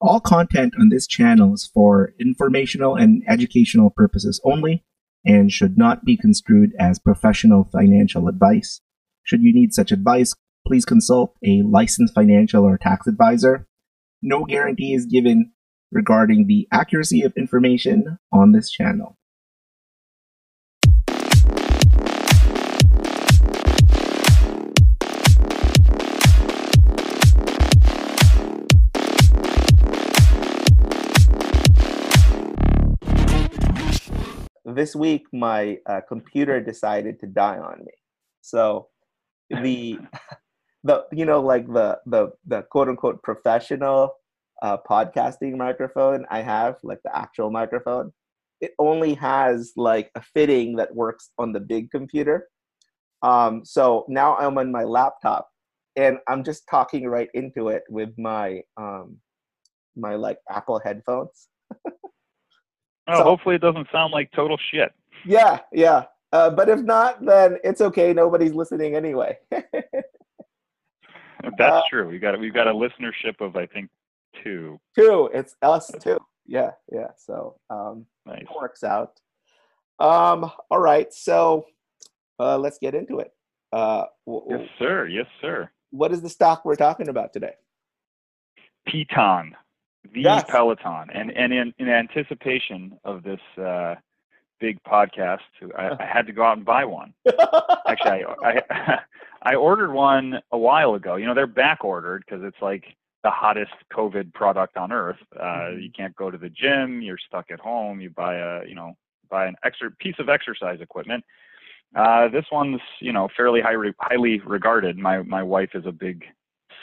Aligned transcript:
All 0.00 0.20
content 0.20 0.74
on 0.80 0.88
this 0.88 1.06
channel 1.06 1.52
is 1.52 1.70
for 1.74 2.14
informational 2.18 2.96
and 2.96 3.22
educational 3.28 3.90
purposes 3.90 4.40
only 4.44 4.82
and 5.26 5.52
should 5.52 5.76
not 5.76 6.06
be 6.06 6.16
construed 6.16 6.70
as 6.78 6.98
professional 6.98 7.68
financial 7.70 8.26
advice. 8.26 8.80
Should 9.24 9.42
you 9.42 9.52
need 9.52 9.74
such 9.74 9.92
advice, 9.92 10.34
please 10.66 10.86
consult 10.86 11.34
a 11.44 11.62
licensed 11.62 12.14
financial 12.14 12.64
or 12.64 12.78
tax 12.78 13.06
advisor. 13.06 13.66
No 14.22 14.44
guarantee 14.44 14.94
is 14.94 15.04
given 15.04 15.52
regarding 15.92 16.46
the 16.46 16.66
accuracy 16.72 17.20
of 17.20 17.34
information 17.36 18.18
on 18.32 18.52
this 18.52 18.70
channel. 18.70 19.18
This 34.80 34.96
week, 34.96 35.26
my 35.30 35.76
uh, 35.84 36.00
computer 36.08 36.58
decided 36.58 37.20
to 37.20 37.26
die 37.26 37.58
on 37.58 37.80
me. 37.80 37.92
So, 38.40 38.88
the 39.50 39.98
the 40.84 41.04
you 41.12 41.26
know 41.26 41.42
like 41.42 41.66
the 41.66 41.98
the 42.06 42.30
the 42.46 42.62
quote 42.62 42.88
unquote 42.88 43.22
professional 43.22 44.14
uh, 44.62 44.78
podcasting 44.90 45.58
microphone 45.58 46.24
I 46.30 46.40
have, 46.40 46.76
like 46.82 47.00
the 47.04 47.14
actual 47.14 47.50
microphone, 47.50 48.12
it 48.62 48.70
only 48.78 49.12
has 49.16 49.74
like 49.76 50.10
a 50.14 50.22
fitting 50.22 50.76
that 50.76 50.94
works 50.94 51.28
on 51.36 51.52
the 51.52 51.60
big 51.60 51.90
computer. 51.90 52.48
Um, 53.20 53.66
so 53.66 54.06
now 54.08 54.34
I'm 54.38 54.56
on 54.56 54.72
my 54.72 54.84
laptop 54.84 55.50
and 55.94 56.16
I'm 56.26 56.42
just 56.42 56.62
talking 56.70 57.06
right 57.06 57.28
into 57.34 57.68
it 57.68 57.82
with 57.90 58.14
my 58.16 58.62
um, 58.78 59.18
my 59.94 60.14
like 60.14 60.38
Apple 60.48 60.80
headphones. 60.82 61.48
oh, 63.08 63.18
so, 63.18 63.24
hopefully 63.24 63.56
it 63.56 63.60
doesn't 63.60 63.88
sound 63.92 64.12
like 64.12 64.30
total 64.32 64.58
shit. 64.70 64.92
Yeah, 65.24 65.60
yeah. 65.72 66.04
Uh, 66.32 66.50
but 66.50 66.68
if 66.68 66.80
not, 66.80 67.24
then 67.24 67.58
it's 67.64 67.80
okay. 67.80 68.12
Nobody's 68.12 68.54
listening 68.54 68.94
anyway. 68.94 69.36
That's 69.50 69.66
uh, 71.60 71.80
true. 71.88 72.08
We 72.08 72.18
got 72.18 72.38
we've 72.38 72.54
got 72.54 72.68
a 72.68 72.72
listenership 72.72 73.40
of 73.40 73.56
I 73.56 73.66
think 73.66 73.90
two. 74.42 74.78
Two. 74.96 75.30
It's 75.32 75.56
us 75.62 75.90
too. 76.00 76.18
Yeah, 76.46 76.72
yeah. 76.92 77.08
So 77.16 77.56
um, 77.70 78.06
nice. 78.26 78.44
works 78.58 78.84
out. 78.84 79.20
Um, 79.98 80.50
all 80.70 80.80
right. 80.80 81.12
So 81.12 81.66
uh, 82.38 82.58
let's 82.58 82.78
get 82.78 82.94
into 82.94 83.18
it. 83.18 83.32
Uh, 83.72 84.04
w- 84.26 84.46
yes, 84.50 84.68
sir. 84.78 85.06
Yes, 85.06 85.26
sir. 85.40 85.70
What 85.90 86.12
is 86.12 86.22
the 86.22 86.28
stock 86.28 86.64
we're 86.64 86.76
talking 86.76 87.08
about 87.08 87.32
today? 87.32 87.54
Peloton, 88.86 89.54
the 90.12 90.22
yes. 90.22 90.44
Peloton, 90.48 91.08
and 91.12 91.30
and 91.30 91.52
in, 91.52 91.74
in 91.78 91.88
anticipation 91.88 92.98
of 93.04 93.22
this 93.22 93.40
uh, 93.62 93.94
big 94.60 94.82
podcast, 94.82 95.40
I, 95.76 95.90
I, 95.98 96.04
had 96.04 96.26
to 96.26 96.32
go 96.32 96.42
out 96.42 96.56
and 96.56 96.66
buy 96.66 96.84
one. 96.84 97.12
Actually, 97.86 98.24
I, 98.44 98.62
I 98.70 98.98
I 99.42 99.54
ordered 99.54 99.92
one 99.92 100.40
a 100.52 100.58
while 100.58 100.94
ago. 100.94 101.16
You 101.16 101.26
know, 101.26 101.34
they're 101.34 101.46
back 101.46 101.84
ordered 101.84 102.24
because 102.26 102.44
it's 102.44 102.60
like 102.60 102.84
the 103.24 103.30
hottest 103.30 103.72
COVID 103.92 104.32
product 104.32 104.76
on 104.76 104.92
earth. 104.92 105.18
Uh, 105.38 105.44
mm-hmm. 105.44 105.80
You 105.80 105.90
can't 105.96 106.16
go 106.16 106.30
to 106.30 106.38
the 106.38 106.50
gym. 106.50 107.02
You're 107.02 107.18
stuck 107.26 107.50
at 107.50 107.60
home. 107.60 108.00
You 108.00 108.10
buy 108.10 108.36
a, 108.36 108.66
you 108.66 108.74
know, 108.74 108.94
buy 109.30 109.46
an 109.46 109.56
extra 109.64 109.90
piece 109.90 110.16
of 110.18 110.28
exercise 110.28 110.80
equipment. 110.80 111.24
Uh, 111.94 112.28
this 112.28 112.44
one's, 112.52 112.80
you 113.00 113.12
know, 113.12 113.28
fairly 113.36 113.60
high, 113.60 113.74
highly 113.98 114.40
regarded. 114.40 114.96
My 114.96 115.22
my 115.22 115.42
wife 115.42 115.70
is 115.74 115.84
a 115.86 115.92
big 115.92 116.24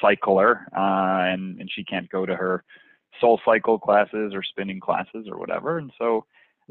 cycler, 0.02 0.68
uh, 0.76 1.32
and 1.32 1.60
and 1.60 1.70
she 1.74 1.84
can't 1.84 2.10
go 2.10 2.26
to 2.26 2.36
her 2.36 2.64
soul 3.20 3.40
cycle 3.46 3.80
classes 3.80 4.34
or 4.34 4.44
spinning 4.44 4.80
classes 4.80 5.28
or 5.30 5.38
whatever, 5.38 5.78
and 5.78 5.92
so 5.98 6.26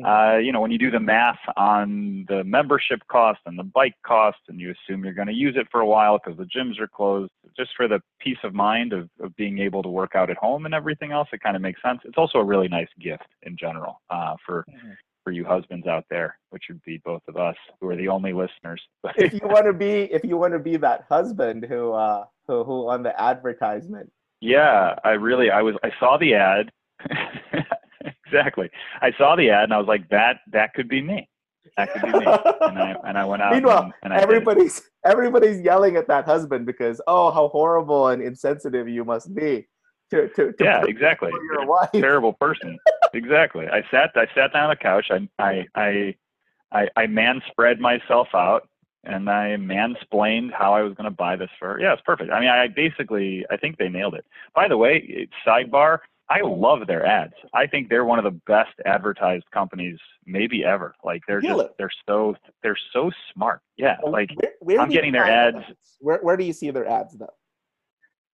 uh, 0.05 0.37
you 0.37 0.53
know, 0.53 0.61
when 0.61 0.71
you 0.71 0.79
do 0.79 0.91
the 0.91 1.01
math 1.01 1.39
on 1.57 2.27
the 2.29 2.45
membership 2.45 3.01
cost 3.09 3.41
and 3.47 3.59
the 3.59 3.65
bike 3.65 3.95
cost, 4.07 4.39
and 4.49 4.61
you 4.61 4.73
assume 4.73 5.03
you're 5.05 5.15
going 5.15 5.29
to 5.29 5.35
use 5.35 5.55
it 5.57 5.67
for 5.71 5.81
a 5.81 5.87
while 5.87 6.19
because 6.19 6.39
the 6.39 6.45
gyms 6.45 6.79
are 6.79 6.89
closed, 6.89 7.31
just 7.57 7.71
for 7.77 7.89
the 7.89 8.01
peace 8.21 8.37
of 8.45 8.53
mind 8.53 8.93
of, 8.93 9.09
of 9.23 9.35
being 9.37 9.59
able 9.59 9.83
to 9.83 9.89
work 9.89 10.15
out 10.15 10.29
at 10.29 10.37
home 10.37 10.67
and 10.67 10.75
everything 10.75 11.13
else, 11.13 11.29
it 11.33 11.41
kind 11.41 11.57
of 11.57 11.63
makes 11.63 11.81
sense. 11.83 12.01
It's 12.05 12.19
also 12.19 12.39
a 12.39 12.45
really 12.45 12.69
nice 12.69 12.89
gift 13.01 13.27
in 13.43 13.57
general 13.57 14.03
uh, 14.11 14.35
for 14.45 14.67
mm-hmm. 14.69 14.91
for 15.25 15.31
you 15.31 15.47
husbands 15.47 15.87
out 15.87 16.05
there, 16.11 16.39
which 16.51 16.65
would 16.69 16.83
be 16.83 16.99
both 16.99 17.23
of 17.27 17.39
us 17.39 17.57
who 17.81 17.89
are 17.89 17.97
the 17.97 18.09
only 18.09 18.35
listeners. 18.35 18.83
if 19.17 19.33
you 19.33 19.41
want 19.45 19.65
to 19.65 19.73
be, 19.73 20.13
if 20.13 20.25
you 20.25 20.37
want 20.37 20.53
to 20.53 20.59
be 20.59 20.77
that 20.77 21.07
husband 21.09 21.65
who, 21.65 21.93
uh, 21.93 22.27
who, 22.47 22.65
who 22.65 22.91
on 22.91 23.03
the 23.03 23.19
advertisement. 23.19 24.13
Yeah, 24.41 24.95
I 25.05 25.11
really, 25.11 25.51
I 25.51 25.63
was, 25.63 25.75
I 25.83 25.91
saw 25.99 26.19
the 26.19 26.35
ad. 26.35 26.71
exactly. 28.27 28.71
I 29.01 29.13
saw 29.17 29.37
the 29.37 29.51
ad 29.51 29.65
and 29.65 29.75
I 29.75 29.79
was 29.79 29.87
like, 29.87 30.09
that 30.11 30.41
that 30.53 30.75
could 30.75 30.89
be 30.89 31.03
me. 31.03 31.29
That 31.77 31.93
could 31.93 32.03
be 32.03 32.19
me. 32.19 32.25
and 32.27 32.79
I 32.79 32.97
and 33.05 33.19
I 33.19 33.25
went 33.25 33.43
out. 33.43 33.53
Meanwhile, 33.55 33.93
and, 34.03 34.13
and 34.13 34.23
everybody's 34.23 34.83
everybody's 35.05 35.61
yelling 35.61 35.97
at 35.97 36.09
that 36.09 36.25
husband 36.25 36.67
because 36.67 37.01
oh, 37.07 37.31
how 37.31 37.49
horrible 37.49 38.09
and 38.09 38.23
insensitive 38.23 38.89
you 38.89 39.05
must 39.05 39.35
be. 39.35 39.67
To, 40.11 40.29
to, 40.29 40.53
to 40.53 40.65
yeah, 40.65 40.85
exactly. 40.87 41.33
Your 41.53 41.67
wife. 41.67 41.91
Terrible 41.95 42.33
person. 42.35 42.79
exactly. 43.13 43.67
I 43.67 43.83
sat 43.91 44.11
I 44.15 44.27
sat 44.35 44.53
down 44.53 44.65
on 44.65 44.71
the 44.71 44.77
couch. 44.77 45.11
I 45.11 45.29
I 45.39 45.67
I 45.75 46.15
I, 46.73 46.89
I 46.97 47.07
man 47.07 47.43
spread 47.51 47.81
myself 47.81 48.29
out 48.35 48.69
and 49.07 49.29
I 49.31 49.57
mansplained 49.59 50.53
how 50.53 50.75
I 50.75 50.83
was 50.83 50.95
going 50.95 51.05
to 51.05 51.11
buy 51.11 51.37
this 51.37 51.51
for. 51.59 51.81
Yeah, 51.81 51.93
it's 51.93 52.03
perfect. 52.03 52.31
I 52.33 52.41
mean, 52.41 52.49
I 52.49 52.69
basically 52.69 53.45
I 53.51 53.57
think 53.57 53.79
they 53.79 53.89
nailed 53.89 54.15
it. 54.15 54.25
By 54.55 54.69
the 54.69 54.77
way, 54.77 55.29
sidebar 55.47 55.99
I 56.29 56.41
love 56.43 56.87
their 56.87 57.07
ads. 57.07 57.35
I 57.55 57.67
think 57.67 57.89
they're 57.89 58.05
one 58.05 58.19
of 58.19 58.25
the 58.25 58.41
best 58.47 58.73
advertised 58.85 59.45
companies 59.53 59.99
maybe 60.27 60.65
ever. 60.65 60.95
Like 61.05 61.23
they're 61.29 61.41
just 61.41 61.69
they're 61.79 61.91
so 62.09 62.35
they're 62.63 62.79
so 62.93 63.11
smart. 63.33 63.61
Yeah, 63.77 63.97
like 64.05 64.31
where, 64.35 64.53
where 64.61 64.81
I'm 64.81 64.89
getting 64.89 65.13
their 65.13 65.25
ads. 65.25 65.57
ads. 65.57 65.79
Where 66.01 66.19
where 66.19 66.37
do 66.37 66.45
you 66.45 66.53
see 66.53 66.71
their 66.71 66.87
ads 66.87 67.17
though? 67.17 67.33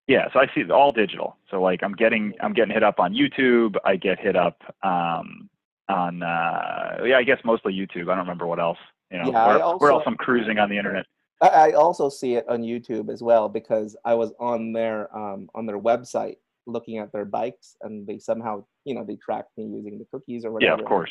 Yeah, 0.06 0.26
so 0.32 0.40
I 0.40 0.46
see 0.54 0.68
all 0.70 0.90
digital. 0.90 1.36
So 1.50 1.60
like 1.60 1.82
I'm 1.82 1.92
getting 1.92 2.32
I'm 2.40 2.54
getting 2.54 2.72
hit 2.72 2.82
up 2.82 2.98
on 2.98 3.12
YouTube. 3.14 3.76
I 3.84 3.96
get 3.96 4.18
hit 4.18 4.36
up 4.36 4.62
um, 4.82 5.50
on 5.90 6.22
uh, 6.22 7.04
yeah 7.04 7.18
I 7.18 7.24
guess 7.24 7.38
mostly 7.44 7.74
YouTube. 7.74 8.04
I 8.04 8.14
don't 8.14 8.18
remember 8.18 8.46
what 8.46 8.58
else. 8.58 8.78
You 9.12 9.18
know, 9.18 9.30
yeah, 9.30 9.46
where, 9.46 9.62
also, 9.62 9.78
where 9.78 9.92
else 9.92 10.04
I'm 10.06 10.16
cruising 10.16 10.58
on 10.58 10.70
the 10.70 10.78
internet. 10.78 11.04
I 11.42 11.72
also 11.72 12.08
see 12.08 12.34
it 12.34 12.48
on 12.48 12.62
YouTube 12.62 13.12
as 13.12 13.20
well 13.20 13.48
because 13.48 13.96
I 14.04 14.14
was 14.14 14.32
on 14.38 14.72
their 14.72 15.14
um, 15.16 15.48
on 15.54 15.66
their 15.66 15.78
website 15.78 16.36
looking 16.66 16.98
at 16.98 17.12
their 17.12 17.24
bikes 17.24 17.76
and 17.82 18.06
they 18.06 18.18
somehow 18.18 18.64
you 18.84 18.94
know 18.94 19.04
they 19.04 19.16
tracked 19.16 19.50
me 19.56 19.64
using 19.64 19.98
the 19.98 20.06
cookies 20.12 20.44
or 20.44 20.52
whatever 20.52 20.76
yeah 20.76 20.80
of 20.80 20.86
course 20.86 21.10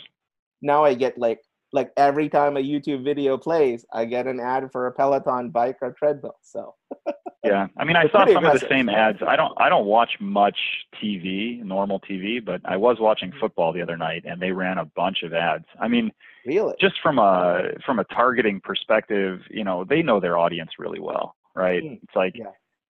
now 0.61 0.83
i 0.83 0.93
get 0.93 1.17
like 1.17 1.41
like 1.73 1.91
every 1.97 2.29
time 2.29 2.57
a 2.57 2.59
youtube 2.59 3.03
video 3.03 3.37
plays 3.37 3.85
i 3.93 4.05
get 4.05 4.27
an 4.27 4.39
ad 4.39 4.71
for 4.71 4.87
a 4.87 4.91
peloton 4.91 5.49
bike 5.49 5.77
or 5.81 5.91
treadmill 5.91 6.37
so 6.41 6.75
yeah 7.43 7.67
i 7.77 7.83
mean 7.83 7.95
i 7.95 8.07
saw 8.09 8.25
some 8.25 8.37
aggressive. 8.37 8.55
of 8.55 8.61
the 8.61 8.67
same 8.69 8.89
ads 8.89 9.19
i 9.27 9.35
don't 9.35 9.53
i 9.57 9.69
don't 9.69 9.85
watch 9.85 10.11
much 10.19 10.57
tv 11.01 11.63
normal 11.63 11.99
tv 12.01 12.43
but 12.43 12.61
i 12.65 12.75
was 12.75 12.97
watching 12.99 13.29
mm-hmm. 13.29 13.39
football 13.39 13.73
the 13.73 13.81
other 13.81 13.97
night 13.97 14.23
and 14.25 14.41
they 14.41 14.51
ran 14.51 14.77
a 14.77 14.85
bunch 14.95 15.23
of 15.23 15.33
ads 15.33 15.65
i 15.79 15.87
mean 15.87 16.11
really 16.45 16.73
just 16.79 16.95
from 17.01 17.19
a 17.19 17.71
from 17.85 17.99
a 17.99 18.03
targeting 18.05 18.59
perspective 18.61 19.39
you 19.49 19.63
know 19.63 19.83
they 19.83 20.01
know 20.01 20.19
their 20.19 20.37
audience 20.37 20.71
really 20.77 20.99
well 20.99 21.35
right 21.55 21.83
mm. 21.83 21.99
it's 22.03 22.15
like 22.15 22.33
yeah 22.35 22.45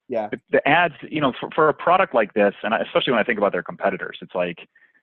yeah 0.08 0.30
the 0.52 0.68
ads 0.68 0.94
you 1.09 1.22
know 1.22 1.34
for, 1.40 1.50
for 1.56 1.69
a 1.69 1.74
product 1.74 2.13
like 2.13 2.34
this 2.34 2.53
and 2.63 2.74
especially 2.74 3.12
when 3.12 3.19
i 3.19 3.24
think 3.24 3.38
about 3.38 3.52
their 3.52 3.63
competitors 3.63 4.18
it's 4.22 4.36
like 4.36 4.59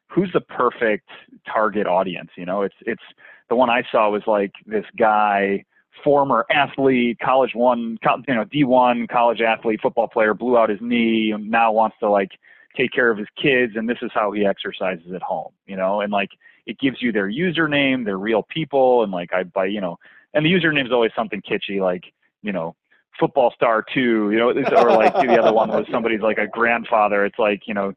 who's 0.09 0.31
the 0.33 0.41
perfect 0.41 1.09
target 1.47 1.87
audience 1.87 2.31
you 2.37 2.45
know 2.45 2.63
it's 2.63 2.75
it's 2.83 3.03
the 3.49 3.57
one 3.57 3.71
i 3.71 3.83
saw 3.91 4.11
was 4.11 4.23
like 4.27 4.53
this 4.67 4.85
guy 4.97 5.65
former 6.05 6.47
athlete 6.51 7.19
college 7.21 7.55
one 7.55 7.99
you 8.27 8.35
know 8.35 8.45
d1 8.45 9.09
college 9.09 9.41
athlete 9.41 9.81
football 9.83 10.09
player 10.09 10.35
blew 10.35 10.57
out 10.57 10.71
his 10.71 10.81
knee 10.81 11.33
and 11.33 11.51
now 11.51 11.73
wants 11.73 11.97
to 12.01 12.09
like 12.09 12.31
take 12.77 12.93
care 12.93 13.11
of 13.11 13.19
his 13.19 13.27
kids 13.41 13.75
and 13.77 13.89
this 13.89 13.99
is 14.03 14.11
how 14.15 14.31
he 14.31 14.47
exercises 14.47 15.13
at 15.13 15.23
home 15.23 15.53
you 15.67 15.77
know 15.77 16.01
and 16.01 16.13
like 16.13 16.31
it 16.67 16.79
gives 16.79 17.03
you 17.03 17.11
their 17.11 17.29
username 17.29 18.05
they're 18.05 18.19
real 18.19 18.45
people 18.45 19.03
and 19.03 19.11
like 19.11 19.33
i 19.33 19.43
buy 19.43 19.65
you 19.65 19.81
know 19.81 19.99
and 20.35 20.45
the 20.45 20.51
username 20.51 20.87
is 20.87 20.93
always 20.93 21.11
something 21.17 21.43
kitschy 21.43 21.81
like 21.81 22.13
you 22.43 22.53
know 22.53 22.77
football 23.19 23.53
star 23.55 23.85
two, 23.93 24.31
you 24.31 24.39
know, 24.39 24.51
or 24.51 24.93
like 24.93 25.15
the 25.15 25.39
other 25.41 25.53
one 25.53 25.69
was 25.69 25.87
somebody's 25.91 26.21
like 26.21 26.39
a 26.39 26.47
grandfather. 26.47 27.25
It's 27.25 27.39
like, 27.39 27.63
you 27.67 27.75
know, 27.75 27.93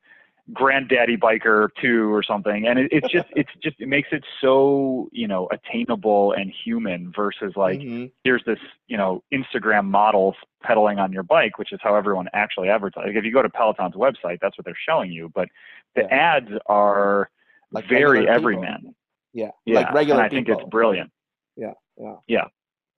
granddaddy 0.54 1.18
biker 1.18 1.70
two 1.80 2.14
or 2.14 2.24
something. 2.24 2.68
And 2.68 2.80
it, 2.80 2.90
it's 2.92 3.12
just, 3.12 3.28
it's 3.36 3.50
just, 3.62 3.80
it 3.80 3.88
makes 3.88 4.10
it 4.12 4.24
so, 4.40 5.10
you 5.12 5.28
know, 5.28 5.50
attainable 5.52 6.34
and 6.34 6.52
human 6.64 7.12
versus 7.16 7.54
like, 7.56 7.80
mm-hmm. 7.80 8.06
here's 8.24 8.44
this, 8.46 8.60
you 8.88 8.98
know, 8.98 9.24
Instagram 9.34 9.86
model 9.86 10.36
pedaling 10.62 11.00
on 11.00 11.12
your 11.12 11.24
bike, 11.24 11.58
which 11.58 11.72
is 11.72 11.80
how 11.82 11.96
everyone 11.96 12.28
actually 12.34 12.70
advertises. 12.70 13.08
Like 13.08 13.18
if 13.18 13.26
you 13.26 13.34
go 13.34 13.42
to 13.42 13.50
Peloton's 13.50 13.96
website, 13.96 14.40
that's 14.42 14.58
what 14.58 14.66
they're 14.66 14.78
showing 14.88 15.12
you. 15.12 15.32
But 15.34 15.50
the 15.96 16.04
yeah. 16.04 16.36
ads 16.38 16.52
are 16.68 17.30
like 17.72 17.88
very 17.88 18.28
everyman. 18.28 18.96
Yeah. 19.34 19.52
Yeah. 19.66 19.82
Like 19.82 19.94
regular 19.94 20.22
and 20.22 20.26
I 20.26 20.30
people. 20.30 20.56
think 20.56 20.62
it's 20.62 20.70
brilliant. 20.70 21.12
Yeah. 21.56 21.74
Yeah. 21.98 22.16
Yeah. 22.28 22.46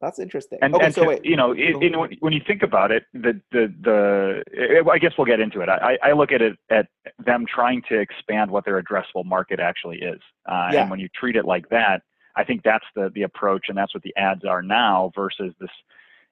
That's 0.04 0.20
interesting. 0.20 0.60
And, 0.62 0.76
okay, 0.76 0.86
and 0.86 0.94
so 0.94 1.02
to, 1.04 1.08
wait. 1.08 1.24
you 1.24 1.38
know, 1.38 1.54
it, 1.54 1.82
you 1.82 2.08
when 2.20 2.34
you 2.34 2.42
think 2.46 2.62
about 2.62 2.92
it, 2.92 3.06
the 3.14 3.40
the 3.54 3.74
the 3.82 4.84
I 4.92 4.98
guess 5.00 5.14
we'll 5.18 5.26
get 5.26 5.40
into 5.40 5.62
it. 5.62 5.70
I, 5.70 5.98
I 6.04 6.12
look 6.12 6.34
at 6.34 6.42
it 6.42 6.58
at 6.70 6.88
them 7.26 7.46
trying 7.48 7.82
to 7.88 8.00
expand 8.00 8.52
what 8.52 8.66
their 8.66 8.82
addressable 8.82 9.24
market 9.26 9.60
actually 9.62 10.00
is, 10.00 10.20
uh, 10.46 10.70
Yeah. 10.74 10.82
and 10.82 10.92
when 10.92 11.00
you 11.00 11.08
treat 11.16 11.38
it 11.38 11.46
like 11.46 11.70
that, 11.70 12.02
I 12.36 12.44
think 12.44 12.64
that's 12.64 12.86
the 12.96 13.12
the 13.16 13.22
approach, 13.24 13.68
and 13.70 13.78
that's 13.78 13.94
what 13.96 14.04
the 14.04 14.14
ads 14.18 14.44
are 14.44 14.62
now 14.62 15.12
versus 15.16 15.54
this, 15.62 15.70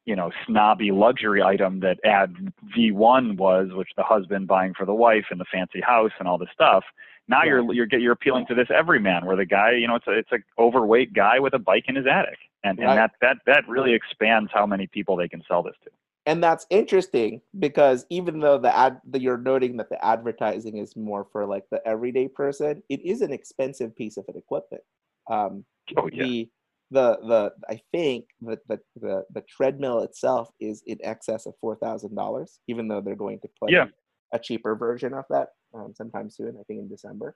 you 0.06 0.18
know, 0.18 0.32
snobby 0.46 0.92
luxury 0.92 1.42
item 1.42 1.80
that 1.80 1.98
ad 2.04 2.36
V1 2.78 3.38
was, 3.38 3.70
which 3.72 3.90
the 3.96 4.04
husband 4.04 4.48
buying 4.48 4.74
for 4.74 4.86
the 4.86 4.94
wife 4.94 5.26
and 5.32 5.40
the 5.40 5.46
fancy 5.52 5.80
house 5.80 6.12
and 6.20 6.28
all 6.28 6.38
this 6.38 6.50
stuff. 6.54 6.84
Now 7.30 7.44
Yeah. 7.44 7.52
you're 7.52 7.74
you're 7.74 7.88
you're 8.00 8.12
appealing 8.14 8.48
to 8.48 8.56
this 8.56 8.68
everyman, 8.70 9.26
where 9.26 9.38
the 9.38 9.46
guy, 9.46 9.72
you 9.72 9.88
know, 9.88 9.96
it's 9.96 10.08
a 10.08 10.12
it's 10.12 10.32
a 10.34 10.40
overweight 10.60 11.14
guy 11.14 11.40
with 11.40 11.54
a 11.54 11.60
bike 11.60 11.86
in 11.88 11.96
his 11.96 12.06
attic, 12.06 12.40
and 12.64 12.80
and 12.80 12.98
that 12.98 13.12
that 13.22 13.38
that 13.46 13.68
really 13.68 13.94
expands 13.94 14.50
how 14.54 14.66
many 14.66 14.88
people 14.88 15.16
they 15.16 15.28
can 15.28 15.44
sell 15.48 15.64
this 15.64 15.76
to. 15.84 15.90
and 16.28 16.44
that's 16.44 16.66
interesting 16.70 17.42
because 17.60 18.06
even 18.10 18.40
though 18.40 18.58
the 18.58 18.76
ad 18.76 19.02
that 19.12 19.22
you're 19.22 19.38
noting 19.38 19.78
that 19.78 19.90
the 19.90 20.04
advertising 20.06 20.78
is 20.78 20.96
more 20.96 21.26
for 21.32 21.46
like 21.46 21.66
the 21.72 21.82
everyday 21.88 22.28
person, 22.28 22.84
it 22.90 23.02
is 23.04 23.22
an 23.22 23.32
expensive 23.34 23.96
piece 23.96 24.18
of 24.18 24.26
equipment. 24.36 24.84
Um, 25.30 25.66
Oh 25.98 26.10
yeah, 26.14 26.24
the 26.24 26.50
the 26.92 27.18
the 27.32 27.42
I 27.70 27.82
think 27.92 28.26
that 28.42 28.60
the, 28.70 28.80
the 29.00 29.26
the 29.34 29.42
treadmill 29.42 30.00
itself 30.02 30.50
is 30.60 30.84
in 30.86 30.98
excess 31.04 31.46
of 31.46 31.54
four 31.60 31.76
thousand 31.76 32.14
dollars, 32.16 32.60
even 32.68 32.88
though 32.88 33.02
they're 33.02 33.16
going 33.26 33.40
to 33.40 33.50
put 33.60 33.72
Yeah. 33.72 33.88
a 34.34 34.40
cheaper 34.40 34.76
version 34.76 35.14
of 35.14 35.26
that 35.30 35.50
um, 35.74 35.94
sometime 35.96 36.30
soon. 36.30 36.56
I 36.60 36.64
think 36.68 36.80
in 36.80 36.88
December. 36.90 37.36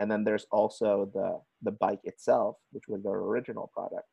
And 0.00 0.10
then 0.10 0.24
there's 0.24 0.46
also 0.50 1.08
the 1.14 1.40
the 1.62 1.70
bike 1.84 2.00
itself, 2.04 2.56
which 2.72 2.88
was 2.88 3.02
their 3.04 3.20
original 3.30 3.70
product, 3.72 4.08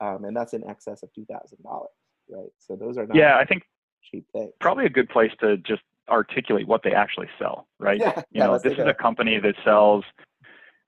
um, 0.00 0.24
and 0.24 0.36
that's 0.36 0.52
in 0.54 0.68
excess 0.68 1.02
of 1.02 1.12
two 1.14 1.24
thousand 1.26 1.58
dollars, 1.62 1.88
right? 2.28 2.50
So 2.58 2.76
those 2.76 2.96
are 2.98 3.06
not 3.06 3.16
yeah. 3.16 3.36
I 3.38 3.44
think 3.44 3.64
cheap 4.02 4.26
things. 4.32 4.52
probably 4.60 4.86
a 4.86 4.90
good 4.90 5.08
place 5.08 5.32
to 5.40 5.56
just 5.58 5.82
articulate 6.08 6.66
what 6.68 6.82
they 6.82 6.92
actually 6.92 7.28
sell, 7.38 7.66
right? 7.78 7.98
Yeah, 7.98 8.18
you 8.30 8.40
yeah, 8.40 8.46
know, 8.46 8.58
this 8.58 8.74
is 8.74 8.78
a- 8.80 8.88
a 8.90 8.94
company 8.94 9.38
that 9.38 9.54
sells. 9.64 10.04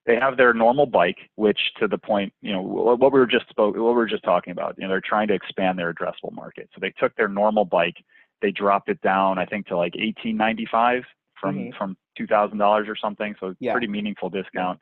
They 0.04 0.16
have 0.20 0.36
their 0.36 0.54
normal 0.54 0.86
bike, 0.86 1.18
which 1.34 1.58
to 1.80 1.88
the 1.88 1.98
point, 1.98 2.32
you 2.40 2.52
know, 2.52 2.62
what 2.62 3.12
we 3.12 3.18
were 3.18 3.26
just 3.26 3.48
spoke, 3.48 3.74
what 3.74 3.82
we 3.82 3.92
were 3.94 4.06
just 4.06 4.22
talking 4.22 4.52
about. 4.52 4.76
You 4.78 4.84
know, 4.84 4.90
they're 4.90 5.00
trying 5.00 5.26
to 5.28 5.34
expand 5.34 5.78
their 5.80 5.92
addressable 5.92 6.32
market. 6.32 6.68
So 6.74 6.78
they 6.80 6.90
took 6.92 7.16
their 7.16 7.26
normal 7.26 7.64
bike, 7.64 7.96
they 8.40 8.52
dropped 8.52 8.88
it 8.88 9.00
down, 9.00 9.38
I 9.38 9.46
think, 9.46 9.66
to 9.66 9.76
like 9.76 9.94
eighteen 9.96 10.36
ninety 10.36 10.66
five 10.70 11.02
from 11.40 11.56
Mhm. 11.56 11.76
from 11.76 11.96
two 12.16 12.26
thousand 12.26 12.58
dollars 12.58 12.88
or 12.88 12.94
something. 12.96 13.34
So 13.40 13.56
Yeah. 13.58 13.72
pretty 13.72 13.88
meaningful 13.88 14.30
discount. 14.30 14.80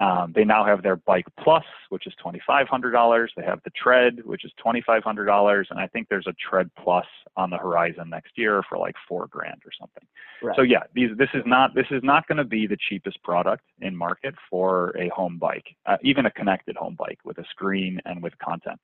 Um, 0.00 0.32
they 0.34 0.44
now 0.44 0.64
have 0.64 0.82
their 0.82 0.96
Bike 0.96 1.26
Plus, 1.38 1.64
which 1.90 2.06
is 2.06 2.14
twenty 2.22 2.40
five 2.46 2.66
hundred 2.68 2.92
dollars. 2.92 3.30
They 3.36 3.44
have 3.44 3.60
the 3.64 3.70
Tread, 3.70 4.24
which 4.24 4.46
is 4.46 4.52
twenty 4.56 4.80
five 4.80 5.04
hundred 5.04 5.26
dollars, 5.26 5.68
and 5.70 5.78
I 5.78 5.86
think 5.88 6.08
there's 6.08 6.26
a 6.26 6.32
Tread 6.48 6.70
Plus 6.82 7.04
on 7.36 7.50
the 7.50 7.58
horizon 7.58 8.08
next 8.08 8.32
year 8.36 8.62
for 8.66 8.78
like 8.78 8.94
four 9.06 9.26
grand 9.26 9.60
or 9.66 9.72
something. 9.78 10.02
Right. 10.42 10.56
So 10.56 10.62
yeah, 10.62 10.84
these 10.94 11.10
this 11.18 11.28
is 11.34 11.42
not 11.44 11.74
this 11.74 11.84
is 11.90 12.02
not 12.02 12.26
going 12.28 12.38
to 12.38 12.44
be 12.44 12.66
the 12.66 12.78
cheapest 12.88 13.22
product 13.22 13.64
in 13.82 13.94
market 13.94 14.34
for 14.48 14.96
a 14.98 15.08
home 15.10 15.36
bike, 15.36 15.66
uh, 15.84 15.98
even 16.02 16.24
a 16.24 16.30
connected 16.30 16.76
home 16.76 16.96
bike 16.98 17.18
with 17.24 17.36
a 17.36 17.44
screen 17.50 18.00
and 18.06 18.22
with 18.22 18.32
content. 18.38 18.80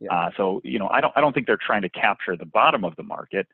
Yeah. 0.00 0.14
Uh, 0.14 0.30
so 0.34 0.62
you 0.64 0.78
know, 0.78 0.88
I 0.88 1.02
don't 1.02 1.12
I 1.14 1.20
don't 1.20 1.34
think 1.34 1.46
they're 1.46 1.58
trying 1.58 1.82
to 1.82 1.90
capture 1.90 2.36
the 2.38 2.46
bottom 2.46 2.84
of 2.86 2.96
the 2.96 3.02
market, 3.02 3.46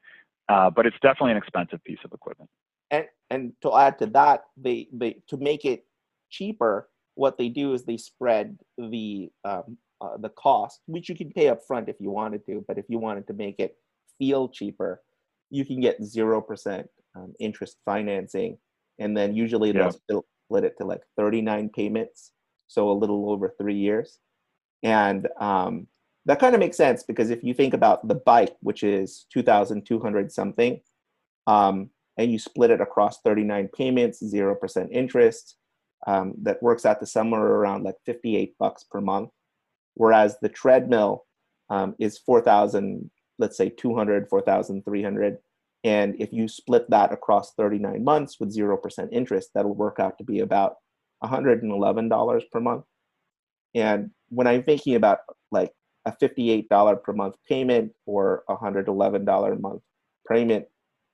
uh, 0.48 0.70
but 0.70 0.86
it's 0.86 0.96
definitely 1.02 1.32
an 1.32 1.38
expensive 1.38 1.82
piece 1.82 1.98
of 2.04 2.12
equipment. 2.12 2.50
and 2.92 3.06
and 3.30 3.52
to 3.62 3.76
add 3.76 3.98
to 3.98 4.06
that 4.06 4.44
they 4.56 4.88
they 4.92 5.16
to 5.28 5.36
make 5.36 5.64
it 5.64 5.86
cheaper 6.30 6.88
what 7.14 7.38
they 7.38 7.48
do 7.48 7.74
is 7.74 7.84
they 7.84 7.96
spread 7.96 8.58
the 8.78 9.30
um, 9.44 9.76
uh, 10.00 10.16
the 10.18 10.30
cost 10.30 10.80
which 10.86 11.08
you 11.08 11.14
can 11.14 11.30
pay 11.30 11.48
up 11.48 11.60
front 11.66 11.88
if 11.88 11.96
you 12.00 12.10
wanted 12.10 12.44
to 12.46 12.64
but 12.66 12.78
if 12.78 12.86
you 12.88 12.98
wanted 12.98 13.26
to 13.26 13.34
make 13.34 13.56
it 13.58 13.76
feel 14.18 14.48
cheaper 14.48 15.02
you 15.50 15.64
can 15.64 15.80
get 15.80 16.00
0% 16.00 16.84
um, 17.16 17.34
interest 17.40 17.76
financing 17.84 18.56
and 18.98 19.16
then 19.16 19.34
usually 19.34 19.68
Yeah. 19.70 19.74
they'll 19.74 19.92
split- 19.92 20.24
split 20.46 20.64
it 20.64 20.78
to 20.78 20.84
like 20.86 21.02
39 21.16 21.68
payments 21.70 22.32
so 22.66 22.90
a 22.90 22.92
little 22.92 23.30
over 23.30 23.54
three 23.58 23.76
years 23.76 24.18
and 24.82 25.28
um, 25.38 25.86
that 26.26 26.38
kind 26.38 26.54
of 26.54 26.60
makes 26.60 26.76
sense 26.76 27.02
because 27.02 27.30
if 27.30 27.42
you 27.44 27.52
think 27.52 27.74
about 27.74 28.06
the 28.08 28.14
bike 28.14 28.56
which 28.60 28.82
is 28.82 29.26
2200 29.32 30.32
something 30.32 30.80
um, 31.46 31.90
and 32.16 32.30
you 32.30 32.38
split 32.38 32.70
it 32.70 32.80
across 32.80 33.20
39 33.22 33.68
payments, 33.76 34.22
0% 34.22 34.88
interest, 34.90 35.56
um, 36.06 36.34
that 36.42 36.62
works 36.62 36.86
out 36.86 37.00
to 37.00 37.06
somewhere 37.06 37.42
around 37.42 37.84
like 37.84 37.96
58 38.06 38.56
bucks 38.58 38.84
per 38.84 39.00
month. 39.00 39.30
Whereas 39.94 40.36
the 40.40 40.48
treadmill 40.48 41.26
um, 41.68 41.94
is 41.98 42.18
4,000, 42.18 43.10
let's 43.38 43.56
say 43.56 43.68
200, 43.68 44.28
4,300. 44.28 45.38
And 45.84 46.14
if 46.18 46.32
you 46.32 46.48
split 46.48 46.88
that 46.90 47.12
across 47.12 47.54
39 47.54 48.04
months 48.04 48.38
with 48.38 48.54
0% 48.54 49.08
interest, 49.12 49.50
that'll 49.54 49.74
work 49.74 49.98
out 49.98 50.18
to 50.18 50.24
be 50.24 50.40
about 50.40 50.76
$111 51.24 52.42
per 52.50 52.60
month. 52.60 52.84
And 53.74 54.10
when 54.28 54.46
I'm 54.46 54.62
thinking 54.62 54.94
about 54.94 55.20
like 55.50 55.72
a 56.04 56.12
$58 56.12 57.02
per 57.02 57.12
month 57.12 57.36
payment 57.48 57.92
or 58.06 58.44
$111 58.48 59.52
a 59.52 59.60
month 59.60 59.82
payment, 60.28 60.66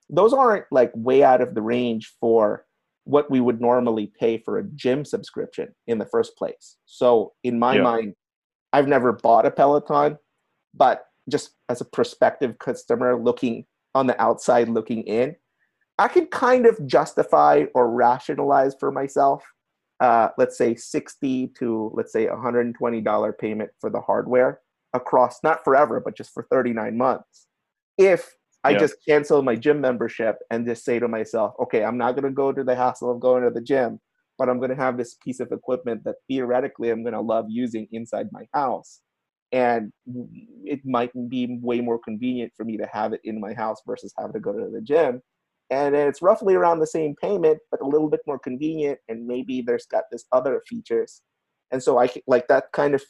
those 0.08 0.32
aren't 0.32 0.66
like 0.70 0.92
way 0.94 1.22
out 1.22 1.40
of 1.40 1.54
the 1.54 1.62
range 1.62 2.14
for 2.20 2.64
what 3.06 3.30
we 3.30 3.40
would 3.40 3.60
normally 3.60 4.12
pay 4.18 4.36
for 4.36 4.58
a 4.58 4.64
gym 4.74 5.04
subscription 5.04 5.72
in 5.86 5.98
the 5.98 6.04
first 6.06 6.36
place. 6.36 6.76
So 6.86 7.32
in 7.44 7.58
my 7.58 7.76
Yeah. 7.76 7.82
mind, 7.82 8.14
I've 8.72 8.88
never 8.88 9.12
bought 9.12 9.46
a 9.46 9.50
Peloton, 9.50 10.18
but 10.74 11.06
just 11.28 11.52
as 11.68 11.80
a 11.80 11.84
prospective 11.84 12.58
customer 12.58 13.16
looking 13.16 13.64
on 13.94 14.08
the 14.08 14.20
outside 14.20 14.68
looking 14.68 15.04
in, 15.04 15.36
I 15.98 16.08
can 16.08 16.26
kind 16.26 16.66
of 16.66 16.84
justify 16.86 17.66
or 17.74 17.90
rationalize 17.90 18.74
for 18.78 18.90
myself, 18.90 19.42
uh, 20.00 20.30
let's 20.36 20.58
say 20.58 20.74
60 20.74 21.48
to 21.58 21.90
let's 21.94 22.12
say 22.12 22.26
$120 22.26 23.38
payment 23.38 23.70
for 23.80 23.88
the 23.88 24.00
hardware 24.00 24.60
across 24.92 25.42
not 25.44 25.62
forever, 25.64 26.00
but 26.00 26.16
just 26.16 26.32
for 26.34 26.46
39 26.50 26.98
months. 26.98 27.46
If 27.96 28.35
I 28.66 28.72
Yeah. 28.72 28.80
just 28.80 28.96
cancel 29.06 29.42
my 29.42 29.54
gym 29.54 29.80
membership 29.80 30.38
and 30.50 30.66
just 30.66 30.84
say 30.84 30.98
to 30.98 31.06
myself, 31.06 31.54
okay, 31.60 31.84
I'm 31.84 31.96
not 31.96 32.16
going 32.16 32.24
to 32.24 32.30
go 32.32 32.50
to 32.52 32.64
the 32.64 32.74
hassle 32.74 33.12
of 33.12 33.20
going 33.20 33.44
to 33.44 33.50
the 33.50 33.60
gym, 33.60 34.00
but 34.38 34.48
I'm 34.48 34.58
going 34.58 34.70
to 34.70 34.76
have 34.76 34.96
this 34.96 35.14
piece 35.14 35.38
of 35.38 35.52
equipment 35.52 36.02
that 36.02 36.16
theoretically 36.28 36.90
I'm 36.90 37.04
going 37.04 37.14
to 37.14 37.20
love 37.20 37.46
using 37.48 37.86
inside 37.92 38.26
my 38.32 38.44
house. 38.52 39.02
And 39.52 39.92
it 40.64 40.80
might 40.84 41.12
be 41.28 41.60
way 41.62 41.80
more 41.80 42.00
convenient 42.00 42.52
for 42.56 42.64
me 42.64 42.76
to 42.76 42.88
have 42.92 43.12
it 43.12 43.20
in 43.22 43.40
my 43.40 43.54
house 43.54 43.80
versus 43.86 44.12
having 44.18 44.32
to 44.32 44.40
go 44.40 44.52
to 44.52 44.68
the 44.68 44.80
gym. 44.80 45.22
And 45.70 45.94
it's 45.94 46.20
roughly 46.20 46.56
around 46.56 46.80
the 46.80 46.88
same 46.88 47.14
payment, 47.22 47.60
but 47.70 47.80
a 47.80 47.86
little 47.86 48.10
bit 48.10 48.20
more 48.26 48.40
convenient. 48.40 48.98
And 49.08 49.28
maybe 49.28 49.62
there's 49.62 49.86
got 49.86 50.04
this 50.10 50.24
other 50.32 50.60
features. 50.68 51.22
And 51.70 51.80
so 51.80 52.00
I 52.00 52.12
like 52.26 52.48
that 52.48 52.72
kind 52.72 52.96
of 52.96 53.02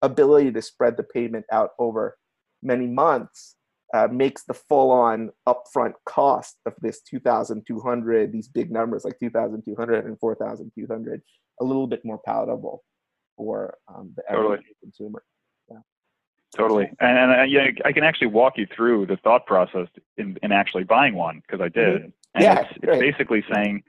ability 0.00 0.52
to 0.52 0.62
spread 0.62 0.96
the 0.96 1.02
payment 1.02 1.44
out 1.52 1.70
over 1.78 2.16
many 2.62 2.86
months 2.86 3.56
uh, 3.92 4.08
makes 4.10 4.44
the 4.44 4.54
full-on 4.54 5.30
upfront 5.46 5.92
cost 6.06 6.56
of 6.66 6.74
this 6.80 7.02
2200 7.02 8.32
these 8.32 8.48
big 8.48 8.70
numbers 8.70 9.04
like 9.04 9.18
2200 9.18 10.06
and 10.06 10.18
4200 10.18 11.22
a 11.60 11.64
little 11.64 11.86
bit 11.86 12.04
more 12.04 12.18
palatable 12.24 12.82
for 13.36 13.76
um, 13.88 14.12
the 14.16 14.22
Totally. 14.30 14.54
everyday 14.54 14.74
consumer 14.80 15.22
Totally, 16.56 16.90
and, 17.00 17.18
and 17.18 17.32
uh, 17.32 17.42
yeah, 17.44 17.68
I 17.84 17.92
can 17.92 18.04
actually 18.04 18.26
walk 18.26 18.58
you 18.58 18.66
through 18.66 19.06
the 19.06 19.16
thought 19.16 19.46
process 19.46 19.88
in, 20.18 20.36
in 20.42 20.52
actually 20.52 20.84
buying 20.84 21.14
one 21.14 21.42
because 21.46 21.62
I 21.62 21.68
did. 21.68 22.02
Mm-hmm. 22.02 22.42
Yeah, 22.42 22.60
it's, 22.60 22.78
it's 22.82 22.98
basically 22.98 23.42
saying, 23.52 23.82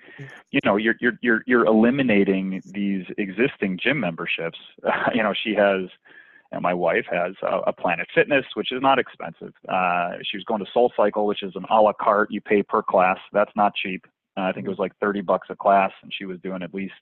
you 0.51 0.59
know, 0.63 0.77
you're 0.77 0.95
you're 1.01 1.19
you're 1.21 1.43
you're 1.45 1.65
eliminating 1.65 2.61
these 2.65 3.05
existing 3.17 3.79
gym 3.81 3.99
memberships. 3.99 4.59
you 5.13 5.23
know, 5.23 5.33
she 5.33 5.53
has, 5.55 5.89
and 6.53 6.61
my 6.61 6.73
wife 6.73 7.05
has 7.11 7.33
a, 7.41 7.59
a 7.67 7.73
Planet 7.73 8.07
Fitness, 8.13 8.45
which 8.53 8.71
is 8.71 8.81
not 8.81 8.99
expensive. 8.99 9.53
Uh, 9.67 10.11
she 10.23 10.37
was 10.37 10.43
going 10.45 10.63
to 10.63 10.71
Soul 10.71 10.93
Cycle, 10.95 11.25
which 11.25 11.43
is 11.43 11.53
an 11.55 11.65
a 11.69 11.81
la 11.81 11.93
carte. 11.93 12.31
You 12.31 12.41
pay 12.41 12.63
per 12.63 12.81
class. 12.81 13.17
That's 13.33 13.51
not 13.55 13.73
cheap. 13.75 14.05
Uh, 14.37 14.41
I 14.41 14.51
think 14.53 14.65
it 14.65 14.69
was 14.69 14.79
like 14.79 14.93
thirty 15.01 15.21
bucks 15.21 15.47
a 15.49 15.55
class, 15.55 15.91
and 16.03 16.13
she 16.13 16.25
was 16.25 16.39
doing 16.39 16.61
at 16.63 16.73
least, 16.73 16.93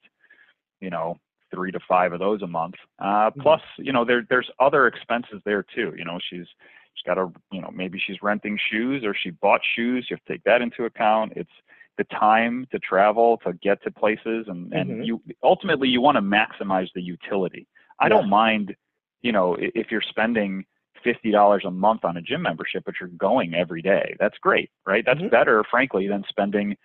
you 0.80 0.90
know, 0.90 1.18
three 1.54 1.72
to 1.72 1.80
five 1.88 2.14
of 2.14 2.20
those 2.20 2.42
a 2.42 2.48
month. 2.48 2.76
Uh, 3.00 3.30
Mhm. 3.32 3.42
plus, 3.42 3.62
you 3.78 3.92
know, 3.92 4.06
there 4.06 4.26
there's 4.30 4.50
other 4.60 4.88
expenses 4.88 5.42
there 5.46 5.64
too. 5.64 5.94
You 5.98 6.06
know, 6.06 6.18
she's 6.30 6.48
she's 6.94 7.04
got 7.06 7.18
a 7.18 7.30
you 7.52 7.62
know 7.62 7.70
maybe 7.74 8.00
she's 8.00 8.22
renting 8.24 8.58
shoes 8.70 9.04
or 9.04 9.14
she 9.14 9.32
bought 9.32 9.62
shoes. 9.76 10.08
You 10.10 10.16
have 10.16 10.24
to 10.26 10.34
take 10.34 10.44
that 10.44 10.62
into 10.62 10.86
account. 10.86 11.34
It's 11.36 11.52
the 11.98 12.04
time 12.06 12.66
to 12.72 12.80
travel 12.80 13.38
to 13.46 13.52
get 13.54 13.84
to 13.84 13.92
places, 13.92 14.48
and 14.48 14.72
and 14.74 15.02
Mhm. 15.02 15.06
you 15.06 15.22
ultimately 15.44 15.90
you 15.90 16.00
want 16.02 16.16
to 16.16 16.22
maximize 16.22 16.90
the 16.94 17.02
utility. 17.02 17.68
I 18.00 18.06
Yeah. 18.06 18.10
don't 18.16 18.30
mind, 18.30 18.76
you 19.22 19.32
know, 19.32 19.56
if 19.60 19.92
you're 19.92 20.02
spending 20.02 20.66
fifty 21.04 21.32
dollars 21.32 21.64
a 21.66 21.72
month 21.72 22.06
on 22.06 22.18
a 22.18 22.22
gym 22.22 22.42
membership, 22.42 22.84
but 22.86 22.96
you're 23.00 23.10
going 23.10 23.56
every 23.56 23.82
day. 23.82 24.16
That's 24.20 24.38
great, 24.38 24.70
right? 24.86 25.04
That's 25.06 25.20
Mhm. 25.22 25.32
better, 25.32 25.64
frankly, 25.64 26.08
than 26.08 26.24
spending 26.30 26.78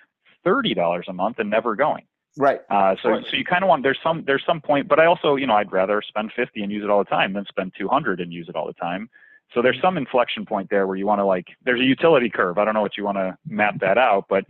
thirty 0.44 0.74
dollars 0.74 1.06
a 1.08 1.12
month 1.12 1.38
and 1.38 1.50
never 1.50 1.74
going. 1.76 2.04
right 2.38 2.60
Uh, 2.68 2.94
so, 3.02 3.18
so 3.22 3.36
you 3.36 3.44
kind 3.44 3.64
of 3.64 3.68
want 3.68 3.82
there's 3.82 3.98
some 4.02 4.22
there's 4.26 4.44
some 4.44 4.60
point, 4.60 4.88
but 4.88 5.00
I 5.00 5.06
also 5.06 5.36
you 5.36 5.46
know 5.46 5.54
I'd 5.54 5.72
rather 5.72 6.02
spend 6.02 6.32
50 6.32 6.62
and 6.62 6.70
use 6.70 6.84
it 6.84 6.90
all 6.90 6.98
the 6.98 7.10
time 7.10 7.32
than 7.32 7.44
spend 7.46 7.72
200 7.78 8.20
and 8.20 8.32
use 8.32 8.48
it 8.48 8.56
all 8.56 8.66
the 8.66 8.74
time. 8.74 9.08
So 9.54 9.62
there's 9.62 9.80
some 9.80 9.96
inflection 9.96 10.44
point 10.44 10.68
there 10.70 10.86
where 10.86 10.96
you 10.96 11.06
want 11.06 11.20
to 11.20 11.24
like 11.24 11.46
there's 11.64 11.80
a 11.80 11.84
utility 11.84 12.28
curve. 12.28 12.58
I 12.58 12.64
don't 12.64 12.74
know 12.74 12.82
what 12.82 12.96
you 12.96 13.04
want 13.04 13.16
to 13.16 13.38
map 13.48 13.78
that 13.80 13.96
out, 13.96 14.26
but 14.28 14.44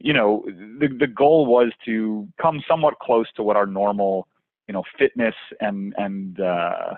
you 0.00 0.12
know 0.12 0.44
the 0.46 0.88
the 0.88 1.06
goal 1.06 1.46
was 1.46 1.70
to 1.84 2.26
come 2.40 2.62
somewhat 2.66 2.98
close 3.00 3.30
to 3.36 3.42
what 3.42 3.56
our 3.56 3.66
normal 3.66 4.26
you 4.66 4.72
know 4.74 4.82
fitness 4.98 5.34
and 5.60 5.94
and 5.98 6.40
uh, 6.40 6.94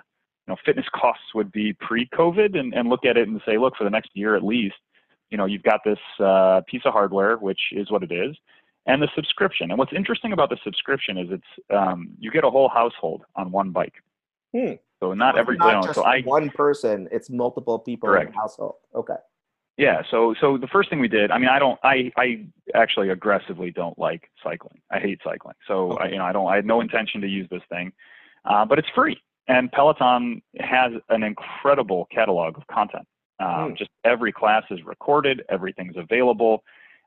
you 0.46 0.52
know 0.52 0.56
fitness 0.64 0.86
costs 0.94 1.34
would 1.34 1.52
be 1.52 1.72
pre-COVID, 1.74 2.58
and 2.58 2.74
and 2.74 2.88
look 2.88 3.04
at 3.04 3.16
it 3.16 3.28
and 3.28 3.40
say, 3.46 3.58
look, 3.58 3.76
for 3.76 3.84
the 3.84 3.90
next 3.90 4.10
year 4.14 4.34
at 4.36 4.44
least, 4.44 4.76
you 5.30 5.38
know 5.38 5.44
you've 5.46 5.62
got 5.62 5.80
this 5.84 5.98
uh, 6.18 6.60
piece 6.66 6.82
of 6.84 6.92
hardware, 6.92 7.36
which 7.36 7.60
is 7.72 7.90
what 7.90 8.02
it 8.02 8.12
is, 8.12 8.36
and 8.86 9.02
the 9.02 9.08
subscription. 9.14 9.70
And 9.70 9.78
what's 9.78 9.92
interesting 9.94 10.32
about 10.32 10.50
the 10.50 10.58
subscription 10.64 11.18
is 11.18 11.28
it's 11.30 11.64
um, 11.70 12.10
you 12.18 12.30
get 12.30 12.44
a 12.44 12.50
whole 12.50 12.68
household 12.68 13.22
on 13.36 13.50
one 13.50 13.70
bike. 13.70 13.94
Hmm. 14.54 14.74
So 15.00 15.14
not 15.14 15.34
So 15.34 15.40
every 15.40 15.56
not 15.56 15.66
you 15.66 15.72
know, 15.72 15.82
just 15.82 15.94
so 15.94 16.04
I 16.04 16.22
one 16.22 16.50
person, 16.50 17.08
it's 17.10 17.30
multiple 17.30 17.78
people 17.78 18.08
in 18.08 18.14
Correct. 18.14 18.32
the 18.32 18.38
household. 18.38 18.74
Okay. 18.94 19.14
yeah. 19.78 20.02
So 20.10 20.34
so 20.40 20.58
the 20.58 20.66
first 20.66 20.90
thing 20.90 21.00
we 21.00 21.08
did. 21.08 21.30
I 21.30 21.38
mean, 21.38 21.48
I 21.48 21.58
don't. 21.58 21.78
I 21.82 22.12
I 22.16 22.46
actually 22.74 23.08
aggressively 23.10 23.70
don't 23.70 23.98
like 23.98 24.30
cycling. 24.42 24.80
I 24.90 24.98
hate 24.98 25.20
cycling. 25.24 25.54
So 25.66 25.92
I, 25.92 26.08
you 26.08 26.18
know 26.18 26.24
I 26.24 26.32
don't. 26.32 26.46
I 26.48 26.56
had 26.56 26.66
no 26.66 26.80
intention 26.80 27.20
to 27.22 27.28
use 27.28 27.48
this 27.50 27.62
thing, 27.70 27.92
uh, 28.44 28.64
but 28.64 28.78
it's 28.78 28.88
free. 28.94 29.18
And 29.54 29.70
Peloton 29.72 30.40
has 30.60 30.92
an 31.08 31.22
incredible 31.22 32.06
catalog 32.16 32.56
of 32.56 32.66
content. 32.68 33.06
Um, 33.40 33.70
Hmm. 33.70 33.74
Just 33.74 33.90
every 34.04 34.32
class 34.32 34.64
is 34.70 34.80
recorded. 34.84 35.36
Everything's 35.48 35.96
available. 35.96 36.62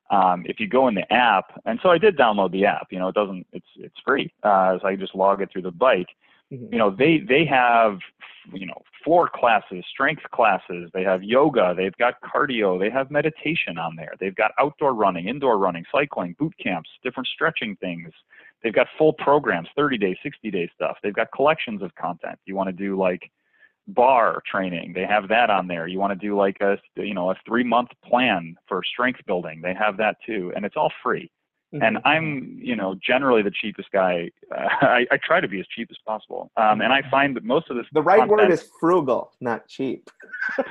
Um, 0.10 0.44
if 0.46 0.60
you 0.60 0.68
go 0.68 0.88
in 0.90 0.96
the 0.96 1.08
app, 1.14 1.46
and 1.66 1.80
so 1.82 1.90
I 1.90 1.98
did 1.98 2.18
download 2.18 2.52
the 2.52 2.66
app. 2.66 2.88
You 2.92 3.00
know, 3.00 3.08
it 3.08 3.16
doesn't. 3.16 3.46
It's 3.54 3.72
it's 3.78 4.00
free. 4.06 4.26
Uh, 4.44 4.78
so 4.80 4.88
I 4.88 4.96
just 4.96 5.16
log 5.16 5.42
it 5.42 5.50
through 5.52 5.62
the 5.64 5.72
bike 5.72 6.10
Mhm. 6.54 6.72
you 6.72 6.78
know 6.78 6.90
they 6.90 7.20
they 7.20 7.46
have 7.46 8.00
you 8.54 8.66
know 8.66 8.82
floor 9.04 9.30
classes 9.34 9.84
strength 9.90 10.24
classes 10.32 10.90
they 10.94 11.04
have 11.04 11.24
yoga 11.24 11.74
they've 11.76 11.98
got 11.98 12.22
cardio 12.22 12.78
they 12.78 12.90
have 12.90 13.10
meditation 13.10 13.78
on 13.78 13.96
there 13.96 14.14
they've 14.20 14.36
got 14.36 14.52
outdoor 14.60 14.94
running 14.94 15.28
indoor 15.28 15.58
running 15.58 15.86
cycling 15.92 16.36
boot 16.38 16.54
camps 16.62 16.90
different 17.04 17.28
stretching 17.28 17.76
things 17.78 18.12
they've 18.64 18.74
got 18.74 18.88
full 18.98 19.14
programs 19.14 19.68
30 19.76 19.98
day 19.98 20.18
60 20.24 20.52
day 20.52 20.70
stuff 20.74 20.98
they've 21.04 21.14
got 21.14 21.28
collections 21.34 21.82
of 21.82 21.94
content 21.96 22.38
you 22.46 22.56
want 22.56 22.68
to 22.68 22.74
do 22.74 22.98
like 22.98 23.30
barre 23.88 24.42
training 24.50 24.94
they 24.94 25.06
have 25.06 25.28
that 25.28 25.50
on 25.50 25.68
there 25.68 25.88
you 25.88 26.00
want 26.00 26.12
to 26.18 26.28
do 26.28 26.36
like 26.36 26.58
a 26.62 26.78
you 26.96 27.14
know 27.14 27.32
a 27.32 27.36
three 27.46 27.64
month 27.64 27.90
plan 28.06 28.56
for 28.68 28.82
strength 28.84 29.20
building 29.28 29.62
they 29.62 29.74
have 29.74 29.98
that 29.98 30.16
too 30.26 30.52
and 30.56 30.66
it's 30.66 30.76
all 30.78 30.92
free 31.02 31.30
and 31.82 31.98
Mhm. 31.98 32.02
I'm, 32.06 32.60
you 32.62 32.76
know, 32.76 32.96
generally 33.04 33.42
the 33.42 33.52
cheapest 33.52 33.90
guy. 33.92 34.30
Uh, 34.52 34.56
I, 34.82 35.08
I 35.12 35.18
try 35.18 35.42
to 35.42 35.48
be 35.48 35.60
as 35.60 35.66
cheap 35.68 35.88
as 35.90 35.98
possible, 36.06 36.52
um, 36.56 36.82
and 36.82 36.94
I 36.94 37.02
find 37.10 37.36
that 37.36 37.44
most 37.44 37.70
of 37.70 37.78
this. 37.78 37.88
the 37.92 38.02
right 38.04 38.28
word 38.28 38.52
is 38.52 38.70
frugal, 38.80 39.32
not 39.42 39.68
cheap. 39.68 40.10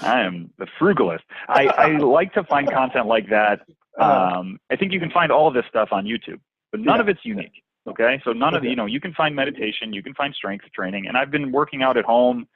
I 0.00 0.20
am 0.20 0.50
the 0.58 0.66
frugalist. 0.80 1.20
I, 1.48 1.66
I 1.66 1.96
like 1.98 2.32
to 2.34 2.44
find 2.44 2.70
content 2.70 3.06
like 3.06 3.28
that. 3.30 3.60
Uh, 3.98 4.30
Um, 4.38 4.60
I 4.70 4.76
think 4.76 4.92
you 4.92 5.00
can 5.00 5.10
find 5.10 5.32
all 5.32 5.48
of 5.48 5.54
this 5.54 5.64
stuff 5.68 5.88
on 5.92 6.04
YouTube, 6.04 6.40
but 6.70 6.80
none 6.80 6.96
Yeah. 6.96 7.02
of 7.02 7.08
it's 7.08 7.24
unique. 7.24 7.62
Okay, 7.86 8.20
so 8.22 8.32
none 8.32 8.54
of 8.54 8.62
the, 8.62 8.68
you 8.68 8.76
know, 8.76 8.86
you 8.86 9.00
can 9.00 9.14
find 9.14 9.34
meditation, 9.34 9.92
you 9.94 10.02
can 10.02 10.12
find 10.14 10.34
strength 10.34 10.66
training, 10.72 11.06
and 11.06 11.16
I've 11.16 11.30
been 11.30 11.50
working 11.52 11.82
out 11.82 11.96
at 11.96 12.04
home 12.04 12.46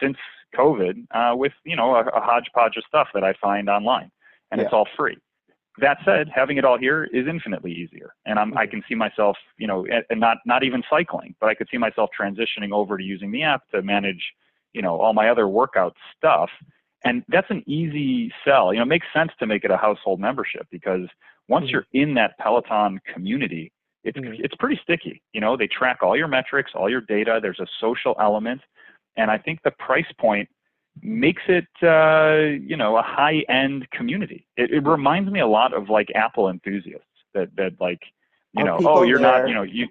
since 0.00 0.18
COVID 0.54 1.06
uh, 1.12 1.34
with, 1.34 1.52
you 1.64 1.76
know, 1.76 1.94
a, 1.94 2.00
a 2.08 2.20
hodgepodge 2.20 2.76
of 2.76 2.84
stuff 2.84 3.08
that 3.14 3.24
I 3.24 3.32
find 3.40 3.70
online, 3.70 4.10
and 4.50 4.60
it's 4.60 4.72
all 4.72 4.86
free. 4.96 5.16
That 5.78 5.96
said, 6.04 6.28
having 6.28 6.58
it 6.58 6.64
all 6.66 6.76
here 6.76 7.04
is 7.04 7.26
infinitely 7.26 7.72
easier, 7.72 8.14
and 8.26 8.38
I'm, 8.38 8.56
I 8.58 8.66
Mhm. 8.66 8.70
can 8.70 8.84
see 8.86 8.94
myself, 8.94 9.38
you 9.56 9.66
know, 9.66 9.86
and 9.86 10.04
and 10.10 10.20
not 10.20 10.36
not 10.44 10.62
even 10.62 10.82
cycling, 10.90 11.34
but 11.40 11.48
I 11.48 11.54
could 11.54 11.68
see 11.70 11.78
myself 11.78 12.10
transitioning 12.18 12.72
over 12.72 12.98
to 12.98 13.02
using 13.02 13.30
the 13.32 13.42
app 13.42 13.66
to 13.70 13.80
manage, 13.80 14.22
you 14.74 14.82
know, 14.82 15.00
all 15.00 15.14
my 15.14 15.30
other 15.30 15.48
workout 15.48 15.96
stuff 16.14 16.50
and 17.04 17.24
that's 17.28 17.50
an 17.50 17.62
easy 17.66 18.32
sell. 18.44 18.72
You 18.72 18.78
know, 18.78 18.84
it 18.84 18.86
makes 18.88 19.06
sense 19.12 19.32
to 19.38 19.46
make 19.46 19.64
it 19.64 19.70
a 19.70 19.76
household 19.76 20.20
membership 20.20 20.66
because 20.70 21.08
once 21.48 21.66
Mhm. 21.66 21.72
you're 21.72 21.86
in 21.92 22.14
that 22.14 22.38
Peloton 22.38 23.00
community, 23.12 23.72
it's 24.04 24.18
Mhm. 24.18 24.40
it's 24.44 24.54
pretty 24.56 24.76
sticky. 24.82 25.22
You 25.32 25.40
know, 25.40 25.56
they 25.56 25.66
track 25.66 26.02
all 26.02 26.16
your 26.16 26.28
metrics, 26.28 26.72
all 26.74 26.88
your 26.88 27.00
data. 27.00 27.38
There's 27.40 27.60
a 27.60 27.66
social 27.80 28.14
element, 28.20 28.60
and 29.16 29.30
I 29.30 29.38
think 29.38 29.62
the 29.62 29.70
price 29.72 30.10
point 30.18 30.48
makes 31.00 31.42
it 31.48 31.66
uh, 31.82 32.58
you 32.60 32.76
know 32.76 32.96
a 32.96 33.02
high 33.02 33.44
end 33.48 33.88
community. 33.90 34.46
It, 34.56 34.70
it 34.72 34.84
reminds 34.86 35.30
me 35.30 35.40
a 35.40 35.46
lot 35.46 35.72
of 35.72 35.88
like 35.88 36.08
Apple 36.14 36.48
enthusiasts 36.48 37.06
that 37.34 37.54
that 37.56 37.80
like 37.80 38.02
you 38.54 38.64
know 38.64 38.78
oh 38.84 39.02
you're 39.02 39.18
there- 39.18 39.40
not 39.40 39.48
you 39.48 39.54
know 39.54 39.62
you 39.62 39.88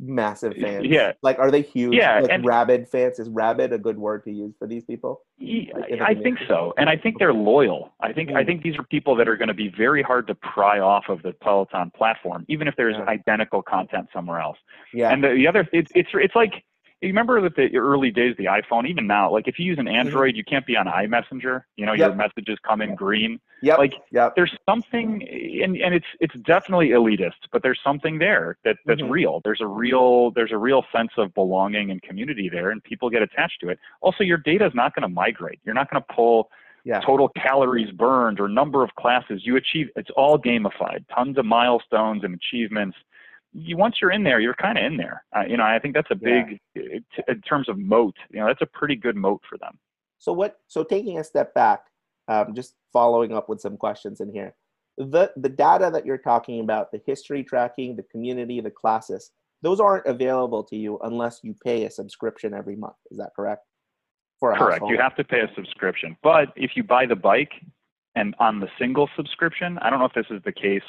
Massive 0.00 0.54
fans. 0.54 0.86
Yeah. 0.86 1.12
Like, 1.22 1.38
are 1.40 1.50
they 1.50 1.62
huge? 1.62 1.94
Yeah, 1.94 2.20
Like 2.20 2.30
and- 2.30 2.44
rabid 2.44 2.88
fans. 2.88 3.18
Is 3.18 3.28
rabid 3.28 3.72
a 3.72 3.78
good 3.78 3.98
word 3.98 4.22
to 4.24 4.30
use 4.30 4.54
for 4.58 4.68
these 4.68 4.84
people? 4.84 5.22
Ye- 5.38 5.72
Like, 5.74 6.00
I 6.00 6.14
think 6.14 6.38
so, 6.46 6.72
and 6.78 6.88
I 6.88 6.96
think 6.96 7.18
they're 7.18 7.32
loyal. 7.32 7.92
I 8.00 8.12
think 8.12 8.30
I 8.30 8.42
Mm. 8.42 8.46
think 8.46 8.62
these 8.62 8.78
are 8.78 8.84
people 8.84 9.16
that 9.16 9.28
are 9.28 9.36
going 9.36 9.48
to 9.48 9.54
be 9.54 9.68
very 9.68 10.02
hard 10.02 10.28
to 10.28 10.34
pry 10.36 10.78
off 10.78 11.08
of 11.08 11.22
the 11.22 11.32
Peloton 11.32 11.90
platform, 11.90 12.44
even 12.48 12.68
if 12.68 12.76
there's 12.76 12.96
Yeah. 12.96 13.04
identical 13.08 13.60
content 13.62 14.08
somewhere 14.12 14.38
else. 14.40 14.58
Yeah. 14.94 15.10
And 15.10 15.22
the, 15.22 15.30
the 15.30 15.48
other, 15.48 15.68
it's 15.72 15.90
it's 15.96 16.10
it's 16.14 16.34
like 16.36 16.62
you 17.00 17.08
remember 17.08 17.40
with 17.40 17.54
the 17.54 17.76
early 17.76 18.10
days, 18.10 18.32
of 18.32 18.36
the 18.38 18.46
iPhone, 18.46 18.88
even 18.88 19.06
now, 19.06 19.30
like 19.30 19.46
if 19.46 19.58
you 19.58 19.64
use 19.64 19.78
an 19.78 19.86
Android, 19.86 20.34
you 20.34 20.42
can't 20.42 20.66
be 20.66 20.76
on 20.76 20.86
iMessenger. 20.86 21.62
You 21.76 21.86
know, 21.86 21.92
your 21.92 22.08
Mm-hmm. 22.08 22.18
Messages 22.18 22.58
come 22.66 22.80
in 22.80 22.94
green. 22.96 23.38
Yeah. 23.62 23.76
like, 23.76 23.92
yep. 24.10 24.34
There's 24.34 24.52
something, 24.68 25.22
and 25.62 25.76
and 25.76 25.94
it's 25.94 26.06
it's 26.20 26.34
definitely 26.44 26.88
elitist, 26.90 27.34
but 27.52 27.62
there's 27.62 27.78
something 27.84 28.18
there 28.18 28.56
that 28.64 28.76
that's 28.86 29.00
Mhm. 29.00 29.10
real. 29.10 29.40
There's 29.44 29.60
a 29.60 29.66
real 29.66 30.30
there's 30.32 30.52
a 30.52 30.58
real 30.58 30.84
sense 30.92 31.10
of 31.16 31.32
belonging 31.34 31.90
and 31.90 32.02
community 32.02 32.48
there, 32.48 32.70
and 32.70 32.82
people 32.82 33.10
get 33.10 33.22
attached 33.22 33.60
to 33.60 33.68
it. 33.68 33.78
Also, 34.00 34.24
your 34.24 34.38
data 34.38 34.66
is 34.66 34.74
not 34.74 34.94
going 34.94 35.02
to 35.02 35.08
migrate. 35.08 35.60
You're 35.64 35.74
not 35.74 35.90
going 35.90 36.02
to 36.02 36.14
pull 36.14 36.50
Yeah. 36.84 37.00
total 37.00 37.28
calories 37.30 37.90
burned 37.92 38.40
or 38.40 38.48
number 38.48 38.82
of 38.82 38.94
classes 38.96 39.44
you 39.44 39.56
achieve. 39.56 39.90
It's 39.96 40.10
all 40.16 40.38
gamified. 40.38 41.04
Tons 41.14 41.36
of 41.38 41.44
milestones 41.44 42.24
and 42.24 42.34
achievements. 42.34 42.96
You 43.58 43.76
once 43.76 43.96
you're 44.00 44.10
in 44.12 44.22
there, 44.22 44.40
you're 44.40 44.54
kind 44.54 44.78
of 44.78 44.84
in 44.84 44.96
there. 44.96 45.24
Uh, 45.36 45.42
you 45.48 45.56
know, 45.56 45.64
I 45.64 45.78
think 45.78 45.94
that's 45.94 46.10
a 46.10 46.18
Yeah. 46.20 46.44
big 46.44 46.60
it- 46.74 47.04
in 47.26 47.40
terms 47.42 47.68
of 47.68 47.78
moat. 47.78 48.16
You 48.30 48.40
know, 48.40 48.46
that's 48.46 48.62
a 48.62 48.66
pretty 48.66 48.96
good 48.96 49.16
moat 49.16 49.42
for 49.48 49.58
them. 49.58 49.78
So 50.18 50.32
what? 50.32 50.60
So 50.66 50.84
taking 50.84 51.18
a 51.18 51.24
step 51.24 51.54
back, 51.54 51.86
um, 52.28 52.54
just 52.54 52.76
following 52.92 53.32
up 53.32 53.48
with 53.48 53.60
some 53.60 53.76
questions 53.76 54.20
in 54.20 54.32
here. 54.32 54.54
The 54.96 55.32
the 55.36 55.48
data 55.48 55.90
that 55.92 56.04
you're 56.06 56.18
talking 56.18 56.60
about, 56.60 56.90
the 56.92 57.00
history 57.06 57.44
tracking, 57.44 57.96
the 57.96 58.02
community, 58.04 58.60
the 58.60 58.70
classes, 58.70 59.32
those 59.62 59.80
aren't 59.80 60.06
available 60.06 60.62
to 60.64 60.76
you 60.76 60.98
unless 61.02 61.40
you 61.42 61.54
pay 61.64 61.84
a 61.84 61.90
subscription 61.90 62.54
every 62.54 62.76
month. 62.76 62.96
Is 63.10 63.18
that 63.18 63.30
correct? 63.34 63.64
For 64.40 64.54
Correct. 64.54 64.74
household? 64.74 64.92
You 64.92 64.98
have 64.98 65.16
to 65.16 65.24
pay 65.24 65.40
a 65.40 65.52
subscription. 65.54 66.16
But 66.22 66.52
if 66.54 66.76
you 66.76 66.84
buy 66.84 67.06
the 67.06 67.16
bike 67.16 67.52
and 68.14 68.34
on 68.38 68.60
the 68.60 68.68
single 68.78 69.08
subscription, 69.16 69.78
I 69.78 69.90
don't 69.90 69.98
know 69.98 70.04
if 70.04 70.14
this 70.14 70.30
is 70.30 70.42
the 70.44 70.52
case. 70.52 70.82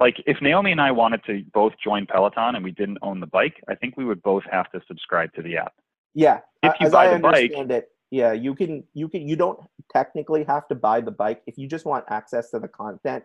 Like 0.00 0.16
if 0.26 0.40
Naomi 0.42 0.72
and 0.72 0.80
I 0.80 0.90
wanted 0.90 1.22
to 1.26 1.42
both 1.52 1.72
join 1.82 2.06
Peloton 2.06 2.56
and 2.56 2.64
we 2.64 2.72
didn't 2.72 2.98
own 3.02 3.20
the 3.20 3.26
bike, 3.26 3.54
I 3.68 3.74
think 3.74 3.96
we 3.96 4.04
would 4.04 4.22
both 4.22 4.42
have 4.50 4.70
to 4.72 4.80
subscribe 4.88 5.32
to 5.34 5.42
the 5.42 5.56
app. 5.56 5.72
Yeah. 6.14 6.40
If 6.62 6.72
you 6.80 6.86
as 6.86 6.92
buy 6.92 7.08
I 7.08 7.14
the 7.14 7.20
bike- 7.20 7.52
it, 7.52 7.88
yeah, 8.10 8.32
you 8.32 8.54
can 8.54 8.84
you 8.94 9.08
can 9.08 9.26
you 9.26 9.36
don't 9.36 9.58
technically 9.92 10.44
have 10.44 10.68
to 10.68 10.74
buy 10.74 11.00
the 11.00 11.10
bike 11.10 11.42
if 11.46 11.58
you 11.58 11.66
just 11.68 11.84
want 11.84 12.04
access 12.10 12.50
to 12.50 12.58
the 12.58 12.68
content. 12.68 13.24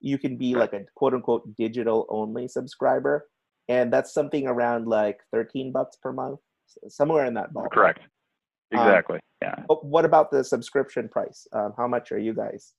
You 0.00 0.18
can 0.18 0.36
be 0.36 0.54
like 0.54 0.72
a 0.74 0.84
quote 0.94 1.14
unquote 1.14 1.56
digital 1.56 2.06
only 2.10 2.48
subscriber, 2.48 3.28
and 3.68 3.90
that's 3.92 4.12
something 4.12 4.46
around 4.46 4.86
like 4.86 5.20
thirteen 5.32 5.72
bucks 5.72 5.96
per 6.02 6.12
month, 6.12 6.40
somewhere 6.88 7.24
in 7.24 7.34
that 7.34 7.52
ballpark. 7.54 7.70
Correct. 7.72 8.00
Um, 8.74 8.80
Exactly. 8.80 9.20
yeah. 9.42 9.54
But 9.68 9.84
what 9.86 10.04
about 10.04 10.30
the 10.30 10.44
subscription 10.44 11.08
price? 11.08 11.46
Um, 11.52 11.72
how 11.78 11.86
much 11.88 12.12
are 12.12 12.18
you 12.18 12.34
guys? 12.34 12.74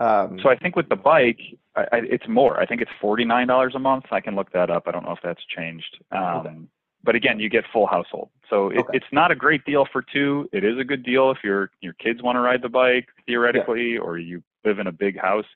Um, 0.00 0.38
So 0.42 0.48
I 0.48 0.56
think 0.56 0.74
with 0.76 0.88
the 0.88 0.96
bike, 0.96 1.38
I, 1.76 1.82
I, 1.92 1.96
it's 2.04 2.26
more. 2.26 2.58
I 2.58 2.66
think 2.66 2.80
it's 2.80 2.90
forty 3.00 3.24
nine 3.24 3.46
dollars 3.46 3.74
a 3.74 3.78
month. 3.78 4.06
I 4.10 4.20
can 4.20 4.34
look 4.34 4.50
that 4.52 4.70
up. 4.70 4.84
I 4.86 4.90
don't 4.90 5.04
know 5.04 5.12
if 5.12 5.20
that's 5.22 5.44
changed. 5.56 5.98
Um, 6.10 6.22
Okay. 6.22 6.56
But 7.02 7.14
again, 7.14 7.40
you 7.40 7.48
get 7.48 7.64
full 7.72 7.86
household. 7.86 8.28
So 8.50 8.68
it, 8.68 8.78
Okay. 8.80 8.98
it's 8.98 9.06
not 9.10 9.30
a 9.30 9.34
great 9.34 9.64
deal 9.64 9.86
for 9.90 10.02
two. 10.02 10.46
It 10.52 10.64
is 10.64 10.78
a 10.78 10.84
good 10.84 11.02
deal 11.02 11.30
if 11.30 11.38
your 11.44 11.70
your 11.80 11.92
kids 11.94 12.22
want 12.22 12.36
to 12.36 12.40
ride 12.40 12.60
the 12.62 12.68
bike 12.68 13.08
theoretically, 13.26 13.96
or 13.96 14.18
you 14.18 14.42
live 14.64 14.78
in 14.78 14.86
a 14.86 14.92
big 14.92 15.18
house 15.18 15.46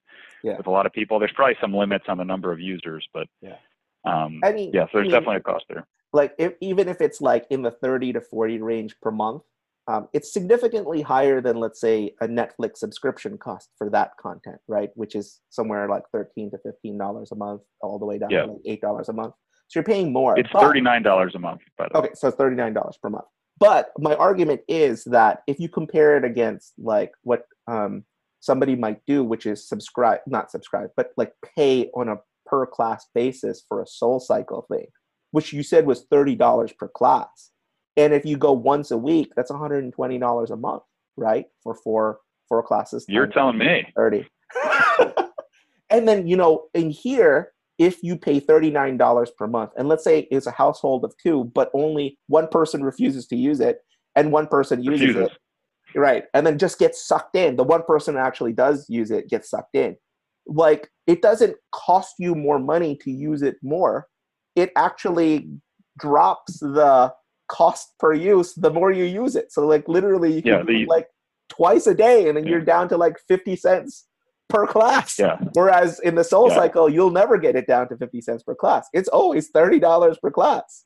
Yeah. 0.43 0.57
with 0.57 0.67
a 0.67 0.71
lot 0.71 0.87
of 0.87 0.93
people. 0.93 1.19
There's 1.19 1.33
probably 1.33 1.57
some 1.61 1.75
limits 1.75 2.05
on 2.09 2.17
the 2.19 2.25
number 2.25 2.51
of 2.53 2.61
users, 2.61 3.07
but 3.13 3.27
Yeah. 3.43 3.57
Um, 4.07 4.41
I 4.45 4.53
mean, 4.53 4.71
yeah. 4.73 4.85
So 4.85 4.87
I 4.87 4.91
there's 4.95 5.05
mean, 5.05 5.11
definitely 5.13 5.37
a 5.37 5.41
cost 5.41 5.65
there. 5.69 5.87
like 6.15 6.35
if, 6.39 6.55
even 6.61 6.89
if 6.89 7.01
it's 7.01 7.21
like 7.21 7.47
in 7.51 7.61
the 7.63 7.71
30 7.71 8.15
to 8.15 8.21
40 8.21 8.61
range 8.63 8.95
per 9.03 9.11
month 9.11 9.43
um, 9.87 10.09
it's 10.13 10.33
significantly 10.33 11.03
higher 11.03 11.41
than 11.41 11.57
let's 11.59 11.81
say 11.81 12.15
a 12.21 12.27
netflix 12.29 12.79
subscription 12.79 13.37
cost 13.39 13.71
for 13.77 13.91
that 13.91 14.13
content 14.21 14.57
right 14.69 14.91
which 14.95 15.15
is 15.15 15.41
somewhere 15.51 15.89
like 15.89 16.05
13 16.13 16.51
to 16.51 16.59
15 16.59 16.99
dollars 16.99 17.31
a 17.33 17.37
month 17.37 17.63
all 17.83 17.99
the 17.99 18.07
way 18.07 18.19
down 18.19 18.31
Yeah. 18.31 18.43
to 18.47 18.53
like 18.53 18.61
eight 18.67 18.81
dollars 18.81 19.09
a 19.09 19.13
month 19.13 19.35
so 19.69 19.79
you're 19.79 19.85
paying 19.85 20.13
more 20.13 20.39
It's 20.39 20.51
thirty 20.51 20.81
nine 20.81 21.03
dollars 21.03 21.35
a 21.35 21.39
month, 21.39 21.61
by 21.79 21.89
the 21.93 21.99
way. 22.01 22.07
okay 22.07 22.15
so 22.15 22.29
it's 22.29 22.37
39 22.37 22.73
dollars 22.75 22.99
per 23.03 23.11
month 23.11 23.25
but 23.59 23.91
my 23.99 24.15
argument 24.17 24.61
is 24.69 25.05
that 25.05 25.43
if 25.47 25.61
you 25.61 25.69
compare 25.69 26.17
it 26.17 26.25
against 26.25 26.73
like 26.79 27.13
what 27.23 27.43
um, 27.67 28.05
somebody 28.41 28.77
might 28.77 29.01
do 29.07 29.23
which 29.25 29.47
is 29.47 29.69
subscribe 29.69 30.21
not 30.27 30.51
subscribe 30.51 30.91
but 30.97 31.11
like 31.17 31.33
pay 31.57 31.89
on 31.95 32.09
a 32.09 32.17
per 32.47 32.67
class 32.67 33.07
basis 33.15 33.63
for 33.69 33.83
a 33.83 33.87
soul 33.87 34.21
cycle 34.21 34.67
thing 34.71 34.87
which 35.31 35.53
you 35.53 35.63
said 35.65 35.85
was 35.87 36.07
$30 36.13 36.77
per 36.77 36.89
class 36.89 37.51
And 37.97 38.13
if 38.13 38.25
you 38.25 38.37
go 38.37 38.53
once 38.53 38.91
a 38.91 38.99
week, 38.99 39.33
that's 39.37 39.51
$120 39.51 40.51
a 40.51 40.57
month, 40.57 40.83
right? 41.17 41.47
For 41.63 41.75
four 41.75 42.19
four 42.49 42.63
classes. 42.63 43.05
You're 43.09 43.27
telling 43.27 43.59
me. 43.59 43.87
30. 43.97 44.27
and 45.91 46.07
then, 46.07 46.27
you 46.27 46.37
know, 46.37 46.67
in 46.75 46.91
here, 46.91 47.53
if 47.79 48.03
you 48.03 48.17
pay 48.17 48.41
$39 48.41 49.29
per 49.37 49.47
month, 49.47 49.71
and 49.77 49.89
let's 49.89 50.05
say 50.05 50.29
it's 50.31 50.47
a 50.47 50.53
household 50.53 51.05
of 51.05 51.15
two, 51.23 51.51
but 51.55 51.71
only 51.75 52.19
one 52.29 52.49
person 52.49 52.85
refuses 52.85 53.27
to 53.29 53.37
use 53.37 53.61
it 53.61 53.79
and 54.15 54.31
one 54.31 54.47
person 54.47 54.83
uses 54.83 55.09
refuses. 55.09 55.33
it. 55.95 55.99
Right. 55.99 56.25
And 56.35 56.47
then 56.47 56.59
just 56.59 56.79
gets 56.79 57.07
sucked 57.07 57.37
in. 57.37 57.57
The 57.57 57.65
one 57.65 57.83
person 57.85 58.17
actually 58.17 58.53
does 58.53 58.87
use 58.89 59.11
it 59.11 59.29
gets 59.29 59.51
sucked 59.51 59.75
in. 59.75 59.97
Like 60.47 60.91
it 61.07 61.23
doesn't 61.23 61.57
cost 61.73 62.15
you 62.19 62.35
more 62.35 62.59
money 62.59 62.97
to 63.03 63.11
use 63.11 63.43
it 63.43 63.57
more. 63.63 64.09
It 64.57 64.71
actually 64.77 65.49
drops 65.99 66.59
the 66.59 67.13
cost 67.49 67.95
per 67.99 68.13
use 68.13 68.55
the 68.55 68.71
more 68.71 68.91
you 68.91 69.05
use 69.05 69.37
it. 69.37 69.53
So 69.53 69.67
like 69.67 69.89
literally 69.89 70.35
you 70.35 70.43
yeah, 70.45 70.63
the, 70.63 70.87
like 70.87 71.09
twice 71.49 71.87
a 71.87 71.95
day 71.95 72.29
and 72.29 72.37
then 72.37 72.45
yeah. 72.45 72.53
you're 72.53 72.61
down 72.61 72.89
to 72.89 72.97
like 72.97 73.19
50 73.29 73.57
cents 73.57 74.07
per 74.49 74.67
class. 74.67 75.19
Yeah. 75.19 75.39
Whereas 75.55 76.01
in 76.01 76.15
the 76.15 76.25
soul 76.25 76.49
yeah. 76.49 76.57
cycle, 76.57 76.89
you'll 76.89 77.11
never 77.11 77.39
get 77.39 77.57
it 77.57 77.67
down 77.67 77.89
to 77.89 77.97
50 77.97 78.21
cents 78.21 78.43
per 78.43 78.55
class. 78.55 78.89
It's 78.93 79.09
always 79.09 79.51
$30 79.53 80.21
per 80.21 80.31
class. 80.31 80.85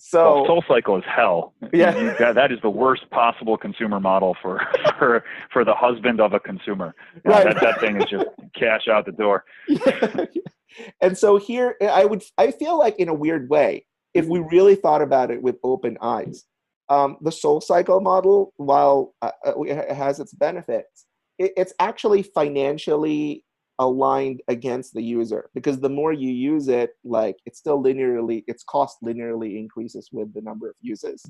So 0.00 0.36
well, 0.36 0.46
Soul 0.46 0.64
Cycle 0.68 0.96
is 0.96 1.02
hell. 1.12 1.54
Yeah, 1.72 2.14
that, 2.20 2.36
that 2.36 2.52
is 2.52 2.60
the 2.62 2.70
worst 2.70 3.10
possible 3.10 3.56
consumer 3.56 3.98
model 3.98 4.36
for 4.40 4.60
for 4.98 5.24
for 5.52 5.64
the 5.64 5.74
husband 5.74 6.20
of 6.20 6.34
a 6.34 6.38
consumer. 6.38 6.94
Right. 7.24 7.42
That, 7.42 7.60
that 7.60 7.80
thing 7.80 7.96
is 8.00 8.04
just 8.04 8.26
cash 8.54 8.86
out 8.86 9.06
the 9.06 9.10
door. 9.12 9.44
And 11.00 11.16
so 11.16 11.36
here, 11.36 11.76
I 11.80 12.04
would 12.04 12.22
I 12.36 12.50
feel 12.50 12.78
like 12.78 12.96
in 12.98 13.08
a 13.08 13.14
weird 13.14 13.48
way, 13.48 13.86
if 14.18 14.26
we 14.26 14.40
really 14.40 14.74
thought 14.74 15.02
about 15.02 15.30
it 15.30 15.40
with 15.40 15.56
open 15.62 15.96
eyes, 16.00 16.44
um, 16.88 17.16
the 17.20 17.32
Soul 17.32 17.60
Cycle 17.60 18.00
model, 18.00 18.52
while 18.56 19.14
uh, 19.22 19.30
uh 19.46 19.62
it 19.62 19.94
has 19.94 20.20
its 20.20 20.32
benefits, 20.32 21.06
it, 21.38 21.52
it's 21.56 21.74
actually 21.78 22.22
financially 22.22 23.44
aligned 23.78 24.42
against 24.48 24.92
the 24.92 25.02
user 25.02 25.50
because 25.54 25.78
the 25.78 25.88
more 25.88 26.12
you 26.12 26.30
use 26.30 26.66
it 26.66 26.90
like 27.04 27.36
it's 27.46 27.58
still 27.60 27.80
linearly 27.80 28.42
its 28.48 28.64
cost 28.64 28.96
linearly 29.04 29.56
increases 29.56 30.08
with 30.12 30.32
the 30.34 30.40
number 30.40 30.68
of 30.68 30.74
uses. 30.80 31.24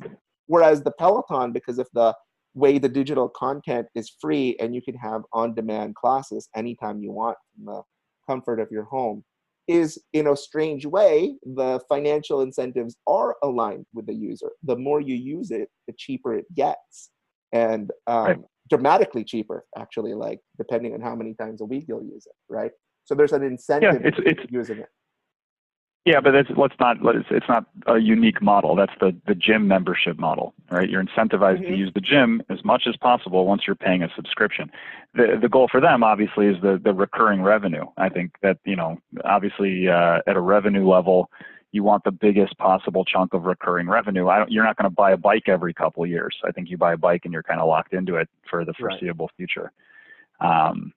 whereas 0.47 0.83
the 0.83 0.91
peloton 0.93 1.53
because 1.53 1.79
of 1.79 1.87
the 1.93 2.15
way 2.55 2.79
the 2.79 2.89
digital 2.89 3.29
content 3.29 3.87
is 3.95 4.17
free 4.19 4.57
and 4.61 4.75
you 4.75 4.81
can 4.81 4.95
have 4.95 5.23
on 5.35 5.55
demand 5.55 5.95
classes 5.95 6.49
anytime 6.57 7.03
you 7.03 7.13
want 7.13 7.37
from 7.55 7.67
the 7.67 7.83
comfort 8.27 8.59
of 8.61 8.69
your 8.71 8.85
home 8.85 9.23
is 9.69 9.99
in 10.13 10.29
a 10.29 10.37
strange 10.37 10.87
way 10.87 11.37
the 11.43 11.81
financial 11.89 12.41
incentives 12.41 12.97
are 13.07 13.37
aligned 13.43 13.87
with 13.95 14.07
the 14.07 14.15
user. 14.15 14.51
The 14.63 14.77
more 14.77 15.01
you 15.01 15.15
use 15.15 15.51
it 15.51 15.69
the 15.87 15.95
cheaper 15.97 16.35
it 16.35 16.47
gets. 16.55 17.11
And 17.53 17.91
um, 18.07 18.25
right. 18.25 18.39
dramatically 18.69 19.25
cheaper 19.25 19.65
actually 19.77 20.15
like 20.15 20.41
depending 20.59 20.95
on 20.95 21.01
how 21.01 21.15
many 21.15 21.35
times 21.35 21.61
a 21.61 21.65
week 21.65 21.85
you'll 21.89 22.05
use 22.05 22.27
it 22.27 22.35
right? 22.49 22.73
So 23.05 23.15
there's 23.15 23.33
an 23.33 23.43
incentive 23.43 24.03
yeah, 24.03 24.09
it's, 24.09 24.19
it's, 24.21 24.53
using 24.53 24.79
it 24.79 24.89
yeah 26.09 26.21
but 26.21 26.35
it's 26.35 26.51
let's 26.57 26.75
not 26.81 26.97
let's, 27.03 27.19
it's 27.31 27.49
not 27.49 27.67
a 27.87 27.99
unique 27.99 28.41
model 28.41 28.75
that's 28.75 28.93
the 29.01 29.15
the 29.27 29.35
gym 29.35 29.69
membership 29.69 30.19
model 30.19 30.55
right 30.71 30.89
you're 30.89 31.03
incentivized 31.03 31.61
mm-hmm. 31.61 31.73
to 31.73 31.77
use 31.77 31.93
the 31.95 32.01
gym 32.01 32.43
as 32.49 32.65
much 32.65 32.85
as 32.89 32.97
possible 32.97 33.45
once 33.47 33.63
you're 33.67 33.77
paying 33.77 34.03
a 34.03 34.09
subscription 34.17 34.71
the 35.15 35.39
the 35.41 35.49
goal 35.49 35.69
for 35.71 35.81
them 35.81 36.03
obviously 36.03 36.47
is 36.47 36.57
the 36.63 36.81
the 36.83 36.93
recurring 36.93 37.43
revenue 37.43 37.85
i 37.99 38.09
think 38.09 38.33
that 38.43 38.59
you 38.65 38.77
know 38.77 38.99
obviously 39.25 39.89
uh, 39.89 40.19
at 40.27 40.37
a 40.37 40.41
revenue 40.41 40.89
level 40.89 41.31
you 41.71 41.83
want 41.83 42.03
the 42.05 42.11
biggest 42.11 42.57
possible 42.57 43.05
chunk 43.05 43.35
of 43.35 43.45
recurring 43.45 43.89
revenue. 43.89 44.29
I 44.29 44.39
don't, 44.39 44.51
you're 44.51 44.65
not 44.65 44.79
going 44.79 44.91
to 44.91 44.95
buy 44.95 45.13
a 45.13 45.19
bike 45.19 45.49
every 45.49 45.75
couple 45.75 46.03
of 46.03 46.09
years. 46.09 46.35
I 46.43 46.51
think 46.51 46.71
you 46.71 46.79
buy 46.79 46.95
a 46.95 46.97
bike 46.97 47.23
and 47.25 47.33
you're 47.33 47.43
kind 47.43 47.61
of 47.61 47.69
locked 47.69 47.93
into 47.93 48.17
it 48.17 48.27
for 48.49 48.65
the 48.65 48.73
foreseeable 48.73 49.27
right. 49.27 49.37
future. 49.37 49.73
Um, 50.41 50.95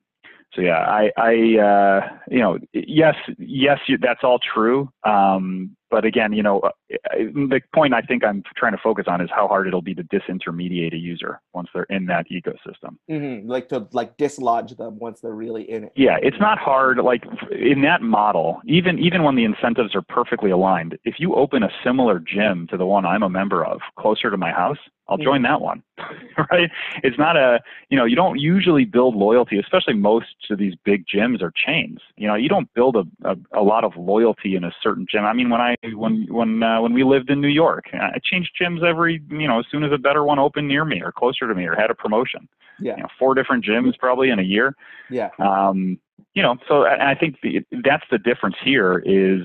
so 0.53 0.61
yeah, 0.61 0.79
I, 0.79 1.11
I, 1.17 1.59
uh, 1.59 2.09
you 2.29 2.39
know, 2.39 2.59
yes, 2.73 3.15
yes, 3.37 3.79
that's 4.01 4.23
all 4.23 4.39
true. 4.53 4.91
Um, 5.05 5.75
but 5.91 6.05
again, 6.05 6.31
you 6.31 6.41
know, 6.41 6.59
uh, 6.61 6.71
the 6.89 7.61
point 7.75 7.93
I 7.93 8.01
think 8.01 8.23
I'm 8.23 8.43
trying 8.55 8.71
to 8.71 8.79
focus 8.81 9.05
on 9.07 9.21
is 9.21 9.29
how 9.33 9.47
hard 9.47 9.67
it'll 9.67 9.81
be 9.81 9.93
to 9.93 10.03
disintermediate 10.03 10.93
a 10.93 10.97
user 10.97 11.41
once 11.53 11.67
they're 11.73 11.83
in 11.83 12.05
that 12.05 12.27
ecosystem. 12.31 12.95
Mm-hmm. 13.09 13.47
Like 13.47 13.69
to 13.69 13.87
like 13.91 14.17
dislodge 14.17 14.77
them 14.77 14.97
once 14.97 15.19
they're 15.19 15.35
really 15.35 15.69
in 15.69 15.83
it. 15.83 15.91
Yeah, 15.95 16.17
it's 16.21 16.39
not 16.39 16.57
hard. 16.57 16.97
Like 16.99 17.23
in 17.51 17.81
that 17.81 18.01
model, 18.01 18.61
even 18.65 18.97
even 18.99 19.23
when 19.23 19.35
the 19.35 19.43
incentives 19.43 19.93
are 19.93 20.01
perfectly 20.01 20.49
aligned, 20.49 20.97
if 21.03 21.15
you 21.19 21.35
open 21.35 21.61
a 21.61 21.69
similar 21.83 22.19
gym 22.19 22.67
to 22.71 22.77
the 22.77 22.85
one 22.85 23.05
I'm 23.05 23.23
a 23.23 23.29
member 23.29 23.65
of 23.65 23.81
closer 23.99 24.31
to 24.31 24.37
my 24.37 24.51
house, 24.51 24.77
I'll 25.11 25.17
mm-hmm. 25.17 25.25
join 25.25 25.41
that 25.43 25.61
one. 25.61 25.83
right? 26.51 26.71
It's 27.03 27.17
not 27.17 27.35
a, 27.35 27.59
you 27.89 27.97
know, 27.97 28.05
you 28.05 28.15
don't 28.15 28.39
usually 28.39 28.85
build 28.85 29.15
loyalty, 29.15 29.59
especially 29.59 29.93
most 29.93 30.27
of 30.49 30.57
these 30.57 30.73
big 30.85 31.05
gyms 31.05 31.41
or 31.41 31.51
chains. 31.53 31.99
You 32.15 32.27
know, 32.27 32.35
you 32.35 32.49
don't 32.49 32.73
build 32.73 32.95
a, 32.95 33.03
a, 33.23 33.35
a 33.53 33.61
lot 33.61 33.83
of 33.83 33.95
loyalty 33.97 34.55
in 34.55 34.63
a 34.63 34.71
certain 34.81 35.05
gym. 35.09 35.25
I 35.25 35.33
mean, 35.33 35.49
when 35.49 35.61
I 35.61 35.75
when 35.93 36.27
when 36.29 36.63
uh, 36.63 36.81
when 36.81 36.93
we 36.93 37.03
lived 37.03 37.29
in 37.29 37.41
New 37.41 37.47
York, 37.47 37.85
I 37.93 38.19
changed 38.23 38.51
gyms 38.59 38.83
every, 38.83 39.21
you 39.29 39.47
know, 39.47 39.59
as 39.59 39.65
soon 39.71 39.83
as 39.83 39.91
a 39.91 39.97
better 39.97 40.23
one 40.23 40.39
opened 40.39 40.67
near 40.67 40.85
me 40.85 41.01
or 41.01 41.11
closer 41.11 41.47
to 41.47 41.55
me 41.55 41.65
or 41.65 41.75
had 41.75 41.89
a 41.89 41.95
promotion. 41.95 42.47
Yeah. 42.79 42.97
You 42.97 43.03
know, 43.03 43.09
four 43.17 43.33
different 43.35 43.65
gyms 43.65 43.97
probably 43.97 44.29
in 44.29 44.39
a 44.39 44.43
year. 44.43 44.75
Yeah. 45.09 45.29
Um, 45.39 45.99
you 46.33 46.41
know, 46.41 46.57
so 46.67 46.85
I 46.85 47.15
think 47.15 47.37
the, 47.41 47.65
that's 47.83 48.05
the 48.09 48.17
difference 48.17 48.55
here 48.63 49.03
is 49.05 49.41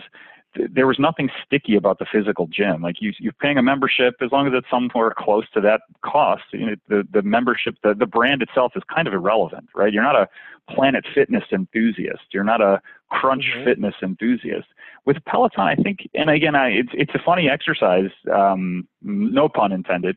there 0.71 0.87
was 0.87 0.99
nothing 0.99 1.29
sticky 1.45 1.77
about 1.77 1.99
the 1.99 2.07
physical 2.11 2.47
gym. 2.47 2.83
Like 2.83 2.97
you, 3.01 3.13
you're 3.19 3.33
paying 3.33 3.59
a 3.59 3.63
membership 3.63 4.15
as 4.21 4.31
long 4.33 4.47
as 4.47 4.53
it's 4.55 4.69
somewhere 4.71 5.13
close 5.17 5.45
to 5.55 5.61
that 5.63 5.83
cost. 6.03 6.45
You 6.53 6.67
know, 6.67 6.75
the 6.89 7.09
the 7.13 7.23
membership, 7.23 7.77
the 7.83 7.95
the 7.95 8.07
brand 8.07 8.43
itself 8.43 8.73
is 8.77 8.83
kind 8.93 9.09
of 9.09 9.15
irrelevant, 9.15 9.69
right? 9.75 9.93
You're 9.93 10.03
not 10.03 10.17
a 10.17 10.29
Planet 10.69 11.05
Fitness 11.15 11.45
enthusiast. 11.53 12.23
You're 12.33 12.45
not 12.45 12.61
a 12.61 12.81
Crunch 13.11 13.45
mm-hmm. 13.55 13.65
Fitness 13.65 13.95
enthusiast. 14.03 14.67
With 15.07 15.19
Peloton, 15.25 15.61
I 15.61 15.77
think, 15.77 16.01
and 16.15 16.29
again, 16.29 16.57
I, 16.57 16.71
it's 16.71 16.91
it's 16.93 17.15
a 17.15 17.21
funny 17.25 17.49
exercise, 17.49 18.11
um, 18.33 18.89
no 19.03 19.49
pun 19.49 19.71
intended 19.73 20.17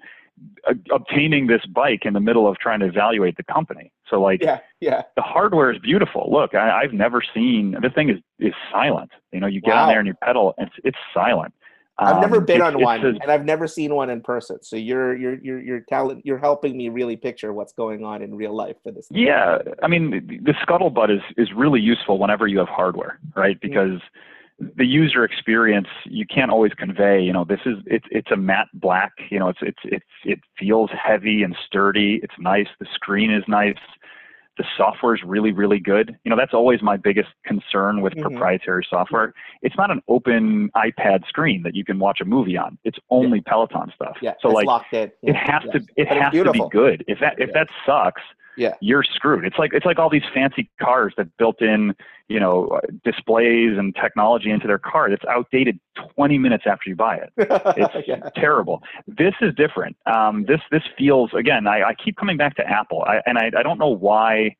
obtaining 0.91 1.47
this 1.47 1.65
bike 1.65 2.01
in 2.05 2.13
the 2.13 2.19
middle 2.19 2.47
of 2.47 2.57
trying 2.57 2.79
to 2.79 2.85
evaluate 2.85 3.37
the 3.37 3.43
company. 3.43 3.91
So 4.09 4.21
like, 4.21 4.41
yeah, 4.41 4.59
yeah, 4.79 5.03
the 5.15 5.21
hardware 5.21 5.71
is 5.71 5.79
beautiful. 5.79 6.29
Look, 6.31 6.55
I, 6.55 6.81
have 6.81 6.93
never 6.93 7.21
seen 7.33 7.75
the 7.81 7.89
thing 7.89 8.09
is 8.09 8.17
is 8.39 8.53
silent. 8.71 9.11
You 9.31 9.39
know, 9.39 9.47
you 9.47 9.61
get 9.61 9.73
wow. 9.73 9.83
on 9.83 9.89
there 9.89 9.99
and 9.99 10.07
you 10.07 10.13
pedal, 10.23 10.53
and 10.57 10.67
it's 10.67 10.75
it's 10.83 10.97
silent. 11.13 11.53
I've 12.01 12.21
never 12.21 12.37
um, 12.37 12.45
been 12.45 12.61
on 12.61 12.81
one, 12.81 13.05
a, 13.05 13.09
and 13.09 13.29
I've 13.29 13.43
never 13.43 13.67
seen 13.67 13.93
one 13.93 14.09
in 14.09 14.21
person. 14.21 14.59
So 14.63 14.77
you're 14.77 15.17
you're 15.17 15.35
you're 15.43 15.59
you're 15.59 15.79
talent. 15.81 16.25
You're 16.25 16.37
helping 16.37 16.77
me 16.77 16.87
really 16.87 17.17
picture 17.17 17.51
what's 17.51 17.73
going 17.73 18.05
on 18.05 18.21
in 18.21 18.33
real 18.35 18.55
life 18.55 18.77
for 18.83 18.91
this. 18.91 19.07
Yeah, 19.11 19.57
I 19.83 19.87
mean, 19.87 20.41
the 20.43 20.53
scuttlebutt 20.65 21.13
is 21.13 21.21
is 21.37 21.49
really 21.53 21.81
useful 21.81 22.17
whenever 22.17 22.47
you 22.47 22.59
have 22.59 22.69
hardware, 22.69 23.19
right? 23.35 23.57
Mm-hmm. 23.57 23.67
Because 23.67 23.89
mm-hmm 23.89 24.19
the 24.59 24.85
user 24.85 25.23
experience 25.23 25.87
you 26.05 26.25
can't 26.25 26.51
always 26.51 26.73
convey 26.73 27.21
you 27.21 27.31
know 27.31 27.45
this 27.45 27.61
is 27.65 27.77
it's 27.85 28.05
it's 28.11 28.29
a 28.31 28.35
matte 28.35 28.67
black 28.73 29.13
you 29.29 29.39
know 29.39 29.47
it's 29.47 29.59
it's 29.61 29.79
it's 29.83 30.05
it 30.25 30.39
feels 30.57 30.89
heavy 30.91 31.43
and 31.43 31.55
sturdy 31.65 32.19
it's 32.23 32.33
nice 32.39 32.67
the 32.79 32.87
screen 32.93 33.31
is 33.31 33.43
nice 33.47 33.77
the 34.57 34.65
software 34.75 35.15
is 35.15 35.21
really 35.23 35.53
really 35.53 35.79
good 35.79 36.17
you 36.23 36.29
know 36.29 36.35
that's 36.35 36.53
always 36.53 36.81
my 36.81 36.97
biggest 36.97 37.29
concern 37.45 38.01
with 38.01 38.13
mm-hmm. 38.13 38.23
proprietary 38.23 38.85
software 38.89 39.33
it's 39.61 39.77
not 39.77 39.91
an 39.91 40.01
open 40.09 40.69
ipad 40.75 41.25
screen 41.25 41.63
that 41.63 41.73
you 41.73 41.85
can 41.85 41.97
watch 41.97 42.19
a 42.21 42.25
movie 42.25 42.57
on 42.57 42.77
it's 42.83 42.99
only 43.09 43.37
yeah. 43.37 43.51
peloton 43.51 43.89
stuff 43.95 44.17
yeah, 44.21 44.33
so 44.41 44.49
like 44.49 44.67
it. 44.91 45.17
It 45.21 45.35
has 45.35 45.63
to 45.71 45.77
it 45.95 46.09
but 46.09 46.17
has 46.17 46.33
to 46.33 46.51
be 46.51 46.63
good 46.69 47.05
if 47.07 47.19
that 47.21 47.35
if 47.39 47.49
yeah. 47.49 47.63
that 47.63 47.67
sucks 47.85 48.21
yeah. 48.59 48.75
you're 48.81 49.03
screwed. 49.03 49.45
It's 49.45 49.57
like 49.57 49.71
it's 49.73 49.85
like 49.85 49.97
all 49.97 50.09
these 50.09 50.23
fancy 50.33 50.69
cars 50.81 51.13
that 51.17 51.35
built 51.37 51.61
in, 51.61 51.95
you 52.27 52.39
know, 52.39 52.79
displays 53.03 53.77
and 53.77 53.95
technology 53.95 54.51
into 54.51 54.67
their 54.67 54.77
car 54.77 55.09
that's 55.09 55.25
outdated 55.25 55.79
20 56.15 56.37
minutes 56.37 56.65
after 56.67 56.89
you 56.89 56.95
buy 56.95 57.17
it. 57.17 57.33
It's 57.77 58.07
yeah. 58.07 58.29
terrible. 58.35 58.83
This 59.07 59.33
is 59.41 59.53
different. 59.55 59.95
Um, 60.05 60.45
this 60.45 60.59
this 60.71 60.83
feels 60.97 61.33
again. 61.33 61.67
I, 61.67 61.89
I 61.89 61.93
keep 61.93 62.17
coming 62.17 62.37
back 62.37 62.55
to 62.57 62.67
Apple, 62.67 63.03
I, 63.07 63.21
and 63.25 63.37
I, 63.37 63.51
I 63.57 63.63
don't 63.63 63.79
know 63.79 63.89
why 63.89 64.55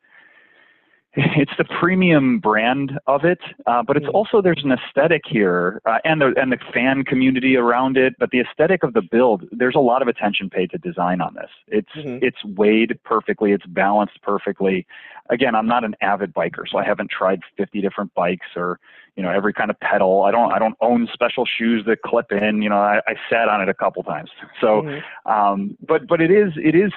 it's 1.16 1.52
the 1.58 1.66
premium 1.66 2.38
brand 2.38 3.00
of 3.08 3.26
it, 3.26 3.40
uh, 3.66 3.82
but 3.82 3.98
it's 3.98 4.06
mm-hmm. 4.06 4.16
also 4.16 4.44
there's 4.44 4.62
an 4.64 4.72
aesthetic 4.72 5.24
here 5.26 5.82
uh, 5.86 5.98
and 6.04 6.22
the 6.22 6.34
and 6.38 6.52
the 6.52 6.58
fan 6.72 7.04
community 7.04 7.56
around 7.56 7.98
it. 7.98 8.14
But 8.20 8.30
the 8.30 8.40
aesthetic 8.40 8.84
of 8.84 8.94
the 8.94 9.02
build, 9.02 9.46
there's 9.52 9.74
a 9.74 9.80
lot 9.80 10.04
of 10.04 10.08
attention 10.08 10.52
paid 10.52 10.70
to 10.70 10.78
design 10.78 11.20
on 11.20 11.34
this. 11.34 11.50
It's 11.68 11.90
mm-hmm. 11.98 12.24
it's 12.24 12.38
weighed 12.46 13.00
perfectly, 13.04 13.54
it's 13.54 13.66
balanced 13.66 14.22
perfectly. 14.22 14.86
Again, 15.32 15.56
I'm 15.56 15.68
not 15.68 15.84
an 15.84 15.96
avid 16.02 16.32
biker, 16.32 16.70
so 16.70 16.78
I 16.78 16.84
haven't 16.84 17.10
tried 17.10 17.42
50 17.58 17.82
different 17.82 18.14
bikes 18.14 18.48
or 18.56 18.80
you 19.16 19.24
know 19.24 19.32
every 19.32 19.52
kind 19.52 19.72
of 19.72 19.80
pedal. 19.80 20.24
I 20.24 20.32
don't 20.32 20.52
I 20.52 20.60
don't 20.60 20.76
own 20.80 21.10
special 21.12 21.44
shoes 21.44 21.86
that 21.88 22.04
clip 22.04 22.32
in. 22.32 22.62
You 22.62 22.70
know, 22.70 22.80
I, 22.80 23.02
I 23.08 23.16
sat 23.32 23.50
on 23.50 23.62
it 23.62 23.70
a 23.70 23.74
couple 23.74 24.04
times. 24.04 24.30
So, 24.62 24.84
mm-hmm. 24.84 25.32
um, 25.32 25.78
but 25.88 26.06
but 26.06 26.22
it 26.22 26.30
is 26.30 26.54
it 26.56 26.76
is 26.76 26.92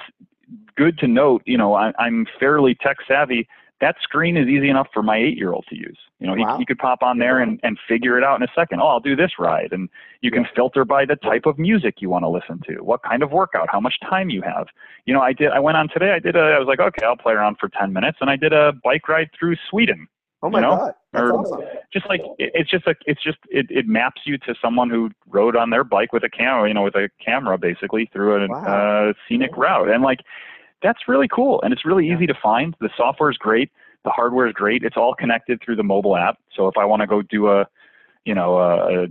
good 0.75 0.99
to 0.99 1.07
note. 1.07 1.41
You 1.45 1.57
know, 1.57 1.73
I, 1.73 1.93
I'm 1.97 2.27
fairly 2.39 2.75
tech 2.75 2.97
savvy 3.07 3.47
that 3.83 3.97
screen 4.01 4.37
is 4.37 4.47
easy 4.47 4.69
enough 4.69 4.87
for 4.93 5.03
my 5.03 5.17
eight 5.17 5.37
year 5.37 5.51
old 5.51 5.65
to 5.67 5.75
use. 5.75 5.97
You 6.19 6.27
know, 6.27 6.35
wow. 6.37 6.55
he, 6.55 6.61
he 6.61 6.65
could 6.65 6.77
pop 6.77 7.03
on 7.03 7.19
there 7.19 7.39
and, 7.39 7.59
and 7.63 7.77
figure 7.85 8.17
it 8.17 8.23
out 8.23 8.39
in 8.39 8.43
a 8.43 8.51
second. 8.55 8.79
Oh, 8.81 8.87
I'll 8.87 9.01
do 9.01 9.13
this 9.13 9.31
ride. 9.37 9.73
And 9.73 9.89
you 10.21 10.31
can 10.31 10.47
filter 10.55 10.85
by 10.85 11.03
the 11.03 11.17
type 11.17 11.45
of 11.45 11.59
music 11.59 11.95
you 11.99 12.09
want 12.09 12.23
to 12.23 12.29
listen 12.29 12.61
to, 12.67 12.81
what 12.81 13.03
kind 13.03 13.21
of 13.21 13.31
workout, 13.31 13.67
how 13.69 13.81
much 13.81 13.95
time 13.99 14.29
you 14.29 14.41
have. 14.41 14.67
You 15.05 15.13
know, 15.13 15.19
I 15.19 15.33
did, 15.33 15.51
I 15.51 15.59
went 15.59 15.75
on 15.75 15.89
today, 15.89 16.13
I 16.13 16.19
did 16.19 16.37
a, 16.37 16.39
I 16.39 16.59
was 16.59 16.67
like, 16.69 16.79
okay, 16.79 17.05
I'll 17.05 17.17
play 17.17 17.33
around 17.33 17.57
for 17.59 17.67
10 17.67 17.91
minutes. 17.91 18.19
And 18.21 18.29
I 18.29 18.37
did 18.37 18.53
a 18.53 18.71
bike 18.85 19.09
ride 19.09 19.29
through 19.37 19.57
Sweden. 19.69 20.07
Oh 20.41 20.49
my 20.49 20.59
you 20.59 20.61
know? 20.61 20.77
God. 20.77 20.93
That's 21.11 21.23
or 21.23 21.33
awesome. 21.33 21.61
Just 21.91 22.07
like, 22.07 22.21
it, 22.39 22.51
it's 22.53 22.71
just 22.71 22.87
like, 22.87 22.99
it's 23.05 23.21
just, 23.21 23.39
it, 23.49 23.65
it 23.69 23.85
maps 23.85 24.21
you 24.23 24.37
to 24.39 24.55
someone 24.61 24.89
who 24.89 25.09
rode 25.27 25.57
on 25.57 25.71
their 25.71 25.83
bike 25.83 26.13
with 26.13 26.23
a 26.23 26.29
camera, 26.29 26.69
you 26.69 26.73
know, 26.73 26.83
with 26.83 26.95
a 26.95 27.09
camera 27.23 27.57
basically 27.57 28.09
through 28.13 28.45
a 28.45 28.47
wow. 28.47 29.09
uh, 29.09 29.13
scenic 29.27 29.57
route. 29.57 29.89
And 29.89 30.03
like, 30.03 30.19
that's 30.83 31.07
really 31.07 31.27
cool. 31.27 31.61
And 31.63 31.73
it's 31.73 31.85
really 31.85 32.11
easy 32.11 32.27
to 32.27 32.35
find. 32.43 32.75
The 32.79 32.89
software 32.97 33.31
is 33.31 33.37
great 33.37 33.71
the 34.03 34.09
hardware 34.09 34.47
is 34.47 34.53
great. 34.53 34.83
It's 34.83 34.97
all 34.97 35.15
connected 35.15 35.61
through 35.63 35.77
the 35.77 35.83
mobile 35.83 36.15
app. 36.15 36.37
So 36.55 36.67
if 36.67 36.77
I 36.77 36.85
want 36.85 37.01
to 37.01 37.07
go 37.07 37.21
do 37.21 37.49
a, 37.49 37.65
you 38.25 38.35
know, 38.35 38.57
a, 38.57 39.07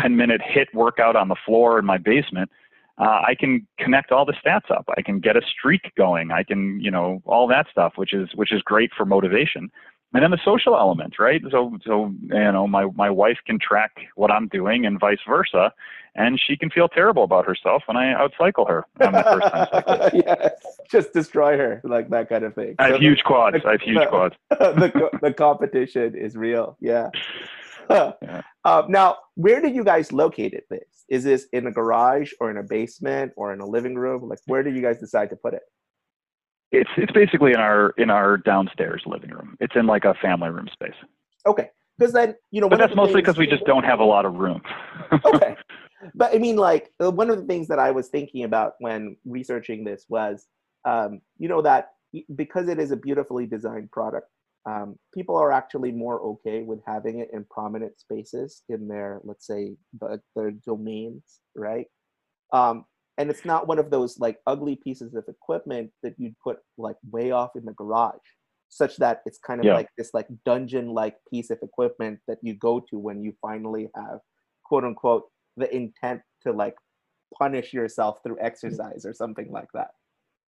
10 0.00 0.14
minute 0.14 0.42
HIIT 0.42 0.66
workout 0.74 1.16
on 1.16 1.28
the 1.28 1.36
floor 1.46 1.78
in 1.78 1.86
my 1.86 1.96
basement, 1.96 2.50
uh, 2.98 3.22
I 3.26 3.34
can 3.38 3.66
connect 3.78 4.12
all 4.12 4.26
the 4.26 4.34
stats 4.34 4.70
up. 4.70 4.84
I 4.96 5.00
can 5.00 5.20
get 5.20 5.36
a 5.36 5.40
streak 5.42 5.90
going. 5.96 6.30
I 6.30 6.42
can, 6.42 6.78
you 6.80 6.90
know, 6.90 7.22
all 7.24 7.48
that 7.48 7.66
stuff, 7.70 7.94
which 7.96 8.12
is 8.12 8.28
which 8.34 8.52
is 8.52 8.60
great 8.62 8.90
for 8.94 9.06
motivation. 9.06 9.70
And 10.14 10.22
then 10.22 10.30
the 10.30 10.40
social 10.44 10.76
element, 10.76 11.18
right? 11.18 11.42
So, 11.50 11.76
so 11.84 12.14
you 12.22 12.52
know, 12.52 12.66
my 12.66 12.86
my 12.94 13.10
wife 13.10 13.38
can 13.46 13.58
track 13.58 13.92
what 14.14 14.30
I'm 14.30 14.48
doing, 14.48 14.86
and 14.86 14.98
vice 14.98 15.18
versa, 15.28 15.72
and 16.14 16.40
she 16.40 16.56
can 16.56 16.70
feel 16.70 16.88
terrible 16.88 17.24
about 17.24 17.44
herself 17.44 17.82
when 17.86 17.96
I 17.96 18.14
outcycle 18.14 18.66
her 18.68 18.86
on 19.00 19.12
the 19.12 19.22
first 19.22 19.52
time 19.52 20.10
yes, 20.26 20.52
just 20.90 21.12
destroy 21.12 21.58
her, 21.58 21.80
like 21.84 22.08
that 22.10 22.28
kind 22.28 22.44
of 22.44 22.54
thing. 22.54 22.76
I 22.78 22.86
have 22.86 22.96
so 22.96 23.00
huge 23.00 23.18
the, 23.18 23.24
quads. 23.24 23.56
The, 23.62 23.68
I 23.68 23.72
have 23.72 23.80
huge 23.82 23.98
the, 24.00 24.06
quads. 24.06 24.34
the 24.48 25.18
the 25.22 25.32
competition 25.32 26.14
is 26.14 26.36
real. 26.36 26.76
Yeah. 26.80 27.10
yeah. 27.90 28.42
Uh, 28.64 28.82
now, 28.88 29.18
where 29.34 29.60
did 29.60 29.74
you 29.74 29.84
guys 29.84 30.12
locate 30.12 30.54
it? 30.54 30.66
This 30.70 31.04
is 31.08 31.24
this 31.24 31.46
in 31.52 31.66
a 31.66 31.72
garage 31.72 32.32
or 32.40 32.50
in 32.50 32.56
a 32.56 32.62
basement 32.62 33.32
or 33.36 33.52
in 33.52 33.60
a 33.60 33.66
living 33.66 33.94
room? 33.94 34.28
Like, 34.28 34.40
where 34.46 34.62
did 34.62 34.74
you 34.74 34.82
guys 34.82 34.98
decide 34.98 35.30
to 35.30 35.36
put 35.36 35.54
it? 35.54 35.62
It's 36.72 36.90
it's 36.96 37.12
basically 37.12 37.52
in 37.52 37.60
our 37.60 37.90
in 37.96 38.10
our 38.10 38.36
downstairs 38.38 39.02
living 39.06 39.30
room. 39.30 39.56
It's 39.60 39.74
in 39.76 39.86
like 39.86 40.04
a 40.04 40.14
family 40.14 40.50
room 40.50 40.68
space. 40.72 40.94
Okay, 41.46 41.70
because 41.98 42.12
then 42.12 42.34
you 42.50 42.60
know. 42.60 42.68
But 42.68 42.78
that's 42.78 42.96
mostly 42.96 43.20
because 43.20 43.38
we 43.38 43.46
just 43.46 43.64
don't 43.64 43.84
have 43.84 44.00
a 44.00 44.04
lot 44.04 44.24
of 44.24 44.34
room. 44.34 44.62
okay, 45.24 45.56
but 46.14 46.34
I 46.34 46.38
mean, 46.38 46.56
like 46.56 46.92
uh, 47.02 47.10
one 47.10 47.30
of 47.30 47.38
the 47.38 47.44
things 47.44 47.68
that 47.68 47.78
I 47.78 47.90
was 47.90 48.08
thinking 48.08 48.44
about 48.44 48.74
when 48.80 49.16
researching 49.24 49.84
this 49.84 50.06
was, 50.08 50.46
um, 50.84 51.20
you 51.38 51.48
know, 51.48 51.62
that 51.62 51.90
because 52.34 52.68
it 52.68 52.78
is 52.78 52.90
a 52.90 52.96
beautifully 52.96 53.46
designed 53.46 53.90
product, 53.90 54.28
um, 54.66 54.98
people 55.14 55.36
are 55.36 55.52
actually 55.52 55.92
more 55.92 56.20
okay 56.20 56.62
with 56.62 56.80
having 56.86 57.20
it 57.20 57.30
in 57.32 57.44
prominent 57.48 57.98
spaces 58.00 58.62
in 58.68 58.88
their, 58.88 59.20
let's 59.22 59.46
say, 59.46 59.76
the, 60.00 60.20
their 60.34 60.50
domains, 60.50 61.40
right? 61.54 61.86
Um, 62.52 62.84
and 63.18 63.30
it's 63.30 63.44
not 63.44 63.66
one 63.66 63.78
of 63.78 63.90
those 63.90 64.18
like 64.18 64.38
ugly 64.46 64.76
pieces 64.76 65.14
of 65.14 65.24
equipment 65.28 65.90
that 66.02 66.14
you'd 66.18 66.38
put 66.42 66.58
like 66.78 66.96
way 67.10 67.30
off 67.30 67.50
in 67.56 67.64
the 67.64 67.72
garage 67.72 68.14
such 68.68 68.96
that 68.96 69.22
it's 69.26 69.38
kind 69.38 69.60
of 69.60 69.66
yeah. 69.66 69.74
like 69.74 69.88
this 69.96 70.10
like 70.12 70.26
dungeon 70.44 70.88
like 70.88 71.16
piece 71.30 71.50
of 71.50 71.58
equipment 71.62 72.18
that 72.28 72.38
you 72.42 72.54
go 72.54 72.80
to 72.80 72.98
when 72.98 73.22
you 73.22 73.32
finally 73.40 73.88
have 73.94 74.18
quote 74.64 74.84
unquote 74.84 75.24
the 75.56 75.74
intent 75.74 76.20
to 76.42 76.52
like 76.52 76.74
punish 77.38 77.72
yourself 77.72 78.18
through 78.22 78.36
exercise 78.40 79.04
or 79.04 79.12
something 79.12 79.50
like 79.50 79.68
that 79.72 79.88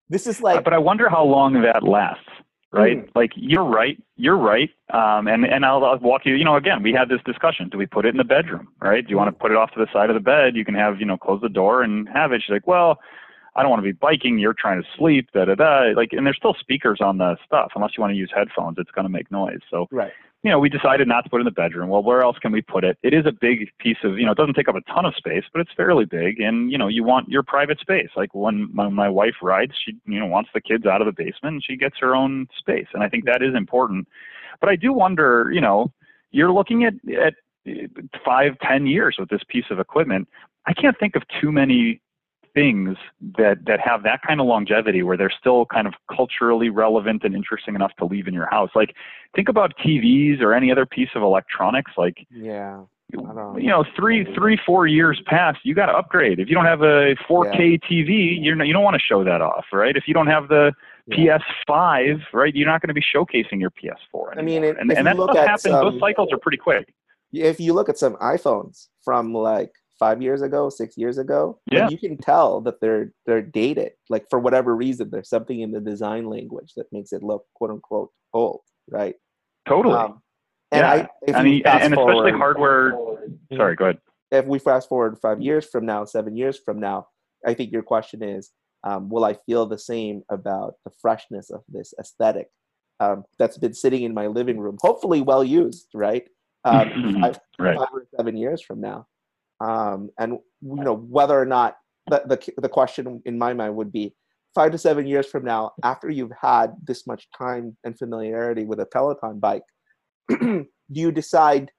this 0.09 0.27
is 0.27 0.41
uh, 0.41 0.45
like 0.45 0.65
but 0.65 0.73
i 0.73 0.79
wonder 0.79 1.09
how 1.09 1.25
long 1.25 1.55
that 1.55 1.83
lasts 1.83 2.25
right? 2.73 2.99
Mm. 2.99 3.11
Like 3.15 3.33
you're 3.35 3.65
right, 3.65 4.03
you're 4.17 4.37
right. 4.37 4.71
Um, 4.93 5.27
and 5.27 5.45
and 5.45 5.65
I'll, 5.65 5.85
I'll, 5.85 5.99
walk 5.99 6.23
you. 6.25 6.35
You 6.35 6.45
know, 6.45 6.57
again, 6.57 6.83
we 6.83 6.93
had 6.93 7.09
this 7.09 7.21
discussion. 7.25 7.69
Do 7.69 7.79
we 7.79 7.87
put 7.87 8.07
it 8.07 8.11
in 8.11 8.17
the 8.17 8.25
bedroom, 8.25 8.69
right? 8.81 9.05
Do 9.05 9.11
you 9.11 9.17
want 9.17 9.29
to 9.29 9.39
put 9.39 9.51
it 9.51 9.57
off 9.57 9.73
to 9.73 9.81
the 9.81 9.89
side 9.93 10.11
of 10.11 10.15
the 10.15 10.21
bed? 10.21 10.57
You 10.57 10.65
can 10.65 10.75
have, 10.75 11.01
you 11.01 11.07
know, 11.07 11.17
close 11.17 11.41
the 11.41 11.49
door 11.49 11.83
and 11.83 12.09
have 12.09 12.33
it. 12.33 12.43
She's 12.45 12.53
like, 12.53 12.67
well, 12.67 12.99
I 13.57 13.63
don't 13.63 13.71
want 13.71 13.81
to 13.81 13.89
be 13.89 13.93
biking. 13.93 14.39
You're 14.39 14.55
trying 14.55 14.83
to 14.83 14.89
sleep. 14.97 15.31
Da 15.33 15.47
da 15.47 15.55
da. 15.55 15.93
Like, 15.97 16.13
and 16.13 16.27
there's 16.27 16.37
still 16.37 16.55
speakers 16.59 17.01
on 17.01 17.19
the 17.19 17.37
stuff. 17.45 17.73
Unless 17.75 17.93
you 17.97 18.03
want 18.03 18.13
to 18.13 18.17
use 18.17 18.31
headphones, 18.35 18.77
it's 18.79 18.91
going 18.91 19.05
to 19.05 19.11
make 19.11 19.31
noise. 19.31 19.61
So 19.71 19.89
right 19.91 20.13
you 20.45 20.51
know, 20.51 20.59
we 20.59 20.69
decided 20.69 21.09
not 21.09 21.25
to 21.25 21.31
put 21.31 21.39
it 21.39 21.41
in 21.41 21.45
the 21.47 21.51
bedroom. 21.51 21.89
Well, 21.89 22.03
where 22.03 22.23
else 22.23 22.39
can 22.39 22.53
we 22.53 22.63
put 22.63 22.85
it? 22.85 22.97
It 23.03 23.13
is 23.13 23.27
a 23.27 23.33
big 23.33 23.71
piece 23.81 23.97
of, 24.05 24.19
you 24.19 24.25
know, 24.25 24.33
it 24.33 24.39
doesn't 24.39 24.55
take 24.55 24.69
up 24.69 24.77
a 24.77 24.81
ton 24.83 25.05
of 25.05 25.17
space, 25.17 25.43
but 25.53 25.61
it's 25.61 25.73
fairly 25.77 26.05
big. 26.05 26.41
And, 26.41 26.71
you 26.71 26.79
know, 26.79 26.87
you 26.87 27.03
want 27.03 27.29
your 27.29 27.43
private 27.43 27.81
space. 27.81 28.11
Like 28.17 28.35
when 28.35 28.69
my, 28.73 28.89
my 28.89 29.09
wife 29.09 29.35
rides, 29.43 29.73
she, 29.85 29.97
you 30.07 30.21
know, 30.21 30.27
wants 30.27 30.51
the 30.55 30.61
kids 30.61 30.87
out 30.87 31.03
of 31.03 31.07
the 31.07 31.13
basement 31.13 31.55
and 31.55 31.65
she 31.65 31.77
gets 31.77 31.97
her 32.01 32.15
own 32.15 32.47
space. 32.57 32.87
And 32.95 33.03
I 33.03 33.09
think 33.09 33.25
that 33.25 33.43
is 33.43 33.55
important. 33.57 34.07
But 34.61 34.71
I 34.71 34.77
do 34.77 34.93
wonder, 34.93 35.51
you 35.53 35.61
know, 35.61 35.93
you're 36.31 36.53
looking 36.53 36.85
at, 36.85 36.95
at 37.13 37.35
eh, 37.67 37.87
five, 38.25 38.59
ten 38.61 38.87
years 38.87 39.17
with 39.19 39.31
this 39.31 39.43
piece 39.49 39.67
of 39.71 39.81
equipment. 39.81 40.29
I 40.67 40.73
can't 40.73 40.99
think 40.99 41.17
of 41.17 41.23
too 41.41 41.51
many 41.51 42.01
things 42.59 42.97
that 43.39 43.59
that 43.67 43.79
have 43.79 44.03
that 44.03 44.21
kind 44.27 44.41
of 44.41 44.47
longevity 44.47 45.03
where 45.03 45.17
they're 45.17 45.33
still 45.39 45.65
kind 45.67 45.87
of 45.87 45.95
culturally 46.15 46.71
relevant 46.71 47.23
and 47.23 47.35
interesting 47.35 47.75
enough 47.77 47.93
to 47.99 48.05
leave 48.05 48.27
in 48.27 48.35
your 48.35 48.49
house 48.51 48.71
like 48.75 48.95
think 49.37 49.49
about 49.49 49.73
tvs 49.79 50.41
or 50.41 50.53
any 50.53 50.73
other 50.73 50.85
piece 50.85 51.11
of 51.15 51.23
electronics 51.23 51.93
like 51.97 52.27
yeah 52.31 52.81
you 53.13 53.69
know 53.69 53.85
three 53.97 54.27
three 54.35 54.59
four 54.67 54.87
years 54.89 55.23
past 55.27 55.59
you 55.63 55.73
got 55.73 55.87
to 55.87 55.93
upgrade 55.93 56.41
if 56.41 56.49
you 56.49 56.55
don't 56.55 56.65
have 56.65 56.83
a 56.83 57.15
4k 57.29 57.79
yeah. 57.81 57.89
tv 57.89 58.39
you're 58.41 58.57
not, 58.57 58.67
you 58.67 58.73
don't 58.73 58.85
want 58.85 58.95
to 58.95 59.03
show 59.03 59.23
that 59.23 59.41
off 59.41 59.65
right 59.73 59.97
if 59.97 60.09
you 60.09 60.15
don't 60.15 60.27
have 60.27 60.49
the 60.49 60.73
yeah. 61.07 61.39
ps5 61.69 62.21
right 62.33 62.57
you're 62.57 62.67
not 62.67 62.83
going 62.83 62.89
to 62.89 62.95
be 62.95 63.05
showcasing 63.15 63.61
your 63.61 63.71
ps4 63.71 64.33
anymore. 64.33 64.35
i 64.37 64.43
mean 64.43 64.65
it, 64.65 64.77
and, 64.81 64.93
and 64.93 65.07
that 65.07 65.15
stuff 65.17 65.37
happens 65.37 65.63
some, 65.63 65.91
those 65.91 66.01
cycles 66.01 66.29
are 66.33 66.39
pretty 66.39 66.59
quick 66.59 66.93
if 67.33 67.61
you 67.61 67.73
look 67.73 67.89
at 67.89 67.97
some 67.97 68.17
iphones 68.17 68.89
from 69.05 69.33
like 69.33 69.71
five 69.99 70.23
years 70.23 70.43
ago, 70.43 70.69
six 70.69 70.97
years 70.97 71.19
ago, 71.19 71.59
yeah. 71.71 71.89
you 71.89 71.99
can 71.99 72.17
tell 72.17 72.61
that 72.63 72.81
they're 72.81 73.13
they're 73.27 73.43
dated. 73.43 73.93
Like 74.09 74.27
for 74.31 74.39
whatever 74.39 74.77
reason, 74.77 75.11
there's 75.11 75.29
something 75.29 75.61
in 75.61 75.73
the 75.73 75.81
design 75.81 76.27
language 76.27 76.73
that 76.77 76.87
makes 76.93 77.13
it 77.13 77.23
look 77.23 77.45
quote 77.55 77.71
unquote 77.71 78.11
old, 78.33 78.61
right? 78.89 79.15
Totally. 79.67 79.95
Um, 79.95 80.23
and 80.71 80.83
yeah. 80.83 81.07
I, 81.35 81.39
I 81.39 81.43
mean, 81.43 81.63
and 81.65 81.95
forward, 81.95 82.13
especially 82.13 82.39
hardware. 82.39 82.93
Sorry, 83.55 83.77
go 83.77 83.87
ahead. 83.87 83.99
If 84.31 84.45
we 84.45 84.59
fast 84.59 84.89
forward 84.89 85.19
five 85.21 85.41
years 85.41 85.67
from 85.67 85.87
now, 85.87 86.05
seven 86.05 86.37
years 86.37 86.59
from 86.63 86.79
now, 86.79 87.09
I 87.47 87.55
think 87.55 87.73
your 87.73 87.83
question 87.83 88.23
is, 88.23 88.51
um, 88.85 89.09
will 89.09 89.25
I 89.25 89.35
feel 89.47 89.67
the 89.67 89.79
same 89.79 90.23
about 90.31 90.75
the 90.85 90.93
freshness 91.01 91.51
of 91.51 91.63
this 91.69 91.95
aesthetic 91.99 92.49
um, 93.01 93.25
that's 93.39 93.57
been 93.57 93.75
sitting 93.75 94.03
in 94.03 94.13
my 94.13 94.27
living 94.27 94.59
room, 94.59 94.77
hopefully 94.81 95.23
well 95.23 95.43
used, 95.43 95.89
right? 95.95 96.29
Um, 96.65 97.17
five, 97.21 97.41
right. 97.59 97.79
five 97.79 97.89
or 97.93 98.07
seven 98.17 98.37
years 98.37 98.61
from 98.61 98.81
now 98.81 99.07
um, 99.61 100.11
and 100.19 100.39
you 100.61 100.85
know 100.85 100.97
whether 100.97 101.39
or 101.39 101.47
not 101.47 101.77
the, 102.09 102.23
the 102.27 102.61
the 102.63 102.69
question 102.69 103.23
in 103.25 103.39
my 103.39 103.53
mind 103.53 103.77
would 103.77 103.93
be 103.93 104.15
five 104.55 104.73
to 104.73 104.79
seven 104.79 105.07
years 105.07 105.27
from 105.27 105.45
now, 105.45 105.73
after 105.85 106.11
you've 106.11 106.33
had 106.41 106.73
this 106.85 107.07
much 107.07 107.29
time 107.37 107.77
and 107.85 107.99
familiarity 107.99 108.65
with 108.65 108.81
a 108.81 108.87
Peloton 108.87 109.39
bike, 109.39 109.63
do 110.29 110.67
you 110.91 111.13
decide 111.13 111.71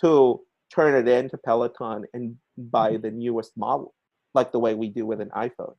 to 0.00 0.40
turn 0.74 0.94
it 0.94 1.08
into 1.08 1.36
Peloton 1.36 2.04
and 2.14 2.36
buy 2.56 2.96
the 2.96 3.10
newest 3.10 3.52
model, 3.56 3.92
like 4.34 4.52
the 4.52 4.58
way 4.58 4.74
we 4.74 4.88
do 4.88 5.04
with 5.04 5.20
an 5.20 5.30
iPhone? 5.36 5.74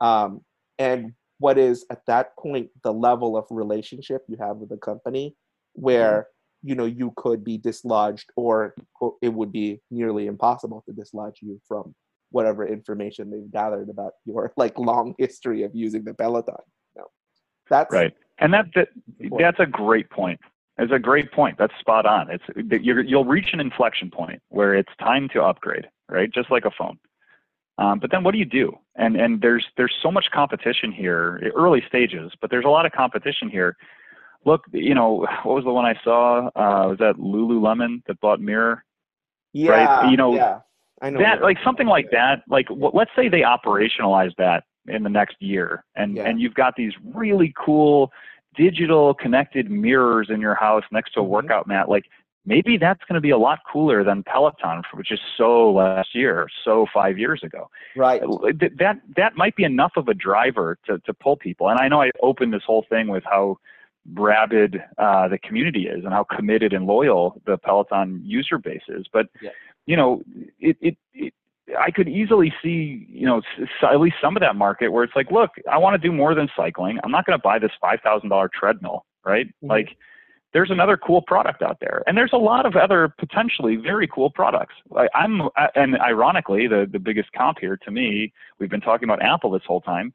Um, 0.00 0.42
and 0.78 1.12
what 1.38 1.56
is 1.58 1.86
at 1.90 2.04
that 2.06 2.36
point 2.36 2.68
the 2.82 2.92
level 2.92 3.36
of 3.36 3.46
relationship 3.50 4.22
you 4.28 4.36
have 4.38 4.56
with 4.56 4.68
the 4.68 4.76
company 4.76 5.34
where 5.72 6.26
you 6.62 6.74
know 6.74 6.84
you 6.84 7.12
could 7.16 7.44
be 7.44 7.58
dislodged 7.58 8.30
or 8.36 8.74
it 9.22 9.32
would 9.32 9.52
be 9.52 9.80
nearly 9.90 10.26
impossible 10.26 10.82
to 10.86 10.92
dislodge 10.92 11.38
you 11.40 11.60
from 11.66 11.94
whatever 12.30 12.66
information 12.66 13.30
they've 13.30 13.50
gathered 13.50 13.88
about 13.88 14.12
your 14.24 14.52
like 14.56 14.78
long 14.78 15.14
history 15.18 15.62
of 15.62 15.70
using 15.74 16.04
the 16.04 16.14
peloton 16.14 16.56
you 16.94 17.02
know, 17.02 17.08
that's 17.70 17.92
right. 17.92 18.14
And 18.40 18.52
that, 18.54 18.66
that 18.74 18.88
that's 19.38 19.58
a 19.58 19.66
great 19.66 20.10
point. 20.10 20.40
It's 20.78 20.92
a 20.92 20.98
great 20.98 21.32
point. 21.32 21.58
That's 21.58 21.72
spot 21.80 22.06
on. 22.06 22.28
It's 22.30 22.44
you'll 22.84 23.24
reach 23.24 23.48
an 23.52 23.58
inflection 23.58 24.10
point 24.10 24.40
where 24.48 24.74
it's 24.76 24.92
time 25.00 25.28
to 25.32 25.42
upgrade 25.42 25.86
right? 26.08 26.32
Just 26.32 26.50
like 26.50 26.64
a 26.64 26.70
phone. 26.70 26.98
Um, 27.78 28.00
but 28.00 28.10
then 28.10 28.24
what 28.24 28.32
do 28.32 28.38
you 28.38 28.44
do? 28.44 28.76
And 28.96 29.16
and 29.16 29.40
there's 29.40 29.64
there's 29.76 29.94
so 30.02 30.10
much 30.10 30.26
competition 30.32 30.90
here 30.90 31.52
early 31.54 31.82
stages 31.86 32.32
but 32.40 32.50
there's 32.50 32.64
a 32.64 32.68
lot 32.68 32.86
of 32.86 32.92
competition 32.92 33.48
here 33.48 33.76
look, 34.48 34.62
you 34.72 34.94
know, 34.94 35.26
what 35.44 35.54
was 35.56 35.64
the 35.64 35.72
one 35.72 35.84
I 35.84 35.94
saw? 36.02 36.46
Uh, 36.56 36.88
was 36.88 36.98
that 36.98 37.16
Lululemon 37.16 38.02
that 38.06 38.18
bought 38.20 38.40
Mirror? 38.40 38.84
Yeah. 39.52 39.70
Right? 39.70 40.10
You 40.10 40.16
know, 40.16 40.34
yeah. 40.34 40.60
I 41.00 41.10
know 41.10 41.20
that, 41.20 41.42
like 41.42 41.58
something 41.64 41.86
like 41.86 42.08
that. 42.10 42.42
Like, 42.48 42.68
w- 42.68 42.90
let's 42.92 43.10
say 43.14 43.28
they 43.28 43.42
operationalize 43.42 44.34
that 44.38 44.64
in 44.88 45.02
the 45.02 45.10
next 45.10 45.36
year, 45.38 45.84
and 45.94 46.16
yeah. 46.16 46.26
and 46.26 46.40
you've 46.40 46.54
got 46.54 46.74
these 46.76 46.92
really 47.14 47.54
cool 47.64 48.10
digital 48.56 49.14
connected 49.14 49.70
mirrors 49.70 50.28
in 50.30 50.40
your 50.40 50.56
house 50.56 50.82
next 50.90 51.12
to 51.12 51.20
a 51.20 51.22
mm-hmm. 51.22 51.32
workout 51.32 51.68
mat. 51.68 51.88
Like, 51.88 52.06
maybe 52.44 52.78
that's 52.78 53.04
going 53.06 53.14
to 53.14 53.20
be 53.20 53.30
a 53.30 53.38
lot 53.38 53.60
cooler 53.70 54.02
than 54.02 54.24
Peloton, 54.24 54.82
which 54.94 55.12
is 55.12 55.20
so 55.36 55.70
last 55.70 56.14
year, 56.14 56.48
so 56.64 56.86
five 56.92 57.16
years 57.16 57.42
ago. 57.44 57.70
Right. 57.96 58.20
That 58.82 58.96
that 59.16 59.36
might 59.36 59.54
be 59.54 59.64
enough 59.64 59.92
of 59.96 60.08
a 60.08 60.14
driver 60.14 60.78
to 60.86 60.98
to 60.98 61.14
pull 61.14 61.36
people. 61.36 61.68
And 61.68 61.78
I 61.78 61.86
know 61.88 62.02
I 62.02 62.10
opened 62.22 62.52
this 62.52 62.64
whole 62.66 62.84
thing 62.88 63.06
with 63.08 63.24
how 63.24 63.58
rabid 64.14 64.82
uh, 64.98 65.28
the 65.28 65.38
community 65.38 65.86
is 65.86 66.04
and 66.04 66.12
how 66.12 66.24
committed 66.24 66.72
and 66.72 66.86
loyal 66.86 67.40
the 67.46 67.58
Peloton 67.58 68.20
user 68.24 68.58
base 68.58 68.82
is. 68.88 69.06
But 69.12 69.26
yeah. 69.40 69.50
you 69.86 69.96
know, 69.96 70.22
it, 70.58 70.76
it, 70.80 70.96
it 71.14 71.34
I 71.78 71.90
could 71.90 72.08
easily 72.08 72.52
see, 72.62 73.06
you 73.10 73.26
know, 73.26 73.42
at 73.82 74.00
least 74.00 74.16
some 74.22 74.36
of 74.36 74.40
that 74.40 74.56
market 74.56 74.88
where 74.88 75.04
it's 75.04 75.16
like, 75.16 75.30
look, 75.30 75.50
I 75.70 75.76
want 75.78 76.00
to 76.00 76.08
do 76.08 76.14
more 76.14 76.34
than 76.34 76.48
cycling. 76.56 76.98
I'm 77.04 77.10
not 77.10 77.26
going 77.26 77.38
to 77.38 77.42
buy 77.42 77.58
this 77.58 77.72
five 77.80 78.00
thousand 78.02 78.30
dollar 78.30 78.50
treadmill, 78.52 79.04
right? 79.24 79.46
Mm-hmm. 79.46 79.68
Like, 79.68 79.96
there's 80.54 80.70
another 80.70 80.96
cool 80.96 81.20
product 81.20 81.62
out 81.62 81.78
there, 81.80 82.02
and 82.06 82.16
there's 82.16 82.32
a 82.32 82.38
lot 82.38 82.64
of 82.64 82.74
other 82.74 83.12
potentially 83.18 83.76
very 83.76 84.08
cool 84.08 84.30
products. 84.30 84.74
Like 84.88 85.10
I'm, 85.14 85.42
and 85.74 86.00
ironically, 86.00 86.66
the 86.66 86.88
the 86.90 86.98
biggest 86.98 87.30
comp 87.32 87.58
here 87.58 87.76
to 87.76 87.90
me, 87.90 88.32
we've 88.58 88.70
been 88.70 88.80
talking 88.80 89.08
about 89.08 89.22
Apple 89.22 89.50
this 89.50 89.62
whole 89.66 89.82
time. 89.82 90.12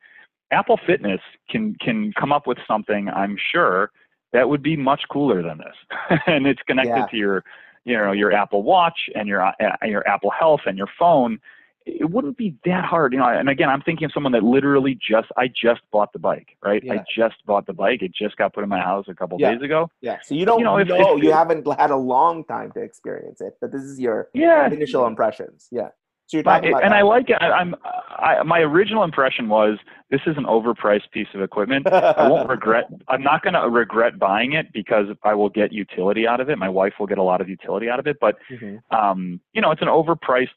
Apple 0.54 0.80
Fitness 0.86 1.22
can 1.50 1.76
can 1.76 2.14
come 2.14 2.32
up 2.32 2.48
with 2.48 2.58
something, 2.68 3.10
I'm 3.10 3.38
sure, 3.52 3.92
that 4.32 4.48
would 4.48 4.64
be 4.64 4.78
much 4.78 5.02
cooler 5.12 5.42
than 5.42 5.58
this, 5.58 6.20
and 6.28 6.48
it's 6.48 6.62
connected 6.64 6.96
yeah. 6.96 7.06
to 7.08 7.18
your 7.18 7.44
you 7.86 7.98
know 7.98 8.12
your 8.12 8.32
Apple 8.32 8.64
Watch 8.64 9.10
and 9.16 9.28
your 9.28 9.44
uh, 9.44 9.52
your 9.84 10.08
Apple 10.08 10.32
Health 10.32 10.62
and 10.66 10.78
your 10.78 10.90
phone, 10.98 11.40
it 11.86 12.10
wouldn't 12.10 12.38
be 12.38 12.56
that 12.66 12.86
hard, 12.86 13.14
you 13.14 13.20
know. 13.20 13.28
And 13.28 13.50
again, 13.50 13.70
I'm 13.70 13.82
thinking 13.82 14.06
of 14.06 14.12
someone 14.14 14.32
that 14.34 14.44
literally 14.44 14.96
just 14.96 15.28
I 15.38 15.48
just 15.48 15.82
bought 15.92 16.14
the 16.14 16.20
bike, 16.20 16.56
right? 16.64 16.84
Yeah. 16.84 16.94
I 16.94 17.04
just 17.16 17.36
bought 17.46 17.66
the 17.66 17.74
bike. 17.74 18.02
It 18.02 18.14
just 18.14 18.38
got 18.38 18.54
put 18.54 18.64
in 18.64 18.70
my 18.70 18.80
house 18.80 19.06
a 19.08 19.14
couple 19.14 19.40
yeah. 19.40 19.54
days 19.54 19.62
ago. 19.62 19.90
Yeah. 20.02 20.20
So 20.24 20.36
you 20.36 20.46
don't 20.46 20.60
you 20.60 20.66
know, 20.66 20.78
if, 20.78 20.88
know 20.88 21.18
if, 21.18 21.24
you 21.24 21.32
haven't 21.32 21.68
had 21.78 21.92
a 21.92 21.98
long 21.98 22.46
time 22.46 22.72
to 22.74 22.82
experience 22.82 23.42
it, 23.42 23.58
but 23.60 23.72
this 23.72 23.84
is 23.84 24.00
your 24.00 24.30
yeah. 24.34 24.68
initial 24.68 25.06
impressions. 25.08 25.68
Yeah. 25.72 25.90
So 26.28 26.38
you're 26.38 26.44
talking 26.44 26.70
about 26.70 26.84
and 26.84 26.92
that. 26.94 26.98
I 26.98 27.02
like 27.02 27.30
it. 27.30 27.38
I, 27.42 27.62
am 27.62 27.76
I, 28.18 28.44
my 28.44 28.60
original 28.60 29.04
impression 29.04 29.50
was 29.50 29.78
this 30.10 30.22
is 30.26 30.38
an 30.38 30.46
overpriced 30.46 31.12
piece 31.12 31.28
of 31.34 31.42
equipment. 31.42 31.88
I 31.88 32.28
won't 32.30 32.50
regret. 32.58 32.86
I'm 33.08 33.24
not 33.24 33.44
going 33.44 33.54
to 33.54 33.70
regret 33.70 34.18
buying 34.18 34.54
it 34.54 34.72
because 34.74 35.08
I 35.24 35.34
will 35.34 35.50
get 35.50 35.74
utility 35.74 36.28
out 36.28 36.40
of 36.40 36.50
it. 36.50 36.58
My 36.58 36.70
wife 36.70 36.94
will 37.00 37.08
get 37.08 37.18
a 37.18 37.24
lot 37.24 37.42
of 37.42 37.50
utility 37.50 37.90
out 37.90 38.00
of 38.00 38.08
it. 38.08 38.18
But 38.22 38.38
mm-hmm. 38.50 38.96
um, 38.96 39.42
you 39.54 39.62
know, 39.62 39.72
it's 39.72 39.82
an 39.82 39.88
overpriced 39.90 40.50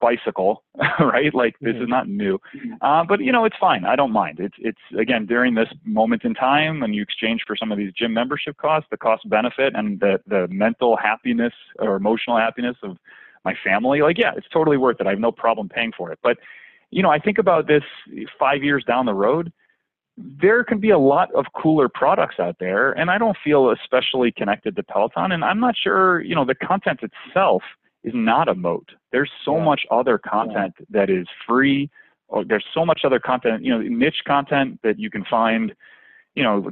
bicycle, 0.00 0.64
right? 1.00 1.34
Like 1.34 1.54
this 1.60 1.74
mm-hmm. 1.74 1.82
is 1.82 1.88
not 1.88 2.08
new, 2.08 2.40
uh, 2.80 3.04
but 3.04 3.20
you 3.20 3.32
know, 3.32 3.44
it's 3.44 3.56
fine. 3.60 3.84
I 3.84 3.96
don't 3.96 4.12
mind. 4.12 4.40
It's 4.40 4.56
it's 4.58 4.78
again 4.98 5.26
during 5.26 5.54
this 5.54 5.68
moment 5.84 6.24
in 6.24 6.34
time 6.34 6.80
when 6.80 6.92
you 6.92 7.02
exchange 7.02 7.42
for 7.46 7.56
some 7.56 7.70
of 7.70 7.78
these 7.78 7.92
gym 7.92 8.12
membership 8.12 8.56
costs, 8.56 8.88
the 8.90 8.96
cost 8.96 9.28
benefit 9.28 9.74
and 9.76 10.00
the 10.00 10.20
the 10.26 10.48
mental 10.48 10.96
happiness 10.96 11.52
or 11.78 11.96
emotional 11.96 12.36
happiness 12.36 12.76
of 12.82 12.96
my 13.44 13.54
family, 13.62 14.02
like, 14.02 14.18
yeah, 14.18 14.32
it's 14.36 14.48
totally 14.52 14.76
worth 14.76 15.00
it. 15.00 15.06
I 15.06 15.10
have 15.10 15.18
no 15.18 15.32
problem 15.32 15.68
paying 15.68 15.92
for 15.96 16.10
it. 16.12 16.18
But, 16.22 16.38
you 16.90 17.02
know, 17.02 17.10
I 17.10 17.18
think 17.18 17.38
about 17.38 17.66
this 17.66 17.82
five 18.38 18.62
years 18.62 18.84
down 18.84 19.06
the 19.06 19.14
road, 19.14 19.52
there 20.16 20.62
can 20.64 20.78
be 20.78 20.90
a 20.90 20.98
lot 20.98 21.32
of 21.34 21.46
cooler 21.60 21.88
products 21.88 22.36
out 22.38 22.56
there. 22.60 22.92
And 22.92 23.10
I 23.10 23.18
don't 23.18 23.36
feel 23.42 23.70
especially 23.70 24.32
connected 24.32 24.76
to 24.76 24.82
Peloton. 24.82 25.32
And 25.32 25.44
I'm 25.44 25.60
not 25.60 25.74
sure, 25.76 26.22
you 26.22 26.34
know, 26.34 26.44
the 26.44 26.54
content 26.54 27.00
itself 27.02 27.62
is 28.02 28.12
not 28.14 28.48
a 28.48 28.54
moat. 28.54 28.90
There's 29.12 29.30
so 29.44 29.56
yeah. 29.56 29.64
much 29.64 29.82
other 29.90 30.18
content 30.18 30.74
yeah. 30.78 30.86
that 30.90 31.10
is 31.10 31.26
free. 31.46 31.90
Or 32.28 32.42
there's 32.44 32.64
so 32.72 32.86
much 32.86 33.02
other 33.04 33.20
content, 33.20 33.62
you 33.64 33.70
know, 33.70 33.80
niche 33.82 34.22
content 34.26 34.80
that 34.82 34.98
you 34.98 35.10
can 35.10 35.24
find. 35.26 35.74
You 36.34 36.42
know, 36.42 36.70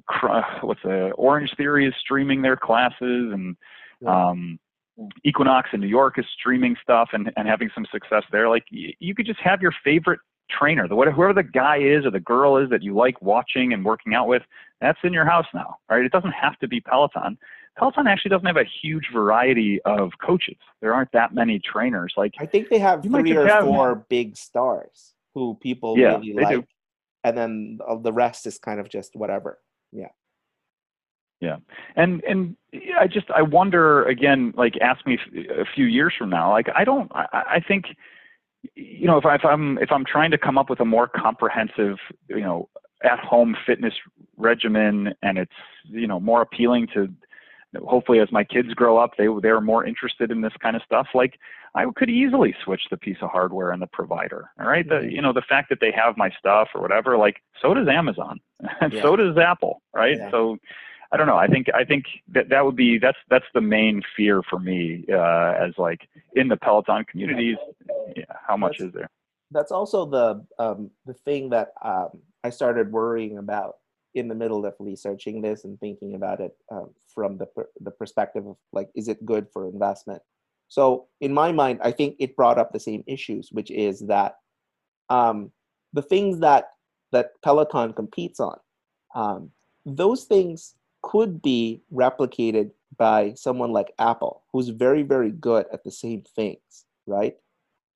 what's 0.62 0.82
the 0.82 1.12
Orange 1.16 1.50
Theory 1.56 1.86
is 1.86 1.94
streaming 2.00 2.42
their 2.42 2.56
classes, 2.56 3.32
and 3.32 3.56
yeah. 4.00 4.30
um, 4.30 4.58
Equinox 5.24 5.70
in 5.72 5.80
New 5.80 5.86
York 5.86 6.18
is 6.18 6.24
streaming 6.38 6.76
stuff 6.82 7.10
and, 7.12 7.32
and 7.36 7.48
having 7.48 7.70
some 7.74 7.86
success 7.90 8.24
there. 8.30 8.48
Like 8.48 8.64
you, 8.70 8.92
you 8.98 9.14
could 9.14 9.26
just 9.26 9.40
have 9.40 9.60
your 9.62 9.72
favorite 9.84 10.20
trainer, 10.50 10.86
the 10.86 10.94
whoever 10.94 11.32
the 11.32 11.42
guy 11.42 11.78
is 11.78 12.04
or 12.04 12.10
the 12.10 12.20
girl 12.20 12.56
is 12.56 12.68
that 12.70 12.82
you 12.82 12.94
like 12.94 13.20
watching 13.22 13.72
and 13.72 13.84
working 13.84 14.14
out 14.14 14.28
with, 14.28 14.42
that's 14.80 14.98
in 15.02 15.12
your 15.12 15.24
house 15.24 15.46
now. 15.54 15.76
Right? 15.90 16.04
It 16.04 16.12
doesn't 16.12 16.32
have 16.32 16.58
to 16.58 16.68
be 16.68 16.80
Peloton. 16.80 17.38
Peloton 17.78 18.06
actually 18.06 18.28
doesn't 18.30 18.46
have 18.46 18.58
a 18.58 18.68
huge 18.82 19.08
variety 19.12 19.80
of 19.82 20.10
coaches. 20.24 20.56
There 20.80 20.92
aren't 20.92 21.12
that 21.12 21.34
many 21.34 21.58
trainers. 21.58 22.12
Like 22.16 22.34
I 22.38 22.46
think 22.46 22.68
they 22.68 22.78
have 22.78 23.02
three 23.02 23.34
or 23.34 23.46
have, 23.46 23.64
four 23.64 24.04
big 24.08 24.36
stars 24.36 25.14
who 25.34 25.56
people 25.62 25.96
yeah, 25.96 26.18
really 26.18 26.34
like, 26.34 26.56
do. 26.56 26.64
and 27.24 27.36
then 27.36 27.78
the 28.02 28.12
rest 28.12 28.46
is 28.46 28.58
kind 28.58 28.78
of 28.78 28.90
just 28.90 29.16
whatever. 29.16 29.58
Yeah. 29.90 30.08
Yeah, 31.42 31.56
and 31.96 32.22
and 32.22 32.56
I 32.96 33.08
just 33.08 33.26
I 33.34 33.42
wonder 33.42 34.04
again, 34.04 34.54
like 34.56 34.74
ask 34.80 35.04
me 35.04 35.18
a 35.50 35.64
few 35.74 35.86
years 35.86 36.14
from 36.16 36.30
now. 36.30 36.52
Like 36.52 36.68
I 36.72 36.84
don't, 36.84 37.10
I, 37.16 37.26
I 37.56 37.60
think, 37.66 37.86
you 38.76 39.08
know, 39.08 39.18
if, 39.18 39.26
I, 39.26 39.34
if 39.34 39.44
I'm 39.44 39.76
if 39.78 39.90
I'm 39.90 40.04
trying 40.04 40.30
to 40.30 40.38
come 40.38 40.56
up 40.56 40.70
with 40.70 40.78
a 40.78 40.84
more 40.84 41.08
comprehensive, 41.08 41.96
you 42.28 42.42
know, 42.42 42.68
at 43.02 43.18
home 43.18 43.56
fitness 43.66 43.92
regimen, 44.36 45.14
and 45.24 45.36
it's 45.36 45.50
you 45.82 46.06
know 46.06 46.20
more 46.20 46.42
appealing 46.42 46.86
to, 46.94 47.12
hopefully 47.88 48.20
as 48.20 48.30
my 48.30 48.44
kids 48.44 48.72
grow 48.74 48.96
up, 48.96 49.16
they 49.18 49.26
they're 49.42 49.60
more 49.60 49.84
interested 49.84 50.30
in 50.30 50.42
this 50.42 50.54
kind 50.62 50.76
of 50.76 50.82
stuff. 50.82 51.08
Like 51.12 51.40
I 51.74 51.86
could 51.96 52.08
easily 52.08 52.54
switch 52.64 52.82
the 52.88 52.96
piece 52.96 53.18
of 53.20 53.30
hardware 53.30 53.72
and 53.72 53.82
the 53.82 53.88
provider. 53.88 54.52
All 54.60 54.68
right, 54.68 54.88
the 54.88 54.94
mm-hmm. 54.94 55.10
you 55.10 55.22
know 55.22 55.32
the 55.32 55.42
fact 55.42 55.70
that 55.70 55.80
they 55.80 55.90
have 55.90 56.16
my 56.16 56.30
stuff 56.38 56.68
or 56.72 56.80
whatever, 56.80 57.18
like 57.18 57.42
so 57.60 57.74
does 57.74 57.88
Amazon, 57.88 58.38
and 58.80 58.92
yeah. 58.92 59.02
so 59.02 59.16
does 59.16 59.36
Apple, 59.36 59.82
right? 59.92 60.18
Yeah. 60.18 60.30
So 60.30 60.58
I 61.12 61.18
don't 61.18 61.26
know. 61.26 61.36
I 61.36 61.46
think 61.46 61.66
I 61.74 61.84
think 61.84 62.06
that 62.28 62.48
that 62.48 62.64
would 62.64 62.76
be 62.76 62.98
that's 62.98 63.18
that's 63.28 63.44
the 63.52 63.60
main 63.60 64.02
fear 64.16 64.42
for 64.48 64.58
me 64.58 65.04
uh, 65.12 65.54
as 65.60 65.74
like 65.76 66.08
in 66.34 66.48
the 66.48 66.56
Peloton 66.56 67.04
communities. 67.04 67.58
Yeah, 68.16 68.24
how 68.48 68.56
much 68.56 68.78
that's, 68.78 68.88
is 68.88 68.94
there? 68.94 69.10
That's 69.50 69.70
also 69.70 70.06
the 70.06 70.46
um, 70.58 70.90
the 71.04 71.12
thing 71.12 71.50
that 71.50 71.74
um, 71.84 72.18
I 72.42 72.48
started 72.48 72.90
worrying 72.90 73.36
about 73.36 73.76
in 74.14 74.28
the 74.28 74.34
middle 74.34 74.64
of 74.64 74.74
researching 74.78 75.42
this 75.42 75.64
and 75.64 75.78
thinking 75.80 76.14
about 76.14 76.40
it 76.40 76.56
um, 76.70 76.90
from 77.14 77.36
the 77.36 77.46
the 77.80 77.90
perspective 77.90 78.46
of 78.46 78.56
like, 78.72 78.88
is 78.94 79.08
it 79.08 79.24
good 79.26 79.48
for 79.52 79.68
investment? 79.68 80.22
So 80.68 81.08
in 81.20 81.34
my 81.34 81.52
mind, 81.52 81.80
I 81.84 81.90
think 81.90 82.16
it 82.20 82.36
brought 82.36 82.58
up 82.58 82.72
the 82.72 82.80
same 82.80 83.04
issues, 83.06 83.50
which 83.52 83.70
is 83.70 84.00
that 84.06 84.36
um, 85.10 85.52
the 85.92 86.02
things 86.02 86.40
that 86.40 86.70
that 87.12 87.32
Peloton 87.44 87.92
competes 87.92 88.40
on, 88.40 88.58
um, 89.14 89.50
those 89.84 90.24
things 90.24 90.74
could 91.02 91.42
be 91.42 91.82
replicated 91.92 92.70
by 92.96 93.34
someone 93.34 93.72
like 93.72 93.92
Apple, 93.98 94.44
who's 94.52 94.68
very, 94.68 95.02
very 95.02 95.30
good 95.30 95.66
at 95.72 95.84
the 95.84 95.90
same 95.90 96.22
things, 96.36 96.84
right? 97.06 97.36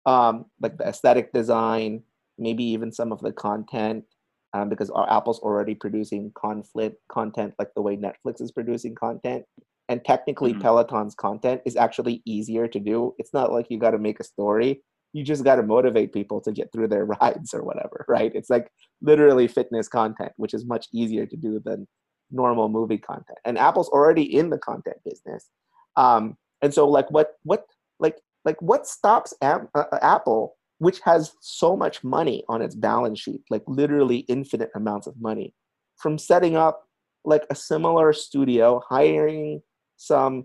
Um, 0.05 0.47
like 0.61 0.79
the 0.79 0.89
aesthetic 0.89 1.33
design, 1.33 2.03
maybe 2.39 2.65
even 2.65 2.93
some 2.93 3.13
of 3.13 3.21
the 3.21 3.33
content, 3.33 4.05
um, 4.53 4.69
because 4.69 4.91
our 4.91 5.11
Apple's 5.11 5.41
already 5.41 5.75
producing 5.75 6.33
conflict 6.35 6.97
content 7.09 7.55
like 7.59 7.75
the 7.75 7.83
way 7.83 7.97
Netflix 7.97 8.41
is 8.41 8.53
producing 8.53 8.95
content. 8.95 9.45
And 9.89 10.05
technically, 10.05 10.53
mm-hmm. 10.53 10.63
Peloton's 10.63 11.15
content 11.15 11.61
is 11.65 11.77
actually 11.77 12.23
easier 12.25 12.67
to 12.67 12.81
do. 12.81 13.15
It's 13.19 13.33
not 13.33 13.53
like 13.53 13.67
you 13.71 13.79
got 13.79 13.93
to 13.93 13.99
make 13.99 14.19
a 14.19 14.25
story. 14.25 14.83
You 15.13 15.23
just 15.23 15.45
got 15.45 15.57
to 15.57 15.63
motivate 15.63 16.13
people 16.13 16.41
to 16.41 16.53
get 16.53 16.73
through 16.73 16.89
their 16.89 17.05
rides 17.21 17.55
or 17.55 17.63
whatever, 17.63 18.05
right? 18.09 18.33
It's 18.35 18.51
like 18.51 18.69
literally 19.01 19.47
fitness 19.47 19.89
content, 19.89 20.33
which 20.37 20.55
is 20.55 20.65
much 20.65 20.87
easier 20.93 21.27
to 21.27 21.37
do 21.37 21.61
than 21.65 21.87
normal 22.31 22.69
movie 22.69 22.99
content. 22.99 23.39
And 23.45 23.59
apple's 23.59 23.89
already 23.89 24.23
in 24.37 24.51
the 24.51 24.59
content 24.59 24.97
business. 25.05 25.51
Um, 25.97 26.37
and 26.63 26.73
so 26.73 26.89
like 26.89 27.11
what 27.11 27.35
what 27.43 27.65
like 28.01 28.17
like 28.45 28.61
what 28.61 28.87
stops 28.87 29.35
Am- 29.43 29.69
uh, 29.75 29.85
uh, 29.93 29.99
apple 30.03 30.57
which 30.79 31.01
has 31.01 31.33
so 31.41 31.75
much 31.75 32.05
money 32.05 32.45
on 32.49 32.61
its 32.61 32.75
balance 32.75 33.19
sheet 33.19 33.41
like 33.51 33.63
literally 33.67 34.19
infinite 34.29 34.71
amounts 34.75 35.07
of 35.07 35.15
money 35.21 35.55
from 35.97 36.19
setting 36.19 36.57
up 36.57 36.85
like 37.25 37.45
a 37.51 37.55
similar 37.55 38.13
studio 38.13 38.81
hiring 38.89 39.61
some 39.97 40.45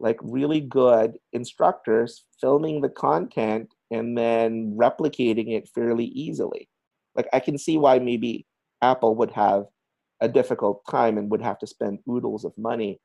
like 0.00 0.18
really 0.22 0.60
good 0.60 1.12
instructors 1.32 2.24
filming 2.40 2.80
the 2.80 2.88
content 2.88 3.72
and 3.90 4.18
then 4.18 4.76
replicating 4.76 5.52
it 5.56 5.68
fairly 5.74 6.06
easily? 6.06 6.68
Like 7.14 7.28
i 7.32 7.40
can 7.40 7.58
see 7.58 7.76
why 7.76 7.98
maybe 7.98 8.46
apple 8.80 9.14
would 9.16 9.30
have 9.32 9.64
a 10.22 10.28
difficult 10.28 10.80
time 10.88 11.18
and 11.18 11.30
would 11.30 11.42
have 11.42 11.58
to 11.58 11.66
spend 11.66 11.98
oodles 12.08 12.44
of 12.44 12.52
money 12.56 13.00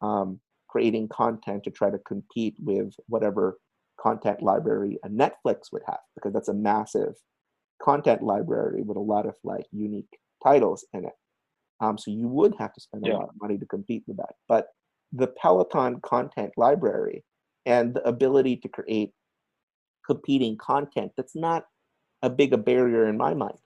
um, 0.00 0.40
creating 0.68 1.06
content 1.08 1.62
to 1.62 1.70
try 1.70 1.90
to 1.90 1.98
compete 1.98 2.56
with 2.58 2.94
whatever 3.06 3.58
content 4.00 4.42
library 4.42 4.98
a 5.04 5.08
Netflix 5.08 5.70
would 5.70 5.82
have, 5.86 6.00
because 6.14 6.32
that's 6.32 6.48
a 6.48 6.54
massive 6.54 7.14
content 7.80 8.22
library 8.22 8.82
with 8.82 8.96
a 8.96 9.00
lot 9.00 9.26
of 9.26 9.34
like 9.44 9.66
unique 9.70 10.18
titles 10.42 10.84
in 10.94 11.04
it. 11.04 11.12
Um, 11.80 11.98
so 11.98 12.10
you 12.10 12.26
would 12.26 12.54
have 12.58 12.72
to 12.72 12.80
spend 12.80 13.04
yeah. 13.06 13.12
a 13.12 13.18
lot 13.18 13.28
of 13.28 13.34
money 13.40 13.58
to 13.58 13.66
compete 13.66 14.04
with 14.06 14.16
that. 14.16 14.34
But 14.48 14.68
the 15.12 15.26
Peloton 15.26 16.00
content 16.00 16.52
library 16.56 17.22
and 17.66 17.94
the 17.94 18.02
ability 18.08 18.56
to 18.58 18.68
create 18.68 19.12
competing 20.06 20.56
content, 20.56 21.12
that's 21.16 21.36
not 21.36 21.66
a 22.22 22.30
big 22.30 22.54
a 22.54 22.58
barrier 22.58 23.08
in 23.08 23.18
my 23.18 23.34
mind. 23.34 23.58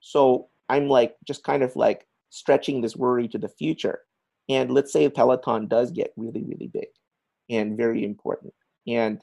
So 0.00 0.48
I'm 0.70 0.88
like 0.88 1.14
just 1.26 1.44
kind 1.44 1.62
of 1.62 1.76
like 1.76 2.06
stretching 2.34 2.80
this 2.80 2.96
worry 2.96 3.28
to 3.28 3.38
the 3.38 3.48
future. 3.48 4.00
And 4.48 4.70
let's 4.70 4.92
say 4.92 5.08
Peloton 5.08 5.68
does 5.68 5.90
get 5.90 6.12
really, 6.16 6.42
really 6.44 6.66
big 6.66 6.88
and 7.48 7.76
very 7.76 8.04
important, 8.04 8.52
and 8.86 9.20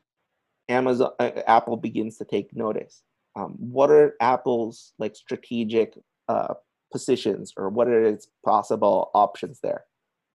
Amazon, 0.69 1.11
uh, 1.19 1.31
Apple 1.47 1.77
begins 1.77 2.17
to 2.17 2.25
take 2.25 2.55
notice. 2.55 3.03
Um, 3.35 3.55
what 3.57 3.89
are 3.91 4.15
Apple's 4.19 4.93
like 4.99 5.15
strategic 5.15 5.97
uh, 6.27 6.53
positions, 6.91 7.53
or 7.57 7.69
what 7.69 7.87
are 7.87 8.03
its 8.03 8.27
possible 8.45 9.11
options 9.13 9.59
there? 9.61 9.83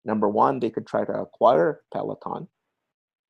Number 0.03 0.29
one, 0.29 0.59
they 0.59 0.69
could 0.69 0.85
try 0.85 1.03
to 1.03 1.13
acquire 1.13 1.81
Peloton. 1.93 2.47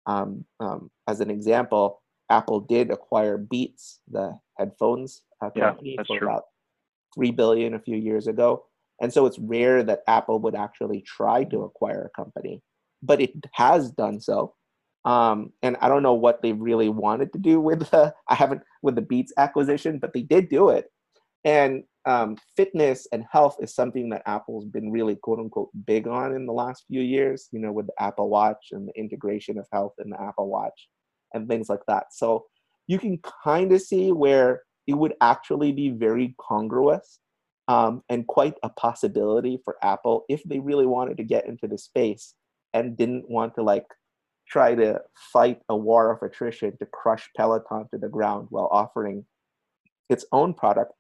Um, 0.05 0.45
um, 0.59 0.91
as 1.07 1.21
an 1.21 1.31
example, 1.31 2.01
Apple 2.29 2.59
did 2.59 2.91
acquire 2.91 3.37
Beats, 3.37 4.01
the 4.09 4.37
headphones 4.57 5.23
uh, 5.41 5.49
company, 5.51 5.95
yeah, 5.97 6.03
for 6.05 6.19
true. 6.19 6.27
about 6.27 6.43
three 7.13 7.31
billion 7.31 7.75
a 7.75 7.79
few 7.79 7.97
years 7.97 8.27
ago. 8.27 8.65
And 9.01 9.13
so 9.13 9.25
it's 9.25 9.39
rare 9.39 9.83
that 9.83 10.03
Apple 10.07 10.39
would 10.39 10.55
actually 10.55 11.01
try 11.01 11.43
to 11.45 11.63
acquire 11.63 12.05
a 12.05 12.21
company, 12.21 12.61
but 13.03 13.21
it 13.21 13.31
has 13.53 13.91
done 13.91 14.21
so. 14.21 14.53
Um, 15.03 15.51
and 15.61 15.77
I 15.81 15.87
don't 15.87 16.03
know 16.03 16.13
what 16.13 16.41
they 16.41 16.53
really 16.53 16.89
wanted 16.89 17.31
to 17.33 17.39
do 17.39 17.59
with 17.61 17.91
the 17.91 18.13
I 18.27 18.35
haven't 18.35 18.61
with 18.81 18.95
the 18.95 19.01
Beats 19.01 19.33
acquisition, 19.37 19.99
but 19.99 20.13
they 20.13 20.23
did 20.23 20.49
do 20.49 20.69
it. 20.69 20.85
And 21.43 21.83
um, 22.07 22.37
fitness 22.55 23.07
and 23.11 23.23
health 23.31 23.57
is 23.59 23.73
something 23.73 24.09
that 24.09 24.23
Apple's 24.25 24.65
been 24.65 24.91
really 24.91 25.15
quote 25.15 25.39
unquote 25.39 25.69
big 25.85 26.07
on 26.07 26.33
in 26.33 26.45
the 26.45 26.53
last 26.53 26.85
few 26.87 27.01
years. 27.01 27.49
You 27.51 27.59
know, 27.59 27.71
with 27.71 27.87
the 27.87 28.01
Apple 28.01 28.29
Watch 28.29 28.67
and 28.71 28.87
the 28.87 28.99
integration 28.99 29.59
of 29.59 29.67
health 29.71 29.93
in 30.03 30.09
the 30.09 30.21
Apple 30.21 30.47
Watch 30.47 30.87
and 31.33 31.47
things 31.47 31.69
like 31.69 31.85
that. 31.87 32.07
So 32.11 32.45
you 32.87 32.97
can 32.97 33.19
kind 33.43 33.71
of 33.73 33.81
see 33.81 34.11
where 34.11 34.61
it 34.87 34.93
would 34.93 35.13
actually 35.21 35.71
be 35.71 35.89
very 35.89 36.35
congruous 36.39 37.19
um, 37.67 38.03
and 38.09 38.27
quite 38.27 38.55
a 38.63 38.69
possibility 38.69 39.59
for 39.63 39.75
Apple 39.81 40.25
if 40.29 40.43
they 40.43 40.59
really 40.59 40.85
wanted 40.85 41.17
to 41.17 41.23
get 41.23 41.47
into 41.47 41.67
the 41.67 41.77
space 41.77 42.33
and 42.73 42.97
didn't 42.97 43.29
want 43.29 43.55
to 43.55 43.63
like 43.63 43.85
try 44.47 44.75
to 44.75 45.01
fight 45.33 45.59
a 45.69 45.75
war 45.75 46.11
of 46.11 46.21
attrition 46.21 46.77
to 46.77 46.85
crush 46.85 47.29
Peloton 47.35 47.87
to 47.91 47.97
the 47.97 48.09
ground 48.09 48.47
while 48.51 48.69
offering 48.71 49.25
its 50.09 50.25
own 50.31 50.53
product, 50.53 50.93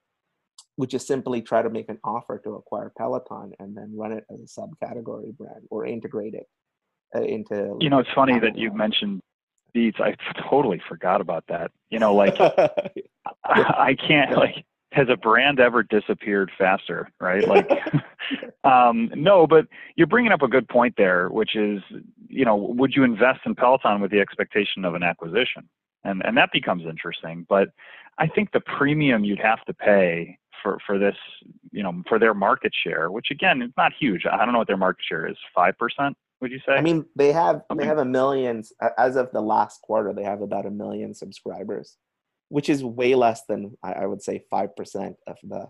which 0.77 0.93
is 0.93 1.05
simply 1.05 1.41
try 1.41 1.61
to 1.61 1.69
make 1.69 1.89
an 1.89 1.99
offer 2.03 2.39
to 2.43 2.55
acquire 2.55 2.91
Peloton 2.97 3.53
and 3.59 3.77
then 3.77 3.93
run 3.95 4.11
it 4.11 4.25
as 4.31 4.39
a 4.39 4.61
subcategory 4.61 5.35
brand 5.37 5.61
or 5.69 5.85
integrate 5.85 6.33
it 6.33 6.47
uh, 7.15 7.21
into. 7.21 7.77
You 7.79 7.89
know, 7.89 7.99
it's 7.99 8.09
funny 8.15 8.39
that 8.39 8.57
you 8.57 8.73
mentioned 8.73 9.21
Beats. 9.73 9.99
I 9.99 10.15
totally 10.49 10.81
forgot 10.87 11.21
about 11.21 11.43
that. 11.49 11.71
You 11.91 11.99
know, 11.99 12.15
like 12.15 12.39
I 13.43 13.95
can't 14.07 14.35
like 14.35 14.65
has 14.95 15.07
a 15.09 15.17
brand 15.17 15.59
ever 15.59 15.83
disappeared 15.83 16.51
faster 16.57 17.11
right? 17.19 17.47
Like 17.55 17.69
um, 18.63 19.11
no 19.15 19.45
but 19.45 19.67
you're 19.95 20.07
bringing 20.07 20.31
up 20.31 20.41
a 20.41 20.47
good 20.47 20.67
point 20.67 20.95
there 20.97 21.29
which 21.29 21.55
is 21.55 21.81
you 22.27 22.45
know 22.45 22.55
would 22.55 22.93
you 22.95 23.03
invest 23.03 23.41
in 23.45 23.55
peloton 23.55 24.01
with 24.01 24.11
the 24.11 24.19
expectation 24.19 24.85
of 24.85 24.95
an 24.95 25.03
acquisition? 25.03 25.69
And 26.03 26.21
and 26.25 26.37
that 26.37 26.49
becomes 26.51 26.83
interesting 26.85 27.45
but 27.49 27.69
i 28.17 28.27
think 28.27 28.51
the 28.51 28.61
premium 28.61 29.23
you'd 29.23 29.39
have 29.39 29.63
to 29.65 29.73
pay 29.73 30.37
for 30.65 30.79
for 30.85 30.97
this 30.97 31.15
you 31.71 31.83
know 31.83 32.01
for 32.09 32.17
their 32.17 32.33
market 32.33 32.73
share 32.83 33.11
which 33.11 33.27
again 33.31 33.61
is 33.61 33.71
not 33.77 33.91
huge. 33.97 34.25
I 34.25 34.43
don't 34.43 34.53
know 34.53 34.59
what 34.59 34.67
their 34.67 34.77
market 34.77 35.03
share 35.07 35.27
is. 35.27 35.37
5% 35.55 36.13
would 36.41 36.51
you 36.51 36.59
say? 36.65 36.73
I 36.73 36.81
mean 36.81 37.05
they 37.15 37.31
have 37.31 37.61
they 37.75 37.85
have 37.85 37.99
a 37.99 38.05
million 38.05 38.63
as 38.97 39.15
of 39.15 39.31
the 39.31 39.41
last 39.41 39.81
quarter 39.81 40.13
they 40.13 40.23
have 40.23 40.41
about 40.41 40.65
a 40.65 40.71
million 40.71 41.13
subscribers 41.13 41.97
which 42.55 42.69
is 42.69 42.85
way 42.85 43.15
less 43.15 43.41
than 43.49 43.75
I 43.83 44.05
would 44.05 44.23
say 44.23 44.45
5% 44.49 45.15
of 45.27 45.35
the 45.43 45.67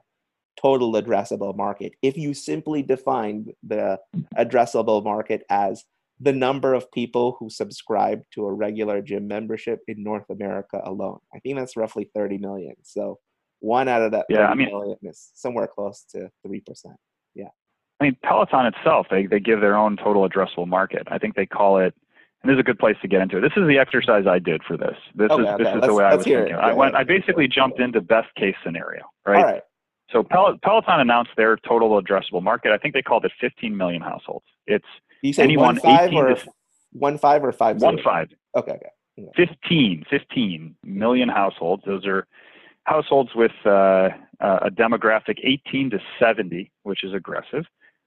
total 0.56 0.94
addressable 0.94 1.58
market. 1.58 1.94
If 2.04 2.16
you 2.16 2.36
simply 2.36 2.84
define 2.84 3.48
the 3.64 3.98
addressable 4.38 5.04
market 5.04 5.42
as 5.50 5.84
the 6.20 6.32
number 6.32 6.76
of 6.76 6.92
people 6.92 7.38
who 7.40 7.50
subscribe 7.50 8.22
to 8.36 8.46
a 8.46 8.54
regular 8.54 9.02
gym 9.02 9.28
membership 9.28 9.80
in 9.88 10.04
North 10.04 10.30
America 10.30 10.80
alone, 10.84 11.18
I 11.34 11.40
think 11.40 11.58
that's 11.58 11.76
roughly 11.76 12.12
30 12.14 12.38
million. 12.38 12.76
So 12.84 13.18
one 13.62 13.88
out 13.88 14.04
of 14.04 14.12
that 14.12 14.28
yeah, 14.30 14.46
I 14.46 14.54
mean, 14.54 14.68
million 14.68 15.00
is 15.02 15.32
somewhere 15.34 15.68
close 15.68 16.06
to 16.12 16.30
3%. 16.46 16.62
Yeah. 17.34 17.46
I 18.00 18.04
mean, 18.04 18.18
Peloton 18.24 18.68
itself, 18.68 19.08
they, 19.10 19.26
they 19.26 19.40
give 19.40 19.60
their 19.60 19.76
own 19.76 19.98
total 19.98 20.30
addressable 20.30 20.68
market. 20.68 21.08
I 21.08 21.18
think 21.18 21.34
they 21.34 21.48
call 21.48 21.80
it 21.80 21.96
and 22.46 22.52
this 22.52 22.58
is 22.58 22.60
a 22.60 22.64
good 22.64 22.78
place 22.78 22.96
to 23.02 23.08
get 23.08 23.22
into 23.22 23.38
it. 23.38 23.42
This 23.42 23.54
is 23.58 23.68
the 23.68 23.80
exercise 23.80 24.28
I 24.28 24.38
did 24.38 24.62
for 24.64 24.78
this. 24.78 24.96
This 25.16 25.32
okay, 25.32 25.42
is 25.42 25.58
this 25.58 25.76
is 25.76 25.82
the 25.82 25.94
way 25.96 26.04
I 26.04 26.16
was 26.16 26.24
thinking. 26.24 26.54
I 26.54 26.74
went. 26.74 26.94
I 26.94 27.04
basically 27.04 27.48
jumped 27.48 27.80
into 27.80 28.02
best 28.02 28.28
case 28.36 28.56
scenario, 28.64 29.02
right? 29.26 29.38
All 29.38 29.44
right. 29.44 29.62
So 30.12 30.22
Pel- 30.22 30.60
Peloton 30.62 31.00
announced 31.00 31.32
their 31.36 31.58
total 31.58 32.00
addressable 32.00 32.44
market. 32.44 32.72
I 32.72 32.78
think 32.78 32.94
they 32.94 33.02
called 33.02 33.26
it 33.26 33.32
15 33.42 33.76
million 33.76 34.00
households. 34.02 34.46
It's 34.68 34.86
you 35.24 35.34
say 35.34 35.42
anyone 35.42 35.78
one 35.78 35.80
five 35.80 36.10
18 36.10 36.20
or 36.20 36.36
to, 36.36 36.48
one 36.92 37.18
five 37.18 37.44
or 37.44 37.52
five 37.52 37.82
one 37.82 37.98
five. 38.04 38.28
Okay, 38.56 38.74
okay. 38.74 38.90
Yeah. 39.18 39.30
15, 39.36 40.04
15 40.10 40.76
million 40.84 41.30
households. 41.30 41.82
Those 41.86 42.06
are 42.06 42.28
households 42.84 43.32
with 43.34 43.54
uh, 43.66 44.10
a 44.42 44.70
demographic 44.70 45.40
18 45.42 45.90
to 45.92 46.00
70, 46.20 46.70
which 46.84 47.04
is 47.04 47.14
aggressive, 47.14 47.64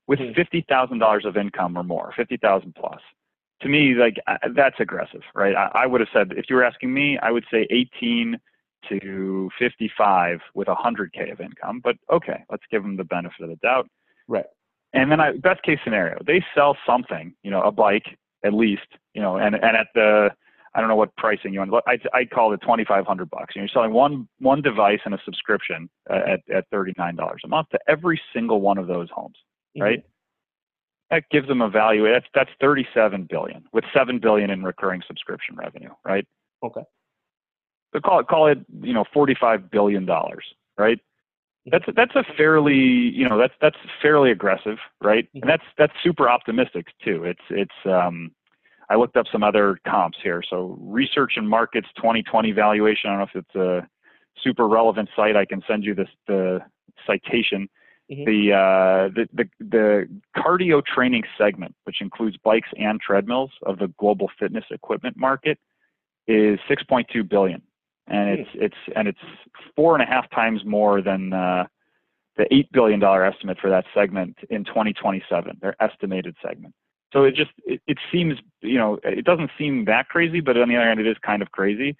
with 0.07 0.19
mm-hmm. 0.19 0.39
$50,000 0.39 1.25
of 1.25 1.37
income 1.39 1.79
or 1.79 1.83
more, 1.83 2.13
50,000 2.15 2.75
plus 2.75 3.01
to 3.63 3.69
me, 3.69 3.95
like 3.95 4.17
that's 4.55 4.77
aggressive, 4.79 5.23
right? 5.35 5.55
I, 5.55 5.71
I 5.75 5.87
would 5.87 6.01
have 6.01 6.09
said 6.13 6.33
if 6.37 6.47
you 6.49 6.57
were 6.57 6.65
asking 6.65 6.93
me, 6.93 7.19
I 7.19 7.31
would 7.31 7.45
say 7.51 7.67
18 7.71 8.39
to 8.89 9.51
55 9.59 10.41
with 10.55 10.69
100k 10.69 11.33
of 11.33 11.41
income. 11.41 11.81
But 11.83 11.97
okay, 12.11 12.45
let's 12.51 12.63
give 12.71 12.83
them 12.83 12.97
the 12.97 13.05
benefit 13.05 13.43
of 13.43 13.49
the 13.49 13.57
doubt. 13.57 13.89
Right. 14.29 14.47
And 14.93 15.11
then 15.11 15.21
I, 15.21 15.33
best 15.33 15.63
case 15.63 15.79
scenario, 15.85 16.19
they 16.27 16.45
sell 16.55 16.77
something, 16.87 17.35
you 17.43 17.51
know, 17.51 17.63
a 17.63 17.73
bike 17.73 18.17
at 18.45 18.55
least, 18.55 18.87
you 19.15 19.21
know, 19.21 19.37
and 19.37 19.55
and 19.55 19.77
at 19.77 19.89
the 19.95 20.31
I 20.75 20.81
don't 20.81 20.89
know 20.89 20.97
what 20.97 21.17
pricing 21.17 21.53
you 21.53 21.61
want. 21.61 21.73
I'd, 21.87 22.07
I'd 22.15 22.31
call 22.31 22.53
it 22.53 22.61
2,500 22.61 23.31
bucks. 23.31 23.57
You're 23.57 23.69
selling 23.69 23.93
one 23.93 24.29
one 24.39 24.63
device 24.63 25.01
and 25.05 25.15
a 25.15 25.19
subscription 25.25 25.91
at 26.09 26.41
at 26.55 26.71
$39 26.73 27.19
a 27.45 27.49
month 27.49 27.69
to 27.71 27.79
every 27.89 28.21
single 28.33 28.61
one 28.61 28.79
of 28.79 28.87
those 28.87 29.09
homes, 29.11 29.37
mm-hmm. 29.77 29.83
right? 29.83 30.03
That 31.11 31.25
gives 31.31 31.49
them 31.49 31.63
a 31.63 31.69
value. 31.69 32.05
That's 32.11 32.27
that's 32.35 32.51
37 32.61 33.27
billion 33.31 33.65
with 33.73 33.85
7 33.95 34.19
billion 34.19 34.51
in 34.51 34.63
recurring 34.63 35.03
subscription 35.07 35.57
revenue, 35.57 35.91
right? 36.05 36.27
Okay. 36.63 36.83
So 37.95 38.01
call 38.01 38.21
it 38.21 38.29
call 38.29 38.47
it 38.49 38.59
you 38.83 38.93
know 38.93 39.05
45 39.13 39.71
billion 39.71 40.05
dollars, 40.05 40.45
right? 40.77 40.99
That's 41.71 41.85
that's 41.97 42.15
a 42.15 42.25
fairly 42.37 42.75
you 42.75 43.29
know 43.29 43.39
that's 43.39 43.55
that's 43.61 43.77
fairly 44.03 44.31
aggressive, 44.31 44.79
right? 45.03 45.29
And 45.35 45.43
mm-hmm. 45.43 45.49
that's 45.49 45.65
that's 45.77 45.93
super 46.03 46.29
optimistic 46.29 46.87
too. 47.05 47.25
It's 47.25 47.41
it's 47.51 47.71
um, 47.87 48.33
I 48.91 48.97
looked 48.97 49.17
up 49.17 49.27
some 49.31 49.43
other 49.43 49.79
comps 49.87 50.19
here. 50.23 50.43
So 50.49 50.77
Research 50.81 51.33
and 51.37 51.49
Markets 51.49 51.89
2020 51.97 52.53
valuation. 52.53 53.11
I 53.11 53.17
don't 53.17 53.19
know 53.19 53.41
if 53.41 53.45
it's 53.45 53.55
a 53.55 53.89
super 54.43 54.69
relevant 54.69 55.09
site. 55.17 55.37
I 55.37 55.45
can 55.45 55.63
send 55.69 55.85
you 55.85 55.95
this 55.95 56.09
the 56.27 56.61
citation. 57.07 57.69
Mm-hmm. 58.11 58.25
The, 58.25 58.53
uh, 58.55 59.09
the, 59.15 59.29
the 59.35 59.49
the 59.61 60.09
cardio 60.35 60.83
training 60.85 61.25
segment, 61.37 61.75
which 61.85 62.01
includes 62.01 62.39
bikes 62.43 62.69
and 62.79 62.99
treadmills 63.01 63.51
of 63.67 63.79
the 63.79 63.89
global 63.99 64.31
fitness 64.39 64.65
equipment 64.71 65.19
market, 65.19 65.59
is 66.27 66.59
6.2 66.71 67.29
billion, 67.29 67.61
and 68.07 68.39
mm-hmm. 68.39 68.41
it's 68.41 68.51
it's 68.55 68.97
and 68.97 69.09
it's 69.09 69.19
four 69.77 69.95
and 69.95 70.03
a 70.03 70.07
half 70.07 70.31
times 70.31 70.65
more 70.65 71.03
than 71.03 71.35
uh, 71.35 71.67
the 72.39 72.47
eight 72.55 72.73
billion 72.73 72.99
dollar 72.99 73.25
estimate 73.27 73.59
for 73.61 73.69
that 73.69 73.85
segment 73.93 74.39
in 74.49 74.65
2027. 74.65 75.59
Their 75.61 75.75
estimated 75.83 76.35
segment. 76.43 76.73
So 77.13 77.25
it 77.25 77.35
just 77.35 77.51
it, 77.67 77.83
it 77.87 77.99
seems 78.11 78.39
you 78.63 78.79
know 78.79 78.99
it 79.05 79.27
doesn't 79.27 79.51
seem 79.59 79.85
that 79.85 80.09
crazy, 80.09 80.41
but 80.41 80.57
on 80.57 80.71
the 80.71 80.77
other 80.77 80.87
hand, 80.87 80.99
it 80.99 81.07
is 81.07 81.17
kind 81.23 81.43
of 81.43 81.53
crazy 81.53 81.95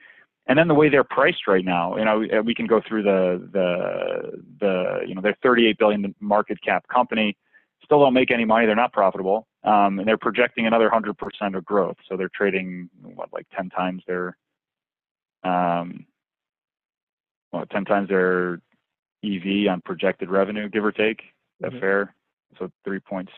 and 0.49 0.59
then 0.59 0.67
the 0.67 0.75
way 0.75 0.89
they're 0.89 1.05
priced 1.05 1.47
right 1.47 1.65
now, 1.65 1.97
you 1.97 2.05
know, 2.05 2.43
we 2.43 2.55
can 2.55 2.67
go 2.67 2.81
through 2.87 3.03
the 3.03 3.49
the 3.53 4.43
the 4.61 5.01
you 5.07 5.15
know 5.15 5.21
they're 5.21 5.37
38 5.43 5.79
billion 5.79 6.15
market 6.21 6.59
cap 6.63 6.87
company, 6.89 7.37
still 7.85 8.01
don't 8.01 8.15
make 8.15 8.31
any 8.31 8.47
money. 8.47 8.67
They're 8.67 8.75
not 8.75 8.93
profitable, 8.93 9.47
um, 9.65 9.99
and 9.99 10.09
they're 10.09 10.17
projecting 10.17 10.67
another 10.67 10.91
100% 10.91 11.57
of 11.57 11.65
growth. 11.65 11.97
So 12.09 12.17
they're 12.17 12.31
trading 12.35 12.89
what 13.03 13.33
like 13.33 13.47
10 13.55 13.69
times 13.71 14.03
their 14.07 14.37
um, 15.45 16.07
well 17.53 17.67
10 17.67 17.85
times 17.85 18.09
their 18.09 18.61
EV 19.25 19.69
on 19.71 19.83
projected 19.85 20.31
revenue, 20.31 20.69
give 20.69 20.85
or 20.85 20.93
take. 20.93 21.21
That 21.61 21.71
mm-hmm. 21.73 21.81
fair? 21.81 22.15
So 22.59 22.71
3.6 22.87 23.29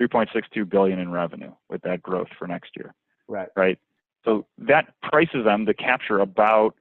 3.62 0.00 0.68
billion 0.68 0.98
in 0.98 1.10
revenue 1.10 1.52
with 1.68 1.80
that 1.82 2.02
growth 2.02 2.28
for 2.38 2.46
next 2.46 2.72
year. 2.76 2.94
Right. 3.28 3.48
Right. 3.56 3.78
So 4.24 4.46
that 4.58 4.94
prices 5.02 5.44
them 5.44 5.66
to 5.66 5.74
capture 5.74 6.20
about 6.20 6.74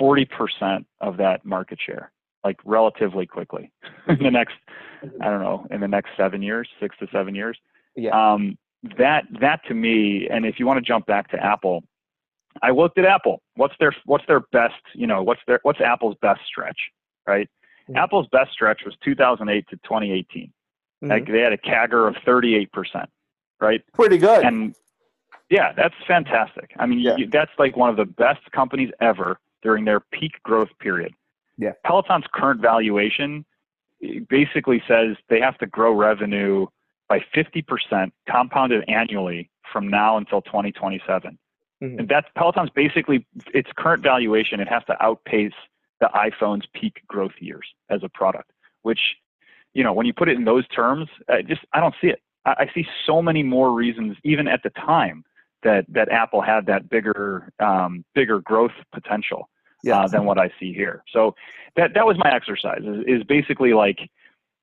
40% 0.00 0.84
of 1.00 1.16
that 1.16 1.44
market 1.44 1.78
share, 1.84 2.12
like 2.44 2.58
relatively 2.64 3.26
quickly 3.26 3.72
in 4.08 4.18
the 4.18 4.30
next, 4.30 4.54
I 5.20 5.26
don't 5.26 5.42
know, 5.42 5.66
in 5.70 5.80
the 5.80 5.88
next 5.88 6.10
seven 6.16 6.42
years, 6.42 6.68
six 6.80 6.96
to 6.98 7.08
seven 7.12 7.34
years. 7.34 7.58
Yeah. 7.96 8.10
Um, 8.10 8.58
that 8.98 9.24
that 9.40 9.60
to 9.66 9.74
me, 9.74 10.28
and 10.30 10.46
if 10.46 10.60
you 10.60 10.66
want 10.66 10.78
to 10.78 10.82
jump 10.82 11.06
back 11.06 11.30
to 11.30 11.42
Apple, 11.42 11.82
I 12.62 12.70
looked 12.70 12.98
at 12.98 13.04
Apple. 13.04 13.42
What's 13.54 13.74
their 13.80 13.94
what's 14.04 14.24
their 14.26 14.40
best, 14.52 14.74
you 14.94 15.06
know, 15.06 15.22
what's 15.22 15.40
their 15.46 15.60
what's 15.62 15.80
Apple's 15.80 16.16
best 16.20 16.40
stretch, 16.46 16.78
right? 17.26 17.48
Mm-hmm. 17.88 17.96
Apple's 17.96 18.26
best 18.30 18.52
stretch 18.52 18.82
was 18.84 18.94
2008 19.04 19.66
to 19.68 19.76
2018. 19.76 20.46
Mm-hmm. 20.46 21.10
Like 21.10 21.26
they 21.26 21.40
had 21.40 21.52
a 21.52 21.58
CAGR 21.58 22.08
of 22.08 22.14
38%, 22.16 23.06
right? 23.60 23.82
Pretty 23.92 24.18
good. 24.18 24.44
And 24.44 24.74
yeah, 25.50 25.72
that's 25.76 25.94
fantastic. 26.06 26.72
I 26.78 26.86
mean, 26.86 27.00
yeah. 27.00 27.16
you, 27.16 27.28
that's 27.30 27.50
like 27.58 27.76
one 27.76 27.90
of 27.90 27.96
the 27.96 28.04
best 28.04 28.50
companies 28.52 28.90
ever 29.00 29.38
during 29.62 29.84
their 29.84 30.00
peak 30.00 30.32
growth 30.42 30.70
period. 30.80 31.12
Yeah. 31.58 31.72
Peloton's 31.84 32.26
current 32.32 32.60
valuation 32.60 33.44
basically 34.28 34.82
says 34.86 35.16
they 35.28 35.40
have 35.40 35.56
to 35.58 35.66
grow 35.66 35.92
revenue 35.92 36.66
by 37.08 37.20
50% 37.34 38.10
compounded 38.28 38.84
annually 38.88 39.50
from 39.72 39.88
now 39.88 40.16
until 40.16 40.42
2027. 40.42 41.38
Mm-hmm. 41.82 41.98
And 41.98 42.08
that's 42.08 42.26
Peloton's 42.36 42.70
basically 42.70 43.26
its 43.54 43.70
current 43.76 44.02
valuation. 44.02 44.60
It 44.60 44.68
has 44.68 44.82
to 44.86 45.02
outpace 45.02 45.52
the 46.00 46.08
iPhone's 46.14 46.66
peak 46.74 47.02
growth 47.06 47.32
years 47.40 47.66
as 47.90 48.00
a 48.02 48.08
product, 48.08 48.50
which, 48.82 49.00
you 49.74 49.84
know, 49.84 49.92
when 49.92 50.06
you 50.06 50.12
put 50.12 50.28
it 50.28 50.36
in 50.36 50.44
those 50.44 50.66
terms, 50.68 51.08
I 51.28 51.42
just 51.42 51.62
I 51.72 51.80
don't 51.80 51.94
see 52.00 52.08
it. 52.08 52.20
I, 52.44 52.50
I 52.60 52.70
see 52.74 52.86
so 53.06 53.22
many 53.22 53.42
more 53.42 53.72
reasons, 53.72 54.16
even 54.24 54.48
at 54.48 54.62
the 54.62 54.70
time, 54.70 55.24
that 55.66 55.84
that 55.88 56.10
Apple 56.10 56.40
had 56.40 56.66
that 56.66 56.88
bigger 56.88 57.52
um, 57.60 58.04
bigger 58.14 58.40
growth 58.40 58.72
potential 58.92 59.48
uh, 59.86 59.90
uh, 59.90 60.08
than 60.08 60.24
what 60.24 60.38
I 60.38 60.50
see 60.58 60.72
here. 60.72 61.02
So 61.12 61.34
that 61.76 61.90
that 61.94 62.06
was 62.06 62.16
my 62.18 62.32
exercise. 62.34 62.82
Is, 62.82 63.04
is 63.06 63.22
basically 63.24 63.74
like 63.74 63.98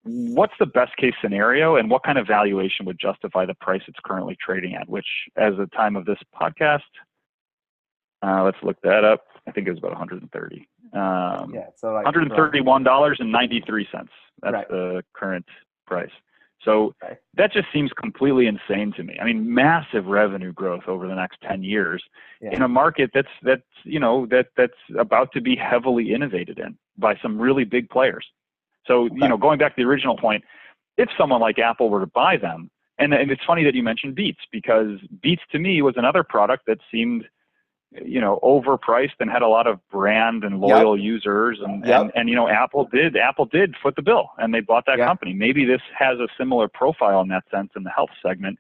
what's 0.04 0.54
the 0.60 0.66
best 0.66 0.96
case 0.98 1.14
scenario 1.22 1.76
and 1.76 1.90
what 1.90 2.04
kind 2.04 2.18
of 2.18 2.28
valuation 2.28 2.86
would 2.86 3.00
justify 3.00 3.46
the 3.46 3.54
price 3.56 3.82
it's 3.88 4.00
currently 4.04 4.36
trading 4.46 4.76
at 4.76 4.88
which 4.90 5.06
as 5.38 5.54
the 5.58 5.66
time 5.68 5.96
of 5.96 6.06
this 6.06 6.18
podcast 6.40 6.82
uh, 8.22 8.44
let's 8.44 8.58
look 8.64 8.76
that 8.84 9.06
up 9.06 9.22
i 9.48 9.52
think 9.52 9.66
it 9.66 9.70
was 9.70 9.80
about 9.80 9.92
130 9.92 10.68
um, 10.92 11.54
yeah 11.54 11.68
so 11.78 11.94
like 11.94 12.06
$131.93 12.06 13.86
that's 14.42 14.54
right. 14.54 14.68
the 14.68 15.02
current 15.14 15.46
price 15.88 16.12
so 16.64 16.94
okay. 17.04 17.18
that 17.36 17.52
just 17.52 17.68
seems 17.74 17.92
completely 17.94 18.48
insane 18.48 18.94
to 18.98 19.04
me. 19.04 19.18
I 19.22 19.26
mean, 19.26 19.54
massive 19.54 20.06
revenue 20.06 20.54
growth 20.54 20.84
over 20.88 21.08
the 21.08 21.16
next 21.16 21.38
10 21.48 21.64
years 21.64 22.04
yeah. 22.42 22.52
in 22.52 22.62
a 22.62 22.68
market 22.68 23.12
that's 23.14 23.28
that's 23.42 23.62
you 23.84 24.00
know 24.00 24.26
that 24.28 24.48
that's 24.56 24.74
about 24.98 25.32
to 25.34 25.42
be 25.42 25.56
heavily 25.56 26.14
innovated 26.14 26.60
in 26.60 26.78
by 26.98 27.16
some 27.22 27.40
really 27.40 27.64
big 27.66 27.90
players. 27.90 28.26
So, 28.88 29.06
okay. 29.06 29.16
you 29.16 29.28
know, 29.28 29.38
going 29.38 29.60
back 29.60 29.76
to 29.76 29.82
the 29.82 29.88
original 29.88 30.18
point, 30.18 30.44
if 30.98 31.10
someone 31.18 31.42
like 31.42 31.60
Apple 31.60 31.90
were 31.90 32.02
to 32.02 32.08
buy 32.08 32.38
them, 32.38 32.70
and, 33.00 33.14
and 33.14 33.32
it's 33.32 33.44
funny 33.46 33.64
that 33.64 33.74
you 33.74 33.84
mentioned 33.84 34.16
Beats 34.16 34.42
because 34.52 35.00
Beats 35.22 35.42
to 35.52 35.60
me 35.60 35.82
was 35.82 35.96
another 35.98 36.24
product 36.24 36.66
that 36.68 36.78
seemed, 36.92 37.26
you 38.04 38.20
know, 38.20 38.40
overpriced 38.44 39.14
and 39.20 39.30
had 39.30 39.42
a 39.42 39.48
lot 39.48 39.68
of 39.68 39.80
brand 39.90 40.44
and 40.44 40.60
loyal 40.60 40.98
yep. 40.98 41.04
users, 41.04 41.60
and, 41.64 41.86
yep. 41.86 42.02
and 42.02 42.12
and 42.16 42.30
you 42.30 42.36
know, 42.36 42.48
Apple 42.48 42.88
did 42.92 43.16
Apple 43.16 43.46
did 43.46 43.76
foot 43.82 43.96
the 43.96 44.02
bill, 44.02 44.30
and 44.38 44.54
they 44.54 44.60
bought 44.60 44.86
that 44.88 44.98
yep. 44.98 45.08
company. 45.08 45.34
Maybe 45.34 45.66
this 45.66 45.82
has 45.98 46.20
a 46.20 46.28
similar 46.38 46.68
profile 46.68 47.22
in 47.22 47.28
that 47.30 47.44
sense 47.52 47.72
in 47.76 47.84
the 47.84 47.92
health 47.92 48.10
segment. 48.26 48.60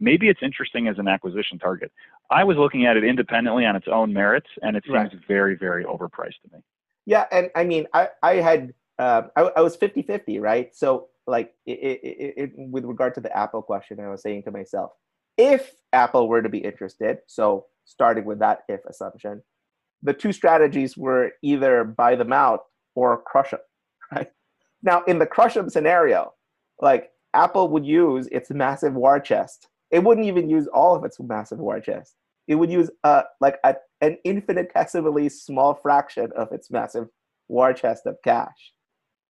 Maybe 0.00 0.28
it's 0.28 0.40
interesting 0.42 0.88
as 0.88 0.98
an 0.98 1.08
acquisition 1.08 1.58
target. 1.58 1.92
I 2.30 2.44
was 2.44 2.56
looking 2.56 2.84
at 2.84 2.96
it 2.96 3.04
independently 3.04 3.64
on 3.64 3.76
its 3.76 3.86
own 3.90 4.12
merits, 4.12 4.48
and 4.62 4.76
it 4.76 4.84
seems 4.84 4.94
right. 4.94 5.12
very, 5.28 5.56
very 5.56 5.84
overpriced 5.84 6.40
to 6.42 6.52
me. 6.52 6.58
Yeah, 7.06 7.26
and 7.30 7.50
I 7.54 7.64
mean, 7.64 7.86
I 7.92 8.08
I 8.22 8.34
had 8.36 8.74
uh, 8.98 9.22
I, 9.36 9.42
I, 9.56 9.60
was 9.60 9.76
50 9.76 10.02
50, 10.02 10.38
right? 10.38 10.74
So, 10.74 11.08
like, 11.26 11.54
it, 11.66 11.72
it, 12.02 12.34
it, 12.36 12.52
with 12.56 12.84
regard 12.84 13.14
to 13.14 13.20
the 13.20 13.36
Apple 13.36 13.62
question, 13.62 13.98
I 13.98 14.08
was 14.08 14.22
saying 14.22 14.44
to 14.44 14.50
myself, 14.50 14.92
if 15.36 15.72
Apple 15.92 16.28
were 16.28 16.42
to 16.42 16.48
be 16.48 16.58
interested, 16.58 17.18
so 17.26 17.66
starting 17.84 18.24
with 18.24 18.38
that 18.40 18.60
if 18.68 18.84
assumption, 18.84 19.42
the 20.02 20.12
two 20.12 20.32
strategies 20.32 20.96
were 20.96 21.32
either 21.42 21.84
buy 21.84 22.14
them 22.14 22.32
out 22.32 22.60
or 22.94 23.22
crush 23.22 23.50
them, 23.50 23.60
right? 24.12 24.28
Now, 24.82 25.02
in 25.04 25.18
the 25.18 25.26
crush 25.26 25.54
them 25.54 25.70
scenario, 25.70 26.32
like 26.80 27.10
Apple 27.34 27.68
would 27.68 27.86
use 27.86 28.28
its 28.30 28.50
massive 28.50 28.94
war 28.94 29.18
chest. 29.18 29.68
It 29.90 30.04
wouldn't 30.04 30.26
even 30.26 30.50
use 30.50 30.66
all 30.68 30.94
of 30.94 31.04
its 31.04 31.18
massive 31.20 31.58
war 31.58 31.80
chest. 31.80 32.14
It 32.46 32.56
would 32.56 32.70
use 32.70 32.90
uh, 33.04 33.22
like 33.40 33.56
a, 33.64 33.76
an 34.00 34.18
infinitesimally 34.24 35.28
small 35.30 35.74
fraction 35.74 36.30
of 36.36 36.52
its 36.52 36.70
massive 36.70 37.08
war 37.48 37.72
chest 37.72 38.06
of 38.06 38.16
cash 38.22 38.72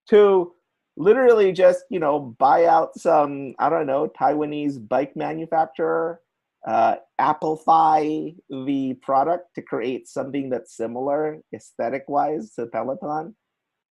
to 0.09 0.53
literally 0.97 1.53
just 1.53 1.85
you 1.91 1.99
know 1.99 2.35
buy 2.39 2.67
out 2.67 2.99
some 2.99 3.55
I 3.59 3.69
don't 3.69 3.87
know 3.87 4.11
Taiwanese 4.19 4.89
bike 4.89 5.17
manufacturer, 5.17 6.21
uh, 6.67 6.97
Applefy 7.21 8.37
the 8.49 8.95
product 9.03 9.55
to 9.55 9.63
create 9.63 10.09
something 10.09 10.51
that's 10.51 10.77
similar 10.77 11.41
aesthetic 11.55 12.05
wise 12.09 12.53
to 12.55 12.67
Peloton, 12.67 13.35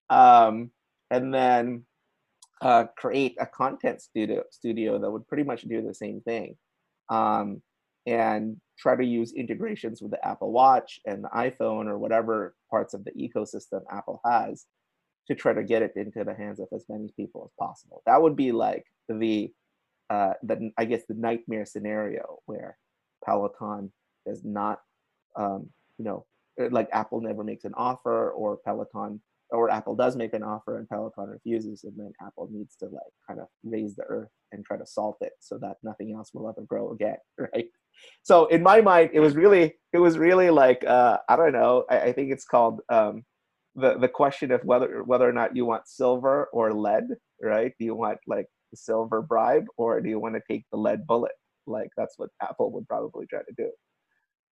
um, 0.09 0.71
and 1.11 1.33
then 1.33 1.85
uh, 2.61 2.85
create 2.97 3.35
a 3.39 3.45
content 3.45 4.01
studio 4.01 4.43
studio 4.49 4.97
that 4.99 5.11
would 5.11 5.27
pretty 5.27 5.43
much 5.43 5.63
do 5.63 5.81
the 5.81 5.93
same 5.93 6.21
thing, 6.21 6.55
um, 7.09 7.61
and 8.05 8.57
try 8.79 8.95
to 8.95 9.05
use 9.05 9.33
integrations 9.33 10.01
with 10.01 10.11
the 10.11 10.27
Apple 10.27 10.51
Watch 10.51 10.99
and 11.05 11.23
the 11.23 11.29
iPhone 11.29 11.87
or 11.87 11.97
whatever 11.97 12.55
parts 12.69 12.93
of 12.93 13.03
the 13.05 13.11
ecosystem 13.11 13.81
Apple 13.91 14.19
has 14.25 14.65
to 15.27 15.35
try 15.35 15.53
to 15.53 15.63
get 15.63 15.81
it 15.81 15.93
into 15.95 16.23
the 16.23 16.33
hands 16.33 16.59
of 16.59 16.67
as 16.73 16.85
many 16.89 17.09
people 17.15 17.43
as 17.45 17.51
possible. 17.59 18.01
That 18.05 18.21
would 18.21 18.35
be 18.35 18.51
like 18.51 18.85
the 19.07 19.51
uh, 20.09 20.33
the 20.43 20.71
I 20.77 20.85
guess 20.85 21.03
the 21.07 21.15
nightmare 21.15 21.65
scenario 21.65 22.39
where 22.45 22.77
Peloton 23.25 23.91
does 24.25 24.43
not, 24.43 24.79
um, 25.35 25.69
you 25.97 26.05
know, 26.05 26.25
uh, 26.61 26.69
like 26.71 26.89
Apple 26.91 27.21
never 27.21 27.43
makes 27.43 27.63
an 27.63 27.73
offer, 27.75 28.31
or 28.31 28.57
Peloton, 28.65 29.21
or 29.49 29.69
Apple 29.69 29.95
does 29.95 30.15
make 30.15 30.33
an 30.33 30.43
offer 30.43 30.77
and 30.77 30.89
Peloton 30.89 31.29
refuses, 31.29 31.83
and 31.83 31.93
then 31.97 32.11
Apple 32.21 32.49
needs 32.51 32.75
to 32.77 32.85
like 32.85 33.13
kind 33.27 33.39
of 33.39 33.47
raise 33.63 33.95
the 33.95 34.03
earth 34.03 34.29
and 34.51 34.63
try 34.65 34.77
to 34.77 34.85
salt 34.85 35.17
it 35.21 35.33
so 35.39 35.57
that 35.59 35.77
nothing 35.83 36.13
else 36.13 36.31
will 36.33 36.49
ever 36.49 36.61
grow 36.61 36.91
again, 36.91 37.17
right? 37.37 37.67
So 38.23 38.47
in 38.47 38.61
my 38.61 38.81
mind, 38.81 39.11
it 39.13 39.19
was 39.19 39.35
really, 39.35 39.75
it 39.93 39.99
was 39.99 40.17
really 40.17 40.49
like 40.49 40.83
uh, 40.85 41.19
I 41.29 41.35
don't 41.35 41.53
know. 41.53 41.85
I, 41.89 41.99
I 41.99 42.11
think 42.11 42.31
it's 42.31 42.45
called 42.45 42.81
um, 42.89 43.23
the 43.75 43.97
the 43.97 44.07
question 44.07 44.51
of 44.51 44.61
whether 44.63 45.03
whether 45.03 45.27
or 45.27 45.33
not 45.33 45.55
you 45.55 45.65
want 45.65 45.87
silver 45.87 46.49
or 46.53 46.73
lead, 46.73 47.05
right? 47.41 47.73
Do 47.79 47.85
you 47.85 47.95
want 47.95 48.19
like 48.27 48.47
the 48.71 48.77
silver 48.77 49.21
bribe 49.21 49.65
or 49.77 50.01
do 50.01 50.09
you 50.09 50.19
want 50.19 50.35
to 50.35 50.41
take 50.49 50.65
the 50.71 50.77
lead 50.77 51.07
bullet? 51.07 51.31
Like 51.65 51.89
that's 51.97 52.15
what 52.17 52.29
Apple 52.41 52.71
would 52.71 52.87
probably 52.87 53.25
try 53.25 53.39
to 53.39 53.53
do. 53.57 53.71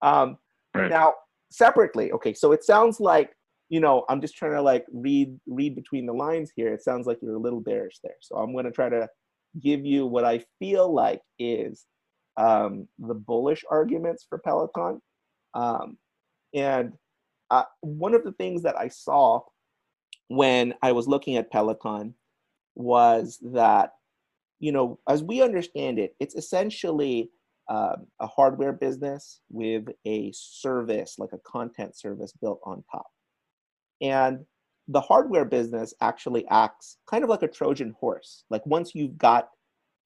Um, 0.01 0.37
right. 0.73 0.89
Now, 0.89 1.13
separately, 1.51 2.11
okay, 2.13 2.33
so 2.33 2.51
it 2.51 2.63
sounds 2.63 2.99
like 2.99 3.31
you 3.69 3.79
know 3.79 4.05
I'm 4.09 4.21
just 4.21 4.35
trying 4.35 4.53
to 4.53 4.61
like 4.61 4.85
read 4.91 5.37
read 5.47 5.75
between 5.75 6.05
the 6.05 6.13
lines 6.13 6.51
here. 6.55 6.73
It 6.73 6.83
sounds 6.83 7.05
like 7.05 7.19
you're 7.21 7.35
a 7.35 7.39
little 7.39 7.61
bearish 7.61 7.99
there, 8.03 8.17
so 8.21 8.37
I'm 8.37 8.53
going 8.53 8.65
to 8.65 8.71
try 8.71 8.89
to 8.89 9.07
give 9.61 9.85
you 9.85 10.05
what 10.05 10.25
I 10.25 10.43
feel 10.59 10.93
like 10.93 11.21
is 11.37 11.85
um, 12.37 12.87
the 12.99 13.13
bullish 13.13 13.63
arguments 13.69 14.25
for 14.27 14.39
Peloton. 14.39 15.01
Um, 15.53 15.97
and 16.53 16.93
uh, 17.51 17.63
one 17.81 18.15
of 18.15 18.23
the 18.23 18.31
things 18.31 18.63
that 18.63 18.77
I 18.79 18.87
saw 18.87 19.41
when 20.29 20.73
I 20.81 20.93
was 20.93 21.07
looking 21.07 21.35
at 21.35 21.51
Pelican 21.51 22.15
was 22.75 23.37
that, 23.53 23.91
you 24.61 24.71
know, 24.71 24.99
as 25.09 25.21
we 25.21 25.41
understand 25.41 25.99
it, 25.99 26.15
it's 26.21 26.35
essentially 26.35 27.29
um, 27.69 28.07
a 28.21 28.27
hardware 28.27 28.71
business 28.71 29.41
with 29.49 29.89
a 30.07 30.31
service, 30.33 31.15
like 31.19 31.33
a 31.33 31.39
content 31.39 31.97
service 31.97 32.31
built 32.31 32.61
on 32.63 32.83
top. 32.89 33.07
And 34.01 34.45
the 34.87 35.01
hardware 35.01 35.45
business 35.45 35.93
actually 36.01 36.47
acts 36.47 36.97
kind 37.09 37.23
of 37.23 37.29
like 37.29 37.43
a 37.43 37.47
Trojan 37.49 37.93
horse. 37.99 38.45
Like 38.49 38.65
once 38.65 38.95
you've 38.95 39.17
got 39.17 39.49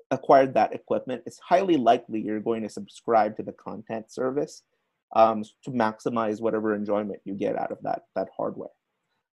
acquired 0.09 0.55
that 0.55 0.73
equipment, 0.73 1.21
it's 1.27 1.39
highly 1.39 1.77
likely 1.77 2.21
you're 2.21 2.39
going 2.39 2.63
to 2.63 2.69
subscribe 2.69 3.37
to 3.37 3.43
the 3.43 3.53
content 3.53 4.11
service 4.11 4.63
um, 5.15 5.43
to 5.63 5.71
maximize 5.71 6.41
whatever 6.41 6.75
enjoyment 6.75 7.19
you 7.25 7.33
get 7.33 7.57
out 7.57 7.71
of 7.71 7.77
that 7.83 8.03
that 8.15 8.29
hardware. 8.35 8.69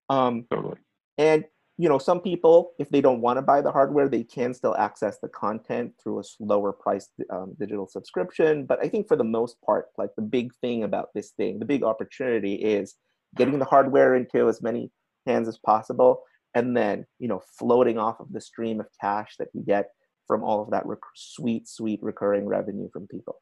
Um, 0.09 0.45
totally. 0.51 0.77
And 1.17 1.45
you 1.77 1.87
know, 1.87 1.97
some 1.97 2.19
people, 2.19 2.73
if 2.77 2.89
they 2.89 2.99
don't 2.99 3.21
want 3.21 3.37
to 3.37 3.41
buy 3.41 3.61
the 3.61 3.71
hardware, 3.71 4.09
they 4.09 4.25
can 4.25 4.53
still 4.53 4.75
access 4.75 5.17
the 5.19 5.29
content 5.29 5.93
through 6.03 6.19
a 6.19 6.23
lower 6.41 6.73
priced 6.73 7.11
um, 7.29 7.55
digital 7.57 7.87
subscription. 7.87 8.65
But 8.65 8.83
I 8.83 8.89
think 8.89 9.07
for 9.07 9.15
the 9.15 9.23
most 9.23 9.55
part, 9.65 9.85
like 9.97 10.09
the 10.17 10.21
big 10.21 10.53
thing 10.55 10.83
about 10.83 11.07
this 11.15 11.31
thing, 11.31 11.57
the 11.57 11.65
big 11.65 11.83
opportunity 11.83 12.55
is 12.55 12.95
getting 13.37 13.59
the 13.59 13.65
hardware 13.65 14.15
into 14.15 14.49
as 14.49 14.61
many 14.61 14.91
hands 15.25 15.47
as 15.47 15.57
possible, 15.57 16.23
and 16.53 16.75
then 16.75 17.05
you 17.17 17.29
know, 17.29 17.41
floating 17.57 17.97
off 17.97 18.19
of 18.19 18.33
the 18.33 18.41
stream 18.41 18.81
of 18.81 18.87
cash 18.99 19.35
that 19.39 19.47
you 19.53 19.63
get 19.65 19.89
from 20.27 20.43
all 20.43 20.61
of 20.61 20.71
that 20.71 20.85
rec- 20.85 20.99
sweet, 21.15 21.65
sweet 21.65 21.99
recurring 22.03 22.45
revenue 22.45 22.89
from 22.91 23.07
people. 23.07 23.41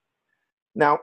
Now, 0.75 0.99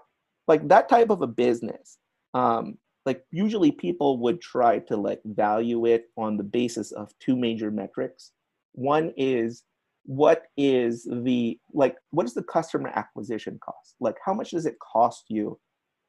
like 0.46 0.66
that 0.68 0.88
type 0.88 1.10
of 1.10 1.22
a 1.22 1.26
business 1.26 1.98
um, 2.34 2.78
like 3.06 3.24
usually 3.30 3.70
people 3.70 4.18
would 4.18 4.40
try 4.40 4.78
to 4.80 4.96
like 4.96 5.20
value 5.24 5.86
it 5.86 6.06
on 6.16 6.36
the 6.36 6.42
basis 6.42 6.92
of 6.92 7.12
two 7.20 7.36
major 7.36 7.70
metrics. 7.70 8.32
One 8.72 9.12
is 9.16 9.62
what 10.06 10.44
is 10.56 11.04
the 11.04 11.58
like 11.72 11.96
what 12.10 12.26
is 12.26 12.34
the 12.34 12.42
customer 12.42 12.90
acquisition 12.94 13.58
cost? 13.62 13.96
Like 14.00 14.16
how 14.24 14.34
much 14.34 14.50
does 14.50 14.66
it 14.66 14.78
cost 14.78 15.24
you 15.28 15.58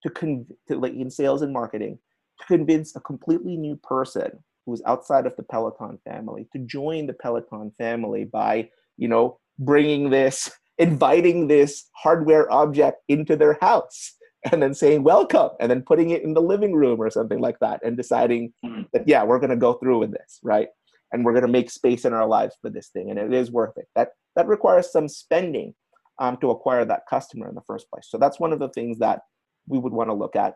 to 0.04 0.10
con 0.10 0.46
to 0.68 0.78
like 0.78 0.94
in 0.94 1.10
sales 1.10 1.42
and 1.42 1.54
marketing 1.54 2.00
to 2.40 2.48
convince 2.48 2.96
a 2.96 3.02
completely 3.02 3.56
new 3.58 3.76
person 3.78 4.44
who's 4.66 4.82
outside 4.86 5.26
of 5.26 5.36
the 5.38 5.44
peloton 5.44 5.98
family 6.04 6.48
to 6.52 6.60
join 6.60 7.06
the 7.06 7.14
peloton 7.14 7.72
family 7.78 8.26
by 8.26 8.68
you 8.98 9.08
know 9.08 9.40
bringing 9.60 10.10
this 10.10 10.52
inviting 10.78 11.48
this 11.48 11.86
hardware 11.94 12.52
object 12.52 13.02
into 13.08 13.38
their 13.38 13.58
house 13.62 14.15
and 14.52 14.62
then 14.62 14.74
saying 14.74 15.04
welcome 15.04 15.50
and 15.60 15.70
then 15.70 15.82
putting 15.82 16.12
it 16.12 16.24
in 16.24 16.34
the 16.34 16.42
living 16.42 16.74
room 16.74 17.00
or 17.00 17.10
something 17.10 17.40
like 17.40 17.60
that 17.60 17.80
and 17.84 17.98
deciding 17.98 18.54
mm-hmm. 18.64 18.84
that 18.94 19.08
yeah 19.08 19.24
we're 19.24 19.40
going 19.40 19.50
to 19.50 19.56
go 19.56 19.74
through 19.74 20.00
with 20.00 20.12
this 20.12 20.40
right? 20.44 20.70
And 21.12 21.24
we're 21.24 21.34
going 21.34 21.46
to 21.46 21.52
make 21.52 21.70
space 21.70 22.04
in 22.04 22.14
our 22.14 22.28
lives 22.28 22.58
for 22.62 22.70
this 22.70 22.90
thing 22.90 23.10
and 23.10 23.20
it 23.20 23.34
is 23.34 23.52
worth 23.52 23.78
it. 23.78 23.88
That 23.96 24.10
that 24.36 24.48
requires 24.48 24.92
some 24.92 25.08
spending 25.08 25.74
um, 26.20 26.38
to 26.38 26.50
acquire 26.50 26.86
that 26.86 27.04
customer 27.10 27.48
in 27.48 27.56
the 27.56 27.62
first 27.62 27.90
place. 27.90 28.08
So 28.10 28.18
that's 28.18 28.40
one 28.40 28.52
of 28.52 28.60
the 28.60 28.70
things 28.70 29.00
that 29.00 29.22
we 29.68 29.78
would 29.78 29.94
want 29.94 30.10
to 30.10 30.14
look 30.14 30.36
at. 30.36 30.56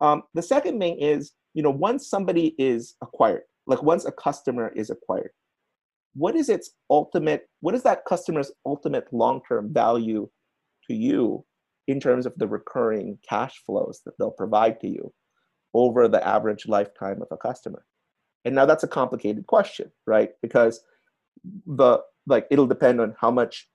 Um, 0.00 0.22
the 0.34 0.42
second 0.42 0.78
thing 0.80 0.98
is 1.00 1.32
you 1.56 1.62
know 1.62 1.70
once 1.70 2.08
somebody 2.08 2.54
is 2.58 2.94
acquired 3.02 3.42
like 3.66 3.82
once 3.82 4.04
a 4.04 4.12
customer 4.12 4.70
is 4.76 4.90
acquired 4.90 5.30
what 6.14 6.36
is 6.36 6.48
its 6.48 6.70
ultimate 6.90 7.48
what 7.60 7.74
is 7.74 7.82
that 7.82 8.04
customer's 8.04 8.52
ultimate 8.64 9.10
long-term 9.12 9.72
value 9.72 10.28
to 10.86 10.94
you 10.94 11.44
in 11.86 12.00
terms 12.00 12.26
of 12.26 12.34
the 12.36 12.48
recurring 12.48 13.18
cash 13.28 13.62
flows 13.64 14.00
that 14.04 14.14
they'll 14.18 14.30
provide 14.30 14.80
to 14.80 14.88
you 14.88 15.12
over 15.74 16.08
the 16.08 16.26
average 16.26 16.66
lifetime 16.66 17.22
of 17.22 17.28
a 17.30 17.36
customer. 17.36 17.84
And 18.44 18.54
now 18.54 18.66
that's 18.66 18.84
a 18.84 18.88
complicated 18.88 19.46
question 19.46 19.90
right? 20.06 20.30
Because 20.42 20.80
the 21.66 21.98
like 22.26 22.46
it'll 22.50 22.66
depend 22.66 23.00
on 23.00 23.14
how 23.20 23.30
much 23.30 23.68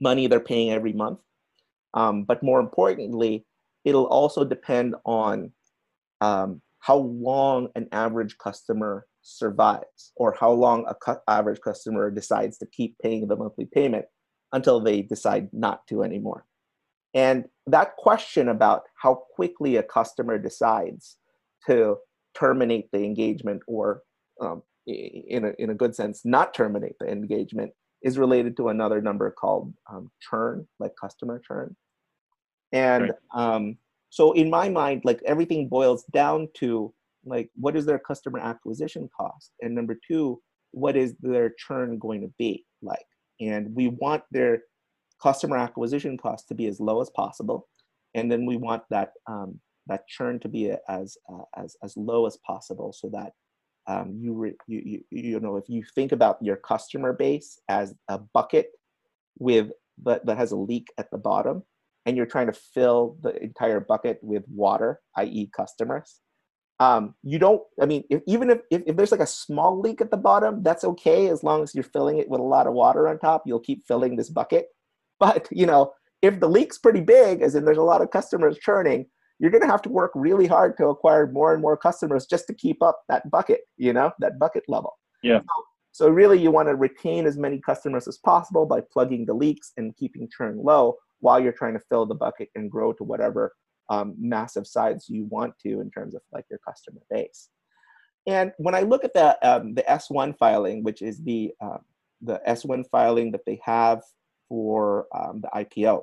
money 0.00 0.26
they're 0.26 0.40
paying 0.40 0.70
every 0.70 0.92
month. 0.92 1.20
Um, 1.94 2.24
but 2.24 2.42
more 2.42 2.60
importantly 2.60 3.46
it'll 3.84 4.06
also 4.06 4.44
depend 4.44 4.94
on 5.04 5.52
um, 6.20 6.60
how 6.80 6.96
long 6.96 7.68
an 7.74 7.88
average 7.92 8.36
customer 8.38 9.06
survives 9.22 10.12
or 10.16 10.36
how 10.38 10.50
long 10.50 10.84
a 10.88 10.94
cu- 10.94 11.20
average 11.28 11.60
customer 11.60 12.10
decides 12.10 12.58
to 12.58 12.66
keep 12.66 12.98
paying 12.98 13.28
the 13.28 13.36
monthly 13.36 13.66
payment 13.66 14.06
until 14.52 14.80
they 14.80 15.02
decide 15.02 15.48
not 15.52 15.86
to 15.86 16.02
anymore 16.02 16.44
and 17.14 17.44
that 17.66 17.96
question 17.96 18.48
about 18.48 18.82
how 19.00 19.14
quickly 19.14 19.76
a 19.76 19.82
customer 19.82 20.38
decides 20.38 21.16
to 21.66 21.96
terminate 22.34 22.88
the 22.92 23.02
engagement 23.04 23.62
or 23.66 24.02
um, 24.40 24.62
in, 24.86 25.44
a, 25.44 25.52
in 25.62 25.70
a 25.70 25.74
good 25.74 25.94
sense 25.94 26.22
not 26.24 26.54
terminate 26.54 26.94
the 27.00 27.08
engagement 27.08 27.72
is 28.02 28.18
related 28.18 28.56
to 28.56 28.68
another 28.68 29.00
number 29.00 29.30
called 29.30 29.72
um, 29.90 30.10
churn 30.20 30.66
like 30.78 30.92
customer 31.00 31.40
churn. 31.46 31.74
And 32.72 33.04
right. 33.34 33.54
um, 33.54 33.78
so 34.10 34.32
in 34.32 34.48
my 34.48 34.68
mind 34.68 35.02
like 35.04 35.20
everything 35.26 35.68
boils 35.68 36.04
down 36.12 36.48
to 36.54 36.94
like 37.24 37.50
what 37.56 37.76
is 37.76 37.84
their 37.86 37.98
customer 37.98 38.38
acquisition 38.38 39.08
cost? 39.16 39.52
And 39.60 39.74
number 39.74 39.98
two 40.06 40.40
what 40.72 40.96
is 40.96 41.14
their 41.20 41.50
churn 41.58 41.98
going 41.98 42.20
to 42.20 42.32
be 42.38 42.64
like? 42.82 43.06
And 43.40 43.74
we 43.74 43.88
want 43.88 44.22
their 44.30 44.62
customer 45.22 45.56
acquisition 45.56 46.16
cost 46.16 46.48
to 46.48 46.54
be 46.54 46.66
as 46.66 46.80
low 46.80 47.00
as 47.00 47.10
possible. 47.10 47.68
And 48.14 48.30
then 48.30 48.46
we 48.46 48.56
want 48.56 48.82
that 48.90 49.12
um, 49.26 49.60
that 49.86 50.06
churn 50.06 50.38
to 50.40 50.48
be 50.48 50.72
as 50.88 51.16
uh, 51.32 51.44
as 51.56 51.76
as 51.82 51.96
low 51.96 52.26
as 52.26 52.38
possible 52.46 52.92
so 52.92 53.10
that 53.12 53.32
um, 53.88 54.18
you, 54.20 54.34
re, 54.34 54.52
you 54.66 54.82
you 54.84 55.02
you 55.10 55.40
know 55.40 55.56
if 55.56 55.68
you 55.68 55.82
think 55.94 56.12
about 56.12 56.38
your 56.42 56.56
customer 56.56 57.12
base 57.12 57.58
as 57.68 57.94
a 58.08 58.18
bucket 58.18 58.70
with 59.38 59.70
that, 60.04 60.24
that 60.26 60.36
has 60.36 60.52
a 60.52 60.56
leak 60.56 60.88
at 60.98 61.10
the 61.10 61.18
bottom 61.18 61.62
and 62.06 62.16
you're 62.16 62.26
trying 62.26 62.46
to 62.46 62.52
fill 62.52 63.16
the 63.22 63.42
entire 63.42 63.80
bucket 63.80 64.18
with 64.22 64.44
water 64.48 65.00
i.e 65.16 65.50
customers 65.56 66.20
um, 66.80 67.14
you 67.22 67.38
don't 67.38 67.62
i 67.80 67.86
mean 67.86 68.04
if, 68.10 68.20
even 68.26 68.50
if, 68.50 68.58
if, 68.70 68.82
if 68.86 68.96
there's 68.96 69.10
like 69.10 69.20
a 69.20 69.26
small 69.26 69.80
leak 69.80 70.00
at 70.00 70.10
the 70.10 70.16
bottom 70.16 70.62
that's 70.62 70.84
okay 70.84 71.28
as 71.28 71.42
long 71.42 71.62
as 71.62 71.74
you're 71.74 71.82
filling 71.82 72.18
it 72.18 72.28
with 72.28 72.40
a 72.40 72.44
lot 72.44 72.66
of 72.66 72.74
water 72.74 73.08
on 73.08 73.18
top 73.18 73.42
you'll 73.46 73.58
keep 73.58 73.86
filling 73.86 74.16
this 74.16 74.28
bucket 74.28 74.68
but 75.18 75.48
you 75.50 75.66
know 75.66 75.92
if 76.22 76.40
the 76.40 76.48
leak's 76.48 76.78
pretty 76.78 77.00
big 77.00 77.42
as 77.42 77.54
in 77.54 77.64
there's 77.64 77.78
a 77.78 77.82
lot 77.82 78.02
of 78.02 78.10
customers 78.10 78.58
churning 78.58 79.06
you're 79.40 79.52
going 79.52 79.62
to 79.62 79.68
have 79.68 79.82
to 79.82 79.88
work 79.88 80.10
really 80.14 80.46
hard 80.46 80.76
to 80.76 80.86
acquire 80.86 81.30
more 81.30 81.52
and 81.52 81.62
more 81.62 81.76
customers 81.76 82.26
just 82.26 82.46
to 82.46 82.54
keep 82.54 82.82
up 82.82 83.00
that 83.08 83.28
bucket 83.30 83.60
you 83.76 83.92
know 83.92 84.10
that 84.18 84.38
bucket 84.38 84.64
level 84.68 84.98
yeah 85.22 85.40
so, 85.40 85.64
so 85.92 86.08
really 86.08 86.40
you 86.40 86.50
want 86.50 86.68
to 86.68 86.74
retain 86.74 87.26
as 87.26 87.36
many 87.36 87.60
customers 87.60 88.06
as 88.06 88.18
possible 88.18 88.66
by 88.66 88.80
plugging 88.92 89.26
the 89.26 89.34
leaks 89.34 89.72
and 89.76 89.96
keeping 89.96 90.28
churn 90.36 90.62
low 90.62 90.96
while 91.20 91.40
you're 91.40 91.52
trying 91.52 91.74
to 91.74 91.80
fill 91.88 92.06
the 92.06 92.14
bucket 92.14 92.48
and 92.54 92.70
grow 92.70 92.92
to 92.92 93.04
whatever 93.04 93.52
um, 93.90 94.14
massive 94.18 94.66
size 94.66 95.06
you 95.08 95.24
want 95.24 95.54
to 95.60 95.80
in 95.80 95.90
terms 95.90 96.14
of 96.14 96.22
like 96.32 96.44
your 96.50 96.60
customer 96.66 97.00
base. 97.10 97.48
And 98.26 98.52
when 98.58 98.74
I 98.74 98.82
look 98.82 99.04
at 99.04 99.14
the 99.14 99.38
um, 99.48 99.74
the 99.74 99.82
S1 99.82 100.36
filing, 100.36 100.84
which 100.84 101.00
is 101.00 101.22
the 101.24 101.52
um, 101.60 101.80
the 102.20 102.40
S1 102.46 102.84
filing 102.90 103.32
that 103.32 103.44
they 103.46 103.60
have 103.64 104.02
for 104.48 105.06
um, 105.14 105.42
the 105.42 105.48
IPO, 105.54 106.02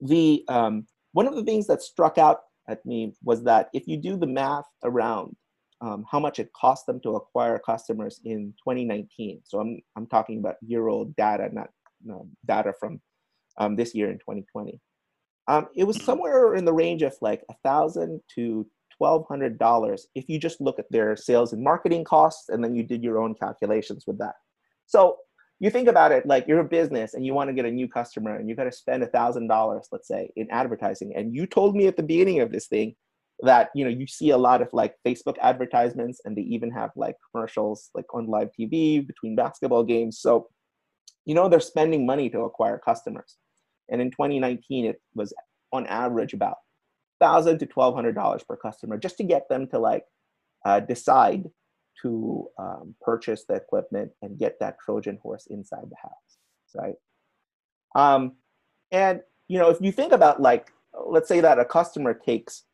the 0.00 0.44
um, 0.48 0.86
one 1.12 1.26
of 1.26 1.36
the 1.36 1.44
things 1.44 1.66
that 1.66 1.82
struck 1.82 2.18
out 2.18 2.40
at 2.68 2.84
me 2.84 3.12
was 3.22 3.44
that 3.44 3.68
if 3.72 3.86
you 3.86 3.96
do 3.96 4.16
the 4.16 4.26
math 4.26 4.66
around 4.84 5.36
um, 5.80 6.04
how 6.10 6.18
much 6.18 6.38
it 6.38 6.50
cost 6.52 6.86
them 6.86 7.00
to 7.00 7.16
acquire 7.16 7.58
customers 7.58 8.20
in 8.24 8.54
2019, 8.64 9.42
so 9.44 9.60
I'm 9.60 9.80
I'm 9.96 10.06
talking 10.06 10.38
about 10.38 10.56
year 10.62 10.88
old 10.88 11.14
data, 11.16 11.48
not 11.52 11.70
data 12.46 12.72
from 12.78 13.00
this 13.76 13.94
year 13.94 14.10
in 14.10 14.18
2020 14.18 14.80
um, 15.46 15.68
it 15.74 15.84
was 15.84 16.02
somewhere 16.02 16.54
in 16.54 16.64
the 16.64 16.72
range 16.72 17.02
of 17.02 17.14
like 17.20 17.42
a 17.50 17.54
thousand 17.62 18.20
to 18.34 18.66
twelve 18.96 19.26
hundred 19.28 19.58
dollars 19.58 20.06
if 20.14 20.28
you 20.28 20.38
just 20.38 20.60
look 20.60 20.78
at 20.78 20.90
their 20.90 21.16
sales 21.16 21.52
and 21.52 21.62
marketing 21.62 22.04
costs 22.04 22.48
and 22.48 22.62
then 22.62 22.74
you 22.74 22.82
did 22.82 23.02
your 23.02 23.18
own 23.18 23.34
calculations 23.34 24.04
with 24.06 24.18
that. 24.18 24.34
So 24.86 25.16
you 25.60 25.70
think 25.70 25.88
about 25.88 26.12
it 26.12 26.26
like 26.26 26.46
you're 26.48 26.60
a 26.60 26.64
business 26.64 27.14
and 27.14 27.24
you 27.24 27.32
want 27.32 27.48
to 27.48 27.54
get 27.54 27.64
a 27.64 27.70
new 27.70 27.88
customer 27.88 28.36
and 28.36 28.48
you 28.48 28.56
got 28.56 28.64
to 28.64 28.72
spend 28.72 29.02
a 29.02 29.06
thousand 29.06 29.46
dollars, 29.46 29.88
let's 29.92 30.08
say, 30.08 30.30
in 30.36 30.50
advertising. 30.50 31.14
And 31.14 31.34
you 31.34 31.46
told 31.46 31.76
me 31.76 31.86
at 31.86 31.96
the 31.96 32.02
beginning 32.02 32.40
of 32.40 32.50
this 32.50 32.66
thing 32.66 32.96
that 33.40 33.70
you 33.74 33.84
know 33.84 33.90
you 33.90 34.06
see 34.06 34.30
a 34.30 34.38
lot 34.38 34.62
of 34.62 34.68
like 34.72 34.94
Facebook 35.04 35.36
advertisements 35.40 36.20
and 36.24 36.36
they 36.36 36.42
even 36.42 36.70
have 36.70 36.90
like 36.96 37.16
commercials 37.30 37.90
like 37.94 38.06
on 38.14 38.26
live 38.26 38.50
TV 38.58 39.04
between 39.06 39.36
basketball 39.36 39.84
games. 39.84 40.18
So 40.18 40.48
you 41.24 41.34
know 41.34 41.48
they're 41.48 41.60
spending 41.60 42.06
money 42.06 42.28
to 42.30 42.40
acquire 42.40 42.78
customers. 42.78 43.36
And 43.90 44.00
in 44.00 44.10
2019, 44.10 44.86
it 44.86 45.00
was 45.14 45.34
on 45.72 45.86
average 45.86 46.32
about 46.32 46.56
thousand 47.20 47.58
to 47.58 47.66
twelve 47.66 47.94
hundred 47.94 48.14
dollars 48.14 48.42
per 48.42 48.56
customer 48.56 48.98
just 48.98 49.16
to 49.18 49.24
get 49.24 49.48
them 49.48 49.66
to 49.68 49.78
like 49.78 50.04
uh, 50.64 50.80
decide 50.80 51.44
to 52.02 52.48
um, 52.58 52.94
purchase 53.00 53.44
the 53.44 53.54
equipment 53.54 54.10
and 54.22 54.38
get 54.38 54.58
that 54.60 54.78
Trojan 54.84 55.18
horse 55.22 55.46
inside 55.50 55.84
the 55.90 55.96
house, 56.02 56.38
right? 56.74 56.94
Um, 57.94 58.32
and 58.90 59.20
you 59.48 59.58
know, 59.58 59.70
if 59.70 59.80
you 59.80 59.92
think 59.92 60.12
about 60.12 60.40
like, 60.40 60.72
let's 61.06 61.28
say 61.28 61.40
that 61.40 61.58
a 61.58 61.64
customer 61.64 62.14
takes 62.14 62.64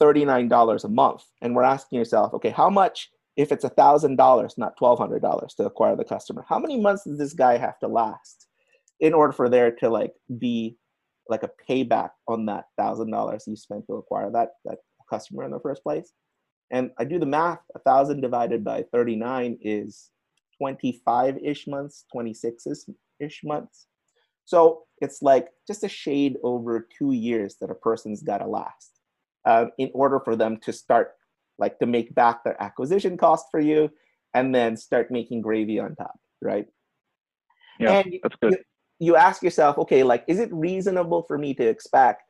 $39 0.00 0.84
a 0.84 0.88
month, 0.88 1.24
and 1.42 1.54
we're 1.54 1.62
asking 1.62 1.98
yourself, 1.98 2.34
okay, 2.34 2.50
how 2.50 2.70
much 2.70 3.10
if 3.36 3.52
it's 3.52 3.64
$1,000, 3.64 4.58
not 4.58 4.78
$1,200 4.78 5.56
to 5.56 5.66
acquire 5.66 5.94
the 5.94 6.04
customer, 6.04 6.44
how 6.48 6.58
many 6.58 6.80
months 6.80 7.04
does 7.04 7.18
this 7.18 7.34
guy 7.34 7.58
have 7.58 7.78
to 7.80 7.86
last 7.86 8.46
in 9.00 9.12
order 9.12 9.32
for 9.32 9.48
there 9.48 9.70
to 9.70 9.88
like 9.90 10.14
be 10.38 10.76
like 11.28 11.42
a 11.42 11.50
payback 11.68 12.10
on 12.28 12.46
that 12.46 12.66
thousand 12.78 13.10
dollars 13.10 13.44
you 13.46 13.56
spent 13.56 13.86
to 13.86 13.94
acquire 13.94 14.30
that 14.30 14.50
that 14.64 14.78
customer 15.10 15.44
in 15.44 15.50
the 15.50 15.60
first 15.60 15.82
place 15.82 16.12
and 16.70 16.90
i 16.98 17.04
do 17.04 17.18
the 17.18 17.26
math 17.26 17.60
a 17.74 17.78
thousand 17.80 18.20
divided 18.20 18.64
by 18.64 18.84
39 18.92 19.58
is 19.60 20.10
25 20.58 21.38
ish 21.42 21.66
months 21.66 22.04
26 22.12 22.66
ish 23.20 23.40
months. 23.44 23.86
So 24.44 24.84
it's 25.00 25.22
like 25.22 25.48
just 25.66 25.84
a 25.84 25.88
shade 25.88 26.36
over 26.42 26.86
two 26.96 27.12
years 27.12 27.56
that 27.60 27.70
a 27.70 27.74
person's 27.74 28.22
got 28.22 28.38
to 28.38 28.46
last 28.46 29.00
uh, 29.44 29.66
in 29.78 29.90
order 29.92 30.20
for 30.20 30.36
them 30.36 30.58
to 30.58 30.72
start 30.72 31.14
like 31.58 31.78
to 31.78 31.86
make 31.86 32.14
back 32.14 32.44
their 32.44 32.60
acquisition 32.62 33.16
cost 33.16 33.46
for 33.50 33.60
you 33.60 33.90
and 34.34 34.54
then 34.54 34.76
start 34.76 35.10
making 35.10 35.40
gravy 35.40 35.78
on 35.78 35.94
top 35.96 36.18
right? 36.40 36.66
Yeah 37.80 37.92
and 37.98 38.14
that's 38.22 38.36
good. 38.36 38.58
you 38.98 39.16
ask 39.16 39.42
yourself, 39.42 39.78
okay, 39.78 40.02
like, 40.02 40.24
is 40.26 40.38
it 40.38 40.52
reasonable 40.52 41.22
for 41.22 41.36
me 41.38 41.54
to 41.54 41.66
expect 41.66 42.22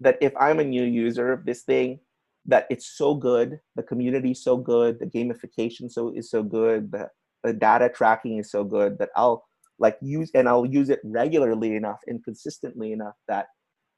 that 0.00 0.16
if 0.20 0.32
I'm 0.38 0.58
a 0.58 0.64
new 0.64 0.84
user 0.84 1.32
of 1.32 1.44
this 1.44 1.62
thing, 1.62 2.00
that 2.46 2.66
it's 2.70 2.96
so 2.96 3.14
good, 3.14 3.58
the 3.76 3.82
community 3.82 4.32
is 4.32 4.42
so 4.42 4.56
good, 4.56 4.98
the 4.98 5.06
gamification 5.06 5.90
so 5.90 6.12
is 6.14 6.30
so 6.30 6.42
good, 6.42 6.92
the, 6.92 7.08
the 7.42 7.52
data 7.52 7.88
tracking 7.88 8.38
is 8.38 8.50
so 8.50 8.64
good 8.64 8.98
that 8.98 9.10
I'll 9.16 9.44
like 9.78 9.96
use 10.00 10.30
and 10.34 10.48
I'll 10.48 10.66
use 10.66 10.90
it 10.90 11.00
regularly 11.04 11.74
enough 11.74 12.00
and 12.06 12.22
consistently 12.22 12.92
enough 12.92 13.14
that 13.28 13.46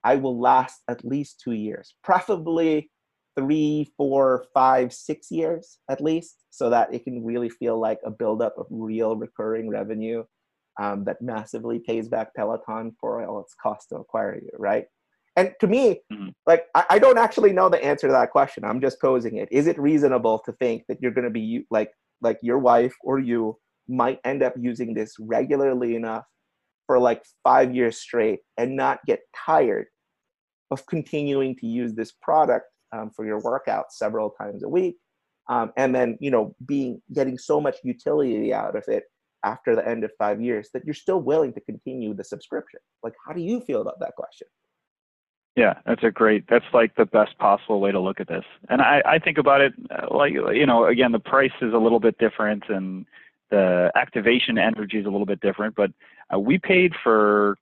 I 0.04 0.16
will 0.16 0.40
last 0.40 0.82
at 0.88 1.04
least 1.04 1.40
two 1.42 1.52
years, 1.52 1.94
preferably 2.04 2.90
three, 3.36 3.92
four, 3.96 4.46
five, 4.54 4.92
six 4.92 5.30
years 5.30 5.78
at 5.90 6.00
least, 6.00 6.44
so 6.50 6.70
that 6.70 6.94
it 6.94 7.04
can 7.04 7.24
really 7.24 7.50
feel 7.50 7.78
like 7.78 7.98
a 8.04 8.10
buildup 8.10 8.54
of 8.56 8.66
real 8.70 9.16
recurring 9.16 9.68
revenue 9.68 10.24
um, 10.80 11.04
that 11.04 11.20
massively 11.20 11.78
pays 11.78 12.08
back 12.08 12.34
Peloton 12.34 12.94
for 13.00 13.24
all 13.26 13.40
its 13.40 13.54
cost 13.62 13.88
to 13.90 13.96
acquire 13.96 14.36
you, 14.36 14.50
right? 14.58 14.86
And 15.36 15.52
to 15.60 15.66
me, 15.66 16.00
mm-hmm. 16.12 16.28
like 16.46 16.64
I, 16.74 16.84
I, 16.90 16.98
don't 16.98 17.18
actually 17.18 17.52
know 17.52 17.68
the 17.68 17.82
answer 17.84 18.06
to 18.06 18.12
that 18.12 18.30
question. 18.30 18.64
I'm 18.64 18.80
just 18.80 19.00
posing 19.00 19.36
it. 19.36 19.48
Is 19.52 19.66
it 19.66 19.78
reasonable 19.78 20.40
to 20.46 20.52
think 20.52 20.84
that 20.88 20.98
you're 21.00 21.10
going 21.10 21.24
to 21.26 21.30
be 21.30 21.66
like 21.70 21.92
like 22.22 22.38
your 22.42 22.58
wife 22.58 22.94
or 23.02 23.18
you 23.18 23.58
might 23.88 24.18
end 24.24 24.42
up 24.42 24.54
using 24.58 24.94
this 24.94 25.14
regularly 25.20 25.94
enough 25.94 26.24
for 26.86 26.98
like 26.98 27.22
five 27.42 27.74
years 27.74 27.98
straight 27.98 28.40
and 28.56 28.74
not 28.74 29.00
get 29.06 29.20
tired 29.46 29.86
of 30.70 30.86
continuing 30.86 31.56
to 31.56 31.66
use 31.66 31.94
this 31.94 32.12
product 32.22 32.66
um, 32.92 33.10
for 33.14 33.26
your 33.26 33.40
workouts 33.40 33.92
several 33.92 34.30
times 34.30 34.62
a 34.62 34.68
week 34.68 34.96
um, 35.48 35.72
and 35.76 35.94
then 35.94 36.16
you 36.20 36.30
know 36.30 36.54
being 36.66 37.00
getting 37.12 37.38
so 37.38 37.60
much 37.60 37.76
utility 37.82 38.52
out 38.52 38.76
of 38.76 38.84
it 38.88 39.04
after 39.44 39.76
the 39.76 39.86
end 39.86 40.02
of 40.04 40.10
five 40.18 40.40
years 40.40 40.70
that 40.72 40.84
you're 40.84 40.94
still 40.94 41.20
willing 41.20 41.52
to 41.52 41.60
continue 41.60 42.14
the 42.14 42.24
subscription 42.24 42.80
like 43.02 43.14
how 43.26 43.32
do 43.32 43.40
you 43.40 43.60
feel 43.60 43.82
about 43.82 44.00
that 44.00 44.14
question 44.16 44.48
yeah 45.56 45.74
that's 45.86 46.04
a 46.04 46.10
great 46.10 46.44
that's 46.48 46.64
like 46.72 46.94
the 46.96 47.06
best 47.06 47.36
possible 47.38 47.80
way 47.80 47.90
to 47.90 48.00
look 48.00 48.20
at 48.20 48.28
this 48.28 48.44
and 48.68 48.80
i 48.80 49.02
i 49.04 49.18
think 49.18 49.38
about 49.38 49.60
it 49.60 49.72
uh, 49.90 50.14
like 50.14 50.32
you 50.32 50.66
know 50.66 50.86
again 50.86 51.12
the 51.12 51.18
price 51.18 51.52
is 51.60 51.72
a 51.72 51.78
little 51.78 52.00
bit 52.00 52.16
different 52.18 52.64
and 52.68 53.06
the 53.50 53.90
activation 53.94 54.58
energy 54.58 54.98
is 54.98 55.06
a 55.06 55.10
little 55.10 55.26
bit 55.26 55.40
different 55.40 55.74
but 55.74 55.90
uh, 56.32 56.38
we 56.38 56.58
paid 56.58 56.92
for 57.02 57.56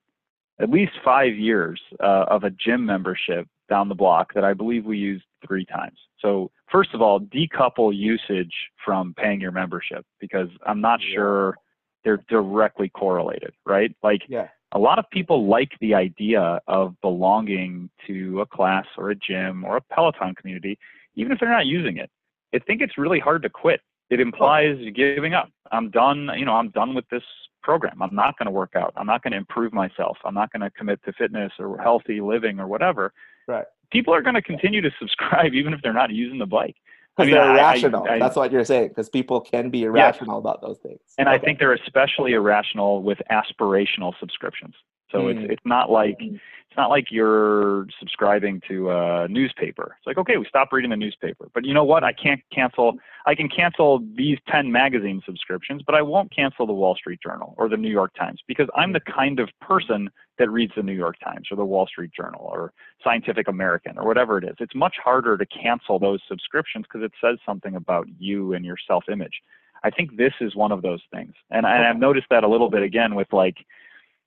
at 0.61 0.71
least 0.71 0.93
five 1.05 1.35
years 1.35 1.81
uh, 2.03 2.25
of 2.29 2.45
a 2.45 2.51
gym 2.51 2.87
membership 2.87 3.47
down 3.69 3.89
the 3.89 3.95
block 3.95 4.35
that 4.35 4.45
I 4.45 4.55
believe 4.55 4.85
we 4.85 4.99
used 4.99 5.25
three 5.47 5.65
times. 5.65 5.99
So 6.21 6.51
first 6.71 6.91
of 6.95 7.03
all, 7.03 7.21
decouple 7.21 7.95
usage 7.95 8.53
from 8.85 9.15
paying 9.15 9.41
your 9.41 9.53
membership 9.53 10.05
because 10.21 10.49
I'm 10.67 10.81
not 10.81 11.01
yeah. 11.01 11.15
sure 11.15 11.59
they're 12.05 12.25
directly 12.29 12.89
correlated, 12.89 13.53
right? 13.67 13.95
Like 14.03 14.23
yeah. 14.29 14.49
A 14.75 14.79
lot 14.79 14.99
of 14.99 15.09
people 15.11 15.47
like 15.49 15.71
the 15.81 15.95
idea 15.95 16.61
of 16.67 17.01
belonging 17.01 17.89
to 18.07 18.41
a 18.41 18.47
class 18.47 18.85
or 18.99 19.11
a 19.11 19.15
gym 19.15 19.65
or 19.65 19.77
a 19.77 19.81
Peloton 19.81 20.35
community, 20.35 20.79
even 21.15 21.33
if 21.33 21.39
they're 21.39 21.49
not 21.49 21.67
using 21.67 21.97
it. 21.97 22.11
I 22.53 22.59
think 22.59 22.83
it's 22.83 22.99
really 22.99 23.21
hard 23.21 23.43
to 23.45 23.49
quit. 23.51 23.81
It 24.11 24.21
implies 24.21 24.77
giving 24.95 25.33
up. 25.33 25.49
I'm 25.73 25.91
done, 25.91 26.29
you 26.37 26.45
know, 26.45 26.55
I'm 26.55 26.71
done 26.71 26.95
with 26.95 27.09
this 27.09 27.23
program. 27.63 28.03
I'm 28.03 28.15
not 28.15 28.37
going 28.37 28.47
to 28.47 28.53
work 28.53 28.73
out. 28.77 28.93
I'm 28.97 29.07
not 29.07 29.23
going 29.23 29.33
to 29.33 29.39
improve 29.39 29.73
myself. 29.73 30.19
I'm 30.25 30.35
not 30.35 30.53
going 30.53 30.61
to 30.61 30.71
commit 30.71 31.03
to 31.05 31.13
fitness 31.13 31.53
or 31.59 31.79
healthy 31.79 32.21
living 32.21 32.61
or 32.61 32.67
whatever. 32.67 33.13
Right. 33.49 33.65
People 33.91 34.13
are 34.13 34.23
going 34.23 34.35
to 34.35 34.43
continue 34.43 34.81
to 34.83 34.91
subscribe 34.99 35.55
even 35.55 35.73
if 35.73 35.81
they're 35.83 35.93
not 35.93 36.11
using 36.11 36.39
the 36.39 36.47
bike. 36.47 36.77
Because 37.17 37.33
I 37.33 37.33
mean, 37.33 37.35
they're 37.35 37.51
irrational. 37.57 38.07
I, 38.09 38.15
I, 38.15 38.19
That's 38.19 38.37
what 38.37 38.51
you're 38.51 38.65
saying. 38.65 38.89
Because 38.89 39.09
people 39.09 39.41
can 39.41 39.71
be 39.71 39.85
irrational 39.85 40.39
about 40.39 40.61
those 40.61 40.79
things. 40.79 41.01
And 41.19 41.29
okay. 41.29 41.37
I 41.37 41.39
think 41.39 41.59
they're 41.59 41.75
especially 41.75 42.33
irrational 42.33 43.03
with 43.03 43.19
aspirational 43.31 44.13
subscriptions. 44.19 44.75
So 45.11 45.23
mm. 45.23 45.37
it's 45.37 45.53
it's 45.53 45.67
not 45.67 45.91
like 45.91 46.19
mm 46.19 46.41
it's 46.75 46.79
not 46.79 46.91
like 46.91 47.07
you're 47.09 47.87
subscribing 48.01 48.61
to 48.67 48.91
a 48.91 49.29
newspaper. 49.29 49.95
It's 49.97 50.07
like, 50.09 50.19
okay, 50.19 50.39
we 50.39 50.47
stop 50.49 50.73
reading 50.73 50.91
the 50.91 50.97
newspaper. 50.97 51.49
But 51.55 51.65
you 51.65 51.73
know 51.73 51.85
what? 51.85 52.03
I 52.03 52.13
can't 52.13 52.41
cancel, 52.53 52.95
I 53.27 53.37
can 53.37 53.49
cancel 53.49 54.05
these 54.17 54.39
10 54.51 54.73
magazine 54.73 55.23
subscriptions, 55.25 55.83
but 55.87 55.95
I 55.95 56.03
won't 56.03 56.35
cancel 56.35 56.67
the 56.67 56.73
Wall 56.73 56.97
Street 56.97 57.21
Journal 57.23 57.55
or 57.59 57.69
the 57.69 57.77
New 57.77 57.93
York 57.93 58.13
Times 58.19 58.41
because 58.49 58.67
I'm 58.75 58.93
the 58.93 58.99
kind 58.99 59.39
of 59.39 59.51
person 59.61 60.11
that 60.41 60.51
reads 60.51 60.73
the 60.75 60.83
New 60.83 60.95
York 60.95 61.15
Times 61.23 61.47
or 61.49 61.57
the 61.57 61.65
Wall 61.65 61.87
Street 61.87 62.11
Journal 62.13 62.41
or 62.43 62.73
Scientific 63.05 63.47
American 63.47 63.97
or 63.97 64.05
whatever 64.05 64.39
it 64.39 64.43
is. 64.43 64.57
It's 64.59 64.75
much 64.75 64.97
harder 64.97 65.39
to 65.39 65.47
cancel 65.47 66.01
those 66.01 66.19
subscriptions 66.27 66.87
because 66.93 67.05
it 67.05 67.13
says 67.23 67.39
something 67.47 67.77
about 67.77 68.09
you 68.19 68.55
and 68.55 68.65
your 68.65 68.79
self 68.85 69.05
image. 69.09 69.43
I 69.85 69.91
think 69.91 70.17
this 70.17 70.33
is 70.41 70.57
one 70.57 70.73
of 70.73 70.83
those 70.83 71.03
things. 71.13 71.35
And, 71.53 71.67
and 71.67 71.87
I've 71.87 71.99
noticed 71.99 72.27
that 72.31 72.43
a 72.43 72.49
little 72.49 72.69
bit 72.71 72.83
again 72.83 73.15
with 73.15 73.33
like, 73.33 73.59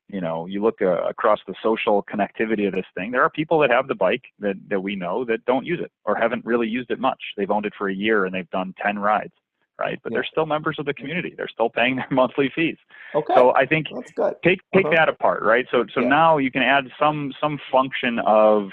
you 0.09 0.21
know, 0.21 0.45
you 0.45 0.61
look 0.61 0.81
uh, 0.81 1.03
across 1.03 1.39
the 1.47 1.55
social 1.61 2.03
connectivity 2.03 2.67
of 2.67 2.73
this 2.73 2.85
thing. 2.95 3.11
There 3.11 3.23
are 3.23 3.29
people 3.29 3.59
that 3.59 3.71
have 3.71 3.87
the 3.87 3.95
bike 3.95 4.23
that, 4.39 4.55
that 4.69 4.79
we 4.79 4.95
know 4.95 5.25
that 5.25 5.45
don't 5.45 5.65
use 5.65 5.79
it 5.81 5.91
or 6.05 6.15
haven't 6.15 6.45
really 6.45 6.67
used 6.67 6.91
it 6.91 6.99
much. 6.99 7.21
They've 7.35 7.51
owned 7.51 7.65
it 7.65 7.73
for 7.77 7.89
a 7.89 7.93
year 7.93 8.25
and 8.25 8.33
they've 8.33 8.49
done 8.49 8.73
10 8.81 8.99
rides, 8.99 9.33
right? 9.77 9.99
But 10.01 10.11
yeah. 10.11 10.17
they're 10.17 10.27
still 10.31 10.45
members 10.45 10.77
of 10.79 10.85
the 10.85 10.93
community. 10.93 11.33
They're 11.35 11.49
still 11.49 11.69
paying 11.69 11.97
their 11.97 12.07
monthly 12.11 12.49
fees. 12.55 12.77
Okay. 13.15 13.33
So 13.35 13.53
I 13.53 13.65
think 13.65 13.87
that's 13.93 14.11
take 14.43 14.59
take 14.73 14.85
uh-huh. 14.85 14.95
that 14.95 15.09
apart, 15.09 15.43
right? 15.43 15.65
So 15.71 15.85
so 15.93 16.01
yeah. 16.01 16.07
now 16.07 16.37
you 16.37 16.51
can 16.51 16.61
add 16.61 16.85
some 16.99 17.33
some 17.41 17.59
function 17.69 18.19
of 18.25 18.69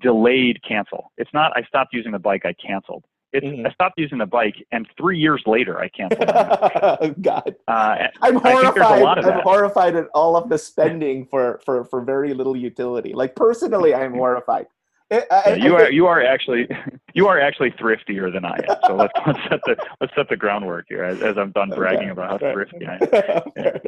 delayed 0.00 0.60
cancel. 0.66 1.12
It's 1.16 1.30
not 1.34 1.52
I 1.56 1.62
stopped 1.62 1.92
using 1.92 2.12
the 2.12 2.18
bike, 2.18 2.42
I 2.44 2.52
canceled. 2.54 3.04
It's, 3.32 3.44
mm-hmm. 3.44 3.66
I 3.66 3.70
stopped 3.72 3.98
using 3.98 4.18
the 4.18 4.26
bike, 4.26 4.54
and 4.72 4.86
three 4.96 5.18
years 5.18 5.42
later, 5.46 5.78
I 5.78 5.88
canceled. 5.88 6.26
God, 7.22 7.56
uh, 7.66 7.96
I'm 8.22 8.36
horrified. 8.36 9.02
I'm 9.02 9.40
horrified 9.40 9.96
at 9.96 10.06
all 10.14 10.36
of 10.36 10.48
the 10.48 10.58
spending 10.58 11.26
for 11.26 11.60
for 11.64 11.84
for 11.84 12.02
very 12.02 12.34
little 12.34 12.56
utility. 12.56 13.12
Like 13.12 13.34
personally, 13.34 13.94
I'm 13.94 14.14
horrified. 14.22 14.66
I, 15.10 15.24
I, 15.30 15.54
you 15.54 15.76
are 15.76 15.90
you 15.90 16.06
are 16.06 16.22
actually 16.22 16.68
you 17.14 17.28
are 17.28 17.40
actually 17.40 17.72
thriftier 17.72 18.32
than 18.32 18.44
I 18.44 18.56
am. 18.68 18.76
So 18.86 18.96
let's 18.96 19.12
let's 19.26 19.40
set 19.48 19.60
the 19.64 19.76
let's 20.00 20.14
set 20.14 20.28
the 20.28 20.36
groundwork 20.36 20.86
here 20.88 21.04
as, 21.04 21.22
as 21.22 21.36
I'm 21.36 21.52
done 21.52 21.70
bragging 21.70 22.10
okay. 22.10 22.10
about 22.10 22.42
how 22.42 22.52
thrifty 22.52 22.86
I 22.86 22.94
am. 22.94 23.42
Yeah. 23.56 23.78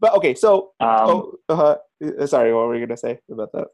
But 0.00 0.14
okay, 0.14 0.34
so 0.34 0.72
um, 0.80 1.32
oh, 1.50 1.76
uh, 2.00 2.26
sorry, 2.26 2.54
what 2.54 2.68
were 2.68 2.74
you 2.74 2.86
gonna 2.86 2.96
say 2.96 3.20
about 3.30 3.52
that? 3.52 3.68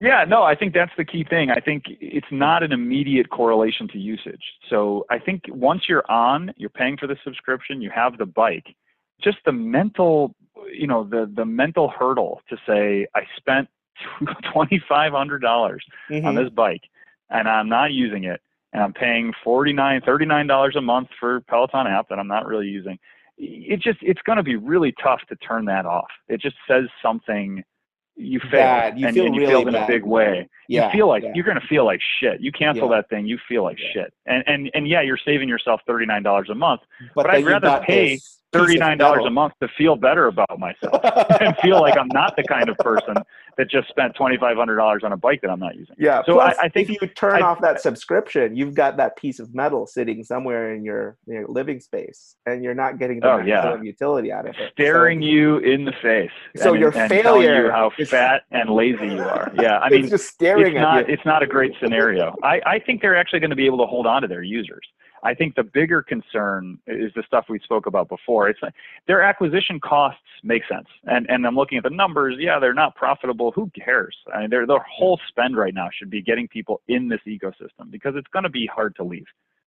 Yeah, 0.00 0.24
no, 0.28 0.44
I 0.44 0.54
think 0.54 0.74
that's 0.74 0.92
the 0.96 1.04
key 1.04 1.24
thing. 1.28 1.50
I 1.50 1.58
think 1.58 1.84
it's 1.88 2.28
not 2.30 2.62
an 2.62 2.72
immediate 2.72 3.30
correlation 3.30 3.88
to 3.88 3.98
usage. 3.98 4.42
So 4.70 5.04
I 5.10 5.18
think 5.18 5.42
once 5.48 5.82
you're 5.88 6.08
on, 6.08 6.52
you're 6.56 6.70
paying 6.70 6.96
for 6.96 7.08
the 7.08 7.16
subscription, 7.24 7.82
you 7.82 7.90
have 7.92 8.16
the 8.16 8.26
bike, 8.26 8.76
just 9.22 9.38
the 9.44 9.52
mental, 9.52 10.36
you 10.72 10.86
know, 10.86 11.02
the 11.02 11.30
the 11.34 11.44
mental 11.44 11.88
hurdle 11.88 12.42
to 12.48 12.56
say 12.64 13.08
I 13.16 13.22
spent 13.36 13.68
twenty 14.52 14.80
five 14.88 15.12
hundred 15.12 15.42
dollars 15.42 15.84
mm-hmm. 16.08 16.26
on 16.26 16.36
this 16.36 16.50
bike 16.50 16.82
and 17.30 17.48
I'm 17.48 17.68
not 17.68 17.92
using 17.92 18.24
it 18.24 18.40
and 18.72 18.82
I'm 18.82 18.92
paying 18.92 19.32
49 19.42 20.02
$39 20.02 20.76
a 20.76 20.80
month 20.80 21.08
for 21.18 21.40
Peloton 21.42 21.86
app 21.86 22.08
that 22.08 22.18
I'm 22.18 22.28
not 22.28 22.46
really 22.46 22.66
using. 22.66 22.98
It 23.36 23.80
just 23.80 23.98
it's 24.02 24.20
going 24.22 24.36
to 24.36 24.42
be 24.42 24.56
really 24.56 24.94
tough 25.02 25.20
to 25.28 25.36
turn 25.36 25.64
that 25.66 25.86
off. 25.86 26.08
It 26.28 26.40
just 26.40 26.56
says 26.68 26.84
something 27.02 27.64
you 28.18 28.40
fail 28.50 28.92
you 28.96 29.06
and, 29.06 29.14
feel 29.14 29.26
and 29.26 29.34
you 29.34 29.40
really 29.42 29.52
failed 29.52 29.68
in 29.68 29.74
bad. 29.74 29.84
a 29.84 29.92
big 29.92 30.04
way. 30.04 30.48
Yeah, 30.68 30.86
you 30.86 30.92
feel 30.92 31.08
like 31.08 31.22
yeah. 31.22 31.32
you're 31.34 31.44
gonna 31.44 31.60
feel 31.68 31.84
like 31.84 32.00
shit. 32.20 32.40
You 32.40 32.52
cancel 32.52 32.90
yeah. 32.90 32.96
that 32.96 33.08
thing, 33.08 33.26
you 33.26 33.38
feel 33.48 33.62
like 33.62 33.78
shit. 33.78 34.12
And 34.26 34.44
and 34.46 34.70
and 34.74 34.86
yeah, 34.86 35.00
you're 35.00 35.18
saving 35.24 35.48
yourself 35.48 35.80
thirty 35.86 36.06
nine 36.06 36.22
dollars 36.22 36.48
a 36.50 36.54
month. 36.54 36.82
But, 37.14 37.24
but 37.24 37.34
I'd 37.34 37.44
rather 37.46 37.82
pay 37.84 38.20
thirty 38.52 38.76
nine 38.76 38.98
dollars 38.98 39.24
a 39.26 39.30
month 39.30 39.54
to 39.62 39.68
feel 39.76 39.96
better 39.96 40.26
about 40.26 40.58
myself 40.58 41.00
and 41.40 41.56
feel 41.58 41.80
like 41.80 41.96
I'm 41.98 42.08
not 42.08 42.36
the 42.36 42.44
kind 42.44 42.68
of 42.68 42.76
person 42.78 43.14
that 43.58 43.68
just 43.68 43.88
spent 43.88 44.14
twenty 44.14 44.38
five 44.38 44.56
hundred 44.56 44.76
dollars 44.76 45.02
on 45.04 45.12
a 45.12 45.16
bike 45.16 45.40
that 45.42 45.50
I'm 45.50 45.58
not 45.58 45.74
using. 45.74 45.96
Yeah. 45.98 46.22
So 46.24 46.34
Plus, 46.34 46.56
I, 46.58 46.66
I, 46.66 46.68
think 46.68 46.88
if 46.88 47.02
you 47.02 47.08
turn 47.08 47.42
I, 47.42 47.46
off 47.46 47.60
that 47.60 47.80
subscription, 47.80 48.56
you've 48.56 48.74
got 48.74 48.96
that 48.96 49.16
piece 49.16 49.40
of 49.40 49.54
metal 49.54 49.86
sitting 49.86 50.22
somewhere 50.22 50.74
in 50.74 50.84
your, 50.84 51.18
your 51.26 51.46
living 51.48 51.80
space, 51.80 52.36
and 52.46 52.62
you're 52.62 52.74
not 52.74 52.98
getting 52.98 53.20
the 53.20 53.30
oh, 53.30 53.38
yeah. 53.38 53.76
utility 53.82 54.32
out 54.32 54.48
of 54.48 54.54
it. 54.54 54.72
Staring 54.72 55.20
so, 55.20 55.26
you 55.26 55.58
in 55.58 55.84
the 55.84 55.92
face. 56.00 56.30
So 56.56 56.70
and, 56.70 56.80
your 56.80 56.96
and 56.96 57.10
failure. 57.10 57.66
you 57.66 57.70
how 57.70 57.90
fat 58.06 58.42
and 58.50 58.70
lazy 58.70 59.06
you 59.06 59.20
are. 59.20 59.52
Yeah. 59.58 59.78
I 59.78 59.90
mean, 59.90 60.02
it's 60.02 60.10
just 60.10 60.28
staring 60.28 60.57
it's 60.58 60.74
not. 60.74 61.10
It's 61.10 61.24
not 61.24 61.42
a 61.42 61.46
great 61.46 61.72
scenario. 61.80 62.34
I, 62.42 62.60
I 62.66 62.78
think 62.78 63.00
they're 63.00 63.16
actually 63.16 63.40
going 63.40 63.50
to 63.50 63.56
be 63.56 63.66
able 63.66 63.78
to 63.78 63.86
hold 63.86 64.06
on 64.06 64.22
to 64.22 64.28
their 64.28 64.42
users. 64.42 64.86
I 65.22 65.34
think 65.34 65.54
the 65.56 65.64
bigger 65.64 66.02
concern 66.02 66.78
is 66.86 67.12
the 67.14 67.22
stuff 67.26 67.46
we 67.48 67.58
spoke 67.60 67.86
about 67.86 68.08
before. 68.08 68.48
It's 68.48 68.60
their 69.06 69.22
acquisition 69.22 69.80
costs 69.80 70.20
make 70.42 70.62
sense, 70.70 70.86
and 71.04 71.28
and 71.28 71.46
I'm 71.46 71.56
looking 71.56 71.78
at 71.78 71.84
the 71.84 71.90
numbers. 71.90 72.36
Yeah, 72.38 72.58
they're 72.58 72.74
not 72.74 72.94
profitable. 72.94 73.52
Who 73.52 73.70
cares? 73.70 74.16
I 74.32 74.42
mean, 74.42 74.50
their 74.50 74.66
their 74.66 74.84
whole 74.88 75.18
spend 75.28 75.56
right 75.56 75.74
now 75.74 75.88
should 75.96 76.10
be 76.10 76.22
getting 76.22 76.48
people 76.48 76.80
in 76.88 77.08
this 77.08 77.20
ecosystem 77.26 77.90
because 77.90 78.14
it's 78.16 78.28
going 78.32 78.44
to 78.44 78.50
be 78.50 78.66
hard 78.66 78.94
to 78.96 79.04
leave. 79.04 79.26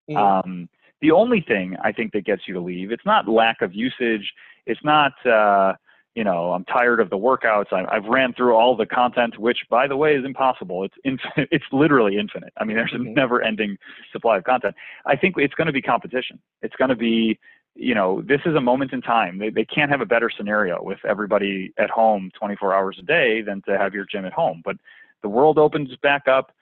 Mm-hmm. 0.08 0.16
Um, 0.16 0.68
the 1.00 1.10
only 1.10 1.40
thing 1.40 1.76
I 1.82 1.92
think 1.92 2.12
that 2.12 2.24
gets 2.24 2.42
you 2.46 2.54
to 2.54 2.60
leave, 2.60 2.92
it's 2.92 3.06
not 3.06 3.28
lack 3.28 3.62
of 3.62 3.74
usage. 3.74 4.32
It's 4.66 4.82
not. 4.84 5.12
Uh, 5.26 5.74
you 6.14 6.24
know, 6.24 6.52
I'm 6.52 6.64
tired 6.64 7.00
of 7.00 7.08
the 7.08 7.16
workouts. 7.16 7.72
I, 7.72 7.94
have 7.94 8.06
ran 8.06 8.32
through 8.32 8.54
all 8.54 8.76
the 8.76 8.86
content, 8.86 9.38
which, 9.38 9.58
by 9.70 9.86
the 9.86 9.96
way, 9.96 10.16
is 10.16 10.24
impossible. 10.24 10.84
It's 10.84 10.94
infinite. 11.04 11.48
It's 11.52 11.64
literally 11.72 12.18
infinite. 12.18 12.52
I 12.58 12.64
mean, 12.64 12.76
there's 12.76 12.92
a 12.92 12.98
mm-hmm. 12.98 13.14
never-ending 13.14 13.76
supply 14.12 14.38
of 14.38 14.44
content. 14.44 14.74
I 15.06 15.16
think 15.16 15.36
it's 15.38 15.54
going 15.54 15.66
to 15.66 15.72
be 15.72 15.82
competition. 15.82 16.38
It's 16.62 16.74
going 16.76 16.88
to 16.88 16.96
be, 16.96 17.38
you 17.76 17.94
know, 17.94 18.22
this 18.22 18.40
is 18.44 18.56
a 18.56 18.60
moment 18.60 18.92
in 18.92 19.02
time. 19.02 19.38
They, 19.38 19.50
they 19.50 19.64
can't 19.64 19.90
have 19.90 20.00
a 20.00 20.06
better 20.06 20.30
scenario 20.36 20.82
with 20.82 20.98
everybody 21.08 21.72
at 21.78 21.90
home 21.90 22.30
24 22.38 22.74
hours 22.74 22.96
a 22.98 23.02
day 23.02 23.40
than 23.42 23.62
to 23.62 23.78
have 23.78 23.94
your 23.94 24.04
gym 24.04 24.24
at 24.24 24.32
home. 24.32 24.62
But 24.64 24.76
the 25.22 25.28
world 25.28 25.58
opens 25.58 25.94
back 26.02 26.26
up 26.26 26.52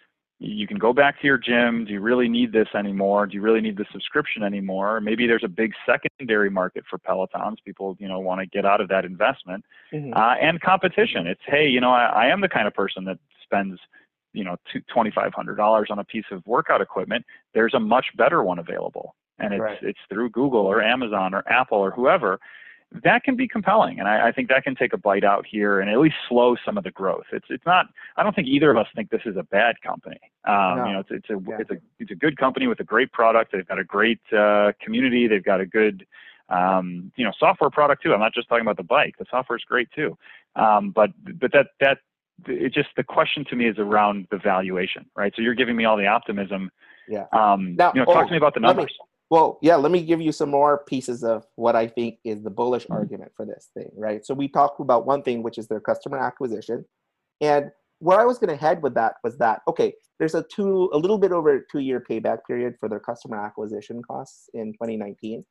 you 0.41 0.69
can 0.69 0.79
go 0.79 0.93
back 0.93 1.21
to 1.21 1.27
your 1.27 1.39
gym. 1.39 1.85
Do 1.85 1.93
you 1.93 2.01
really 2.01 2.29
need 2.29 2.53
this 2.53 2.69
anymore? 2.75 3.27
Do 3.27 3.35
you 3.35 3.43
really 3.43 3.61
need 3.61 3.77
the 3.77 3.87
subscription 3.91 4.45
anymore? 4.45 5.01
Maybe 5.01 5.27
there's 5.27 5.43
a 5.45 5.49
big 5.49 5.73
secondary 5.85 6.49
market 6.49 6.85
for 6.89 6.99
Pelotons. 6.99 7.57
People, 7.65 7.97
you 7.99 8.07
know, 8.07 8.21
want 8.21 8.41
to 8.41 8.47
get 8.47 8.65
out 8.65 8.81
of 8.81 8.89
that 8.89 9.05
investment. 9.05 9.65
Mm-hmm. 9.93 10.15
Uh, 10.15 10.35
and 10.41 10.61
competition. 10.61 11.27
It's 11.27 11.41
hey, 11.47 11.67
you 11.67 11.81
know, 11.81 11.91
I, 11.91 12.05
I 12.05 12.27
am 12.27 12.41
the 12.41 12.49
kind 12.49 12.69
of 12.69 12.75
person 12.75 13.05
that 13.07 13.19
spends, 13.43 13.81
you 14.33 14.45
know, 14.45 14.57
twenty 14.93 15.11
five 15.11 15.35
hundred 15.35 15.57
dollars 15.57 15.89
on 15.91 15.99
a 15.99 16.05
piece 16.05 16.27
of 16.31 16.47
workout 16.47 16.81
equipment. 16.81 17.25
There's 17.53 17.75
a 17.75 17.81
much 17.81 18.07
better 18.17 18.45
one 18.45 18.61
available, 18.61 19.17
and 19.41 19.53
it's 19.53 19.61
right. 19.61 19.79
it's 19.83 19.99
through 20.09 20.31
Google 20.31 20.67
or 20.67 20.81
Amazon 20.81 21.35
or 21.35 21.43
Apple 21.49 21.79
or 21.79 21.91
whoever 21.91 22.39
that 23.05 23.23
can 23.23 23.37
be 23.37 23.47
compelling, 23.47 23.99
and 23.99 24.09
I, 24.09 24.29
I, 24.29 24.33
think 24.33 24.49
that 24.49 24.65
can 24.65 24.75
take 24.75 24.95
a 24.95 24.97
bite 24.97 25.25
out 25.25 25.47
here 25.47 25.81
and 25.81 25.91
at 25.91 25.99
least 25.99 26.17
slow 26.27 26.57
some 26.65 26.79
of 26.79 26.85
the 26.85 26.91
growth. 26.91 27.27
It's 27.33 27.47
it's 27.51 27.65
not. 27.67 27.87
I 28.17 28.23
don't 28.23 28.35
think 28.35 28.49
either 28.49 28.71
of 28.71 28.79
us 28.79 28.87
think 28.97 29.11
this 29.11 29.21
is 29.27 29.37
a 29.37 29.43
bad 29.43 29.77
company. 29.83 30.19
Um, 30.45 30.55
no. 30.77 30.87
You 30.87 30.93
know, 30.95 31.01
it's 31.01 31.11
it's 31.11 31.31
a 31.31 31.39
yeah. 31.47 31.57
it's 31.61 31.71
a 31.71 31.77
it's 31.99 32.11
a 32.11 32.15
good 32.15 32.39
company 32.39 32.67
with 32.67 32.81
a 32.81 32.85
great 32.85 33.13
product. 33.13 33.53
They've 33.53 33.67
got 33.67 33.79
a 33.79 33.85
great 33.85 34.21
uh, 34.33 34.73
community. 34.81 35.27
They've 35.27 35.45
got 35.45 35.61
a 35.61 35.67
good 35.67 36.07
um, 36.49 37.13
you 37.17 37.25
know 37.25 37.33
software 37.39 37.71
product 37.71 38.03
too. 38.03 38.15
I'm 38.15 38.21
not 38.21 38.33
just 38.33 38.49
talking 38.49 38.63
about 38.63 38.79
the 38.79 38.85
bike. 38.85 39.17
The 39.19 39.27
software 39.31 39.59
is 39.59 39.65
great 39.65 39.91
too. 39.95 40.17
Um, 40.57 40.91
but 40.91 41.11
but 41.39 41.53
that 41.53 41.67
that 41.81 41.99
it 42.47 42.73
just 42.73 42.89
the 42.97 43.05
question 43.05 43.45
to 43.51 43.57
me 43.57 43.69
is 43.69 43.79
around 43.79 44.29
the 44.31 44.39
valuation, 44.39 45.05
right? 45.15 45.33
So 45.37 45.43
you're 45.43 45.55
giving 45.55 45.77
me 45.77 45.85
all 45.85 45.97
the 45.97 46.07
optimism. 46.07 46.71
Yeah. 47.07 47.27
Um, 47.33 47.77
now, 47.77 47.93
you 47.95 48.01
know, 48.01 48.07
talk 48.07 48.25
oh, 48.25 48.27
to 48.27 48.31
me 48.31 48.37
about 48.37 48.55
the 48.55 48.61
numbers. 48.61 48.95
Well, 49.31 49.59
yeah, 49.61 49.77
let 49.77 49.93
me 49.93 50.03
give 50.03 50.23
you 50.23 50.33
some 50.33 50.51
more 50.51 50.85
pieces 50.87 51.23
of 51.23 51.45
what 51.57 51.77
I 51.77 51.87
think 51.87 52.19
is 52.25 52.43
the 52.43 52.51
bullish 52.51 52.85
mm-hmm. 52.85 52.95
argument 52.95 53.33
for 53.37 53.45
this 53.45 53.69
thing, 53.75 53.91
right? 53.95 54.25
So 54.25 54.35
we 54.35 54.49
talked 54.49 54.81
about 54.81 55.07
one 55.07 55.23
thing, 55.23 55.43
which 55.43 55.59
is 55.59 55.69
their 55.69 55.81
customer 55.81 56.19
acquisition. 56.19 56.85
And 57.41 57.71
where 57.99 58.19
I 58.19 58.25
was 58.25 58.39
going 58.39 58.51
to 58.51 58.57
head 58.57 58.83
with 58.83 58.95
that 58.95 59.15
was 59.23 59.37
that, 59.39 59.61
okay, 59.69 59.93
there's 60.19 60.35
a 60.35 60.45
two, 60.45 60.91
a 60.93 60.99
little 60.99 61.19
bit 61.19 61.33
over 61.33 61.57
a 61.57 61.61
two 61.71 61.81
year 61.81 62.03
payback 62.09 62.39
period 62.47 62.75
for 62.81 62.89
their 62.89 63.01
customer 63.01 63.37
acquisition 63.37 64.03
costs 64.03 64.49
in 64.55 64.73
2019. 64.73 65.45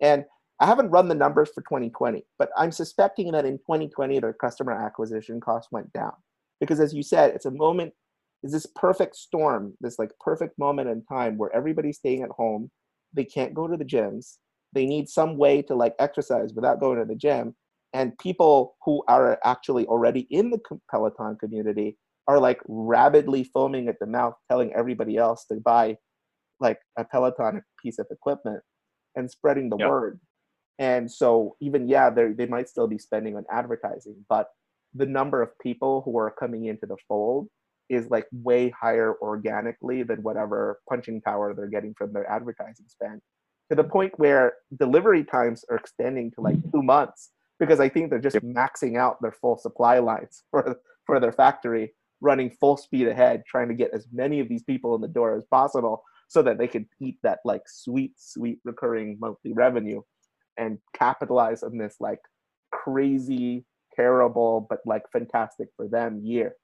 And 0.00 0.24
I 0.60 0.66
haven't 0.66 0.90
run 0.90 1.08
the 1.08 1.14
numbers 1.14 1.50
for 1.54 1.62
2020, 1.62 2.24
but 2.38 2.50
I'm 2.56 2.70
suspecting 2.72 3.32
that 3.32 3.44
in 3.44 3.58
2020, 3.58 4.20
their 4.20 4.32
customer 4.32 4.72
acquisition 4.72 5.40
costs 5.40 5.72
went 5.72 5.92
down. 5.92 6.12
Because 6.60 6.78
as 6.78 6.94
you 6.94 7.02
said, 7.02 7.34
it's 7.34 7.46
a 7.46 7.50
moment, 7.50 7.92
is 8.42 8.52
this 8.52 8.66
perfect 8.76 9.16
storm, 9.16 9.74
this 9.80 9.98
like 9.98 10.10
perfect 10.20 10.58
moment 10.58 10.88
in 10.88 11.04
time 11.04 11.36
where 11.38 11.54
everybody's 11.54 11.98
staying 11.98 12.22
at 12.22 12.30
home 12.30 12.70
they 13.14 13.24
can't 13.24 13.54
go 13.54 13.66
to 13.66 13.76
the 13.76 13.84
gyms. 13.84 14.38
They 14.72 14.86
need 14.86 15.08
some 15.08 15.36
way 15.36 15.62
to 15.62 15.74
like 15.74 15.94
exercise 15.98 16.52
without 16.54 16.80
going 16.80 16.98
to 16.98 17.04
the 17.04 17.14
gym. 17.14 17.54
And 17.92 18.18
people 18.18 18.76
who 18.84 19.04
are 19.08 19.38
actually 19.44 19.86
already 19.86 20.26
in 20.30 20.50
the 20.50 20.58
peloton 20.90 21.36
community 21.38 21.96
are 22.26 22.40
like 22.40 22.60
rabidly 22.66 23.44
foaming 23.44 23.88
at 23.88 23.98
the 24.00 24.06
mouth 24.06 24.34
telling 24.50 24.72
everybody 24.72 25.16
else 25.16 25.44
to 25.46 25.56
buy 25.56 25.96
like 26.58 26.78
a 26.98 27.04
peloton 27.04 27.62
piece 27.82 27.98
of 27.98 28.06
equipment 28.10 28.60
and 29.14 29.30
spreading 29.30 29.68
the 29.68 29.76
yep. 29.76 29.88
word. 29.88 30.20
And 30.80 31.10
so 31.10 31.56
even 31.60 31.88
yeah 31.88 32.10
they 32.10 32.32
they 32.32 32.46
might 32.46 32.68
still 32.68 32.88
be 32.88 32.98
spending 32.98 33.36
on 33.36 33.44
advertising 33.50 34.16
but 34.28 34.48
the 34.94 35.06
number 35.06 35.42
of 35.42 35.56
people 35.60 36.02
who 36.04 36.16
are 36.18 36.30
coming 36.30 36.66
into 36.66 36.86
the 36.86 36.96
fold 37.08 37.48
is 37.88 38.08
like 38.10 38.26
way 38.32 38.70
higher 38.70 39.14
organically 39.20 40.02
than 40.02 40.22
whatever 40.22 40.80
punching 40.88 41.20
power 41.20 41.54
they're 41.54 41.66
getting 41.66 41.94
from 41.94 42.12
their 42.12 42.28
advertising 42.30 42.86
spend 42.88 43.20
to 43.70 43.76
the 43.76 43.84
point 43.84 44.12
where 44.18 44.54
delivery 44.78 45.24
times 45.24 45.64
are 45.70 45.76
extending 45.76 46.30
to 46.32 46.40
like 46.40 46.56
two 46.72 46.82
months 46.82 47.30
because 47.58 47.80
I 47.80 47.88
think 47.88 48.10
they're 48.10 48.18
just 48.18 48.36
maxing 48.36 48.98
out 48.98 49.20
their 49.22 49.32
full 49.32 49.56
supply 49.56 49.98
lines 49.98 50.42
for 50.50 50.76
for 51.06 51.20
their 51.20 51.32
factory, 51.32 51.94
running 52.20 52.50
full 52.50 52.76
speed 52.76 53.08
ahead, 53.08 53.42
trying 53.46 53.68
to 53.68 53.74
get 53.74 53.90
as 53.92 54.06
many 54.12 54.40
of 54.40 54.48
these 54.48 54.62
people 54.62 54.94
in 54.94 55.02
the 55.02 55.08
door 55.08 55.36
as 55.36 55.44
possible 55.44 56.02
so 56.28 56.42
that 56.42 56.56
they 56.56 56.66
can 56.66 56.88
eat 57.00 57.18
that 57.22 57.40
like 57.44 57.62
sweet, 57.66 58.12
sweet 58.16 58.58
recurring 58.64 59.18
monthly 59.20 59.52
revenue 59.52 60.00
and 60.56 60.78
capitalize 60.94 61.62
on 61.62 61.76
this 61.76 61.96
like 62.00 62.20
crazy, 62.72 63.66
terrible, 63.94 64.66
but 64.68 64.80
like 64.86 65.02
fantastic 65.12 65.68
for 65.76 65.86
them 65.86 66.20
year. 66.24 66.54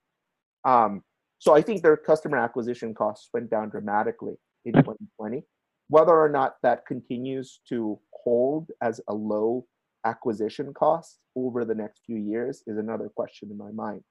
Um, 0.64 1.02
so 1.40 1.54
I 1.54 1.62
think 1.62 1.82
their 1.82 1.96
customer 1.96 2.36
acquisition 2.36 2.94
costs 2.94 3.30
went 3.32 3.50
down 3.50 3.70
dramatically 3.70 4.34
in 4.66 4.74
2020. 4.74 5.42
Whether 5.88 6.12
or 6.12 6.28
not 6.28 6.56
that 6.62 6.86
continues 6.86 7.60
to 7.70 7.98
hold 8.12 8.70
as 8.82 9.00
a 9.08 9.14
low 9.14 9.66
acquisition 10.04 10.72
cost 10.74 11.18
over 11.34 11.64
the 11.64 11.74
next 11.74 12.02
few 12.04 12.18
years 12.18 12.62
is 12.66 12.76
another 12.76 13.08
question 13.08 13.50
in 13.50 13.56
my 13.56 13.70
mind. 13.72 14.02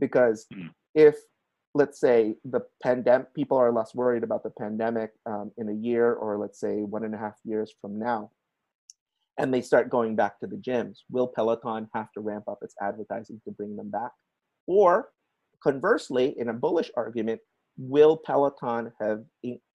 Because 0.00 0.46
hmm. 0.52 0.68
if, 0.94 1.16
let's 1.74 2.00
say, 2.00 2.36
the 2.46 2.60
pandemic, 2.82 3.34
people 3.34 3.58
are 3.58 3.70
less 3.70 3.94
worried 3.94 4.24
about 4.24 4.42
the 4.42 4.50
pandemic 4.58 5.10
um, 5.26 5.52
in 5.58 5.68
a 5.68 5.74
year 5.74 6.14
or 6.14 6.38
let's 6.38 6.58
say 6.58 6.80
one 6.80 7.04
and 7.04 7.14
a 7.14 7.18
half 7.18 7.34
years 7.44 7.72
from 7.82 7.98
now, 7.98 8.30
and 9.38 9.52
they 9.52 9.60
start 9.60 9.90
going 9.90 10.16
back 10.16 10.40
to 10.40 10.46
the 10.46 10.56
gyms, 10.56 11.00
will 11.10 11.26
Peloton 11.26 11.88
have 11.94 12.10
to 12.12 12.20
ramp 12.20 12.44
up 12.48 12.60
its 12.62 12.74
advertising 12.80 13.42
to 13.44 13.50
bring 13.50 13.76
them 13.76 13.90
back? 13.90 14.10
Or 14.66 15.10
Conversely, 15.62 16.34
in 16.38 16.48
a 16.48 16.52
bullish 16.52 16.90
argument, 16.96 17.40
will 17.78 18.16
Peloton 18.16 18.92
have 19.00 19.22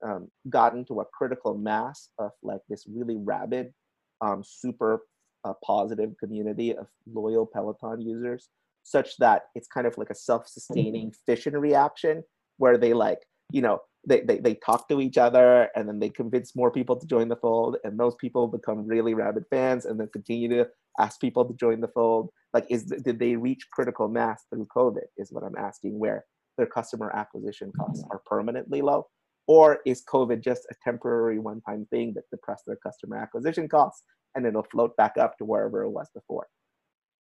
um, 0.05 0.29
gotten 0.49 0.85
to 0.85 1.01
a 1.01 1.05
critical 1.05 1.57
mass 1.57 2.09
of 2.19 2.31
like 2.43 2.61
this 2.69 2.85
really 2.87 3.17
rabid, 3.17 3.73
um, 4.21 4.43
super 4.45 5.01
uh, 5.43 5.53
positive 5.63 6.11
community 6.19 6.75
of 6.75 6.87
loyal 7.11 7.45
Peloton 7.45 8.01
users, 8.01 8.49
such 8.83 9.17
that 9.17 9.43
it's 9.55 9.67
kind 9.67 9.87
of 9.87 9.97
like 9.97 10.09
a 10.09 10.15
self-sustaining 10.15 11.13
fission 11.25 11.57
reaction 11.57 12.23
where 12.57 12.77
they 12.77 12.93
like, 12.93 13.19
you 13.51 13.61
know, 13.61 13.79
they, 14.07 14.21
they, 14.21 14.39
they 14.39 14.55
talk 14.55 14.87
to 14.87 15.01
each 15.01 15.17
other 15.17 15.69
and 15.75 15.87
then 15.87 15.99
they 15.99 16.09
convince 16.09 16.55
more 16.55 16.71
people 16.71 16.95
to 16.95 17.05
join 17.07 17.27
the 17.27 17.35
fold 17.35 17.77
and 17.83 17.99
those 17.99 18.15
people 18.15 18.47
become 18.47 18.87
really 18.87 19.13
rabid 19.13 19.43
fans 19.49 19.85
and 19.85 19.99
then 19.99 20.07
continue 20.13 20.47
to 20.49 20.67
ask 20.99 21.19
people 21.19 21.43
to 21.45 21.53
join 21.55 21.81
the 21.81 21.89
fold 21.89 22.29
like 22.57 22.65
is 22.69 22.83
did 23.07 23.19
they 23.19 23.35
reach 23.35 23.63
critical 23.71 24.07
mass 24.07 24.39
through 24.49 24.67
covid 24.75 25.07
is 25.17 25.31
what 25.31 25.43
i'm 25.43 25.57
asking 25.57 25.97
where 25.99 26.25
their 26.57 26.65
customer 26.65 27.11
acquisition 27.15 27.71
costs 27.77 28.03
are 28.09 28.21
permanently 28.25 28.81
low? 28.81 29.05
Or 29.47 29.79
is 29.85 30.03
covid 30.11 30.43
just 30.43 30.63
a 30.71 30.75
temporary 30.83 31.39
one-time 31.39 31.87
thing 31.91 32.13
that 32.15 32.23
depressed 32.31 32.63
their 32.67 32.79
customer 32.87 33.17
acquisition 33.17 33.69
costs 33.69 34.01
and 34.35 34.45
it'll 34.45 34.65
float 34.71 34.95
back 34.97 35.13
up 35.17 35.37
to 35.37 35.45
wherever 35.45 35.83
it 35.83 35.89
was 35.89 36.09
before? 36.13 36.47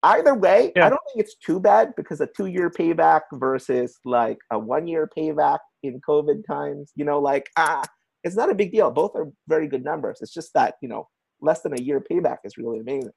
Either 0.03 0.35
way 0.35 0.71
yeah. 0.75 0.85
i 0.85 0.89
don't 0.89 1.01
think 1.07 1.23
it's 1.23 1.37
too 1.37 1.59
bad 1.59 1.93
because 1.97 2.19
a 2.21 2.29
two-year 2.37 2.69
payback 2.69 3.21
versus 3.33 3.89
like 4.05 4.37
a 4.51 4.59
one-year 4.59 5.09
payback 5.17 5.59
in 5.83 5.99
covid 6.07 6.39
times 6.45 6.91
you 6.95 7.05
know 7.05 7.19
like 7.19 7.47
ah 7.57 7.83
it's 8.23 8.35
not 8.35 8.51
a 8.51 8.55
big 8.55 8.71
deal. 8.71 8.91
Both 8.91 9.15
are 9.15 9.31
very 9.47 9.67
good 9.67 9.83
numbers. 9.83 10.19
It's 10.21 10.33
just 10.33 10.53
that 10.53 10.75
you 10.81 10.89
know 10.89 11.07
less 11.41 11.61
than 11.61 11.73
a 11.73 11.81
year 11.81 12.03
payback 12.11 12.37
is 12.43 12.57
really 12.57 12.79
amazing. 12.79 13.13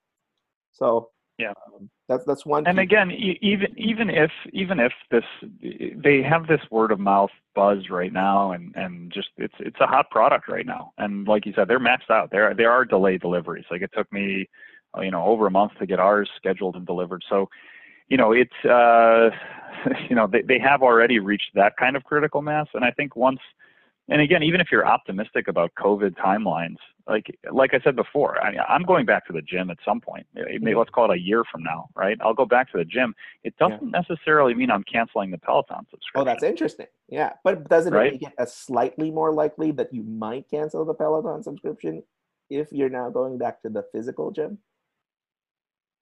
So 0.73 1.09
yeah, 1.41 1.53
um, 1.67 1.89
that's 2.09 2.25
that's 2.27 2.45
one. 2.45 2.67
And 2.67 2.79
again, 2.79 3.11
even 3.11 3.69
even 3.77 4.11
if 4.11 4.31
even 4.53 4.79
if 4.79 4.93
this 5.11 5.25
they 5.61 6.23
have 6.23 6.47
this 6.47 6.61
word 6.71 6.93
of 6.93 7.01
mouth 7.01 7.31
buzz 7.55 7.89
right 7.89 8.13
now, 8.13 8.53
and 8.53 8.75
and 8.77 9.11
just 9.13 9.29
it's 9.39 9.55
it's 9.59 9.81
a 9.81 9.87
hot 9.87 10.11
product 10.11 10.49
right 10.49 10.67
now. 10.67 10.93
And 10.99 11.27
like 11.27 11.47
you 11.47 11.53
said, 11.57 11.69
they're 11.69 11.81
maxed 11.81 12.11
out. 12.11 12.31
There 12.31 12.55
there 12.55 12.71
are 12.71 12.85
delayed 12.85 13.23
deliveries. 13.23 13.65
Like 13.71 13.83
it 13.83 13.91
took 13.97 14.13
me, 14.13 14.49
uh, 14.97 15.01
you 15.01 15.11
know, 15.11 15.25
over 15.25 15.47
a 15.47 15.51
month 15.51 15.73
to 15.79 15.87
get 15.87 15.99
ours 15.99 16.29
scheduled 16.37 16.77
and 16.77 16.87
delivered. 16.87 17.25
So, 17.29 17.49
you 18.09 18.17
know, 18.17 18.33
it's 18.33 18.65
uh, 18.65 19.31
you 20.09 20.17
know 20.17 20.27
they 20.27 20.43
they 20.43 20.59
have 20.59 20.83
already 20.83 21.21
reached 21.21 21.51
that 21.55 21.77
kind 21.79 21.97
of 21.97 22.05
critical 22.05 22.43
mass. 22.43 22.67
And 22.75 22.85
I 22.85 22.91
think 22.91 23.17
once 23.17 23.41
and 24.11 24.21
again, 24.21 24.43
even 24.43 24.61
if 24.61 24.69
you're 24.73 24.87
optimistic 24.87 25.47
about 25.47 25.71
COVID 25.79 26.17
timelines, 26.17 26.77
like 27.11 27.39
like 27.53 27.75
I 27.75 27.81
said 27.83 27.97
before, 27.97 28.43
I, 28.43 28.57
I'm 28.69 28.83
going 28.85 29.05
back 29.05 29.27
to 29.27 29.33
the 29.33 29.43
gym 29.43 29.69
at 29.71 29.79
some 29.85 30.01
point. 30.01 30.27
Maybe 30.35 30.75
let's 30.75 30.91
call 30.91 31.11
it 31.11 31.17
a 31.17 31.21
year 31.21 31.43
from 31.51 31.63
now, 31.63 31.89
right? 31.95 32.17
I'll 32.21 32.35
go 32.35 32.47
back 32.47 32.71
to 32.73 32.79
the 32.79 32.85
gym. 32.85 33.15
It 33.43 33.57
doesn't 33.59 33.83
yeah. 33.83 34.01
necessarily 34.01 34.55
mean 34.55 34.71
I'm 34.71 34.85
canceling 34.85 35.31
the 35.31 35.39
Peloton 35.39 35.87
subscription. 35.91 36.21
Oh, 36.21 36.25
that's 36.25 36.45
interesting. 36.45 36.87
Yeah, 37.09 37.33
but 37.43 37.69
does 37.69 37.87
it 37.87 37.93
right? 37.93 38.13
make 38.13 38.23
it 38.23 38.33
a 38.39 38.47
slightly 38.47 39.11
more 39.11 39.33
likely 39.33 39.73
that 39.73 39.93
you 39.93 40.05
might 40.05 40.49
cancel 40.49 40.85
the 40.85 40.95
Peloton 40.95 41.43
subscription 41.43 42.03
if 42.49 42.69
you're 42.73 42.89
now 42.89 43.11
going 43.11 43.39
back 43.39 43.61
to 43.63 43.69
the 43.69 43.85
physical 43.93 44.31
gym? 44.31 44.59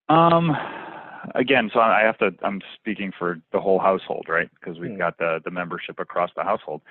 Um, 0.08 0.56
again, 1.34 1.70
so 1.72 1.80
I 1.80 2.02
have 2.02 2.18
to. 2.18 2.30
I'm 2.42 2.60
speaking 2.78 3.12
for 3.18 3.40
the 3.52 3.60
whole 3.60 3.78
household, 3.78 4.26
right? 4.28 4.48
Because 4.58 4.78
we've 4.78 4.90
mm. 4.90 4.98
got 4.98 5.18
the 5.18 5.40
the 5.44 5.50
membership 5.50 5.98
across 5.98 6.30
the 6.36 6.44
household. 6.44 6.82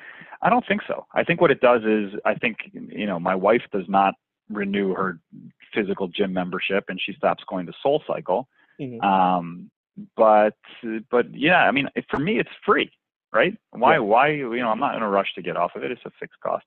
I 0.41 0.49
don't 0.49 0.65
think 0.67 0.81
so. 0.87 1.05
I 1.13 1.23
think 1.23 1.41
what 1.41 1.51
it 1.51 1.61
does 1.61 1.81
is, 1.83 2.19
I 2.25 2.35
think 2.35 2.57
you 2.73 3.05
know, 3.05 3.19
my 3.19 3.35
wife 3.35 3.63
does 3.71 3.85
not 3.87 4.15
renew 4.49 4.93
her 4.93 5.19
physical 5.73 6.07
gym 6.07 6.33
membership, 6.33 6.85
and 6.89 6.99
she 7.03 7.13
stops 7.13 7.43
going 7.49 7.65
to 7.65 7.73
SoulCycle. 7.85 8.45
Mm-hmm. 8.79 9.01
Um, 9.01 9.71
but 10.15 10.57
but 11.09 11.33
yeah, 11.33 11.63
I 11.63 11.71
mean, 11.71 11.87
for 12.09 12.19
me, 12.19 12.39
it's 12.39 12.49
free, 12.65 12.91
right? 13.33 13.57
Why 13.71 13.93
yeah. 13.93 13.99
why 13.99 14.29
you 14.29 14.59
know, 14.59 14.69
I'm 14.69 14.79
not 14.79 14.95
in 14.95 15.01
a 15.01 15.09
rush 15.09 15.33
to 15.35 15.41
get 15.41 15.57
off 15.57 15.71
of 15.75 15.83
it. 15.83 15.91
It's 15.91 16.01
a 16.05 16.11
fixed 16.19 16.39
cost. 16.41 16.65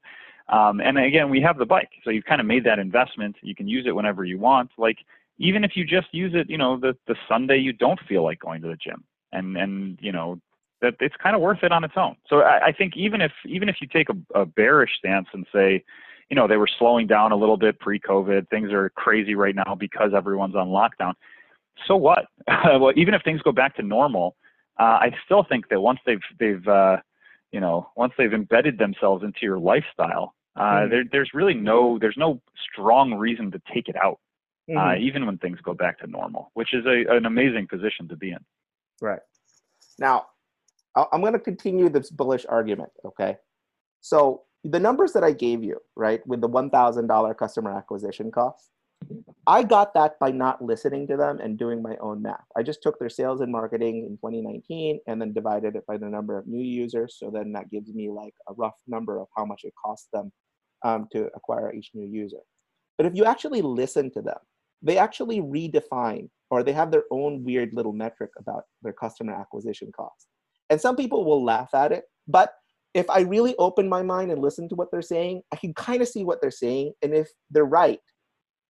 Um, 0.49 0.81
and 0.81 0.99
again, 0.99 1.31
we 1.31 1.41
have 1.43 1.59
the 1.59 1.67
bike, 1.67 1.91
so 2.03 2.11
you've 2.11 2.25
kind 2.25 2.41
of 2.41 2.47
made 2.47 2.65
that 2.65 2.81
investment. 2.81 3.37
You 3.41 3.55
can 3.55 3.69
use 3.69 3.87
it 3.87 3.95
whenever 3.95 4.25
you 4.25 4.39
want. 4.39 4.71
Like 4.77 4.99
even 5.41 5.65
if 5.65 5.73
you 5.75 5.85
just 5.85 6.09
use 6.13 6.33
it, 6.35 6.49
you 6.49 6.59
know, 6.59 6.79
the 6.79 6.95
the 7.09 7.17
Sunday 7.29 7.59
you 7.59 7.73
don't 7.73 7.99
feel 8.07 8.23
like 8.23 8.39
going 8.39 8.61
to 8.63 8.69
the 8.69 8.77
gym, 8.77 9.03
and 9.33 9.57
and 9.57 9.99
you 10.01 10.13
know 10.13 10.39
that 10.83 10.95
it's 11.01 11.17
kind 11.23 11.35
of 11.35 11.43
worth 11.43 11.63
it 11.63 11.73
on 11.73 11.83
its 11.83 11.95
own. 11.97 12.15
So 12.29 12.41
I, 12.43 12.67
I 12.67 12.73
think 12.73 12.97
even 12.97 13.21
if 13.21 13.33
even 13.47 13.69
if 13.69 13.77
you 13.81 13.89
take 13.89 14.09
a, 14.11 14.41
a 14.41 14.47
bearish 14.47 14.91
stance 14.99 15.29
and 15.33 15.47
say, 15.53 15.83
you 16.29 16.37
know, 16.37 16.47
they 16.47 16.59
were 16.59 16.69
slowing 16.79 17.07
down 17.07 17.33
a 17.33 17.37
little 17.37 17.57
bit 17.57 17.81
pre-COVID, 17.81 18.49
things 18.49 18.71
are 18.71 18.91
crazy 18.91 19.35
right 19.35 19.55
now 19.55 19.75
because 19.75 20.13
everyone's 20.15 20.55
on 20.55 20.69
lockdown. 20.69 21.15
So 21.89 21.97
what? 21.97 22.27
well, 22.65 22.93
even 22.95 23.15
if 23.15 23.23
things 23.23 23.41
go 23.43 23.53
back 23.53 23.75
to 23.77 23.83
normal, 23.83 24.37
uh, 24.79 24.99
I 25.01 25.11
still 25.25 25.45
think 25.49 25.69
that 25.71 25.81
once 25.81 26.01
they've 26.05 26.21
they've 26.39 26.69
uh, 26.69 26.99
you 27.51 27.61
know 27.61 27.89
once 27.97 28.13
they've 28.19 28.35
embedded 28.35 28.79
themselves 28.79 29.25
into 29.25 29.39
your 29.41 29.59
lifestyle, 29.59 30.35
uh, 30.57 30.63
mm-hmm. 30.63 30.91
there, 30.91 31.05
there's 31.11 31.31
really 31.33 31.55
no 31.55 31.99
there's 31.99 32.19
no 32.19 32.43
strong 32.71 33.15
reason 33.15 33.51
to 33.53 33.63
take 33.73 33.89
it 33.89 33.97
out 33.97 34.21
mm-hmm. 34.69 34.79
uh, 34.79 34.95
even 34.97 35.27
when 35.27 35.39
things 35.39 35.59
go 35.63 35.75
back 35.75 35.99
to 36.01 36.07
normal, 36.07 36.51
which 36.55 36.75
is 36.75 36.85
a, 36.87 37.05
an 37.15 37.27
amazing 37.27 37.67
position 37.69 38.09
to 38.09 38.17
be 38.17 38.31
in. 38.31 38.39
Right. 39.01 39.21
Now, 39.99 40.27
I'm 40.97 41.21
going 41.21 41.35
to 41.35 41.39
continue 41.39 41.89
this 41.89 42.11
bullish 42.11 42.47
argument. 42.49 42.91
Okay. 43.05 43.37
So 44.01 44.43
the 44.65 44.81
numbers 44.81 45.13
that 45.13 45.25
I 45.25 45.33
gave 45.33 45.63
you, 45.63 45.79
right, 45.97 46.27
with 46.27 46.41
the 46.41 46.49
$1,000 46.49 47.37
customer 47.39 47.77
acquisition 47.77 48.31
cost, 48.31 48.71
I 49.47 49.63
got 49.63 49.95
that 49.95 50.19
by 50.19 50.31
not 50.31 50.63
listening 50.63 51.07
to 51.09 51.17
them 51.17 51.41
and 51.41 51.59
doing 51.59 51.83
my 51.83 51.97
own 52.01 52.23
math. 52.23 52.45
I 52.57 52.63
just 52.63 52.83
took 52.83 52.99
their 52.99 53.09
sales 53.09 53.41
and 53.41 53.51
marketing 53.51 54.07
in 54.07 54.17
2019 54.19 55.01
and 55.07 55.21
then 55.21 55.33
divided 55.33 55.77
it 55.77 55.87
by 55.87 55.97
the 55.97 56.09
number 56.09 56.39
of 56.39 56.47
new 56.47 56.63
users. 56.63 57.17
So 57.19 57.31
then 57.31 57.53
that 57.53 57.71
gives 57.71 57.93
me 57.95 58.11
like 58.11 58.35
a 58.49 58.53
rough 58.55 58.77
number 58.87 59.19
of 59.19 59.29
how 59.37 59.45
much 59.45 59.63
it 59.65 59.73
costs 59.83 60.09
them 60.13 60.31
um, 60.85 61.09
to 61.13 61.31
acquire 61.35 61.73
each 61.73 61.91
new 61.95 62.07
user. 62.07 62.41
But 62.97 63.07
if 63.07 63.15
you 63.15 63.25
actually 63.25 63.63
listen 63.63 64.11
to 64.13 64.23
them, 64.23 64.37
they 64.83 64.99
actually 64.99 65.41
redefine 65.41 66.29
or 66.51 66.63
they 66.63 66.73
have 66.73 66.91
their 66.91 67.05
own 67.11 67.45
weird 67.45 67.71
little 67.73 67.93
metric 67.93 68.31
about 68.39 68.65
their 68.83 68.93
customer 68.93 69.33
acquisition 69.33 69.91
cost. 69.93 70.27
And 70.69 70.81
some 70.81 70.97
people 70.97 71.25
will 71.25 71.45
laugh 71.45 71.71
at 71.75 71.93
it, 71.93 72.05
but 72.29 72.55
if 72.95 73.09
I 73.09 73.21
really 73.21 73.55
open 73.57 73.89
my 73.89 74.03
mind 74.03 74.33
and 74.33 74.43
listen 74.43 74.69
to 74.69 74.75
what 74.75 74.91
they're 74.91 75.03
saying, 75.03 75.43
I 75.53 75.57
can 75.57 75.73
kind 75.75 76.03
of 76.03 76.09
see 76.09 76.25
what 76.25 76.41
they're 76.41 76.51
saying. 76.51 76.93
And 77.03 77.15
if 77.15 77.29
they're 77.51 77.65
right, 77.65 78.01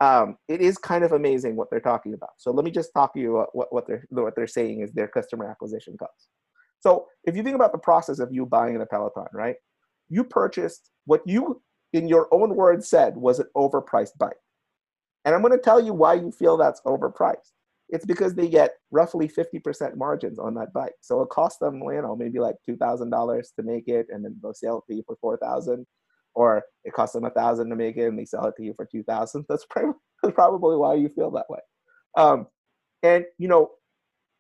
um, 0.01 0.37
it 0.49 0.61
is 0.61 0.79
kind 0.79 1.05
of 1.05 1.13
amazing 1.13 1.57
what 1.57 1.69
they're 1.71 1.81
talking 1.81 2.15
about. 2.15 2.31
So 2.39 2.51
let 2.51 2.65
me 2.65 2.71
just 2.71 2.91
talk 2.95 3.15
to 3.15 3.21
you 3.21 3.33
what, 3.33 3.55
what, 3.55 3.73
what 3.73 3.87
they're 3.87 4.05
what 4.11 4.35
they're 4.35 4.47
saying 4.47 4.81
is 4.81 4.93
their 4.93 5.09
customer 5.09 5.49
acquisition 5.51 5.97
cost. 5.99 6.29
So 6.81 7.07
if 7.25 7.37
you 7.37 7.43
think 7.43 7.55
about 7.55 7.73
the 7.73 7.79
process 7.79 8.19
of 8.19 8.33
you 8.33 8.47
buying 8.47 8.81
a 8.81 8.87
Peloton, 8.87 9.27
right? 9.33 9.57
You 10.09 10.25
purchased 10.25 10.91
what 11.05 11.21
you, 11.27 11.63
in 11.93 12.09
your 12.09 12.29
own 12.33 12.57
words, 12.57 12.89
said 12.89 13.17
was 13.17 13.39
an 13.39 13.47
overpriced 13.57 14.17
bike. 14.19 14.37
And 15.25 15.35
I'm 15.35 15.43
going 15.43 15.53
to 15.53 15.59
tell 15.59 15.81
you 15.81 15.93
why 15.93 16.15
you 16.15 16.33
feel 16.33 16.57
that's 16.57 16.81
overpriced. 16.83 17.53
It's 17.89 18.07
because 18.07 18.35
they 18.35 18.49
get 18.49 18.73
roughly 18.91 19.29
50% 19.29 19.97
margins 19.97 20.39
on 20.39 20.55
that 20.55 20.73
bike. 20.73 20.95
So 21.01 21.21
it 21.23 21.29
costs 21.29 21.59
them, 21.59 21.83
you 21.83 22.01
know, 22.03 22.17
maybe 22.17 22.39
like 22.39 22.55
$2,000 22.69 23.43
to 23.57 23.63
make 23.63 23.89
it, 23.89 24.07
and 24.11 24.25
then 24.25 24.37
they'll 24.41 24.55
sell 24.55 24.79
it 24.79 24.93
to 24.93 24.97
you 24.97 25.03
for 25.07 25.17
4000 25.21 25.87
or 26.35 26.63
it 26.85 26.93
costs 26.93 27.15
them 27.15 27.25
a 27.25 27.31
thousand 27.31 27.71
to 27.71 27.77
make 27.77 27.97
it 27.97 28.07
and 28.07 28.19
they 28.19 28.25
sell 28.25 28.47
it 28.47 28.55
to 28.57 28.63
you 28.63 28.75
for 28.75 28.87
2000 28.87 29.45
that's 29.49 29.65
probably 29.67 30.77
why 30.77 30.95
you 30.95 31.09
feel 31.09 31.31
that 31.31 31.49
way 31.49 31.61
um, 32.17 32.47
and 33.03 33.25
you 33.39 33.49
know 33.49 33.71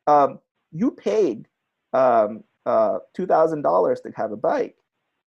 um, 0.07 0.39
you 0.73 0.91
paid 0.91 1.47
um, 1.93 2.43
uh, 2.67 2.99
$2000 3.19 4.03
to 4.03 4.13
have 4.17 4.33
a 4.33 4.37
bike 4.37 4.77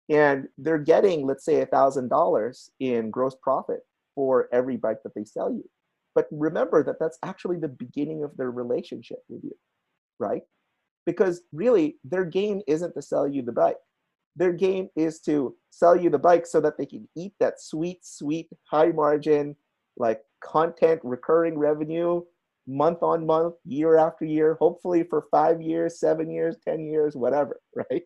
and 0.08 0.48
they're 0.58 0.78
getting 0.78 1.26
let's 1.26 1.44
say 1.44 1.64
$1000 1.64 2.68
in 2.80 3.10
gross 3.10 3.36
profit 3.42 3.80
for 4.14 4.48
every 4.52 4.76
bike 4.76 4.98
that 5.04 5.14
they 5.14 5.24
sell 5.24 5.50
you. 5.50 5.68
But 6.14 6.26
remember 6.30 6.82
that 6.84 6.96
that's 7.00 7.18
actually 7.22 7.58
the 7.58 7.68
beginning 7.68 8.22
of 8.22 8.36
their 8.36 8.50
relationship 8.50 9.18
with 9.28 9.42
you 9.42 9.56
right? 10.18 10.42
Because 11.06 11.42
really 11.52 11.96
their 12.04 12.24
game 12.24 12.62
isn't 12.66 12.94
to 12.94 13.02
sell 13.02 13.28
you 13.28 13.42
the 13.42 13.52
bike. 13.52 13.76
Their 14.36 14.52
game 14.52 14.88
is 14.96 15.20
to 15.20 15.54
sell 15.70 15.96
you 15.96 16.10
the 16.10 16.18
bike 16.18 16.46
so 16.46 16.60
that 16.60 16.76
they 16.78 16.86
can 16.86 17.08
eat 17.16 17.34
that 17.40 17.60
sweet 17.60 18.04
sweet 18.04 18.48
high 18.70 18.90
margin 18.90 19.54
like 19.96 20.22
content 20.42 21.00
recurring 21.04 21.56
revenue 21.56 22.22
month 22.66 23.02
on 23.02 23.26
month 23.26 23.54
year 23.64 23.96
after 23.96 24.24
year 24.24 24.56
hopefully 24.58 25.04
for 25.04 25.26
5 25.30 25.60
years 25.60 26.00
7 26.00 26.30
years 26.30 26.56
10 26.66 26.86
years 26.86 27.14
whatever 27.14 27.60
right? 27.76 28.02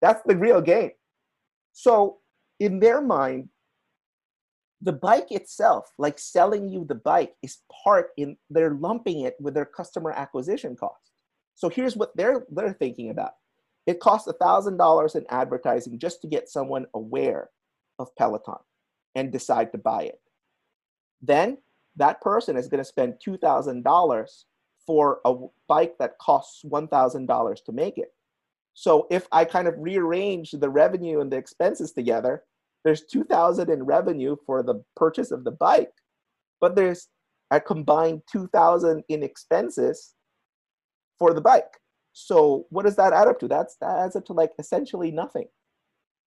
That's 0.00 0.22
the 0.26 0.36
real 0.36 0.60
game. 0.60 0.90
So 1.72 2.18
in 2.60 2.78
their 2.78 3.00
mind 3.00 3.48
the 4.84 4.92
bike 4.92 5.32
itself 5.32 5.90
like 5.98 6.18
selling 6.18 6.68
you 6.68 6.84
the 6.84 6.94
bike 6.94 7.34
is 7.42 7.58
part 7.84 8.08
in 8.16 8.36
they're 8.50 8.74
lumping 8.74 9.20
it 9.22 9.34
with 9.40 9.54
their 9.54 9.64
customer 9.64 10.12
acquisition 10.12 10.76
cost 10.76 11.10
so 11.56 11.68
here's 11.68 11.96
what 11.96 12.16
they're 12.16 12.46
they're 12.50 12.72
thinking 12.72 13.10
about 13.10 13.32
it 13.86 14.00
costs 14.00 14.28
$1,000 14.28 15.16
in 15.16 15.26
advertising 15.28 15.98
just 15.98 16.22
to 16.22 16.28
get 16.28 16.48
someone 16.48 16.86
aware 16.94 17.50
of 17.98 18.14
Peloton 18.16 18.56
and 19.14 19.30
decide 19.30 19.72
to 19.72 19.78
buy 19.78 20.04
it. 20.04 20.20
Then 21.20 21.58
that 21.96 22.20
person 22.20 22.56
is 22.56 22.68
going 22.68 22.78
to 22.78 22.84
spend 22.84 23.14
$2,000 23.26 24.44
for 24.86 25.20
a 25.24 25.34
bike 25.68 25.94
that 25.98 26.18
costs 26.18 26.62
$1,000 26.64 27.64
to 27.64 27.72
make 27.72 27.98
it. 27.98 28.12
So 28.74 29.06
if 29.10 29.28
I 29.30 29.44
kind 29.44 29.68
of 29.68 29.74
rearrange 29.78 30.50
the 30.50 30.68
revenue 30.68 31.20
and 31.20 31.30
the 31.30 31.36
expenses 31.36 31.92
together, 31.92 32.42
there's 32.84 33.02
2000 33.02 33.70
in 33.70 33.82
revenue 33.82 34.36
for 34.46 34.62
the 34.62 34.82
purchase 34.94 35.30
of 35.30 35.44
the 35.44 35.50
bike, 35.50 35.92
but 36.60 36.76
there's 36.76 37.08
a 37.50 37.60
combined 37.60 38.22
2000 38.30 39.02
in 39.08 39.22
expenses 39.22 40.14
for 41.18 41.32
the 41.32 41.40
bike. 41.40 41.78
So 42.12 42.66
what 42.70 42.84
does 42.84 42.96
that 42.96 43.12
add 43.12 43.28
up 43.28 43.40
to? 43.40 43.48
That's 43.48 43.76
that 43.80 43.98
adds 43.98 44.16
up 44.16 44.24
to 44.26 44.32
like 44.32 44.52
essentially 44.58 45.10
nothing. 45.10 45.46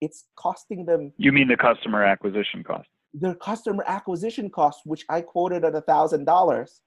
It's 0.01 0.25
costing 0.35 0.85
them. 0.85 1.13
You 1.17 1.31
mean 1.31 1.47
the 1.47 1.57
customer 1.57 2.03
acquisition 2.03 2.63
cost? 2.63 2.87
Their 3.13 3.35
customer 3.35 3.83
acquisition 3.87 4.49
cost, 4.49 4.81
which 4.83 5.05
I 5.09 5.21
quoted 5.21 5.63
at 5.63 5.75
a 5.75 5.81
thousand 5.81 6.25
dollars, 6.25 6.81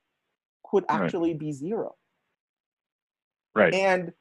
could 0.70 0.84
actually 0.88 1.30
right. 1.30 1.40
be 1.40 1.52
zero. 1.52 1.94
Right. 3.54 3.74
And 3.74 4.12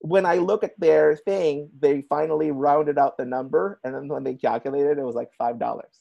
when 0.00 0.24
I 0.26 0.36
look 0.36 0.62
at 0.64 0.78
their 0.78 1.16
thing, 1.16 1.70
they 1.78 2.02
finally 2.08 2.50
rounded 2.50 2.98
out 2.98 3.18
the 3.18 3.24
number, 3.24 3.80
and 3.84 3.94
then 3.94 4.08
when 4.08 4.24
they 4.24 4.34
calculated, 4.34 4.98
it 4.98 5.04
was 5.04 5.16
like 5.16 5.30
five 5.36 5.58
dollars. 5.58 6.00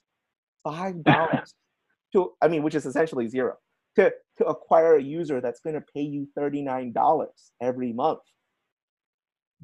Five 0.64 1.04
dollars 1.04 1.54
to 2.14 2.34
I 2.42 2.48
mean, 2.48 2.64
which 2.64 2.76
is 2.76 2.86
essentially 2.86 3.28
zero 3.28 3.58
to, 3.98 4.14
to 4.38 4.46
acquire 4.46 4.96
a 4.96 5.04
user 5.04 5.42
that's 5.42 5.60
going 5.60 5.74
to 5.74 5.84
pay 5.94 6.02
you 6.02 6.28
$39 6.38 7.28
every 7.62 7.92
month. 7.94 8.20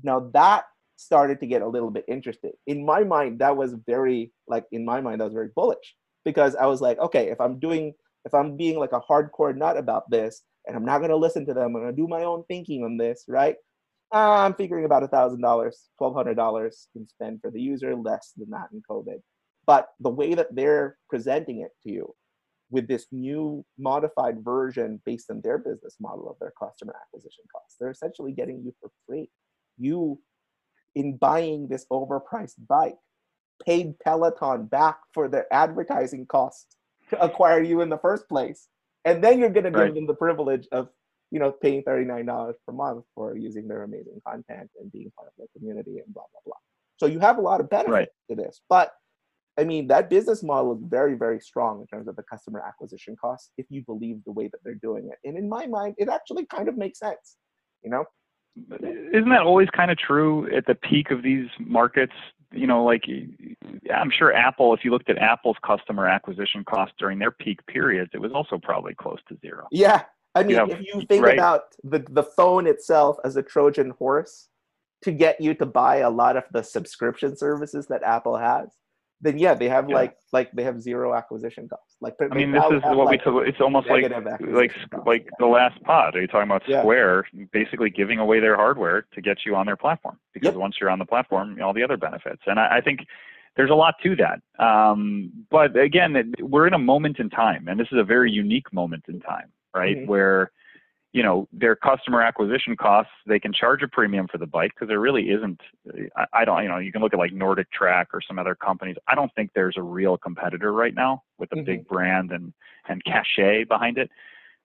Now 0.01 0.31
that 0.33 0.65
started 0.95 1.39
to 1.39 1.45
get 1.45 1.61
a 1.61 1.67
little 1.67 1.91
bit 1.91 2.05
interesting. 2.07 2.51
In 2.67 2.85
my 2.85 3.03
mind, 3.03 3.39
that 3.39 3.55
was 3.55 3.75
very, 3.85 4.31
like, 4.47 4.65
in 4.71 4.83
my 4.85 5.01
mind, 5.01 5.21
that 5.21 5.25
was 5.25 5.33
very 5.33 5.49
bullish 5.55 5.95
because 6.25 6.55
I 6.55 6.65
was 6.65 6.81
like, 6.81 6.97
okay, 6.99 7.29
if 7.29 7.39
I'm 7.39 7.59
doing, 7.59 7.93
if 8.25 8.33
I'm 8.33 8.57
being 8.57 8.79
like 8.79 8.93
a 8.93 9.01
hardcore 9.01 9.55
nut 9.55 9.77
about 9.77 10.09
this 10.09 10.43
and 10.65 10.75
I'm 10.75 10.85
not 10.85 10.99
going 10.99 11.11
to 11.11 11.15
listen 11.15 11.45
to 11.45 11.53
them, 11.53 11.75
I'm 11.75 11.83
going 11.83 11.95
to 11.95 12.01
do 12.01 12.07
my 12.07 12.23
own 12.23 12.43
thinking 12.47 12.83
on 12.83 12.97
this, 12.97 13.25
right? 13.27 13.55
I'm 14.13 14.53
figuring 14.53 14.85
about 14.85 15.03
a 15.03 15.07
$1,000, 15.07 15.39
$1,200 15.99 16.87
can 16.93 17.07
spend 17.07 17.41
for 17.41 17.49
the 17.49 17.61
user, 17.61 17.95
less 17.95 18.33
than 18.37 18.49
that 18.51 18.69
in 18.71 18.81
COVID. 18.89 19.21
But 19.65 19.89
the 19.99 20.09
way 20.09 20.35
that 20.35 20.53
they're 20.55 20.97
presenting 21.09 21.61
it 21.61 21.71
to 21.83 21.91
you 21.91 22.13
with 22.69 22.87
this 22.87 23.05
new 23.11 23.63
modified 23.77 24.43
version 24.43 25.01
based 25.05 25.29
on 25.29 25.41
their 25.41 25.57
business 25.57 25.95
model 25.99 26.29
of 26.29 26.37
their 26.39 26.53
customer 26.59 26.95
acquisition 27.01 27.43
costs. 27.51 27.77
They're 27.79 27.91
essentially 27.91 28.31
getting 28.31 28.63
you 28.63 28.73
for 28.81 28.89
free. 29.07 29.29
You, 29.77 30.19
in 30.95 31.17
buying 31.17 31.67
this 31.67 31.85
overpriced 31.91 32.67
bike, 32.67 32.97
paid 33.65 33.99
Peloton 33.99 34.65
back 34.65 34.97
for 35.13 35.27
their 35.27 35.51
advertising 35.53 36.25
costs 36.25 36.75
to 37.09 37.21
acquire 37.21 37.61
you 37.61 37.81
in 37.81 37.89
the 37.89 37.97
first 37.99 38.27
place. 38.27 38.67
And 39.05 39.23
then 39.23 39.39
you're 39.39 39.49
going 39.49 39.65
to 39.65 39.71
give 39.71 39.79
right. 39.79 39.93
them 39.93 40.07
the 40.07 40.15
privilege 40.15 40.67
of, 40.71 40.89
you 41.33 41.39
know, 41.39 41.51
paying 41.51 41.81
$39 41.81 42.53
per 42.63 42.73
month 42.73 43.05
for 43.15 43.35
using 43.35 43.67
their 43.67 43.81
amazing 43.81 44.21
content 44.25 44.69
and 44.79 44.91
being 44.91 45.11
part 45.17 45.29
of 45.29 45.33
their 45.39 45.47
community 45.57 45.97
and 45.97 46.13
blah, 46.13 46.21
blah, 46.31 46.41
blah. 46.45 46.55
So 46.97 47.07
you 47.07 47.17
have 47.19 47.39
a 47.39 47.41
lot 47.41 47.59
of 47.59 47.71
benefits 47.71 47.91
right. 47.91 48.07
to 48.29 48.35
this. 48.35 48.61
But 48.69 48.91
I 49.57 49.63
mean, 49.63 49.87
that 49.87 50.11
business 50.11 50.43
model 50.43 50.73
is 50.75 50.79
very, 50.83 51.15
very 51.15 51.39
strong 51.39 51.81
in 51.81 51.87
terms 51.87 52.07
of 52.07 52.15
the 52.15 52.23
customer 52.23 52.59
acquisition 52.59 53.15
costs 53.19 53.49
if 53.57 53.65
you 53.69 53.81
believe 53.81 54.23
the 54.25 54.31
way 54.31 54.47
that 54.47 54.59
they're 54.63 54.75
doing 54.75 55.09
it. 55.11 55.27
And 55.27 55.35
in 55.35 55.49
my 55.49 55.65
mind, 55.65 55.95
it 55.97 56.07
actually 56.07 56.45
kind 56.45 56.69
of 56.69 56.77
makes 56.77 56.99
sense, 56.99 57.37
you 57.83 57.89
know? 57.89 58.05
Isn't 58.55 59.29
that 59.29 59.41
always 59.41 59.69
kind 59.71 59.89
of 59.89 59.97
true 59.97 60.55
at 60.55 60.67
the 60.67 60.75
peak 60.75 61.09
of 61.09 61.23
these 61.23 61.47
markets? 61.59 62.13
You 62.51 62.67
know, 62.67 62.83
like 62.83 63.05
I'm 63.91 64.11
sure 64.11 64.31
Apple, 64.31 64.75
if 64.75 64.85
you 64.85 64.91
looked 64.91 65.09
at 65.09 65.17
Apple's 65.17 65.57
customer 65.65 66.07
acquisition 66.07 66.63
costs 66.63 66.93
during 66.99 67.17
their 67.17 67.31
peak 67.31 67.65
periods, 67.65 68.11
it 68.13 68.21
was 68.21 68.31
also 68.31 68.59
probably 68.61 68.93
close 68.93 69.17
to 69.29 69.37
zero. 69.41 69.67
Yeah. 69.71 70.03
I 70.35 70.43
mean, 70.43 70.57
you 70.57 70.65
if 70.65 70.79
you 70.81 71.01
think 71.07 71.25
right? 71.25 71.33
about 71.33 71.75
the, 71.83 72.05
the 72.09 72.23
phone 72.23 72.67
itself 72.67 73.17
as 73.23 73.35
a 73.35 73.43
Trojan 73.43 73.91
horse 73.91 74.49
to 75.03 75.11
get 75.11 75.39
you 75.39 75.53
to 75.55 75.65
buy 75.65 75.97
a 75.97 76.09
lot 76.09 76.37
of 76.37 76.43
the 76.51 76.63
subscription 76.63 77.37
services 77.37 77.87
that 77.87 78.01
Apple 78.03 78.37
has, 78.37 78.69
then 79.21 79.37
yeah, 79.37 79.53
they 79.53 79.69
have 79.69 79.89
yeah. 79.89 79.95
like 79.95 80.17
like 80.31 80.51
they 80.51 80.63
have 80.63 80.81
zero 80.81 81.13
acquisition 81.13 81.69
costs. 81.69 81.95
Like 82.01 82.15
I 82.19 82.33
mean, 82.33 82.51
this 82.51 82.63
is 82.71 82.81
what 82.83 83.05
like 83.05 83.25
we 83.25 83.31
took. 83.31 83.47
It's 83.47 83.61
almost 83.61 83.87
like 83.87 84.03
like 84.11 84.73
costs. 84.73 85.07
like 85.07 85.29
the 85.39 85.45
last 85.45 85.81
pod. 85.83 86.15
Are 86.15 86.21
you 86.21 86.27
talking 86.27 86.49
about 86.49 86.63
yeah. 86.67 86.81
Square 86.81 87.27
basically 87.51 87.89
giving 87.89 88.19
away 88.19 88.39
their 88.39 88.55
hardware 88.55 89.05
to 89.13 89.21
get 89.21 89.37
you 89.45 89.55
on 89.55 89.65
their 89.65 89.77
platform? 89.77 90.19
Because 90.33 90.47
yep. 90.47 90.55
once 90.55 90.75
you're 90.81 90.89
on 90.89 90.99
the 90.99 91.05
platform, 91.05 91.57
all 91.61 91.73
the 91.73 91.83
other 91.83 91.97
benefits. 91.97 92.41
And 92.47 92.59
I, 92.59 92.77
I 92.77 92.81
think 92.81 93.05
there's 93.55 93.69
a 93.69 93.75
lot 93.75 93.95
to 94.03 94.15
that. 94.17 94.41
Um, 94.63 95.31
but 95.49 95.77
again, 95.77 96.33
we're 96.39 96.67
in 96.67 96.73
a 96.73 96.79
moment 96.79 97.19
in 97.19 97.29
time, 97.29 97.67
and 97.67 97.79
this 97.79 97.87
is 97.91 97.99
a 97.99 98.03
very 98.03 98.31
unique 98.31 98.71
moment 98.73 99.05
in 99.07 99.19
time, 99.19 99.51
right? 99.73 99.97
Mm-hmm. 99.97 100.09
Where 100.09 100.51
you 101.13 101.21
know 101.21 101.47
their 101.53 101.75
customer 101.75 102.21
acquisition 102.21 102.75
costs 102.75 103.11
they 103.25 103.39
can 103.39 103.53
charge 103.53 103.83
a 103.83 103.87
premium 103.87 104.27
for 104.27 104.39
the 104.39 104.47
bike 104.47 104.71
because 104.75 104.87
there 104.87 104.99
really 104.99 105.29
isn't 105.29 105.61
I, 106.17 106.25
I, 106.33 106.45
don't 106.45 106.63
you 106.63 106.69
know 106.69 106.79
you 106.79 106.91
can 106.91 107.01
look 107.01 107.13
at 107.13 107.19
like 107.19 107.31
NordicTrack 107.31 108.07
or 108.13 108.21
some 108.27 108.39
other 108.39 108.55
companies 108.55 108.97
i 109.07 109.15
don't 109.15 109.33
think 109.35 109.51
there's 109.53 109.77
a 109.77 109.81
real 109.81 110.17
competitor 110.17 110.73
right 110.73 110.93
now 110.93 111.21
with 111.37 111.51
a 111.51 111.55
mm-hmm. 111.55 111.65
big 111.65 111.87
brand 111.87 112.31
and 112.31 112.51
and 112.89 113.03
cachet 113.05 113.65
behind 113.65 113.97
it 113.97 114.09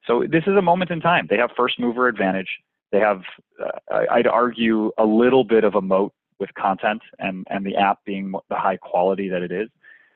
so 0.06 0.24
this 0.28 0.44
is 0.46 0.56
a 0.56 0.62
moment 0.62 0.90
in 0.90 1.00
time 1.00 1.26
they 1.30 1.36
have 1.36 1.50
first 1.56 1.78
mover 1.78 2.08
advantage 2.08 2.48
they 2.90 2.98
have 2.98 3.20
uh, 3.62 4.00
i'd 4.10 4.26
argue 4.26 4.90
a 4.98 5.04
little 5.04 5.44
bit 5.44 5.64
of 5.64 5.74
a 5.74 5.82
moat 5.82 6.12
with 6.40 6.52
content 6.54 7.02
and 7.18 7.46
and 7.50 7.64
the 7.64 7.76
app 7.76 7.98
being 8.06 8.32
the 8.48 8.56
high 8.56 8.76
quality 8.76 9.28
that 9.28 9.42
it 9.42 9.52
is 9.52 9.68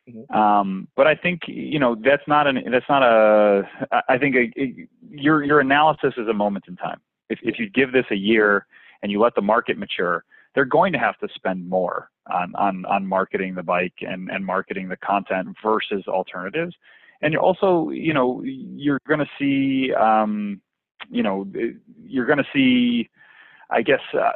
Mm-hmm. 0.09 0.36
Um, 0.36 0.88
but 0.96 1.07
I 1.07 1.14
think 1.14 1.42
you 1.46 1.78
know 1.78 1.94
that's 1.94 2.26
not 2.26 2.46
an 2.46 2.62
that's 2.70 2.88
not 2.88 3.03
a. 3.03 3.62
I 4.09 4.18
think 4.18 4.34
a, 4.34 4.61
a, 4.61 4.88
your 5.09 5.44
your 5.44 5.61
analysis 5.61 6.14
is 6.16 6.26
a 6.28 6.34
moment 6.34 6.64
in 6.68 6.76
time. 6.76 7.00
If 7.30 7.38
if 7.42 7.59
you 7.59 7.70
give 7.70 7.92
this 7.92 8.07
a 8.11 8.16
year 8.16 8.66
and 9.03 9.12
you 9.12 9.20
let 9.20 9.34
the 9.34 9.42
market 9.42 9.78
mature, 9.78 10.24
they're 10.55 10.64
going 10.64 10.92
to 10.92 10.98
have 10.98 11.18
to 11.18 11.28
spend 11.34 11.68
more 11.68 12.11
on 12.30 12.55
on, 12.57 12.84
on 12.86 13.07
marketing 13.07 13.55
the 13.55 13.62
bike 13.62 13.94
and, 14.00 14.30
and 14.30 14.44
marketing 14.44 14.88
the 14.88 14.96
content 14.96 15.57
versus 15.62 16.05
alternatives. 16.09 16.74
And 17.20 17.32
you're 17.32 17.42
also, 17.42 17.90
you 17.90 18.12
know, 18.12 18.42
you're 18.44 19.00
going 19.07 19.20
to 19.20 19.30
see, 19.38 19.94
um, 19.94 20.61
you 21.09 21.22
know, 21.22 21.46
you're 22.03 22.26
going 22.26 22.38
to 22.38 22.46
see, 22.53 23.09
I 23.70 23.82
guess, 23.82 24.00
uh, 24.12 24.32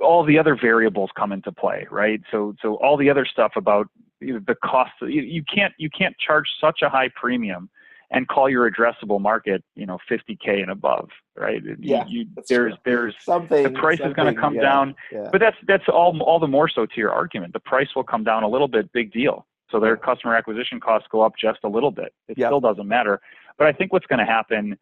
all 0.00 0.24
the 0.24 0.36
other 0.36 0.56
variables 0.60 1.10
come 1.16 1.30
into 1.30 1.52
play, 1.52 1.86
right? 1.88 2.20
So, 2.32 2.56
so 2.60 2.74
all 2.76 2.96
the 2.96 3.08
other 3.08 3.24
stuff 3.24 3.52
about 3.54 3.86
you 4.20 4.34
know, 4.34 4.40
the 4.46 4.54
cost, 4.56 4.92
you, 5.02 5.22
you 5.22 5.42
can't 5.42 5.72
you 5.78 5.90
can't 5.90 6.16
charge 6.18 6.46
such 6.60 6.82
a 6.82 6.88
high 6.88 7.08
premium 7.14 7.70
and 8.12 8.26
call 8.28 8.48
your 8.48 8.70
addressable 8.70 9.20
market, 9.20 9.62
you 9.76 9.86
know, 9.86 9.98
50k 10.10 10.60
and 10.62 10.70
above, 10.70 11.08
right? 11.36 11.62
Yeah, 11.78 12.04
you, 12.08 12.26
there's 12.48 12.74
true. 12.74 12.80
there's 12.84 13.14
something. 13.22 13.62
the 13.62 13.70
price 13.70 14.00
is 14.00 14.12
going 14.14 14.34
to 14.34 14.40
come 14.40 14.54
yeah, 14.54 14.62
down, 14.62 14.94
yeah. 15.12 15.28
but 15.30 15.40
that's 15.40 15.56
that's 15.66 15.84
all 15.88 16.20
all 16.22 16.38
the 16.38 16.48
more 16.48 16.68
so 16.68 16.86
to 16.86 16.92
your 16.96 17.12
argument. 17.12 17.52
The 17.52 17.60
price 17.60 17.88
will 17.94 18.04
come 18.04 18.24
down 18.24 18.42
a 18.42 18.48
little 18.48 18.68
bit, 18.68 18.92
big 18.92 19.12
deal. 19.12 19.46
So 19.70 19.78
their 19.78 19.96
customer 19.96 20.34
acquisition 20.34 20.80
costs 20.80 21.06
go 21.12 21.22
up 21.22 21.34
just 21.40 21.60
a 21.62 21.68
little 21.68 21.92
bit. 21.92 22.12
It 22.28 22.36
Yeah. 22.36 22.48
still 22.48 22.60
doesn't 22.60 22.88
matter. 22.88 23.20
But 23.56 23.68
I 23.68 23.72
think 23.72 23.92
what's 23.92 24.06
going 24.06 24.18
to 24.18 24.24
happen 24.24 24.76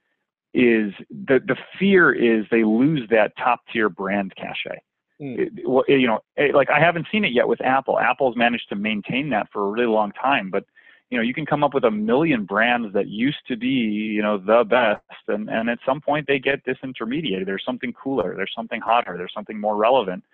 is 0.55 0.95
the 1.11 1.41
the 1.47 1.57
fear 1.79 2.13
is 2.13 2.47
they 2.51 2.65
lose 2.65 3.07
that 3.11 3.37
top 3.37 3.61
tier 3.71 3.91
brand 3.91 4.35
cachet. 4.37 4.79
Mm. 5.21 5.39
It- 5.39 6.01
you 6.01 6.07
know, 6.07 6.21
like 6.55 6.71
I 6.71 6.81
haven't 6.81 7.09
seen 7.11 7.25
it 7.25 7.33
yet 7.33 7.49
with 7.49 7.61
Apple. 7.61 7.99
Apple's 7.99 8.37
managed 8.37 8.69
to 8.69 8.77
maintain 8.77 9.31
that 9.31 9.49
for 9.53 9.67
a 9.67 9.71
really 9.71 9.87
long 9.87 10.13
time, 10.13 10.51
but 10.51 10.65
you 11.11 11.17
know, 11.17 11.23
you 11.23 11.33
can 11.33 11.47
come 11.47 11.65
up 11.65 11.73
with 11.73 11.85
a 11.85 11.91
million 11.91 12.45
brands 12.45 12.93
that 12.93 13.09
used 13.09 13.39
to 13.49 13.57
be, 13.57 13.67
you 13.67 14.21
know, 14.23 14.37
the 14.37 14.65
best, 14.65 15.03
and 15.29 15.49
and 15.49 15.71
at 15.71 15.79
some 15.85 16.01
point 16.01 16.27
they 16.27 16.39
get 16.39 16.65
disintermediated. 16.65 17.47
There's 17.47 17.65
something 17.65 17.93
cooler. 17.93 18.35
There's 18.37 18.53
something 18.55 18.81
hotter. 18.81 19.17
There's 19.17 19.33
something 19.35 19.59
more 19.61 19.77
relevant. 19.77 20.25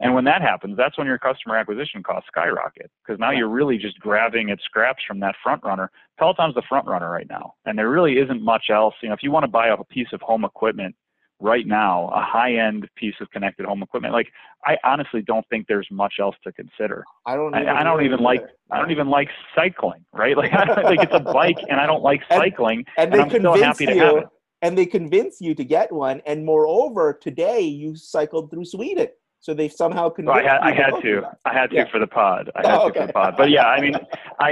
And 0.00 0.14
when 0.14 0.24
that 0.24 0.42
happens, 0.42 0.76
that's 0.76 0.96
when 0.96 1.08
your 1.08 1.18
customer 1.18 1.56
acquisition 1.56 2.04
costs 2.04 2.28
skyrocket 2.28 2.88
because 3.04 3.18
now 3.18 3.32
you're 3.32 3.48
really 3.48 3.78
just 3.78 3.98
grabbing 3.98 4.50
at 4.50 4.60
scraps 4.60 5.02
from 5.04 5.18
that 5.20 5.34
front 5.42 5.64
runner. 5.64 5.90
Peloton's 6.18 6.54
the 6.54 6.62
front 6.68 6.86
runner 6.86 7.10
right 7.10 7.28
now, 7.28 7.54
and 7.64 7.76
there 7.76 7.90
really 7.90 8.18
isn't 8.18 8.42
much 8.42 8.66
else. 8.70 8.94
You 9.02 9.08
know, 9.08 9.14
if 9.14 9.22
you 9.24 9.32
want 9.32 9.42
to 9.44 9.48
buy 9.50 9.68
a 9.68 9.84
piece 9.84 10.12
of 10.12 10.20
home 10.20 10.44
equipment 10.44 10.94
right 11.40 11.66
now, 11.66 12.08
a 12.08 12.20
high-end 12.22 12.88
piece 12.96 13.14
of 13.20 13.30
connected 13.30 13.64
home 13.66 13.82
equipment, 13.82 14.12
like 14.12 14.28
I 14.66 14.76
honestly 14.84 15.22
don't 15.22 15.46
think 15.48 15.66
there's 15.68 15.86
much 15.90 16.14
else 16.20 16.36
to 16.44 16.52
consider. 16.52 17.04
I 17.26 17.36
don't. 17.36 17.54
I, 17.54 17.80
I 17.80 17.84
don't 17.84 18.04
even 18.04 18.20
like. 18.20 18.42
I 18.70 18.78
don't 18.78 18.90
even 18.90 19.08
like 19.08 19.28
cycling, 19.54 20.04
right? 20.12 20.36
Like 20.36 20.52
like 20.52 21.00
it's 21.02 21.14
a 21.14 21.20
bike, 21.20 21.58
and 21.68 21.80
I 21.80 21.86
don't 21.86 22.02
like 22.02 22.22
cycling, 22.30 22.84
And 22.96 23.12
and, 23.12 23.12
they 23.12 23.18
I'm 23.20 23.28
still 23.28 23.52
convince 23.52 23.64
happy 23.78 23.86
to 23.86 23.92
have 23.98 24.12
you, 24.12 24.18
it. 24.18 24.28
and 24.62 24.76
they 24.76 24.86
convince 24.86 25.40
you 25.40 25.54
to 25.54 25.64
get 25.64 25.92
one. 25.92 26.20
And 26.26 26.44
moreover, 26.44 27.18
today 27.20 27.60
you 27.60 27.94
cycled 27.96 28.50
through 28.50 28.64
Sweden, 28.64 29.08
so 29.40 29.54
they 29.54 29.68
somehow 29.68 30.00
oh, 30.00 30.14
Well, 30.18 30.34
convinced 30.34 30.40
I 30.48 30.52
had, 30.52 30.60
I 30.60 30.72
had 30.72 31.02
to. 31.02 31.22
I 31.44 31.52
had 31.54 31.70
to 31.70 31.76
Yeah. 31.76 31.90
for 31.90 31.98
the 32.00 32.06
pod. 32.06 32.50
I 32.56 32.62
Oh, 32.64 32.84
had 32.86 32.94
to 32.94 33.00
for 33.00 33.06
the 33.06 33.12
pod. 33.12 33.34
But 33.36 33.50
yeah, 33.50 33.66
I 33.66 33.80
mean, 33.80 33.94
I, 34.40 34.50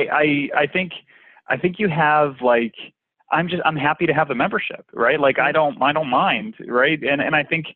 I, 0.54 0.60
I 0.62 0.66
think, 0.68 0.92
I 1.48 1.56
think 1.56 1.78
you 1.78 1.88
have 1.88 2.36
like, 2.40 2.74
I'm 3.32 3.48
just, 3.48 3.62
I'm 3.64 3.76
happy 3.76 4.06
to 4.06 4.12
have 4.12 4.28
the 4.28 4.34
membership, 4.34 4.86
right? 4.92 5.20
Like, 5.20 5.38
I 5.38 5.52
don't, 5.52 5.80
I 5.82 5.92
don't 5.92 6.08
mind, 6.10 6.54
right? 6.66 6.98
And 7.02 7.20
and 7.20 7.34
I 7.34 7.42
think, 7.42 7.66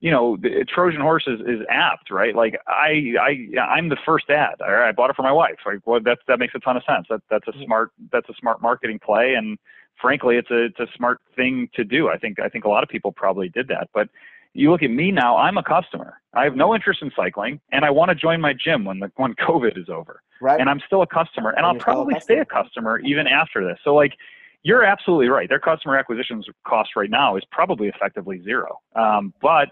you 0.00 0.10
know, 0.10 0.36
the 0.36 0.64
Trojan 0.72 1.00
horse 1.00 1.24
is, 1.26 1.40
is 1.40 1.60
apt, 1.70 2.10
right? 2.10 2.34
Like, 2.34 2.58
I, 2.66 3.14
I, 3.20 3.60
I'm 3.60 3.88
the 3.88 3.98
first 4.04 4.30
ad. 4.30 4.56
Right, 4.60 4.88
I 4.88 4.92
bought 4.92 5.10
it 5.10 5.16
for 5.16 5.22
my 5.22 5.32
wife. 5.32 5.58
Like, 5.66 5.86
well, 5.86 6.00
that's 6.04 6.22
that 6.28 6.38
makes 6.38 6.54
a 6.54 6.58
ton 6.58 6.76
of 6.76 6.82
sense. 6.84 7.06
That 7.10 7.20
that's 7.30 7.48
a 7.48 7.64
smart, 7.64 7.92
that's 8.12 8.28
a 8.28 8.34
smart 8.40 8.62
marketing 8.62 8.98
play, 9.04 9.34
and 9.34 9.58
frankly, 10.00 10.36
it's 10.36 10.50
a, 10.50 10.64
it's 10.64 10.80
a 10.80 10.86
smart 10.96 11.20
thing 11.36 11.68
to 11.74 11.84
do. 11.84 12.08
I 12.08 12.16
think, 12.16 12.40
I 12.40 12.48
think 12.48 12.64
a 12.64 12.68
lot 12.68 12.82
of 12.82 12.88
people 12.88 13.12
probably 13.12 13.48
did 13.50 13.68
that, 13.68 13.88
but 13.92 14.08
you 14.54 14.70
look 14.70 14.82
at 14.82 14.90
me 14.90 15.12
now, 15.12 15.36
I'm 15.36 15.58
a 15.58 15.62
customer. 15.62 16.20
I 16.34 16.44
have 16.44 16.56
no 16.56 16.74
interest 16.74 17.02
in 17.02 17.12
cycling 17.14 17.60
and 17.72 17.84
I 17.84 17.90
want 17.90 18.08
to 18.08 18.14
join 18.14 18.40
my 18.40 18.52
gym 18.52 18.84
when 18.84 18.98
the 18.98 19.10
when 19.16 19.34
COVID 19.34 19.78
is 19.78 19.88
over. 19.88 20.22
right? 20.40 20.60
And 20.60 20.68
I'm 20.68 20.80
still 20.86 21.02
a 21.02 21.06
customer 21.06 21.50
and 21.50 21.58
And 21.58 21.66
I'll 21.66 21.74
you're 21.74 21.80
a 21.80 21.84
probably 21.84 22.18
stay 22.20 22.38
a 22.38 22.44
customer 22.44 22.98
even 23.00 23.26
after 23.26 23.64
this. 23.64 23.78
So 23.84 23.94
like 23.94 24.14
you're 24.62 24.84
absolutely 24.84 25.28
right. 25.28 25.48
Their 25.48 25.60
customer 25.60 25.96
acquisition 25.96 26.42
cost 26.66 26.90
right 26.96 27.10
now 27.10 27.36
is 27.36 27.42
probably 27.50 27.88
effectively 27.88 28.42
zero. 28.42 28.80
Um, 28.94 29.32
but 29.40 29.68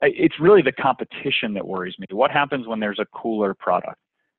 it's 0.00 0.40
really 0.40 0.62
the 0.62 0.72
competition 0.72 1.54
that 1.54 1.66
worries 1.66 1.94
me. 1.98 2.06
What 2.10 2.30
happens 2.30 2.66
when 2.66 2.80
there's 2.80 2.98
a 2.98 3.06
cooler 3.14 3.54
product? 3.54 3.96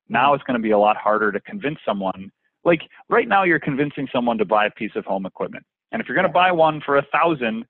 Now 0.08 0.34
it's 0.34 0.44
going 0.44 0.58
to 0.58 0.62
be 0.62 0.72
a 0.72 0.78
lot 0.78 0.96
harder 0.96 1.32
to 1.32 1.40
convince 1.40 1.78
someone. 1.86 2.30
Like 2.64 2.82
right 3.08 3.28
now, 3.28 3.44
you're 3.44 3.60
convincing 3.60 4.08
someone 4.12 4.38
to 4.38 4.44
buy 4.44 4.66
a 4.66 4.70
piece 4.70 4.92
of 4.96 5.04
home 5.04 5.26
equipment, 5.26 5.64
and 5.92 6.00
if 6.00 6.08
you're 6.08 6.14
going 6.14 6.26
to 6.26 6.32
buy 6.32 6.50
one 6.50 6.80
for 6.84 6.96
a 6.96 7.06
thousand 7.12 7.66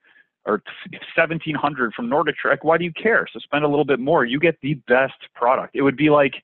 or 0.46 0.62
seventeen 1.16 1.54
hundred 1.54 1.94
from 1.94 2.08
NordicTrack, 2.08 2.58
why 2.62 2.78
do 2.78 2.84
you 2.84 2.92
care? 2.92 3.26
So 3.32 3.38
spend 3.40 3.64
a 3.64 3.68
little 3.68 3.84
bit 3.84 3.98
more. 3.98 4.24
You 4.24 4.38
get 4.38 4.56
the 4.62 4.74
best 4.86 5.14
product. 5.34 5.74
It 5.74 5.82
would 5.82 5.96
be 5.96 6.10
like, 6.10 6.34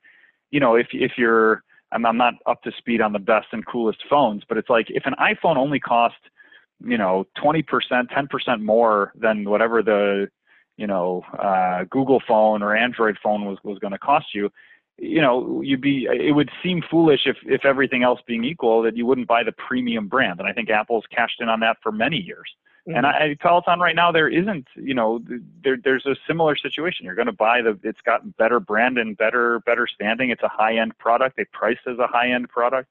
you 0.51 0.61
know, 0.61 0.75
if 0.75 0.89
if 0.93 1.13
you're 1.17 1.63
I'm, 1.93 2.07
I'm 2.07 2.17
not 2.17 2.35
up 2.47 2.63
to 2.63 2.73
speed 2.77 3.01
on 3.01 3.13
the 3.13 3.19
best 3.19 3.49
and 3.53 3.67
coolest 3.67 4.03
phones, 4.09 4.43
but 4.49 4.59
it's 4.59 4.71
like 4.71 4.87
if 4.91 5.05
an 5.07 5.15
iPhone 5.21 5.57
only 5.57 5.81
cost, 5.81 6.17
you 6.85 6.97
know, 6.97 7.27
20%, 7.43 7.65
10% 7.65 8.63
more 8.63 9.13
than 9.15 9.49
whatever 9.49 9.83
the, 9.83 10.29
you 10.77 10.87
know, 10.87 11.23
uh, 11.39 11.85
Google 11.91 12.23
phone 12.27 12.63
or 12.63 12.75
Android 12.75 13.19
phone 13.23 13.45
was, 13.45 13.59
was 13.65 13.79
going 13.79 13.93
to 13.93 13.99
cost 13.99 14.27
you, 14.35 14.51
you 14.99 15.21
know, 15.21 15.63
you'd 15.63 15.81
be, 15.81 16.07
it 16.11 16.35
would 16.35 16.51
seem 16.63 16.83
foolish 16.91 17.21
if, 17.25 17.37
if 17.47 17.65
everything 17.65 18.03
else 18.03 18.21
being 18.27 18.45
equal 18.45 18.83
that 18.83 18.97
you 18.97 19.07
wouldn't 19.07 19.29
buy 19.29 19.43
the 19.43 19.53
premium 19.53 20.09
brand. 20.09 20.41
And 20.41 20.49
I 20.49 20.53
think 20.53 20.69
Apple's 20.71 21.05
cashed 21.15 21.41
in 21.41 21.49
on 21.49 21.61
that 21.61 21.79
for 21.83 21.91
many 21.91 22.19
years. 22.19 22.51
And 22.97 23.07
I, 23.07 23.37
Peloton 23.41 23.81
right 23.81 23.95
now, 23.95 24.11
there 24.11 24.29
isn't, 24.29 24.67
you 24.77 24.95
know, 24.95 25.21
there, 25.63 25.77
there's 25.83 26.07
a 26.07 26.17
similar 26.27 26.57
situation. 26.57 27.05
You're 27.07 27.15
going 27.15 27.27
to 27.27 27.33
buy 27.33 27.63
the, 27.63 27.79
it's 27.83 28.01
got 28.05 28.37
better 28.37 28.61
brand 28.61 28.99
and 28.99 29.17
better, 29.17 29.61
better 29.61 29.87
standing. 29.87 30.31
It's 30.31 30.43
a 30.43 30.49
high 30.49 30.77
end 30.77 30.97
product. 30.99 31.37
They 31.37 31.45
price 31.53 31.79
as 31.87 31.99
a 31.99 32.07
high 32.07 32.31
end 32.31 32.49
product. 32.49 32.89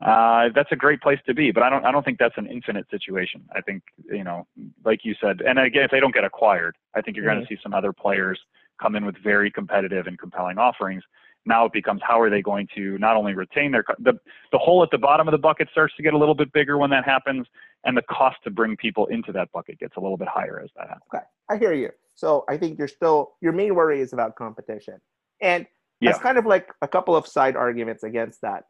Uh, 0.00 0.48
that's 0.54 0.72
a 0.72 0.76
great 0.76 1.00
place 1.00 1.20
to 1.26 1.34
be, 1.34 1.50
but 1.50 1.62
I 1.62 1.70
don't, 1.70 1.84
I 1.84 1.92
don't 1.92 2.04
think 2.04 2.18
that's 2.18 2.36
an 2.36 2.46
infinite 2.46 2.86
situation. 2.90 3.42
I 3.54 3.60
think, 3.60 3.82
you 4.10 4.24
know, 4.24 4.46
like 4.84 5.00
you 5.04 5.14
said, 5.20 5.40
and 5.40 5.58
again, 5.58 5.84
if 5.84 5.90
they 5.90 6.00
don't 6.00 6.12
get 6.12 6.24
acquired, 6.24 6.76
I 6.94 7.00
think 7.00 7.16
you're 7.16 7.24
going 7.24 7.40
to 7.40 7.46
see 7.46 7.58
some 7.62 7.72
other 7.72 7.92
players 7.92 8.38
come 8.80 8.96
in 8.96 9.06
with 9.06 9.16
very 9.22 9.50
competitive 9.50 10.06
and 10.06 10.18
compelling 10.18 10.58
offerings. 10.58 11.04
Now 11.46 11.66
it 11.66 11.72
becomes 11.72 12.00
how 12.06 12.20
are 12.20 12.30
they 12.30 12.42
going 12.42 12.68
to 12.74 12.96
not 12.98 13.16
only 13.16 13.34
retain 13.34 13.72
their 13.72 13.84
the 13.98 14.14
the 14.52 14.58
hole 14.58 14.82
at 14.82 14.90
the 14.90 14.98
bottom 14.98 15.28
of 15.28 15.32
the 15.32 15.38
bucket 15.38 15.68
starts 15.70 15.94
to 15.96 16.02
get 16.02 16.14
a 16.14 16.18
little 16.18 16.34
bit 16.34 16.52
bigger 16.52 16.78
when 16.78 16.90
that 16.90 17.04
happens, 17.04 17.46
and 17.84 17.96
the 17.96 18.02
cost 18.02 18.36
to 18.44 18.50
bring 18.50 18.76
people 18.76 19.06
into 19.06 19.32
that 19.32 19.52
bucket 19.52 19.78
gets 19.78 19.96
a 19.96 20.00
little 20.00 20.16
bit 20.16 20.28
higher 20.28 20.60
as 20.62 20.70
that 20.76 20.88
happens. 20.88 21.04
Okay, 21.14 21.24
I 21.50 21.56
hear 21.58 21.72
you. 21.72 21.90
So 22.14 22.44
I 22.48 22.56
think 22.56 22.78
you're 22.78 22.88
still 22.88 23.32
your 23.40 23.52
main 23.52 23.74
worry 23.74 24.00
is 24.00 24.12
about 24.12 24.36
competition, 24.36 25.00
and 25.40 25.66
Yeah. 26.00 26.10
that's 26.12 26.22
kind 26.22 26.38
of 26.38 26.46
like 26.46 26.72
a 26.82 26.88
couple 26.88 27.14
of 27.14 27.26
side 27.26 27.56
arguments 27.56 28.02
against 28.04 28.40
that. 28.40 28.64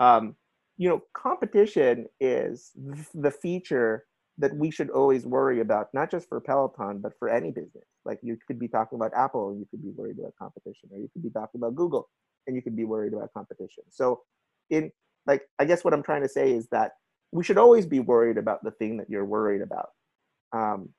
Um, 0.00 0.36
you 0.76 0.88
know, 0.88 1.02
competition 1.12 2.06
is 2.20 2.72
the 3.14 3.30
feature 3.30 4.06
that 4.38 4.54
we 4.56 4.70
should 4.70 4.90
always 4.90 5.24
worry 5.26 5.60
about, 5.60 5.88
not 5.94 6.10
just 6.10 6.28
for 6.28 6.40
Peloton, 6.40 6.98
but 6.98 7.12
for 7.18 7.28
any 7.28 7.50
business. 7.50 7.84
Like 8.04 8.18
you 8.22 8.36
could 8.46 8.58
be 8.58 8.68
talking 8.68 8.96
about 8.96 9.12
Apple, 9.14 9.50
and 9.50 9.60
you 9.60 9.66
could 9.70 9.82
be 9.82 9.90
worried 9.90 10.18
about 10.18 10.34
competition, 10.38 10.88
or 10.92 10.98
you 10.98 11.08
could 11.12 11.22
be 11.22 11.30
talking 11.30 11.60
about 11.60 11.74
Google, 11.74 12.08
and 12.46 12.56
you 12.56 12.62
could 12.62 12.76
be 12.76 12.84
worried 12.84 13.12
about 13.12 13.32
competition. 13.32 13.84
So, 13.90 14.22
in 14.70 14.90
like, 15.26 15.42
I 15.58 15.64
guess 15.64 15.84
what 15.84 15.94
I'm 15.94 16.02
trying 16.02 16.22
to 16.22 16.28
say 16.28 16.52
is 16.52 16.68
that 16.68 16.92
we 17.32 17.44
should 17.44 17.58
always 17.58 17.86
be 17.86 18.00
worried 18.00 18.38
about 18.38 18.62
the 18.62 18.70
thing 18.72 18.96
that 18.98 19.08
you're 19.08 19.24
worried 19.24 19.62
about. 19.62 19.90
Um, 20.52 20.90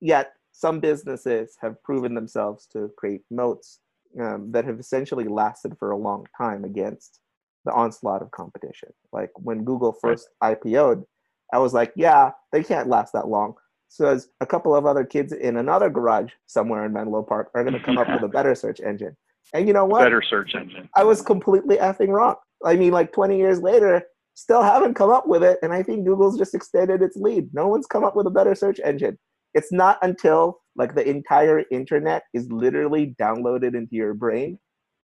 yet, 0.00 0.32
some 0.52 0.80
businesses 0.80 1.56
have 1.60 1.82
proven 1.82 2.14
themselves 2.14 2.66
to 2.72 2.90
create 2.96 3.22
moats 3.30 3.80
um, 4.20 4.52
that 4.52 4.64
have 4.64 4.78
essentially 4.78 5.24
lasted 5.24 5.76
for 5.78 5.90
a 5.90 5.96
long 5.96 6.26
time 6.36 6.64
against 6.64 7.20
the 7.64 7.72
onslaught 7.72 8.22
of 8.22 8.30
competition. 8.30 8.90
Like 9.12 9.30
when 9.36 9.64
Google 9.64 9.92
first 9.92 10.28
IPO'd, 10.42 11.04
I 11.52 11.58
was 11.58 11.74
like, 11.74 11.92
yeah, 11.96 12.30
they 12.52 12.62
can't 12.62 12.88
last 12.88 13.12
that 13.12 13.28
long. 13.28 13.54
So 13.88 14.06
as 14.06 14.28
a 14.40 14.46
couple 14.46 14.74
of 14.74 14.86
other 14.86 15.04
kids 15.04 15.32
in 15.32 15.58
another 15.58 15.90
garage 15.90 16.30
somewhere 16.46 16.86
in 16.86 16.92
Menlo 16.92 17.22
Park 17.22 17.50
are 17.54 17.62
going 17.62 17.74
to 17.74 17.84
come 17.84 17.98
up 17.98 18.08
with 18.12 18.22
a 18.22 18.28
better 18.28 18.54
search 18.54 18.80
engine. 18.80 19.16
And 19.52 19.66
you 19.66 19.74
know 19.74 19.84
what? 19.84 20.02
Better 20.02 20.22
search 20.22 20.54
engine. 20.54 20.88
I 20.96 21.04
was 21.04 21.20
completely 21.20 21.76
effing 21.76 22.08
wrong. 22.08 22.36
I 22.64 22.76
mean, 22.76 22.92
like 22.92 23.12
20 23.12 23.36
years 23.36 23.60
later, 23.60 24.02
still 24.34 24.62
haven't 24.62 24.94
come 24.94 25.10
up 25.10 25.26
with 25.26 25.42
it. 25.42 25.58
And 25.62 25.72
I 25.72 25.82
think 25.82 26.06
Google's 26.06 26.38
just 26.38 26.54
extended 26.54 27.02
its 27.02 27.16
lead. 27.16 27.50
No 27.52 27.68
one's 27.68 27.86
come 27.86 28.04
up 28.04 28.16
with 28.16 28.26
a 28.26 28.30
better 28.30 28.54
search 28.54 28.80
engine. 28.82 29.18
It's 29.54 29.72
not 29.72 29.98
until 30.00 30.60
like 30.76 30.94
the 30.94 31.06
entire 31.06 31.64
internet 31.70 32.22
is 32.32 32.50
literally 32.50 33.14
downloaded 33.20 33.74
into 33.74 33.94
your 33.94 34.14
brain 34.14 34.58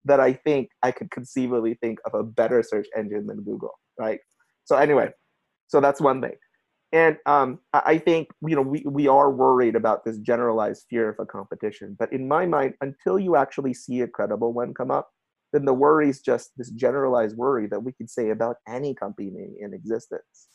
that 0.05 0.19
I 0.19 0.33
think 0.33 0.69
I 0.81 0.91
could 0.91 1.11
conceivably 1.11 1.75
think 1.75 1.99
of 2.05 2.19
a 2.19 2.23
better 2.23 2.63
search 2.63 2.87
engine 2.97 3.27
than 3.27 3.43
Google, 3.43 3.73
right? 3.99 4.19
So 4.65 4.77
anyway, 4.77 5.11
so 5.69 5.79
that's 5.79 6.01
one 6.01 6.21
thing. 6.21 6.35
And 6.91 7.17
um, 7.25 7.59
I 7.71 7.81
I 7.85 7.97
think 7.99 8.27
you 8.45 8.55
know 8.55 8.61
we, 8.63 8.83
we 8.85 9.07
are 9.07 9.31
worried 9.31 9.75
about 9.75 10.03
this 10.03 10.17
generalized 10.17 10.85
fear 10.89 11.09
of 11.09 11.15
a 11.19 11.25
competition. 11.25 11.95
But 11.97 12.11
in 12.11 12.27
my 12.27 12.45
mind, 12.45 12.73
until 12.81 13.17
you 13.19 13.35
actually 13.35 13.73
see 13.73 14.01
a 14.01 14.07
credible 14.07 14.51
one 14.51 14.73
come 14.73 14.91
up, 14.91 15.07
then 15.53 15.65
the 15.65 15.73
worry 15.73 16.09
is 16.09 16.19
just 16.21 16.51
this 16.57 16.71
generalized 16.71 17.37
worry 17.37 17.67
that 17.67 17.81
we 17.83 17.93
could 17.93 18.09
say 18.09 18.31
about 18.31 18.57
any 18.67 18.93
company 18.93 19.31
in 19.59 19.73
existence. 19.73 20.47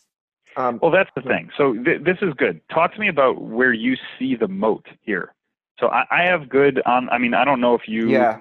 Um, 0.57 0.79
Well, 0.83 0.91
that's 0.91 1.11
the 1.17 1.23
thing. 1.23 1.51
So 1.57 1.75
th- 1.75 2.03
this 2.05 2.19
is 2.23 2.33
good. 2.37 2.61
Talk 2.73 2.95
to 2.95 3.01
me 3.01 3.09
about 3.09 3.41
where 3.41 3.73
you 3.73 3.97
see 4.19 4.37
the 4.37 4.49
moat 4.49 4.87
here. 5.01 5.35
So 5.81 5.89
I, 5.89 6.05
I 6.11 6.23
have 6.25 6.49
good 6.49 6.81
on. 6.87 7.09
I 7.11 7.19
mean, 7.19 7.35
I 7.35 7.45
don't 7.45 7.61
know 7.61 7.75
if 7.75 7.89
you. 7.89 8.09
Yeah. 8.09 8.39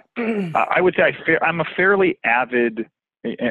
I 0.55 0.79
would 0.81 0.95
say 0.95 1.03
I 1.03 1.45
I'm 1.45 1.59
a 1.61 1.65
fairly 1.75 2.19
avid, 2.23 2.87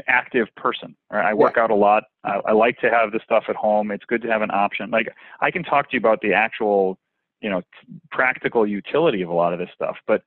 active 0.07 0.49
person. 0.57 0.95
Right? 1.11 1.27
I 1.27 1.35
work 1.35 1.55
yeah. 1.57 1.65
out 1.65 1.71
a 1.71 1.75
lot. 1.75 2.05
I, 2.25 2.41
I 2.47 2.53
like 2.53 2.79
to 2.81 2.91
have 2.91 3.13
the 3.13 3.21
stuff 3.25 3.45
at 3.49 3.57
home. 3.57 3.91
It's 3.91 4.05
good 4.05 4.23
to 4.23 4.29
have 4.29 4.43
an 4.43 4.51
option. 4.51 4.91
Like 4.91 5.09
I 5.41 5.51
can 5.51 5.63
talk 5.63 5.91
to 5.91 5.95
you 5.95 5.99
about 5.99 6.21
the 6.21 6.33
actual, 6.33 6.99
you 7.41 7.51
know, 7.51 7.63
practical 8.11 8.67
utility 8.67 9.23
of 9.23 9.29
a 9.29 9.35
lot 9.35 9.53
of 9.53 9.59
this 9.59 9.71
stuff, 9.75 9.97
but 10.07 10.23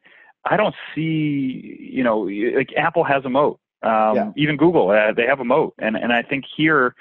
I 0.46 0.58
don't 0.58 0.76
see, 0.94 1.78
you 1.80 2.04
know, 2.04 2.20
like 2.20 2.70
Apple 2.78 3.04
has 3.04 3.26
a 3.26 3.30
moat. 3.30 3.60
Um, 3.82 4.16
yeah. 4.16 4.32
Even 4.36 4.58
Google, 4.58 4.90
uh, 4.90 5.12
they 5.14 5.26
have 5.26 5.40
a 5.40 5.46
moat, 5.46 5.76
and 5.80 5.96
and 5.96 6.12
I 6.12 6.24
think 6.24 6.46
here 6.58 6.96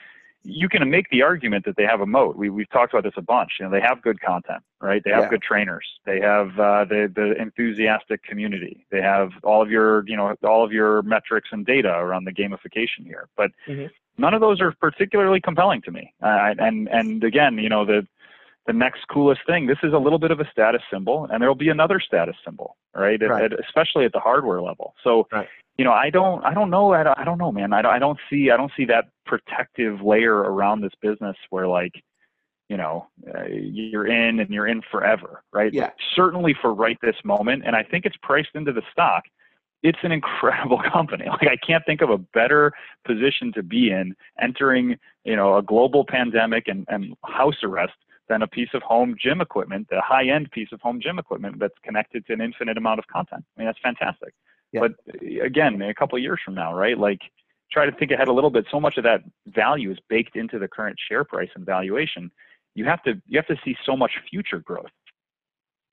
you 0.44 0.68
can 0.68 0.88
make 0.90 1.08
the 1.10 1.22
argument 1.22 1.64
that 1.64 1.76
they 1.76 1.84
have 1.84 2.00
a 2.00 2.06
moat. 2.06 2.36
We 2.36 2.50
we've 2.50 2.68
talked 2.70 2.92
about 2.92 3.04
this 3.04 3.14
a 3.16 3.22
bunch. 3.22 3.52
You 3.58 3.64
know, 3.64 3.72
they 3.72 3.80
have 3.80 4.02
good 4.02 4.20
content, 4.20 4.62
right? 4.80 5.02
They 5.02 5.10
have 5.10 5.24
yeah. 5.24 5.30
good 5.30 5.42
trainers. 5.42 5.86
They 6.04 6.20
have 6.20 6.58
uh, 6.58 6.84
the 6.84 7.10
the 7.14 7.34
enthusiastic 7.40 8.22
community. 8.22 8.86
They 8.90 9.00
have 9.00 9.30
all 9.42 9.62
of 9.62 9.70
your 9.70 10.06
you 10.06 10.16
know 10.16 10.34
all 10.44 10.62
of 10.62 10.70
your 10.70 11.02
metrics 11.02 11.48
and 11.50 11.64
data 11.64 11.94
around 11.96 12.24
the 12.24 12.32
gamification 12.32 13.04
here. 13.04 13.28
But 13.36 13.52
mm-hmm. 13.66 13.86
none 14.18 14.34
of 14.34 14.42
those 14.42 14.60
are 14.60 14.72
particularly 14.72 15.40
compelling 15.40 15.80
to 15.82 15.90
me. 15.90 16.12
Uh, 16.22 16.54
and 16.58 16.88
and 16.88 17.24
again, 17.24 17.56
you 17.56 17.70
know 17.70 17.86
the 17.86 18.06
the 18.66 18.72
next 18.72 19.06
coolest 19.08 19.40
thing. 19.46 19.66
This 19.66 19.78
is 19.82 19.92
a 19.92 19.98
little 19.98 20.18
bit 20.18 20.30
of 20.30 20.40
a 20.40 20.50
status 20.50 20.82
symbol, 20.90 21.26
and 21.30 21.40
there 21.40 21.48
will 21.48 21.54
be 21.54 21.68
another 21.68 22.00
status 22.00 22.36
symbol, 22.44 22.76
right? 22.94 23.20
right. 23.20 23.44
At, 23.44 23.52
at, 23.52 23.60
especially 23.60 24.04
at 24.04 24.12
the 24.12 24.20
hardware 24.20 24.62
level. 24.62 24.94
So, 25.04 25.26
right. 25.32 25.48
You 25.76 25.84
know, 25.84 25.92
I 25.92 26.10
don't, 26.10 26.44
I 26.44 26.54
don't 26.54 26.70
know, 26.70 26.92
I 26.92 27.02
don't, 27.02 27.18
I 27.18 27.24
don't 27.24 27.38
know, 27.38 27.50
man. 27.50 27.72
I 27.72 27.82
don't, 27.82 27.92
I 27.92 27.98
don't 27.98 28.18
see, 28.30 28.50
I 28.50 28.56
don't 28.56 28.72
see 28.76 28.84
that 28.86 29.06
protective 29.26 30.00
layer 30.00 30.36
around 30.36 30.80
this 30.80 30.92
business 31.00 31.36
where, 31.50 31.66
like, 31.66 31.92
you 32.68 32.76
know, 32.76 33.08
uh, 33.28 33.44
you're 33.48 34.06
in 34.06 34.40
and 34.40 34.50
you're 34.50 34.66
in 34.66 34.82
forever, 34.90 35.42
right? 35.52 35.72
Yeah. 35.72 35.90
Certainly 36.14 36.56
for 36.62 36.72
right 36.72 36.98
this 37.02 37.16
moment, 37.24 37.64
and 37.66 37.76
I 37.76 37.82
think 37.82 38.04
it's 38.04 38.16
priced 38.22 38.54
into 38.54 38.72
the 38.72 38.82
stock. 38.90 39.24
It's 39.82 39.98
an 40.02 40.12
incredible 40.18 40.80
company. 40.92 41.26
Like 41.26 41.48
I 41.48 41.56
can't 41.56 41.84
think 41.84 42.00
of 42.00 42.10
a 42.10 42.18
better 42.18 42.72
position 43.06 43.52
to 43.54 43.62
be 43.62 43.90
in 43.90 44.14
entering, 44.40 44.96
you 45.24 45.36
know, 45.36 45.56
a 45.56 45.62
global 45.62 46.04
pandemic 46.08 46.68
and, 46.68 46.86
and 46.88 47.14
house 47.24 47.62
arrest 47.62 47.92
than 48.28 48.42
a 48.42 48.48
piece 48.48 48.70
of 48.72 48.82
home 48.82 49.14
gym 49.22 49.40
equipment, 49.42 49.86
a 49.92 50.00
high 50.00 50.26
end 50.28 50.50
piece 50.50 50.68
of 50.72 50.80
home 50.80 51.00
gym 51.02 51.18
equipment 51.18 51.58
that's 51.58 51.74
connected 51.84 52.24
to 52.26 52.32
an 52.32 52.40
infinite 52.40 52.78
amount 52.78 52.98
of 52.98 53.06
content. 53.08 53.44
I 53.56 53.60
mean, 53.60 53.66
that's 53.66 53.78
fantastic. 53.82 54.32
Yeah. 54.74 54.80
But 54.80 54.92
uh, 55.08 55.44
again, 55.44 55.80
a 55.80 55.94
couple 55.94 56.16
of 56.16 56.22
years 56.22 56.40
from 56.44 56.54
now, 56.54 56.74
right? 56.74 56.98
Like, 56.98 57.20
try 57.72 57.86
to 57.86 57.92
think 57.92 58.10
ahead 58.10 58.28
a 58.28 58.32
little 58.32 58.50
bit. 58.50 58.66
So 58.70 58.78
much 58.78 58.98
of 58.98 59.04
that 59.04 59.22
value 59.46 59.90
is 59.90 59.98
baked 60.10 60.36
into 60.36 60.58
the 60.58 60.68
current 60.68 60.96
share 61.08 61.24
price 61.24 61.48
and 61.54 61.64
valuation. 61.64 62.30
You 62.74 62.84
have 62.84 63.02
to 63.04 63.14
you 63.26 63.38
have 63.38 63.46
to 63.46 63.56
see 63.64 63.76
so 63.86 63.96
much 63.96 64.12
future 64.30 64.58
growth. 64.58 64.90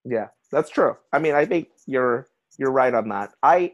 Yeah, 0.03 0.27
that's 0.51 0.69
true. 0.69 0.97
I 1.13 1.19
mean, 1.19 1.35
I 1.35 1.45
think 1.45 1.69
you're 1.85 2.27
you're 2.57 2.71
right 2.71 2.93
on 2.93 3.07
that. 3.09 3.31
I 3.41 3.73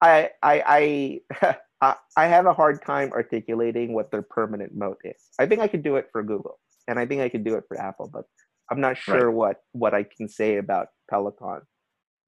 I 0.00 0.30
I 0.42 1.20
I 1.40 1.56
I 2.16 2.26
have 2.26 2.46
a 2.46 2.52
hard 2.52 2.82
time 2.82 3.12
articulating 3.12 3.94
what 3.94 4.10
their 4.10 4.22
permanent 4.22 4.74
moat 4.74 4.98
is. 5.04 5.22
I 5.38 5.46
think 5.46 5.62
I 5.62 5.68
could 5.68 5.82
do 5.82 5.96
it 5.96 6.08
for 6.12 6.22
Google 6.22 6.58
and 6.88 6.98
I 6.98 7.06
think 7.06 7.20
I 7.20 7.28
could 7.28 7.44
do 7.44 7.54
it 7.54 7.64
for 7.68 7.80
Apple, 7.80 8.10
but 8.12 8.24
I'm 8.70 8.80
not 8.80 8.96
sure 8.96 9.26
right. 9.26 9.34
what 9.34 9.56
what 9.72 9.94
I 9.94 10.04
can 10.04 10.28
say 10.28 10.56
about 10.56 10.88
Peloton. 11.10 11.62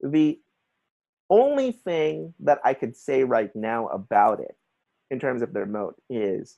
The 0.01 0.39
only 1.29 1.71
thing 1.71 2.33
that 2.39 2.59
I 2.63 2.73
could 2.73 2.95
say 2.95 3.23
right 3.23 3.53
now 3.55 3.87
about 3.87 4.39
it, 4.39 4.55
in 5.11 5.19
terms 5.19 5.41
of 5.41 5.53
their 5.53 5.65
moat, 5.65 5.95
is 6.09 6.57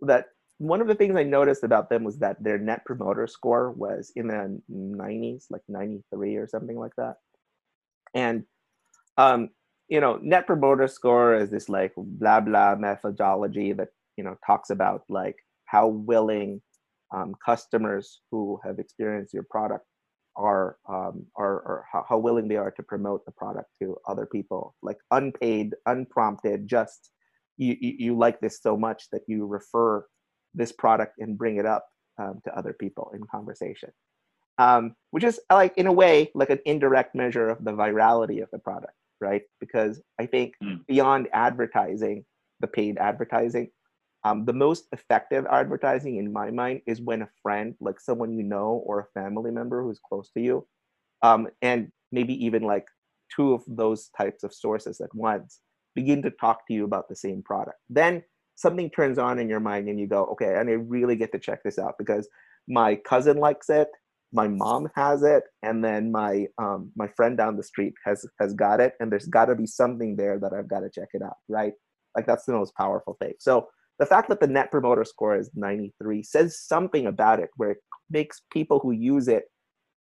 that 0.00 0.26
one 0.58 0.80
of 0.80 0.86
the 0.86 0.94
things 0.94 1.16
I 1.16 1.24
noticed 1.24 1.64
about 1.64 1.90
them 1.90 2.04
was 2.04 2.18
that 2.18 2.42
their 2.42 2.58
net 2.58 2.84
promoter 2.84 3.26
score 3.26 3.72
was 3.72 4.12
in 4.14 4.28
the 4.28 4.60
90s, 4.70 5.46
like 5.50 5.62
93 5.68 6.36
or 6.36 6.46
something 6.46 6.78
like 6.78 6.94
that. 6.96 7.16
And 8.14 8.44
um, 9.16 9.50
you 9.88 10.00
know, 10.00 10.18
net 10.22 10.46
promoter 10.46 10.88
score 10.88 11.34
is 11.34 11.50
this 11.50 11.68
like 11.68 11.92
blah 11.96 12.40
blah 12.40 12.76
methodology 12.76 13.72
that 13.72 13.88
you 14.16 14.24
know 14.24 14.36
talks 14.46 14.70
about 14.70 15.04
like 15.08 15.36
how 15.66 15.86
willing 15.86 16.62
um, 17.14 17.34
customers 17.44 18.20
who 18.30 18.58
have 18.64 18.78
experienced 18.78 19.34
your 19.34 19.42
product 19.50 19.84
are 20.36 20.76
um, 20.88 21.26
are, 21.36 21.54
are 21.54 21.84
how, 21.90 22.04
how, 22.08 22.18
willing 22.18 22.48
they 22.48 22.56
are 22.56 22.70
to 22.70 22.82
promote 22.82 23.24
the 23.24 23.32
product 23.32 23.68
to 23.80 23.96
other 24.08 24.26
people 24.26 24.74
like 24.82 24.98
unpaid 25.10 25.74
unprompted 25.86 26.66
just 26.66 27.10
you, 27.58 27.76
you, 27.80 27.94
you 27.98 28.18
like 28.18 28.40
this 28.40 28.60
so 28.62 28.76
much 28.76 29.04
that 29.12 29.22
you 29.26 29.46
refer 29.46 30.04
this 30.54 30.72
product 30.72 31.18
and 31.18 31.36
bring 31.36 31.56
it 31.56 31.66
up 31.66 31.86
um, 32.18 32.40
to 32.44 32.56
other 32.56 32.72
people 32.72 33.10
in 33.14 33.22
conversation 33.30 33.90
um, 34.58 34.94
which 35.10 35.24
is 35.24 35.40
like 35.50 35.76
in 35.76 35.86
a 35.86 35.92
way 35.92 36.30
like 36.34 36.50
an 36.50 36.60
indirect 36.64 37.14
measure 37.14 37.48
of 37.48 37.62
the 37.64 37.72
virality 37.72 38.42
of 38.42 38.48
the 38.52 38.58
product 38.58 38.94
right 39.20 39.42
because 39.60 40.00
i 40.18 40.26
think 40.26 40.54
mm. 40.62 40.78
beyond 40.86 41.28
advertising 41.32 42.24
the 42.60 42.66
paid 42.66 42.96
advertising 42.98 43.70
um, 44.24 44.44
the 44.44 44.52
most 44.52 44.86
effective 44.92 45.46
advertising 45.50 46.16
in 46.16 46.32
my 46.32 46.50
mind 46.50 46.82
is 46.86 47.00
when 47.00 47.22
a 47.22 47.28
friend, 47.42 47.74
like 47.80 48.00
someone 48.00 48.32
you 48.32 48.42
know 48.42 48.82
or 48.86 49.00
a 49.00 49.20
family 49.20 49.50
member 49.50 49.82
who's 49.82 49.98
close 49.98 50.30
to 50.32 50.40
you, 50.40 50.66
um, 51.22 51.48
and 51.60 51.90
maybe 52.12 52.34
even 52.44 52.62
like 52.62 52.86
two 53.34 53.52
of 53.52 53.62
those 53.66 54.10
types 54.16 54.44
of 54.44 54.54
sources 54.54 55.00
at 55.00 55.14
once 55.14 55.60
begin 55.94 56.22
to 56.22 56.30
talk 56.30 56.66
to 56.66 56.74
you 56.74 56.84
about 56.84 57.08
the 57.08 57.16
same 57.16 57.42
product. 57.42 57.78
Then 57.90 58.22
something 58.54 58.90
turns 58.90 59.18
on 59.18 59.38
in 59.38 59.48
your 59.48 59.60
mind 59.60 59.88
and 59.88 59.98
you 59.98 60.06
go, 60.06 60.24
okay, 60.26 60.54
and 60.56 60.68
I 60.68 60.74
really 60.74 61.16
get 61.16 61.32
to 61.32 61.38
check 61.38 61.62
this 61.64 61.78
out 61.78 61.94
because 61.98 62.28
my 62.68 62.96
cousin 62.96 63.38
likes 63.38 63.68
it, 63.70 63.88
my 64.32 64.48
mom 64.48 64.88
has 64.94 65.22
it, 65.22 65.44
and 65.62 65.84
then 65.84 66.10
my 66.10 66.46
um, 66.58 66.90
my 66.96 67.08
friend 67.08 67.36
down 67.36 67.56
the 67.56 67.62
street 67.62 67.94
has 68.04 68.24
has 68.40 68.54
got 68.54 68.80
it, 68.80 68.94
and 69.00 69.10
there's 69.10 69.26
got 69.26 69.46
to 69.46 69.54
be 69.54 69.66
something 69.66 70.16
there 70.16 70.38
that 70.38 70.52
I've 70.52 70.68
got 70.68 70.80
to 70.80 70.90
check 70.90 71.08
it 71.12 71.22
out, 71.22 71.36
right? 71.48 71.72
Like 72.16 72.26
that's 72.26 72.44
the 72.44 72.52
most 72.52 72.74
powerful 72.74 73.16
thing. 73.20 73.34
So 73.38 73.68
the 73.98 74.06
fact 74.06 74.28
that 74.28 74.40
the 74.40 74.46
net 74.46 74.70
promoter 74.70 75.04
score 75.04 75.36
is 75.36 75.50
93 75.54 76.22
says 76.22 76.60
something 76.60 77.06
about 77.06 77.40
it 77.40 77.50
where 77.56 77.72
it 77.72 77.78
makes 78.10 78.42
people 78.52 78.78
who 78.80 78.92
use 78.92 79.28
it 79.28 79.44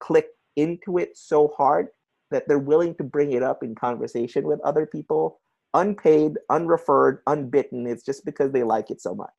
click 0.01 0.27
into 0.57 0.99
it 0.99 1.17
so 1.17 1.53
hard 1.57 1.89
that 2.31 2.45
they're 2.49 2.59
willing 2.59 2.95
to 2.97 3.05
bring 3.05 3.33
it 3.33 3.43
up 3.43 3.63
in 3.63 3.75
conversation 3.75 4.45
with 4.45 4.61
other 4.61 4.87
people 4.87 5.41
unpaid 5.75 6.33
unreferred 6.51 7.19
unbitten. 7.27 7.87
It's 7.87 8.05
just 8.05 8.25
because 8.25 8.53
they 8.53 8.63
like 8.63 8.91
it 8.91 9.01
so 9.01 9.15
much. 9.15 9.31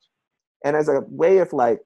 And 0.65 0.75
as 0.75 0.87
a 0.87 1.03
way 1.09 1.39
of 1.39 1.53
like 1.53 1.79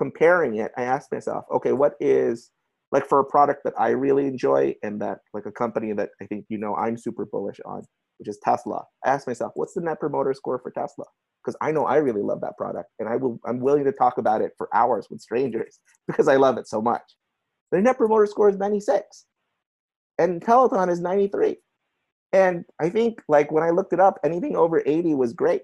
comparing 0.00 0.56
it 0.56 0.72
i 0.78 0.82
asked 0.82 1.12
myself 1.12 1.44
okay 1.52 1.72
what 1.72 1.94
is 2.00 2.50
like 2.90 3.06
for 3.06 3.20
a 3.20 3.24
product 3.24 3.60
that 3.64 3.74
i 3.78 3.90
really 3.90 4.26
enjoy 4.26 4.74
and 4.82 5.00
that 5.00 5.18
like 5.34 5.44
a 5.44 5.52
company 5.52 5.92
that 5.92 6.08
i 6.22 6.26
think 6.26 6.44
you 6.48 6.58
know 6.58 6.74
i'm 6.76 6.96
super 6.96 7.26
bullish 7.26 7.60
on 7.66 7.82
which 8.18 8.28
is 8.28 8.38
tesla 8.42 8.82
i 9.04 9.10
asked 9.10 9.26
myself 9.26 9.52
what's 9.56 9.74
the 9.74 9.80
net 9.80 10.00
promoter 10.00 10.32
score 10.32 10.58
for 10.58 10.70
tesla 10.70 11.04
because 11.42 11.56
I 11.60 11.72
know 11.72 11.84
I 11.86 11.96
really 11.96 12.22
love 12.22 12.40
that 12.42 12.56
product 12.56 12.90
and 12.98 13.08
I 13.08 13.16
will 13.16 13.40
I'm 13.46 13.60
willing 13.60 13.84
to 13.84 13.92
talk 13.92 14.18
about 14.18 14.42
it 14.42 14.52
for 14.56 14.68
hours 14.74 15.08
with 15.10 15.20
strangers 15.20 15.80
because 16.06 16.28
I 16.28 16.36
love 16.36 16.58
it 16.58 16.68
so 16.68 16.80
much. 16.80 17.02
The 17.72 17.80
net 17.80 17.96
promoter 17.96 18.26
score 18.26 18.48
is 18.48 18.56
96 18.56 19.26
and 20.18 20.42
Peloton 20.42 20.88
is 20.88 21.00
93. 21.00 21.56
And 22.32 22.64
I 22.80 22.88
think 22.90 23.22
like 23.28 23.50
when 23.50 23.64
I 23.64 23.70
looked 23.70 23.92
it 23.92 24.00
up, 24.00 24.18
anything 24.24 24.56
over 24.56 24.82
80 24.84 25.14
was 25.14 25.32
great. 25.32 25.62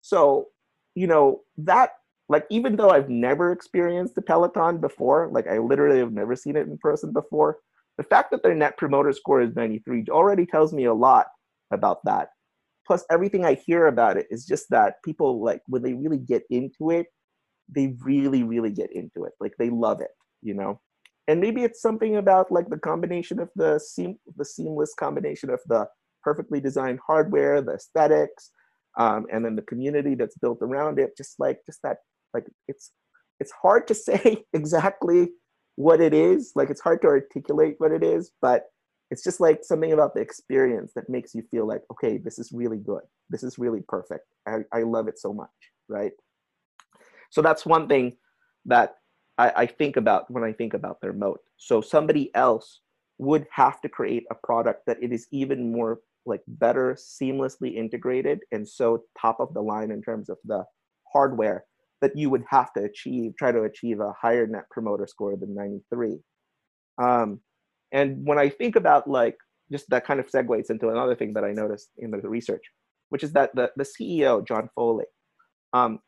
So, 0.00 0.48
you 0.94 1.06
know, 1.06 1.40
that 1.58 1.90
like 2.28 2.46
even 2.48 2.76
though 2.76 2.90
I've 2.90 3.10
never 3.10 3.52
experienced 3.52 4.14
the 4.14 4.22
Peloton 4.22 4.78
before, 4.78 5.28
like 5.32 5.46
I 5.46 5.58
literally 5.58 5.98
have 5.98 6.12
never 6.12 6.36
seen 6.36 6.56
it 6.56 6.66
in 6.66 6.78
person 6.78 7.12
before, 7.12 7.58
the 7.98 8.04
fact 8.04 8.30
that 8.30 8.42
their 8.42 8.54
net 8.54 8.78
promoter 8.78 9.12
score 9.12 9.42
is 9.42 9.54
93 9.54 10.06
already 10.10 10.46
tells 10.46 10.72
me 10.72 10.84
a 10.84 10.94
lot 10.94 11.26
about 11.70 12.04
that 12.04 12.30
plus 12.86 13.04
everything 13.10 13.44
i 13.44 13.54
hear 13.54 13.86
about 13.86 14.16
it 14.16 14.26
is 14.30 14.44
just 14.44 14.66
that 14.70 14.94
people 15.04 15.42
like 15.42 15.62
when 15.66 15.82
they 15.82 15.94
really 15.94 16.18
get 16.18 16.42
into 16.50 16.90
it 16.90 17.06
they 17.74 17.94
really 18.02 18.42
really 18.42 18.70
get 18.70 18.92
into 18.92 19.24
it. 19.24 19.32
Like 19.40 19.54
they 19.58 19.70
love 19.70 20.00
it 20.00 20.10
you 20.42 20.54
know? 20.54 20.80
And 21.28 21.40
maybe 21.40 21.62
it's 21.62 21.80
something 21.80 22.16
about 22.16 22.50
like 22.50 22.68
the 22.68 22.78
combination 22.78 23.38
of 23.38 23.48
the 23.54 23.78
seam 23.78 24.16
the 24.36 24.44
seamless 24.44 24.94
combination 24.98 25.50
of 25.50 25.60
the 25.66 25.86
perfectly 26.22 26.60
designed 26.60 27.00
hardware 27.06 27.60
the 27.62 27.74
aesthetics 27.74 28.50
um, 28.98 29.26
and 29.32 29.44
then 29.44 29.56
the 29.56 29.62
community 29.62 30.14
that's 30.14 30.36
built 30.38 30.58
around 30.62 30.98
it 30.98 31.16
just 31.16 31.38
like 31.38 31.60
just 31.64 31.80
that 31.82 31.98
like 32.34 32.44
it's 32.68 32.90
it's 33.40 33.52
hard 33.52 33.86
to 33.88 33.94
say 34.08 34.44
exactly 34.52 35.28
what 35.76 36.00
it 36.00 36.12
is. 36.12 36.52
Like 36.54 36.68
it's 36.70 36.80
hard 36.80 37.00
to 37.02 37.08
articulate 37.08 37.76
what 37.78 37.92
it 37.92 38.02
is 38.02 38.32
but 38.40 38.64
it's 39.12 39.22
just 39.22 39.40
like 39.40 39.62
something 39.62 39.92
about 39.92 40.14
the 40.14 40.20
experience 40.20 40.92
that 40.96 41.08
makes 41.08 41.34
you 41.34 41.42
feel 41.50 41.66
like 41.66 41.82
okay 41.90 42.18
this 42.18 42.38
is 42.38 42.50
really 42.52 42.78
good. 42.78 43.02
This 43.30 43.42
is 43.42 43.58
really 43.58 43.82
perfect. 43.88 44.26
I, 44.48 44.58
I 44.72 44.82
love 44.82 45.06
it 45.08 45.18
so 45.18 45.32
much 45.32 45.50
right? 45.88 46.12
So 47.30 47.42
that's 47.42 47.64
one 47.64 47.88
thing 47.88 48.16
that 48.66 48.96
I, 49.38 49.52
I 49.56 49.66
think 49.66 49.96
about 49.96 50.30
when 50.30 50.44
i 50.44 50.52
think 50.52 50.74
about 50.74 51.00
their 51.00 51.12
moat. 51.12 51.40
So 51.56 51.80
somebody 51.80 52.34
else 52.34 52.80
would 53.18 53.46
have 53.52 53.80
to 53.82 53.88
create 53.88 54.24
a 54.30 54.36
product 54.46 54.82
that 54.86 55.02
it 55.02 55.12
is 55.12 55.26
even 55.30 55.72
more 55.72 56.00
like 56.24 56.42
better 56.46 56.94
seamlessly 56.94 57.74
integrated 57.74 58.40
and 58.52 58.66
so 58.66 59.02
top 59.20 59.40
of 59.40 59.52
the 59.54 59.60
line 59.60 59.90
in 59.90 60.00
terms 60.00 60.28
of 60.28 60.38
the 60.44 60.64
hardware 61.12 61.64
that 62.00 62.16
you 62.16 62.30
would 62.30 62.44
have 62.48 62.72
to 62.72 62.84
achieve 62.84 63.32
try 63.36 63.50
to 63.50 63.62
achieve 63.62 63.98
a 63.98 64.12
higher 64.12 64.46
net 64.46 64.64
promoter 64.70 65.06
score 65.06 65.36
than 65.36 65.52
93 65.52 66.18
um, 67.02 67.40
And 67.92 68.26
when 68.26 68.38
I 68.38 68.48
think 68.48 68.76
about 68.76 69.08
like 69.08 69.36
just 69.70 69.88
that 69.90 70.06
kind 70.06 70.20
of 70.20 70.30
segues 70.30 70.70
into 70.70 70.88
another 70.88 71.14
thing 71.14 71.32
that 71.34 71.44
I 71.44 71.52
noticed 71.52 71.90
in 71.98 72.10
the 72.10 72.28
research, 72.28 72.64
which 73.10 73.22
is 73.22 73.32
that 73.32 73.54
the, 73.54 73.70
the 73.76 73.84
CEO, 73.84 74.46
John 74.46 74.68
Foley, 74.74 75.06
um, 75.72 76.00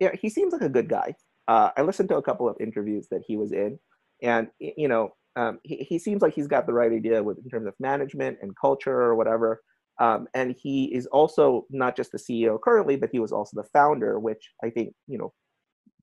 yeah, 0.00 0.10
he 0.20 0.28
seems 0.28 0.52
like 0.52 0.62
a 0.62 0.68
good 0.68 0.88
guy. 0.88 1.14
Uh, 1.46 1.70
I 1.76 1.82
listened 1.82 2.08
to 2.08 2.16
a 2.16 2.22
couple 2.22 2.48
of 2.48 2.56
interviews 2.60 3.06
that 3.10 3.22
he 3.26 3.36
was 3.36 3.52
in, 3.52 3.78
and 4.22 4.48
you 4.58 4.88
know, 4.88 5.10
um, 5.36 5.58
he, 5.62 5.76
he 5.76 5.98
seems 5.98 6.22
like 6.22 6.34
he's 6.34 6.46
got 6.46 6.66
the 6.66 6.72
right 6.72 6.92
idea 6.92 7.22
with 7.22 7.38
in 7.38 7.48
terms 7.48 7.66
of 7.66 7.74
management 7.78 8.38
and 8.42 8.56
culture 8.60 9.00
or 9.00 9.14
whatever. 9.14 9.60
Um, 10.00 10.26
and 10.34 10.56
he 10.60 10.86
is 10.86 11.06
also 11.06 11.66
not 11.70 11.96
just 11.96 12.10
the 12.10 12.18
CEO 12.18 12.60
currently, 12.60 12.96
but 12.96 13.10
he 13.12 13.20
was 13.20 13.30
also 13.30 13.60
the 13.60 13.68
founder, 13.72 14.18
which 14.18 14.50
I 14.62 14.70
think 14.70 14.94
you 15.06 15.18
know 15.18 15.32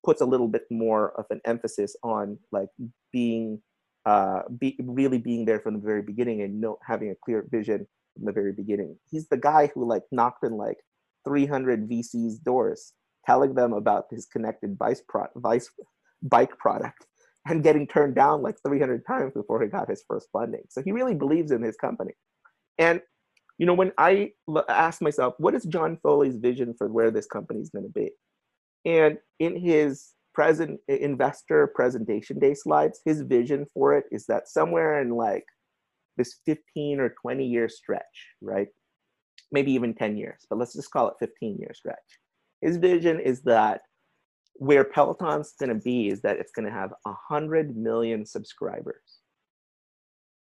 puts 0.05 0.21
a 0.21 0.25
little 0.25 0.47
bit 0.47 0.63
more 0.71 1.11
of 1.19 1.25
an 1.29 1.41
emphasis 1.45 1.95
on 2.03 2.37
like 2.51 2.69
being 3.11 3.61
uh, 4.05 4.41
be, 4.59 4.77
really 4.79 5.17
being 5.17 5.45
there 5.45 5.59
from 5.59 5.75
the 5.75 5.85
very 5.85 6.01
beginning 6.01 6.41
and 6.41 6.59
know, 6.59 6.77
having 6.85 7.11
a 7.11 7.15
clear 7.23 7.47
vision 7.51 7.87
from 8.15 8.25
the 8.25 8.31
very 8.31 8.51
beginning. 8.51 8.97
He's 9.09 9.27
the 9.27 9.37
guy 9.37 9.71
who 9.73 9.87
like 9.87 10.03
knocked 10.11 10.43
in 10.43 10.53
like 10.53 10.77
300 11.27 11.89
VCs 11.89 12.43
doors, 12.43 12.93
telling 13.25 13.53
them 13.53 13.73
about 13.73 14.05
his 14.09 14.25
connected 14.25 14.75
vice, 14.77 15.01
pro- 15.07 15.27
vice 15.35 15.69
bike 16.23 16.57
product 16.57 17.05
and 17.47 17.63
getting 17.63 17.87
turned 17.87 18.15
down 18.15 18.41
like 18.41 18.55
300 18.65 19.05
times 19.05 19.33
before 19.33 19.61
he 19.61 19.67
got 19.67 19.89
his 19.89 20.03
first 20.07 20.29
funding. 20.33 20.63
So 20.69 20.81
he 20.81 20.91
really 20.91 21.15
believes 21.15 21.51
in 21.51 21.61
his 21.61 21.77
company. 21.77 22.13
And 22.77 23.01
you 23.57 23.67
know, 23.67 23.75
when 23.75 23.91
I 23.99 24.31
asked 24.69 25.03
myself, 25.03 25.35
what 25.37 25.53
is 25.53 25.65
John 25.65 25.99
Foley's 26.01 26.37
vision 26.37 26.73
for 26.75 26.87
where 26.87 27.11
this 27.11 27.27
company 27.27 27.59
is 27.59 27.69
going 27.69 27.85
to 27.85 27.91
be? 27.91 28.09
And 28.85 29.19
in 29.37 29.55
his 29.55 30.13
present 30.33 30.79
investor 30.87 31.67
presentation 31.75 32.39
day 32.39 32.53
slides, 32.53 33.01
his 33.05 33.21
vision 33.21 33.65
for 33.73 33.97
it 33.97 34.05
is 34.11 34.25
that 34.27 34.47
somewhere 34.47 35.01
in 35.01 35.09
like 35.09 35.45
this 36.17 36.39
15 36.45 36.99
or 36.99 37.13
20 37.21 37.45
year 37.45 37.69
stretch, 37.69 38.27
right? 38.41 38.67
Maybe 39.51 39.71
even 39.73 39.93
10 39.93 40.17
years, 40.17 40.45
but 40.49 40.57
let's 40.57 40.73
just 40.73 40.91
call 40.91 41.09
it 41.09 41.15
15 41.19 41.57
year 41.57 41.71
stretch. 41.73 41.97
His 42.61 42.77
vision 42.77 43.19
is 43.19 43.41
that 43.41 43.81
where 44.55 44.83
Peloton's 44.83 45.53
to 45.69 45.83
be 45.83 46.09
is 46.09 46.21
that 46.21 46.37
it's 46.37 46.51
to 46.65 46.71
have 46.71 46.93
100 47.03 47.75
million 47.75 48.25
subscribers. 48.25 49.19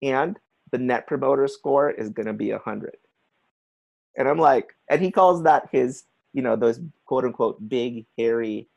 And 0.01 0.37
the 0.71 0.77
net 0.77 1.07
promoter 1.07 1.47
score 1.47 1.91
is 1.91 2.09
to 2.27 2.33
be 2.33 2.51
100. 2.51 2.95
And 4.17 4.27
I'm 4.27 4.39
like, 4.39 4.73
and 4.89 5.01
he 5.01 5.11
calls 5.11 5.43
that 5.43 5.69
his, 5.71 6.03
you 6.33 6.41
know, 6.41 6.55
those 6.55 6.79
quote 7.05 7.25
unquote 7.25 7.67
big, 7.67 8.05
hairy 8.17 8.69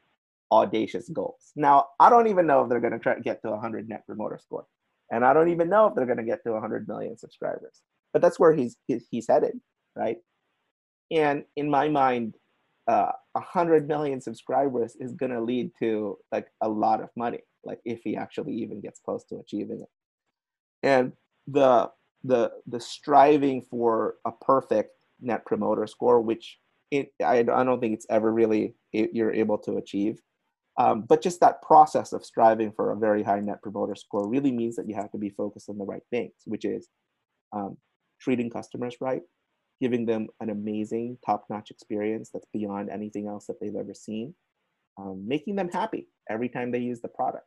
audacious 0.52 1.08
goals. 1.08 1.52
Now, 1.56 1.86
I 1.98 2.10
don't 2.10 2.26
even 2.26 2.46
know 2.46 2.62
if 2.62 2.68
they're 2.68 2.80
going 2.80 2.92
to 2.92 2.98
try 2.98 3.14
to 3.14 3.20
get 3.20 3.42
to 3.42 3.50
100 3.50 3.88
net 3.88 4.06
promoter 4.06 4.38
score, 4.38 4.66
and 5.10 5.24
I 5.24 5.32
don't 5.32 5.50
even 5.50 5.68
know 5.68 5.86
if 5.86 5.94
they're 5.94 6.06
going 6.06 6.18
to 6.18 6.24
get 6.24 6.42
to 6.44 6.52
100 6.52 6.88
million 6.88 7.16
subscribers. 7.16 7.82
But 8.12 8.22
that's 8.22 8.38
where 8.38 8.52
he's 8.52 8.76
he's 8.86 9.28
headed, 9.28 9.60
right? 9.96 10.18
And 11.10 11.44
in 11.56 11.70
my 11.70 11.88
mind, 11.88 12.34
uh, 12.88 13.12
100 13.32 13.86
million 13.86 14.20
subscribers 14.20 14.96
is 14.98 15.12
going 15.12 15.32
to 15.32 15.40
lead 15.40 15.70
to 15.78 16.18
like 16.32 16.48
a 16.60 16.68
lot 16.68 17.00
of 17.00 17.08
money, 17.16 17.40
like 17.64 17.78
if 17.84 18.00
he 18.02 18.16
actually 18.16 18.54
even 18.54 18.80
gets 18.80 18.98
close 18.98 19.24
to 19.26 19.38
achieving 19.38 19.80
it. 19.80 19.88
And 20.82 21.12
the 21.46 21.90
the 22.24 22.52
the 22.66 22.80
striving 22.80 23.62
for 23.62 24.16
a 24.24 24.32
perfect 24.32 24.90
net 25.20 25.46
promoter 25.46 25.86
score, 25.86 26.20
which 26.20 26.58
it, 26.90 27.12
I, 27.22 27.38
I 27.38 27.42
don't 27.42 27.80
think 27.80 27.94
it's 27.94 28.06
ever 28.10 28.32
really 28.32 28.74
you're 28.92 29.32
able 29.32 29.58
to 29.58 29.76
achieve 29.76 30.20
um, 30.80 31.02
but 31.02 31.20
just 31.20 31.40
that 31.40 31.60
process 31.60 32.14
of 32.14 32.24
striving 32.24 32.72
for 32.72 32.90
a 32.90 32.96
very 32.96 33.22
high 33.22 33.40
net 33.40 33.60
promoter 33.60 33.94
score 33.94 34.26
really 34.26 34.50
means 34.50 34.76
that 34.76 34.88
you 34.88 34.94
have 34.94 35.10
to 35.12 35.18
be 35.18 35.28
focused 35.28 35.68
on 35.68 35.76
the 35.76 35.84
right 35.84 36.02
things, 36.10 36.32
which 36.46 36.64
is 36.64 36.88
um, 37.52 37.76
treating 38.18 38.48
customers 38.48 38.96
right, 38.98 39.20
giving 39.82 40.06
them 40.06 40.28
an 40.40 40.48
amazing 40.48 41.18
top-notch 41.26 41.70
experience 41.70 42.30
that's 42.32 42.46
beyond 42.54 42.88
anything 42.88 43.28
else 43.28 43.44
that 43.44 43.60
they've 43.60 43.76
ever 43.76 43.92
seen, 43.92 44.34
um, 44.98 45.22
making 45.26 45.54
them 45.54 45.68
happy 45.68 46.08
every 46.30 46.48
time 46.48 46.70
they 46.70 46.78
use 46.78 47.02
the 47.02 47.08
product. 47.08 47.44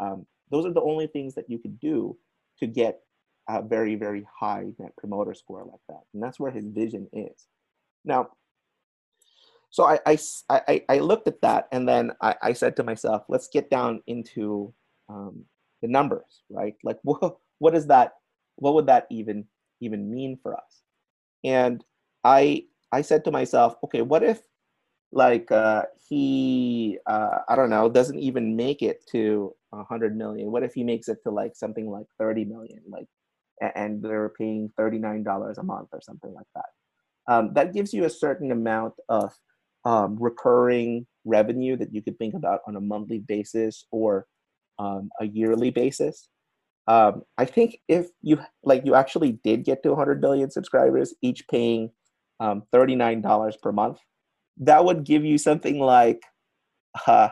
Um, 0.00 0.26
those 0.50 0.66
are 0.66 0.72
the 0.72 0.82
only 0.82 1.06
things 1.06 1.36
that 1.36 1.48
you 1.48 1.60
could 1.60 1.78
do 1.78 2.16
to 2.58 2.66
get 2.66 2.98
a 3.48 3.62
very, 3.62 3.94
very 3.94 4.26
high 4.40 4.64
net 4.80 4.90
promoter 4.98 5.34
score 5.34 5.64
like 5.64 5.80
that. 5.88 6.02
And 6.12 6.20
that's 6.20 6.40
where 6.40 6.50
his 6.50 6.66
vision 6.66 7.06
is. 7.12 7.46
Now, 8.04 8.30
so 9.76 9.84
I, 9.84 9.98
I, 10.06 10.18
I, 10.48 10.82
I 10.88 10.98
looked 11.00 11.28
at 11.28 11.42
that 11.42 11.68
and 11.70 11.86
then 11.86 12.10
I, 12.22 12.34
I 12.40 12.52
said 12.54 12.76
to 12.76 12.82
myself, 12.82 13.24
let's 13.28 13.48
get 13.52 13.68
down 13.68 14.02
into 14.06 14.72
um, 15.10 15.44
the 15.82 15.88
numbers, 15.88 16.44
right? 16.48 16.72
Like 16.82 16.96
what, 17.02 17.36
what 17.58 17.74
is 17.74 17.86
that, 17.88 18.12
what 18.54 18.72
would 18.72 18.86
that 18.86 19.06
even, 19.10 19.44
even 19.82 20.10
mean 20.10 20.38
for 20.42 20.56
us? 20.56 20.80
And 21.44 21.84
I, 22.24 22.62
I 22.90 23.02
said 23.02 23.22
to 23.24 23.30
myself, 23.30 23.74
okay, 23.84 24.00
what 24.00 24.22
if 24.22 24.40
like 25.12 25.52
uh, 25.52 25.82
he, 26.08 26.96
uh, 27.06 27.40
I 27.46 27.54
don't 27.54 27.68
know, 27.68 27.90
doesn't 27.90 28.18
even 28.18 28.56
make 28.56 28.80
it 28.80 29.04
to 29.12 29.54
a 29.74 29.84
hundred 29.84 30.16
million? 30.16 30.50
What 30.50 30.62
if 30.62 30.72
he 30.72 30.84
makes 30.84 31.08
it 31.08 31.18
to 31.24 31.30
like 31.30 31.54
something 31.54 31.90
like 31.90 32.06
30 32.18 32.46
million, 32.46 32.80
like, 32.88 33.08
and 33.74 34.02
they're 34.02 34.32
paying 34.38 34.72
$39 34.80 35.58
a 35.58 35.62
month 35.62 35.88
or 35.92 36.00
something 36.00 36.32
like 36.32 36.46
that? 36.54 36.64
Um, 37.28 37.52
that 37.52 37.74
gives 37.74 37.92
you 37.92 38.04
a 38.04 38.10
certain 38.10 38.52
amount 38.52 38.94
of 39.10 39.34
um, 39.86 40.16
recurring 40.20 41.06
revenue 41.24 41.76
that 41.76 41.94
you 41.94 42.02
could 42.02 42.18
think 42.18 42.34
about 42.34 42.60
on 42.66 42.74
a 42.74 42.80
monthly 42.80 43.20
basis 43.20 43.86
or 43.92 44.26
um, 44.80 45.08
a 45.20 45.26
yearly 45.26 45.70
basis. 45.70 46.28
Um, 46.88 47.22
I 47.38 47.44
think 47.44 47.78
if 47.88 48.08
you 48.20 48.40
like 48.64 48.84
you 48.84 48.96
actually 48.96 49.38
did 49.44 49.64
get 49.64 49.82
to 49.84 49.90
100 49.90 50.20
million 50.20 50.50
subscribers, 50.50 51.14
each 51.22 51.46
paying 51.48 51.90
um, 52.40 52.64
$39 52.74 53.62
per 53.62 53.72
month, 53.72 53.98
that 54.58 54.84
would 54.84 55.04
give 55.04 55.24
you 55.24 55.38
something 55.38 55.78
like 55.78 56.22
uh, 57.06 57.28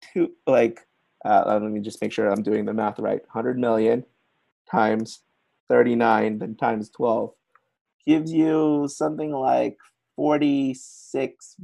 two 0.00 0.32
like 0.46 0.80
uh, 1.24 1.58
let 1.60 1.62
me 1.62 1.80
just 1.80 2.00
make 2.00 2.12
sure 2.12 2.30
I'm 2.30 2.42
doing 2.42 2.64
the 2.64 2.72
math 2.72 2.98
right. 2.98 3.20
100 3.20 3.58
million 3.58 4.04
times 4.70 5.22
39 5.68 6.38
then 6.38 6.56
times 6.56 6.90
12 6.90 7.30
gives 8.06 8.32
you 8.32 8.86
something 8.88 9.32
like 9.32 9.76
46 10.16 11.56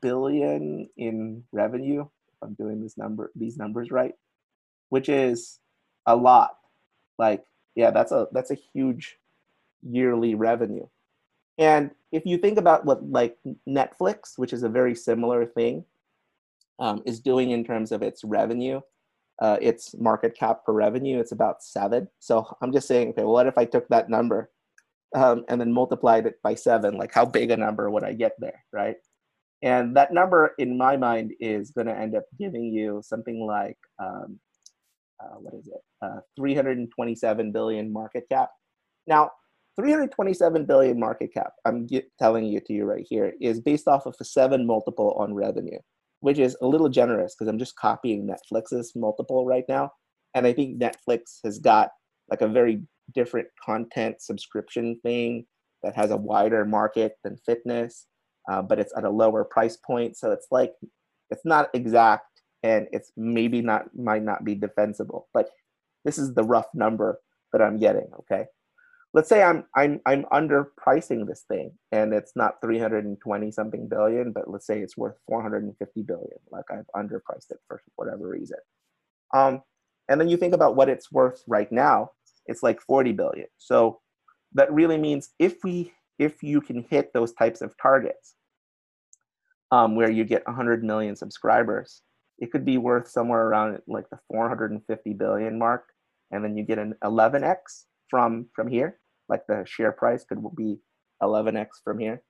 billion 0.00 0.88
in 0.96 1.42
revenue 1.52 2.02
if 2.02 2.42
i'm 2.42 2.54
doing 2.54 2.82
this 2.82 2.96
number 2.96 3.30
these 3.34 3.56
numbers 3.56 3.90
right 3.90 4.14
which 4.88 5.08
is 5.08 5.58
a 6.06 6.16
lot. 6.16 6.56
Like 7.18 7.44
yeah 7.74 7.90
that's 7.90 8.12
a 8.12 8.28
that's 8.32 8.50
a 8.50 8.58
huge 8.72 9.18
yearly 9.82 10.34
revenue. 10.34 10.86
And 11.58 11.90
if 12.12 12.26
you 12.26 12.38
think 12.38 12.58
about 12.58 12.84
what 12.84 13.08
like 13.10 13.36
netflix 13.68 14.36
which 14.36 14.52
is 14.52 14.62
a 14.62 14.68
very 14.68 14.94
similar 14.94 15.46
thing 15.46 15.84
um, 16.78 17.02
is 17.06 17.20
doing 17.20 17.50
in 17.50 17.64
terms 17.64 17.92
of 17.92 18.02
its 18.02 18.24
revenue 18.24 18.80
uh, 19.40 19.58
its 19.60 19.94
market 19.98 20.34
cap 20.34 20.64
per 20.64 20.72
revenue 20.72 21.18
it's 21.18 21.32
about 21.32 21.62
seven. 21.62 22.08
So 22.18 22.56
i'm 22.60 22.72
just 22.72 22.88
saying 22.88 23.10
okay 23.10 23.22
well, 23.22 23.32
what 23.32 23.46
if 23.46 23.58
i 23.58 23.64
took 23.64 23.88
that 23.88 24.10
number 24.10 24.50
um, 25.14 25.44
and 25.48 25.60
then 25.60 25.72
multiplied 25.72 26.26
it 26.26 26.34
by 26.42 26.54
seven, 26.54 26.96
like 26.96 27.12
how 27.12 27.24
big 27.24 27.50
a 27.50 27.56
number 27.56 27.90
would 27.90 28.04
I 28.04 28.12
get 28.12 28.32
there, 28.38 28.64
right? 28.72 28.96
And 29.62 29.96
that 29.96 30.12
number 30.12 30.54
in 30.58 30.76
my 30.76 30.96
mind 30.96 31.32
is 31.40 31.70
going 31.70 31.86
to 31.86 31.96
end 31.96 32.14
up 32.14 32.24
giving 32.38 32.64
you 32.64 33.00
something 33.04 33.46
like, 33.46 33.78
um, 33.98 34.38
uh, 35.22 35.36
what 35.38 35.54
is 35.54 35.66
it, 35.66 35.80
uh, 36.02 36.20
327 36.36 37.52
billion 37.52 37.92
market 37.92 38.24
cap. 38.30 38.50
Now, 39.06 39.30
327 39.76 40.66
billion 40.66 40.98
market 40.98 41.32
cap, 41.32 41.52
I'm 41.64 41.86
get, 41.86 42.06
telling 42.18 42.44
you 42.44 42.60
to 42.60 42.72
you 42.72 42.84
right 42.84 43.06
here, 43.08 43.32
is 43.40 43.60
based 43.60 43.88
off 43.88 44.06
of 44.06 44.14
a 44.20 44.24
seven 44.24 44.66
multiple 44.66 45.12
on 45.18 45.34
revenue, 45.34 45.78
which 46.20 46.38
is 46.38 46.56
a 46.60 46.66
little 46.66 46.88
generous 46.88 47.34
because 47.34 47.48
I'm 47.48 47.58
just 47.58 47.76
copying 47.76 48.28
Netflix's 48.28 48.92
multiple 48.94 49.46
right 49.46 49.64
now. 49.68 49.90
And 50.34 50.46
I 50.46 50.52
think 50.52 50.80
Netflix 50.80 51.40
has 51.44 51.58
got 51.58 51.90
like 52.30 52.40
a 52.40 52.48
very 52.48 52.82
different 53.14 53.48
content 53.64 54.20
subscription 54.20 54.98
thing 55.02 55.46
that 55.82 55.94
has 55.94 56.10
a 56.10 56.16
wider 56.16 56.64
market 56.64 57.16
than 57.22 57.36
fitness, 57.36 58.06
uh, 58.50 58.62
but 58.62 58.78
it's 58.78 58.92
at 58.96 59.04
a 59.04 59.10
lower 59.10 59.44
price 59.44 59.76
point. 59.76 60.16
So 60.16 60.32
it's 60.32 60.48
like 60.50 60.72
it's 61.30 61.44
not 61.44 61.70
exact 61.74 62.26
and 62.62 62.88
it's 62.92 63.12
maybe 63.16 63.62
not 63.62 63.94
might 63.96 64.22
not 64.22 64.44
be 64.44 64.54
defensible, 64.54 65.28
but 65.32 65.50
this 66.04 66.18
is 66.18 66.34
the 66.34 66.44
rough 66.44 66.66
number 66.74 67.20
that 67.52 67.62
I'm 67.62 67.78
getting. 67.78 68.08
Okay, 68.20 68.46
let's 69.14 69.28
say 69.28 69.42
I'm 69.42 69.64
I'm 69.74 70.00
I'm 70.06 70.24
underpricing 70.32 71.26
this 71.26 71.44
thing 71.48 71.72
and 71.92 72.12
it's 72.12 72.32
not 72.36 72.60
320 72.62 73.50
something 73.50 73.88
billion, 73.88 74.32
but 74.32 74.50
let's 74.50 74.66
say 74.66 74.80
it's 74.80 74.96
worth 74.96 75.16
450 75.28 76.02
billion. 76.02 76.38
Like 76.50 76.64
I've 76.70 76.86
underpriced 76.94 77.50
it 77.50 77.58
for 77.68 77.82
whatever 77.96 78.28
reason. 78.28 78.58
Um, 79.34 79.62
and 80.08 80.20
then 80.20 80.28
you 80.28 80.36
think 80.36 80.54
about 80.54 80.76
what 80.76 80.88
it's 80.88 81.10
worth 81.10 81.42
right 81.46 81.70
now 81.72 82.10
it's 82.46 82.62
like 82.62 82.80
40 82.80 83.12
billion. 83.12 83.46
So 83.58 84.00
that 84.54 84.72
really 84.72 84.98
means 84.98 85.30
if 85.38 85.62
we 85.64 85.92
if 86.18 86.42
you 86.42 86.60
can 86.60 86.82
hit 86.88 87.12
those 87.12 87.34
types 87.34 87.60
of 87.60 87.74
targets 87.80 88.36
um, 89.70 89.96
where 89.96 90.10
you 90.10 90.24
get 90.24 90.46
100 90.46 90.82
million 90.82 91.14
subscribers, 91.14 92.00
it 92.38 92.50
could 92.50 92.64
be 92.64 92.78
worth 92.78 93.08
somewhere 93.08 93.46
around 93.46 93.78
like 93.86 94.08
the 94.10 94.18
450 94.28 95.12
billion 95.14 95.58
mark. 95.58 95.84
and 96.30 96.42
then 96.42 96.56
you 96.56 96.64
get 96.64 96.78
an 96.78 96.94
11x 97.04 97.84
from 98.08 98.46
from 98.54 98.68
here. 98.68 98.98
Like 99.28 99.46
the 99.48 99.64
share 99.66 99.92
price 99.92 100.24
could 100.24 100.40
be 100.56 100.78
11x 101.22 101.68
from 101.84 101.98
here, 101.98 102.22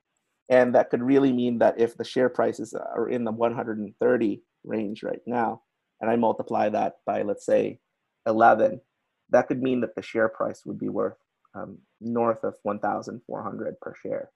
and 0.49 0.73
that 0.75 0.89
could 0.89 1.03
really 1.03 1.31
mean 1.31 1.59
that 1.59 1.79
if 1.79 1.95
the 1.95 2.03
share 2.03 2.29
prices 2.29 2.73
are 2.73 3.09
in 3.09 3.23
the 3.23 3.31
130 3.31 4.41
range 4.63 5.03
right 5.03 5.21
now, 5.25 5.61
and 6.01 6.09
I 6.09 6.15
multiply 6.15 6.69
that 6.69 6.95
by 7.05 7.21
let's 7.21 7.45
say 7.45 7.79
11, 8.25 8.81
that 9.29 9.47
could 9.47 9.61
mean 9.61 9.81
that 9.81 9.95
the 9.95 10.01
share 10.01 10.29
price 10.29 10.63
would 10.65 10.79
be 10.79 10.89
worth 10.89 11.17
um, 11.53 11.77
north 12.01 12.43
of 12.43 12.55
1,400 12.63 13.79
per 13.79 13.93
share 14.01 14.31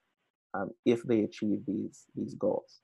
um, 0.54 0.70
if 0.84 1.02
they 1.02 1.20
achieve 1.20 1.60
these 1.66 2.04
these 2.14 2.34
goals. 2.34 2.80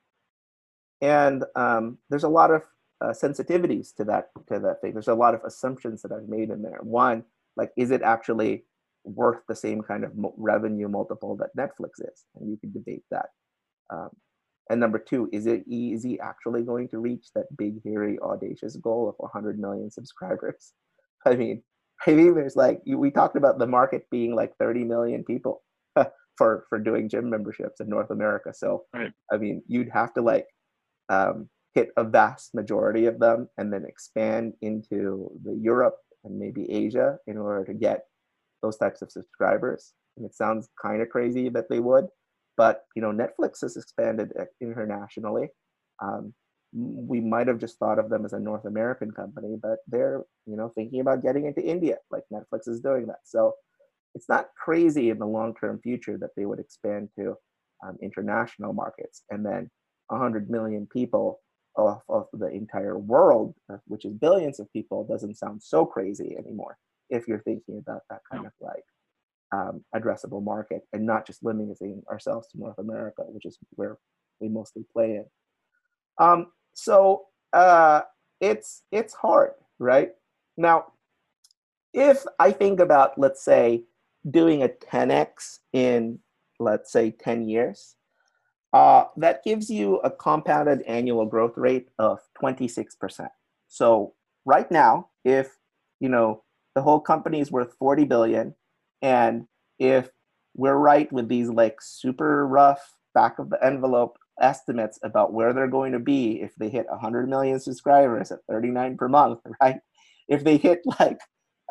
And 1.01 1.45
um, 1.55 1.99
there's 2.11 2.25
a 2.25 2.29
lot 2.29 2.51
of 2.51 2.63
uh, 3.01 3.13
sensitivities 3.13 3.95
to 3.97 4.05
that 4.05 4.29
to 4.49 4.59
that 4.59 4.81
thing. 4.81 4.93
There's 4.93 5.09
a 5.09 5.15
lot 5.15 5.35
of 5.35 5.43
assumptions 5.45 6.03
that 6.03 6.13
I've 6.13 6.29
made 6.29 6.51
in 6.51 6.63
there. 6.63 6.79
One, 6.83 7.25
like, 7.57 7.71
is 7.77 7.91
it 7.91 8.03
actually 8.03 8.65
worth 9.05 9.41
the 9.49 9.57
same 9.57 9.83
kind 9.83 10.05
of 10.05 10.17
mo- 10.17 10.35
revenue 10.37 10.89
multiple 10.89 11.37
that 11.37 11.57
Netflix 11.57 12.01
is? 12.01 12.25
And 12.37 12.51
you 12.51 12.57
could 12.57 12.75
debate 12.75 13.05
that. 13.11 13.27
Um, 13.91 14.11
and 14.71 14.81
number 14.81 14.99
two, 14.99 15.31
is 15.33 15.47
it 15.47 15.65
he 15.67 16.19
actually 16.21 16.63
going 16.63 16.89
to 16.89 16.99
reach 16.99 17.29
that 17.35 17.57
big, 17.57 17.83
hairy, 17.85 18.19
audacious 18.21 18.77
goal 18.77 19.09
of 19.09 19.15
100 19.19 19.59
million 19.59 19.91
subscribers? 19.91 20.73
I 21.27 21.37
mean, 21.37 21.63
mean, 22.07 22.35
there's 22.35 22.57
like 22.57 22.81
we 22.87 23.11
talked 23.11 23.37
about 23.37 23.59
the 23.59 23.67
market 23.67 24.07
being 24.11 24.35
like 24.35 24.53
30 24.59 24.85
million 24.85 25.25
people 25.25 25.63
for 26.37 26.65
for 26.69 26.79
doing 26.79 27.09
gym 27.09 27.31
memberships 27.31 27.81
in 27.81 27.89
North 27.89 28.11
America. 28.11 28.53
So 28.55 28.85
right. 28.95 29.13
I 29.33 29.37
mean, 29.37 29.63
you'd 29.67 29.91
have 29.93 30.15
to 30.15 30.23
like 30.23 30.47
um, 31.09 31.49
hit 31.75 31.91
a 31.97 32.05
vast 32.05 32.55
majority 32.55 33.07
of 33.07 33.19
them 33.19 33.49
and 33.59 33.73
then 33.73 33.85
expand 33.85 34.55
into 34.63 35.31
the 35.45 35.55
Europe 35.55 35.97
and 36.25 36.39
maybe 36.39 36.71
Asia 36.71 37.19
in 37.27 37.39
order 37.39 37.65
to 37.65 37.75
get 37.75 38.03
those 38.63 38.77
types 38.77 39.03
of 39.03 39.11
subscribers. 39.11 39.93
And 40.17 40.27
it 40.27 40.35
sounds 40.35 40.69
kind 40.81 41.01
of 41.01 41.09
crazy 41.09 41.49
that 41.51 41.69
they 41.71 41.79
would, 41.79 42.07
but 42.57 42.85
you 42.97 43.03
know, 43.03 43.13
Netflix 43.13 43.61
has 43.63 43.77
expanded 43.77 44.33
internationally. 44.61 45.49
Um, 46.03 46.35
we 46.73 47.21
might 47.21 47.49
have 47.49 47.59
just 47.59 47.79
thought 47.79 47.99
of 47.99 48.11
them 48.11 48.25
as 48.25 48.33
a 48.33 48.41
North 48.41 48.65
American 48.65 49.11
company, 49.11 49.57
but 49.61 49.79
they're 49.87 50.25
you 50.47 50.57
know 50.57 50.71
thinking 50.75 51.01
about 51.01 51.23
getting 51.23 51.47
into 51.47 51.63
India, 51.63 51.97
like 52.11 52.25
Netflix 52.33 52.69
is 52.69 52.81
doing 52.81 53.07
that. 53.07 53.21
So 53.25 53.55
it's 54.15 54.29
not 54.29 54.49
crazy 54.63 55.11
in 55.11 55.19
the 55.19 55.27
long-term 55.27 55.81
future 55.83 56.19
that 56.19 56.31
they 56.37 56.47
would 56.47 56.59
expand 56.59 57.09
to 57.19 57.37
um, 57.85 57.97
international 58.03 58.73
markets, 58.73 59.23
and 59.31 59.45
then 59.45 59.71
100 60.09 60.51
million 60.51 60.87
people 60.87 61.41
of, 61.77 62.01
of 62.09 62.27
the 62.33 62.49
entire 62.49 62.99
world, 62.99 63.55
uh, 63.73 63.77
which 63.87 64.05
is 64.05 64.13
billions 64.15 64.59
of 64.59 64.73
people, 64.73 65.07
doesn't 65.07 65.37
sound 65.37 65.63
so 65.63 65.87
crazy 65.87 66.37
anymore 66.39 66.77
if 67.11 67.29
you're 67.29 67.43
thinking 67.43 67.79
about 67.79 68.03
that 68.11 68.21
kind 68.31 68.45
of 68.45 68.53
like 68.61 68.85
um, 69.53 69.83
addressable 69.95 70.43
market 70.43 70.83
and 70.93 71.07
not 71.07 71.27
just 71.27 71.43
limiting 71.43 72.03
ourselves 72.11 72.49
to 72.49 72.59
North 72.59 72.79
America, 72.79 73.23
which 73.29 73.47
is 73.47 73.59
where 73.77 73.97
we 74.41 74.49
mostly 74.49 74.85
play 74.93 75.17
in. 75.17 75.25
Um, 76.19 76.47
so 76.79 77.27
uh, 77.53 78.03
it's 78.41 78.85
it's 78.93 79.13
hard, 79.13 79.51
right? 79.81 80.13
Now, 80.57 80.93
if 81.93 82.25
I 82.39 82.53
think 82.53 82.79
about, 82.79 83.19
let's 83.19 83.45
say, 83.45 83.83
doing 84.31 84.63
a 84.63 84.69
10x 84.69 85.59
in, 85.73 86.21
let's 86.61 86.93
say, 86.93 87.11
10 87.11 87.49
years, 87.49 87.97
uh, 88.73 89.07
that 89.17 89.43
gives 89.43 89.69
you 89.69 89.97
a 89.99 90.11
compounded 90.11 90.83
annual 90.83 91.27
growth 91.27 91.57
rate 91.57 91.89
of 91.99 92.21
26%. 92.41 93.29
So 93.67 94.15
right 94.45 94.71
now, 94.71 95.09
if 95.25 95.59
you 95.99 96.09
know 96.09 96.45
the 96.77 96.83
whole 96.83 97.01
company 97.01 97.41
is 97.41 97.51
worth 97.51 97.75
40 97.81 98.05
billion, 98.05 98.55
and 99.03 99.49
if 99.81 100.11
we're 100.55 100.77
right 100.77 101.11
with 101.13 101.29
these 101.29 101.49
like 101.49 101.83
super 101.83 102.47
rough 102.47 102.95
back 103.15 103.41
of 103.41 103.51
the 103.51 103.65
envelope 103.65 104.17
estimates 104.41 104.99
about 105.03 105.33
where 105.33 105.53
they're 105.53 105.69
going 105.69 105.93
to 105.93 105.99
be 105.99 106.41
if 106.41 106.55
they 106.57 106.69
hit 106.69 106.87
100 106.89 107.29
million 107.29 107.61
subscribers 107.61 108.31
at 108.31 108.41
39 108.49 108.97
per 108.97 109.09
month, 109.09 109.41
right? 109.63 109.77
If 110.29 110.45
they 110.45 110.57
hit 110.57 110.81
like 110.99 111.19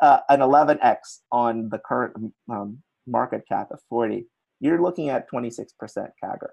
uh, 0.02 0.20
an 0.28 0.40
11x 0.40 1.20
on 1.32 1.68
the 1.68 1.78
current 1.78 2.14
um, 2.50 2.78
market 3.06 3.42
cap 3.48 3.68
of 3.70 3.80
40, 3.88 4.26
you're 4.60 4.82
looking 4.82 5.08
at 5.08 5.30
26% 5.30 5.66
CAGR. 6.22 6.48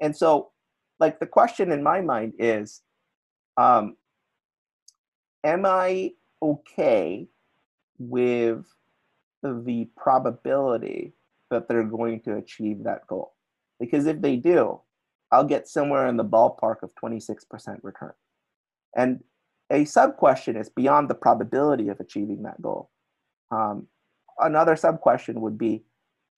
And 0.00 0.14
so, 0.14 0.50
like, 1.00 1.18
the 1.20 1.26
question 1.26 1.72
in 1.72 1.82
my 1.82 2.00
mind 2.00 2.34
is 2.38 2.82
um, 3.56 3.96
Am 5.44 5.64
I 5.64 6.12
okay 6.42 7.28
with 7.98 8.64
the 9.42 9.88
probability 9.96 11.12
that 11.50 11.68
they're 11.68 11.84
going 11.84 12.20
to 12.22 12.36
achieve 12.36 12.82
that 12.82 13.06
goal? 13.06 13.34
Because 13.78 14.06
if 14.06 14.20
they 14.20 14.36
do, 14.36 14.80
I'll 15.36 15.44
get 15.44 15.68
somewhere 15.68 16.06
in 16.06 16.16
the 16.16 16.24
ballpark 16.24 16.82
of 16.82 16.94
26% 16.94 17.78
return. 17.82 18.14
And 18.96 19.22
a 19.70 19.84
sub 19.84 20.16
question 20.16 20.56
is 20.56 20.70
beyond 20.70 21.10
the 21.10 21.14
probability 21.14 21.88
of 21.88 22.00
achieving 22.00 22.44
that 22.44 22.62
goal. 22.62 22.88
Um, 23.50 23.88
another 24.38 24.76
sub 24.76 25.00
question 25.00 25.42
would 25.42 25.58
be 25.58 25.84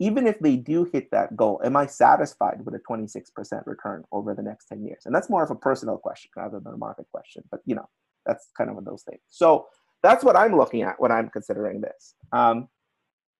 even 0.00 0.26
if 0.26 0.40
they 0.40 0.56
do 0.56 0.84
hit 0.92 1.12
that 1.12 1.36
goal, 1.36 1.60
am 1.64 1.76
I 1.76 1.86
satisfied 1.86 2.64
with 2.64 2.74
a 2.74 2.80
26% 2.80 3.66
return 3.66 4.02
over 4.10 4.34
the 4.34 4.42
next 4.42 4.66
10 4.66 4.84
years? 4.84 5.02
And 5.06 5.14
that's 5.14 5.30
more 5.30 5.44
of 5.44 5.50
a 5.50 5.56
personal 5.56 5.96
question 5.96 6.30
rather 6.36 6.58
than 6.58 6.74
a 6.74 6.76
market 6.76 7.06
question. 7.12 7.44
But 7.52 7.60
you 7.66 7.76
know, 7.76 7.88
that's 8.26 8.48
kind 8.56 8.68
of 8.68 8.74
one 8.74 8.82
of 8.82 8.90
those 8.90 9.04
things. 9.04 9.20
So 9.28 9.66
that's 10.02 10.24
what 10.24 10.36
I'm 10.36 10.56
looking 10.56 10.82
at 10.82 11.00
when 11.00 11.12
I'm 11.12 11.28
considering 11.30 11.80
this. 11.80 12.14
Um, 12.32 12.68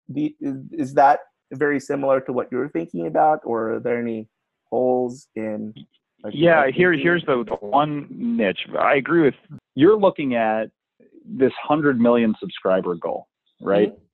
the, 0.08 0.36
is, 0.40 0.56
is 0.72 0.94
that 0.94 1.20
very 1.52 1.80
similar 1.80 2.20
to 2.22 2.32
what 2.32 2.48
you're 2.52 2.68
thinking 2.68 3.08
about, 3.08 3.40
or 3.44 3.74
are 3.74 3.80
there 3.80 4.00
any 4.00 4.28
holes 4.70 5.28
in? 5.34 5.74
Like, 6.22 6.34
yeah, 6.36 6.66
here 6.74 6.92
here's 6.92 7.24
the, 7.24 7.44
the 7.44 7.54
one 7.54 8.08
niche. 8.10 8.66
I 8.78 8.96
agree 8.96 9.22
with 9.22 9.34
you're 9.74 9.98
looking 9.98 10.34
at 10.34 10.70
this 11.24 11.52
hundred 11.62 12.00
million 12.00 12.34
subscriber 12.40 12.94
goal, 12.94 13.28
right? 13.60 13.90
Mm-hmm 13.90 14.04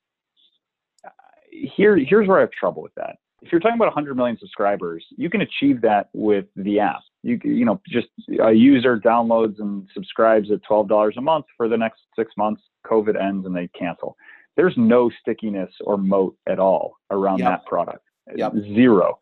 here 1.54 1.96
here's 1.96 2.28
where 2.28 2.38
I 2.38 2.40
have 2.40 2.50
trouble 2.50 2.82
with 2.82 2.94
that. 2.96 3.16
If 3.42 3.52
you're 3.52 3.60
talking 3.60 3.76
about 3.76 3.88
100 3.88 4.16
million 4.16 4.38
subscribers, 4.38 5.04
you 5.18 5.28
can 5.28 5.42
achieve 5.42 5.82
that 5.82 6.08
with 6.14 6.46
the 6.56 6.80
app. 6.80 7.02
You 7.22 7.38
you 7.44 7.64
know 7.64 7.80
just 7.88 8.08
a 8.42 8.52
user 8.52 8.98
downloads 8.98 9.58
and 9.58 9.88
subscribes 9.92 10.50
at 10.50 10.60
$12 10.68 11.16
a 11.16 11.20
month 11.20 11.46
for 11.56 11.68
the 11.68 11.76
next 11.76 12.00
six 12.16 12.32
months. 12.36 12.62
COVID 12.86 13.20
ends 13.20 13.46
and 13.46 13.54
they 13.54 13.68
cancel. 13.78 14.16
There's 14.56 14.74
no 14.76 15.10
stickiness 15.20 15.70
or 15.84 15.96
moat 15.96 16.36
at 16.48 16.58
all 16.58 16.96
around 17.10 17.38
yep. 17.38 17.48
that 17.48 17.66
product. 17.66 18.04
Yep. 18.34 18.52
Zero. 18.74 19.18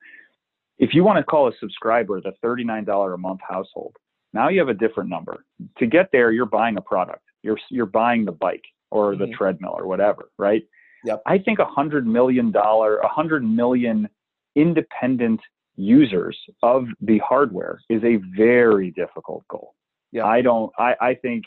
If 0.78 0.94
you 0.94 1.04
want 1.04 1.18
to 1.18 1.24
call 1.24 1.48
a 1.48 1.52
subscriber 1.60 2.20
the 2.20 2.32
$39 2.44 3.14
a 3.14 3.18
month 3.18 3.40
household, 3.48 3.96
now 4.32 4.48
you 4.48 4.58
have 4.60 4.68
a 4.68 4.74
different 4.74 5.10
number. 5.10 5.44
To 5.78 5.86
get 5.86 6.08
there, 6.12 6.32
you're 6.32 6.46
buying 6.46 6.76
a 6.76 6.80
product. 6.80 7.22
You're 7.42 7.58
you're 7.70 7.86
buying 7.86 8.24
the 8.24 8.32
bike 8.32 8.64
or 8.90 9.16
the 9.16 9.24
mm-hmm. 9.24 9.34
treadmill 9.34 9.74
or 9.76 9.86
whatever, 9.86 10.30
right? 10.38 10.62
Yep. 11.04 11.22
I 11.26 11.38
think 11.38 11.58
a 11.58 11.64
hundred 11.64 12.06
million 12.06 12.52
dollar, 12.52 12.98
a 12.98 13.08
hundred 13.08 13.44
million 13.44 14.08
independent 14.54 15.40
users 15.76 16.38
of 16.62 16.86
the 17.00 17.18
hardware 17.18 17.80
is 17.88 18.02
a 18.04 18.20
very 18.36 18.90
difficult 18.92 19.46
goal. 19.48 19.74
Yep. 20.12 20.24
I 20.24 20.42
don't. 20.42 20.72
I, 20.78 20.94
I 21.00 21.14
think 21.14 21.44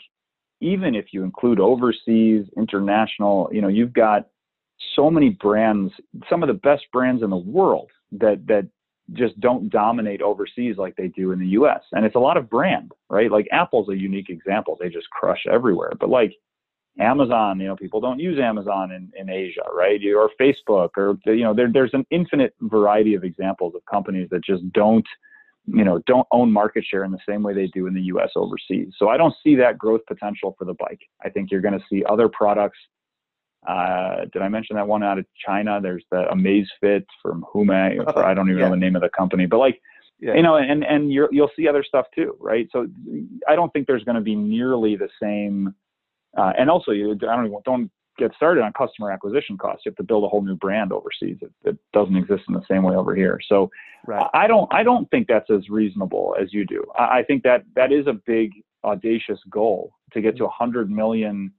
even 0.60 0.94
if 0.94 1.06
you 1.12 1.22
include 1.22 1.60
overseas, 1.60 2.46
international, 2.56 3.48
you 3.52 3.60
know, 3.60 3.68
you've 3.68 3.92
got 3.92 4.26
so 4.94 5.10
many 5.10 5.30
brands, 5.30 5.92
some 6.28 6.42
of 6.42 6.48
the 6.48 6.54
best 6.54 6.84
brands 6.92 7.22
in 7.22 7.30
the 7.30 7.36
world 7.36 7.90
that 8.12 8.46
that 8.46 8.68
just 9.12 9.38
don't 9.40 9.70
dominate 9.70 10.20
overseas 10.22 10.76
like 10.76 10.96
they 10.96 11.08
do 11.08 11.32
in 11.32 11.38
the 11.38 11.46
US. 11.48 11.82
And 11.92 12.04
it's 12.04 12.16
a 12.16 12.20
lot 12.20 12.36
of 12.36 12.50
brand, 12.50 12.92
right? 13.08 13.30
Like 13.30 13.46
Apple's 13.52 13.88
a 13.88 13.96
unique 13.96 14.30
example. 14.30 14.76
They 14.80 14.88
just 14.88 15.08
crush 15.10 15.46
everywhere. 15.50 15.92
But 15.98 16.10
like 16.10 16.34
Amazon, 16.98 17.60
you 17.60 17.66
know, 17.66 17.76
people 17.76 18.00
don't 18.00 18.18
use 18.18 18.38
Amazon 18.38 18.90
in, 18.90 19.12
in 19.18 19.30
Asia, 19.30 19.64
right? 19.72 20.00
Or 20.16 20.30
Facebook, 20.40 20.90
or 20.96 21.16
you 21.26 21.44
know, 21.44 21.54
there, 21.54 21.70
there's 21.70 21.94
an 21.94 22.06
infinite 22.10 22.54
variety 22.62 23.14
of 23.14 23.22
examples 23.22 23.74
of 23.74 23.84
companies 23.84 24.28
that 24.30 24.44
just 24.44 24.70
don't, 24.72 25.06
you 25.66 25.84
know, 25.84 26.00
don't 26.06 26.26
own 26.32 26.50
market 26.50 26.84
share 26.88 27.04
in 27.04 27.12
the 27.12 27.18
same 27.28 27.42
way 27.42 27.52
they 27.52 27.66
do 27.68 27.86
in 27.86 27.94
the 27.94 28.02
U.S. 28.02 28.30
overseas. 28.34 28.94
So 28.98 29.08
I 29.08 29.16
don't 29.16 29.34
see 29.44 29.54
that 29.56 29.78
growth 29.78 30.00
potential 30.08 30.54
for 30.58 30.64
the 30.64 30.74
bike. 30.74 31.00
I 31.22 31.28
think 31.28 31.50
you're 31.50 31.60
going 31.60 31.78
to 31.78 31.84
see 31.90 32.02
other 32.08 32.28
products. 32.28 32.78
Uh, 33.66 34.26
did 34.32 34.42
I 34.42 34.48
mention 34.48 34.76
that 34.76 34.86
one 34.86 35.02
out 35.02 35.18
of 35.18 35.26
China? 35.44 35.80
There's 35.82 36.04
the 36.10 36.24
Amazfit 36.32 37.04
from 37.22 37.44
Huami. 37.54 38.02
For, 38.12 38.24
I 38.24 38.34
don't 38.34 38.48
even 38.48 38.60
yeah. 38.60 38.66
know 38.66 38.70
the 38.70 38.76
name 38.76 38.96
of 38.96 39.02
the 39.02 39.10
company, 39.10 39.46
but 39.46 39.58
like, 39.58 39.80
yeah. 40.20 40.34
you 40.34 40.42
know, 40.42 40.56
and 40.56 40.84
and 40.84 41.12
you 41.12 41.28
will 41.32 41.50
see 41.56 41.68
other 41.68 41.84
stuff 41.84 42.06
too, 42.14 42.36
right? 42.40 42.68
So 42.72 42.86
I 43.48 43.56
don't 43.56 43.72
think 43.72 43.86
there's 43.86 44.04
going 44.04 44.14
to 44.14 44.22
be 44.22 44.34
nearly 44.34 44.96
the 44.96 45.08
same 45.20 45.74
uh, 46.36 46.52
and 46.58 46.70
also, 46.70 46.92
you 46.92 47.12
I 47.12 47.36
don't 47.36 47.46
even, 47.46 47.58
don't 47.64 47.90
get 48.18 48.34
started 48.34 48.62
on 48.62 48.72
customer 48.72 49.10
acquisition 49.10 49.56
costs. 49.58 49.82
You 49.84 49.90
have 49.90 49.96
to 49.96 50.02
build 50.02 50.24
a 50.24 50.28
whole 50.28 50.42
new 50.42 50.54
brand 50.54 50.92
overseas. 50.92 51.38
It, 51.40 51.52
it 51.64 51.78
doesn't 51.92 52.16
exist 52.16 52.44
in 52.48 52.54
the 52.54 52.64
same 52.70 52.82
way 52.82 52.94
over 52.94 53.14
here. 53.14 53.40
So 53.48 53.70
right. 54.06 54.28
I 54.34 54.46
don't 54.46 54.72
I 54.72 54.82
don't 54.82 55.10
think 55.10 55.28
that's 55.28 55.50
as 55.50 55.68
reasonable 55.68 56.36
as 56.40 56.52
you 56.52 56.64
do. 56.64 56.84
I, 56.98 57.18
I 57.18 57.22
think 57.26 57.42
that 57.44 57.64
that 57.74 57.92
is 57.92 58.06
a 58.06 58.14
big 58.26 58.52
audacious 58.84 59.40
goal 59.50 59.92
to 60.12 60.20
get 60.20 60.36
to 60.36 60.44
100 60.44 60.90
million 60.90 61.52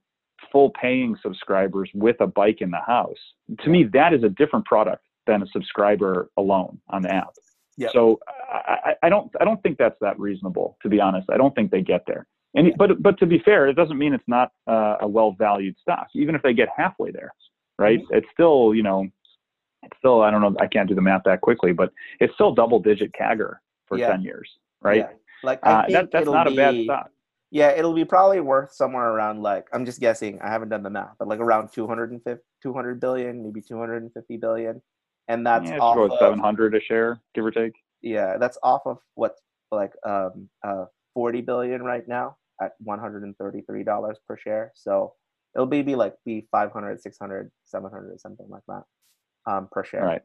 full 0.50 0.70
paying 0.70 1.16
subscribers 1.22 1.90
with 1.94 2.16
a 2.20 2.26
bike 2.26 2.60
in 2.60 2.70
the 2.70 2.80
house. 2.86 3.18
To 3.60 3.70
me, 3.70 3.84
that 3.92 4.14
is 4.14 4.22
a 4.22 4.28
different 4.28 4.64
product 4.64 5.04
than 5.26 5.42
a 5.42 5.46
subscriber 5.52 6.30
alone 6.36 6.80
on 6.88 7.02
the 7.02 7.12
app. 7.12 7.34
Yep. 7.76 7.90
So 7.92 8.18
I, 8.50 8.94
I, 9.04 9.08
don't 9.08 9.30
I 9.40 9.44
don't 9.44 9.62
think 9.62 9.78
that's 9.78 9.94
that 10.00 10.18
reasonable 10.18 10.76
to 10.82 10.88
be 10.88 11.00
honest. 11.00 11.28
I 11.30 11.36
don't 11.36 11.54
think 11.54 11.70
they 11.70 11.82
get 11.82 12.02
there. 12.06 12.26
And 12.54 12.72
but 12.76 13.00
but 13.02 13.18
to 13.20 13.26
be 13.26 13.38
fair, 13.38 13.68
it 13.68 13.74
doesn't 13.74 13.98
mean 13.98 14.14
it's 14.14 14.24
not 14.26 14.50
uh, 14.66 14.96
a 15.00 15.06
well 15.06 15.36
valued 15.38 15.76
stock. 15.80 16.08
Even 16.14 16.34
if 16.34 16.42
they 16.42 16.54
get 16.54 16.68
halfway 16.76 17.10
there, 17.10 17.32
right? 17.78 18.00
Mm-hmm. 18.00 18.16
It's 18.16 18.26
still 18.32 18.74
you 18.74 18.82
know, 18.82 19.06
it's 19.82 19.96
still 19.98 20.22
I 20.22 20.30
don't 20.30 20.40
know 20.40 20.56
I 20.60 20.66
can't 20.66 20.88
do 20.88 20.94
the 20.94 21.02
math 21.02 21.22
that 21.26 21.40
quickly, 21.40 21.72
but 21.72 21.92
it's 22.20 22.34
still 22.34 22.52
double 22.52 22.80
digit 22.80 23.12
CAGR 23.12 23.58
for 23.86 23.98
yeah. 23.98 24.08
ten 24.08 24.22
years, 24.22 24.50
right? 24.80 25.06
Yeah. 25.08 25.10
Like 25.44 25.60
uh, 25.62 25.84
that, 25.88 26.10
that's 26.10 26.26
not 26.26 26.48
be, 26.48 26.54
a 26.54 26.56
bad 26.56 26.84
stock. 26.84 27.10
Yeah, 27.50 27.70
it'll 27.70 27.94
be 27.94 28.04
probably 28.04 28.40
worth 28.40 28.72
somewhere 28.72 29.10
around 29.10 29.42
like 29.42 29.66
I'm 29.72 29.86
just 29.86 30.00
guessing. 30.00 30.38
I 30.42 30.48
haven't 30.48 30.68
done 30.68 30.82
the 30.82 30.90
math, 30.90 31.14
but 31.18 31.28
like 31.28 31.40
around 31.40 31.72
250, 31.72 32.42
200 32.62 33.00
billion, 33.00 33.42
maybe 33.42 33.62
250 33.62 34.36
billion, 34.36 34.82
and 35.28 35.46
that's 35.46 35.70
yeah, 35.70 35.78
off 35.78 35.96
of 35.96 36.18
700 36.18 36.74
a 36.74 36.80
share, 36.80 37.20
give 37.34 37.44
or 37.44 37.50
take. 37.50 37.72
Yeah, 38.02 38.36
that's 38.38 38.58
off 38.62 38.82
of 38.86 38.98
what 39.14 39.36
like 39.70 39.92
um 40.06 40.48
uh 40.66 40.84
40 41.14 41.40
billion 41.42 41.82
right 41.82 42.06
now 42.06 42.36
at 42.60 42.72
133 42.80 43.82
dollars 43.82 44.18
per 44.26 44.36
share. 44.36 44.72
So 44.74 45.14
it'll 45.54 45.66
be 45.66 45.82
be 45.82 45.94
like 45.94 46.16
be 46.26 46.46
500, 46.52 47.00
600, 47.00 47.50
700, 47.64 48.20
something 48.20 48.46
like 48.50 48.62
that 48.68 48.84
um 49.50 49.68
per 49.72 49.84
share. 49.84 50.04
Right. 50.04 50.22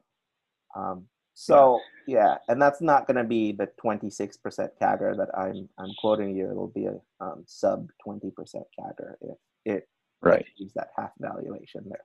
Um, 0.75 1.05
so 1.33 1.79
yeah, 2.07 2.35
and 2.47 2.61
that's 2.61 2.81
not 2.81 3.07
going 3.07 3.17
to 3.17 3.23
be 3.23 3.51
the 3.51 3.69
26% 3.83 4.37
CAGR 4.81 5.17
that 5.17 5.29
I'm 5.37 5.67
I'm 5.77 5.93
quoting 5.99 6.35
you. 6.35 6.49
It'll 6.49 6.67
be 6.67 6.85
a 6.85 6.99
um, 7.19 7.43
sub 7.47 7.89
20% 8.05 8.31
CAGR 8.79 9.15
if 9.21 9.37
it 9.65 9.87
right 10.21 10.45
use 10.57 10.71
that 10.75 10.89
half 10.97 11.11
valuation 11.19 11.83
there. 11.87 12.03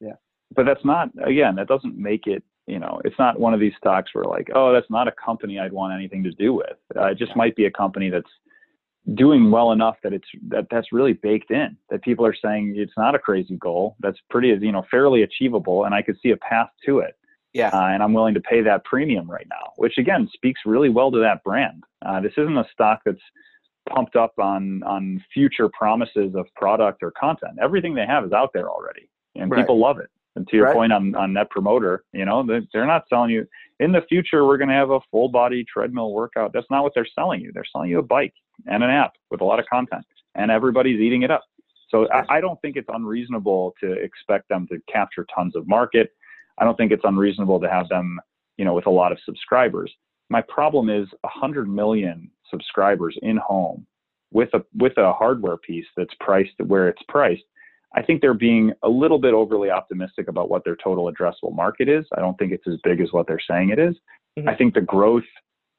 Yeah. 0.00 0.16
But 0.54 0.66
that's 0.66 0.84
not 0.84 1.10
again. 1.24 1.56
That 1.56 1.68
doesn't 1.68 1.96
make 1.96 2.26
it. 2.26 2.42
You 2.66 2.78
know, 2.78 3.00
it's 3.04 3.18
not 3.18 3.40
one 3.40 3.54
of 3.54 3.58
these 3.58 3.72
stocks 3.78 4.10
where 4.12 4.24
like, 4.24 4.48
oh, 4.54 4.72
that's 4.72 4.90
not 4.90 5.08
a 5.08 5.12
company 5.12 5.58
I'd 5.58 5.72
want 5.72 5.92
anything 5.92 6.22
to 6.24 6.30
do 6.30 6.52
with. 6.54 6.76
Uh, 6.94 7.06
it 7.06 7.18
just 7.18 7.30
yeah. 7.30 7.38
might 7.38 7.56
be 7.56 7.64
a 7.64 7.70
company 7.70 8.10
that's 8.10 8.30
doing 9.14 9.50
well 9.50 9.72
enough 9.72 9.96
that 10.04 10.12
it's 10.12 10.28
that 10.48 10.66
that's 10.70 10.92
really 10.92 11.14
baked 11.14 11.50
in. 11.50 11.76
That 11.88 12.02
people 12.02 12.24
are 12.24 12.34
saying 12.34 12.74
it's 12.76 12.92
not 12.96 13.14
a 13.14 13.18
crazy 13.18 13.56
goal. 13.56 13.96
That's 14.00 14.18
pretty, 14.28 14.48
you 14.48 14.72
know, 14.72 14.84
fairly 14.90 15.22
achievable, 15.22 15.84
and 15.84 15.94
I 15.94 16.02
could 16.02 16.16
see 16.22 16.30
a 16.30 16.36
path 16.36 16.68
to 16.86 17.00
it 17.00 17.16
yeah. 17.52 17.70
Uh, 17.72 17.86
and 17.86 18.02
I'm 18.02 18.12
willing 18.12 18.34
to 18.34 18.40
pay 18.40 18.62
that 18.62 18.84
premium 18.84 19.30
right 19.30 19.46
now, 19.48 19.72
which 19.76 19.98
again 19.98 20.28
speaks 20.32 20.60
really 20.64 20.88
well 20.88 21.10
to 21.10 21.18
that 21.18 21.42
brand. 21.44 21.84
Uh, 22.04 22.20
this 22.20 22.32
isn't 22.36 22.56
a 22.56 22.66
stock 22.72 23.00
that's 23.04 23.22
pumped 23.88 24.16
up 24.16 24.34
on 24.38 24.82
on 24.84 25.22
future 25.32 25.68
promises 25.68 26.34
of 26.34 26.46
product 26.54 27.02
or 27.02 27.12
content. 27.12 27.58
Everything 27.60 27.94
they 27.94 28.06
have 28.06 28.24
is 28.24 28.32
out 28.32 28.50
there 28.52 28.68
already, 28.70 29.08
and 29.34 29.50
right. 29.50 29.60
people 29.60 29.78
love 29.78 29.98
it. 29.98 30.10
And 30.36 30.46
to 30.48 30.56
your 30.56 30.66
right. 30.66 30.76
point 30.76 30.92
on, 30.92 31.14
on 31.16 31.32
net 31.32 31.50
promoter, 31.50 32.04
you 32.12 32.24
know, 32.24 32.46
they're, 32.46 32.62
they're 32.72 32.86
not 32.86 33.04
selling 33.08 33.30
you 33.30 33.48
in 33.80 33.92
the 33.92 34.02
future, 34.02 34.46
we're 34.46 34.58
going 34.58 34.68
to 34.68 34.74
have 34.74 34.90
a 34.90 35.00
full 35.10 35.28
body 35.28 35.64
treadmill 35.64 36.12
workout. 36.12 36.52
That's 36.52 36.66
not 36.70 36.82
what 36.84 36.92
they're 36.94 37.08
selling 37.14 37.40
you. 37.40 37.50
They're 37.52 37.64
selling 37.72 37.90
you 37.90 37.98
a 37.98 38.02
bike 38.02 38.34
and 38.66 38.84
an 38.84 38.90
app 38.90 39.14
with 39.30 39.40
a 39.40 39.44
lot 39.44 39.58
of 39.58 39.66
content 39.66 40.04
and 40.34 40.50
everybody's 40.50 41.00
eating 41.00 41.22
it 41.22 41.30
up. 41.30 41.44
So 41.88 42.06
I, 42.12 42.36
I 42.36 42.40
don't 42.40 42.60
think 42.62 42.76
it's 42.76 42.88
unreasonable 42.92 43.74
to 43.80 43.92
expect 43.92 44.48
them 44.48 44.68
to 44.68 44.80
capture 44.92 45.26
tons 45.34 45.56
of 45.56 45.66
market. 45.66 46.12
I 46.60 46.64
don't 46.64 46.76
think 46.76 46.92
it's 46.92 47.04
unreasonable 47.04 47.58
to 47.60 47.68
have 47.68 47.88
them, 47.88 48.20
you 48.56 48.64
know, 48.64 48.74
with 48.74 48.86
a 48.86 48.90
lot 48.90 49.12
of 49.12 49.18
subscribers. 49.24 49.92
My 50.28 50.42
problem 50.42 50.90
is 50.90 51.08
100 51.22 51.68
million 51.68 52.30
subscribers 52.48 53.16
in 53.22 53.36
home 53.38 53.86
with 54.32 54.50
a 54.54 54.64
with 54.76 54.96
a 54.96 55.12
hardware 55.12 55.56
piece 55.56 55.86
that's 55.96 56.14
priced 56.20 56.52
where 56.66 56.88
it's 56.88 57.02
priced. 57.08 57.42
I 57.96 58.02
think 58.02 58.20
they're 58.20 58.34
being 58.34 58.72
a 58.84 58.88
little 58.88 59.18
bit 59.18 59.34
overly 59.34 59.70
optimistic 59.70 60.28
about 60.28 60.48
what 60.48 60.64
their 60.64 60.76
total 60.76 61.10
addressable 61.10 61.52
market 61.52 61.88
is. 61.88 62.04
I 62.16 62.20
don't 62.20 62.38
think 62.38 62.52
it's 62.52 62.68
as 62.68 62.78
big 62.84 63.00
as 63.00 63.08
what 63.10 63.26
they're 63.26 63.40
saying 63.40 63.70
it 63.70 63.80
is. 63.80 63.96
Mm-hmm. 64.38 64.48
I 64.48 64.54
think 64.54 64.74
the 64.74 64.80
growth 64.80 65.24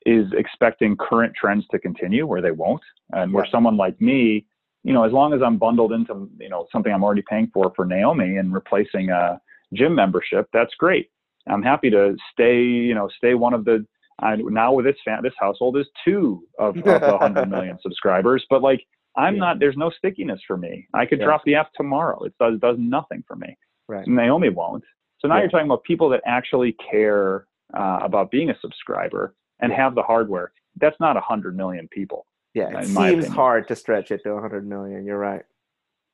is 0.06 0.26
expecting 0.34 0.98
current 0.98 1.34
trends 1.40 1.66
to 1.72 1.80
continue 1.80 2.26
where 2.26 2.41
they 2.41 2.52
won't. 2.52 2.82
And 3.12 3.32
where 3.32 3.48
someone 3.49 3.78
like 3.78 3.99
me, 4.02 4.45
you 4.84 4.94
know, 4.94 5.03
as 5.03 5.14
long 5.14 5.34
as 5.34 5.41
I'm 5.41 5.58
bundled 5.58 5.94
into, 5.94 6.30
you 6.40 6.49
know, 6.49 6.68
something 6.72 6.91
I'm 6.91 7.03
already 7.03 7.24
paying 7.30 7.49
for 7.53 7.72
for 7.76 7.86
Naomi 7.86 8.38
and 8.38 8.53
replacing 8.53 9.10
a 9.10 9.40
gym 9.73 9.95
membership, 9.95 10.48
that's 10.53 10.73
great. 10.77 11.10
I'm 11.48 11.64
happy 11.64 11.89
to 11.89 12.15
stay, 12.31 12.61
you 12.61 12.93
know, 12.93 13.10
stay 13.18 13.34
one 13.34 13.53
of 13.53 13.65
the. 13.65 13.85
I, 14.19 14.35
now 14.35 14.73
with 14.73 14.85
this 14.85 14.98
fan, 15.03 15.19
this 15.23 15.34
household 15.39 15.77
is 15.77 15.88
two 16.06 16.43
of, 16.60 16.77
of 16.77 17.02
100 17.02 17.45
million 17.49 17.80
subscribers, 17.81 18.45
but 18.49 18.61
like 18.61 18.85
I'm 19.18 19.35
yeah. 19.35 19.39
not. 19.39 19.60
There's 19.60 19.77
no 19.77 19.89
stickiness 19.89 20.39
for 20.48 20.57
me. 20.57 20.88
I 20.93 21.06
could 21.06 21.19
drop 21.19 21.43
the 21.45 21.56
app 21.56 21.73
tomorrow. 21.73 22.23
It 22.23 22.34
does 22.39 22.60
does 22.60 22.77
nothing 22.80 23.23
for 23.27 23.35
me. 23.35 23.57
Right. 23.88 24.07
Naomi 24.07 24.49
won't. 24.49 24.84
So 25.19 25.27
now 25.27 25.35
yeah. 25.35 25.41
you're 25.41 25.49
talking 25.49 25.68
about 25.68 25.84
people 25.84 26.10
that 26.10 26.22
actually 26.26 26.76
care 26.89 27.48
uh, 27.77 27.99
about 28.02 28.31
being 28.31 28.49
a 28.49 28.56
subscriber 28.61 29.35
and 29.60 29.72
have 29.72 29.95
the 29.95 30.03
hardware. 30.03 30.52
That's 30.80 30.99
not 30.99 31.15
100 31.15 31.56
million 31.56 31.88
people. 31.89 32.26
Yeah, 32.53 32.80
it 32.80 32.88
seems 32.88 33.27
hard 33.27 33.68
to 33.69 33.76
stretch 33.76 34.11
it 34.11 34.23
to 34.23 34.34
100 34.34 34.68
million. 34.68 35.06
You're 35.06 35.18
right. 35.18 35.43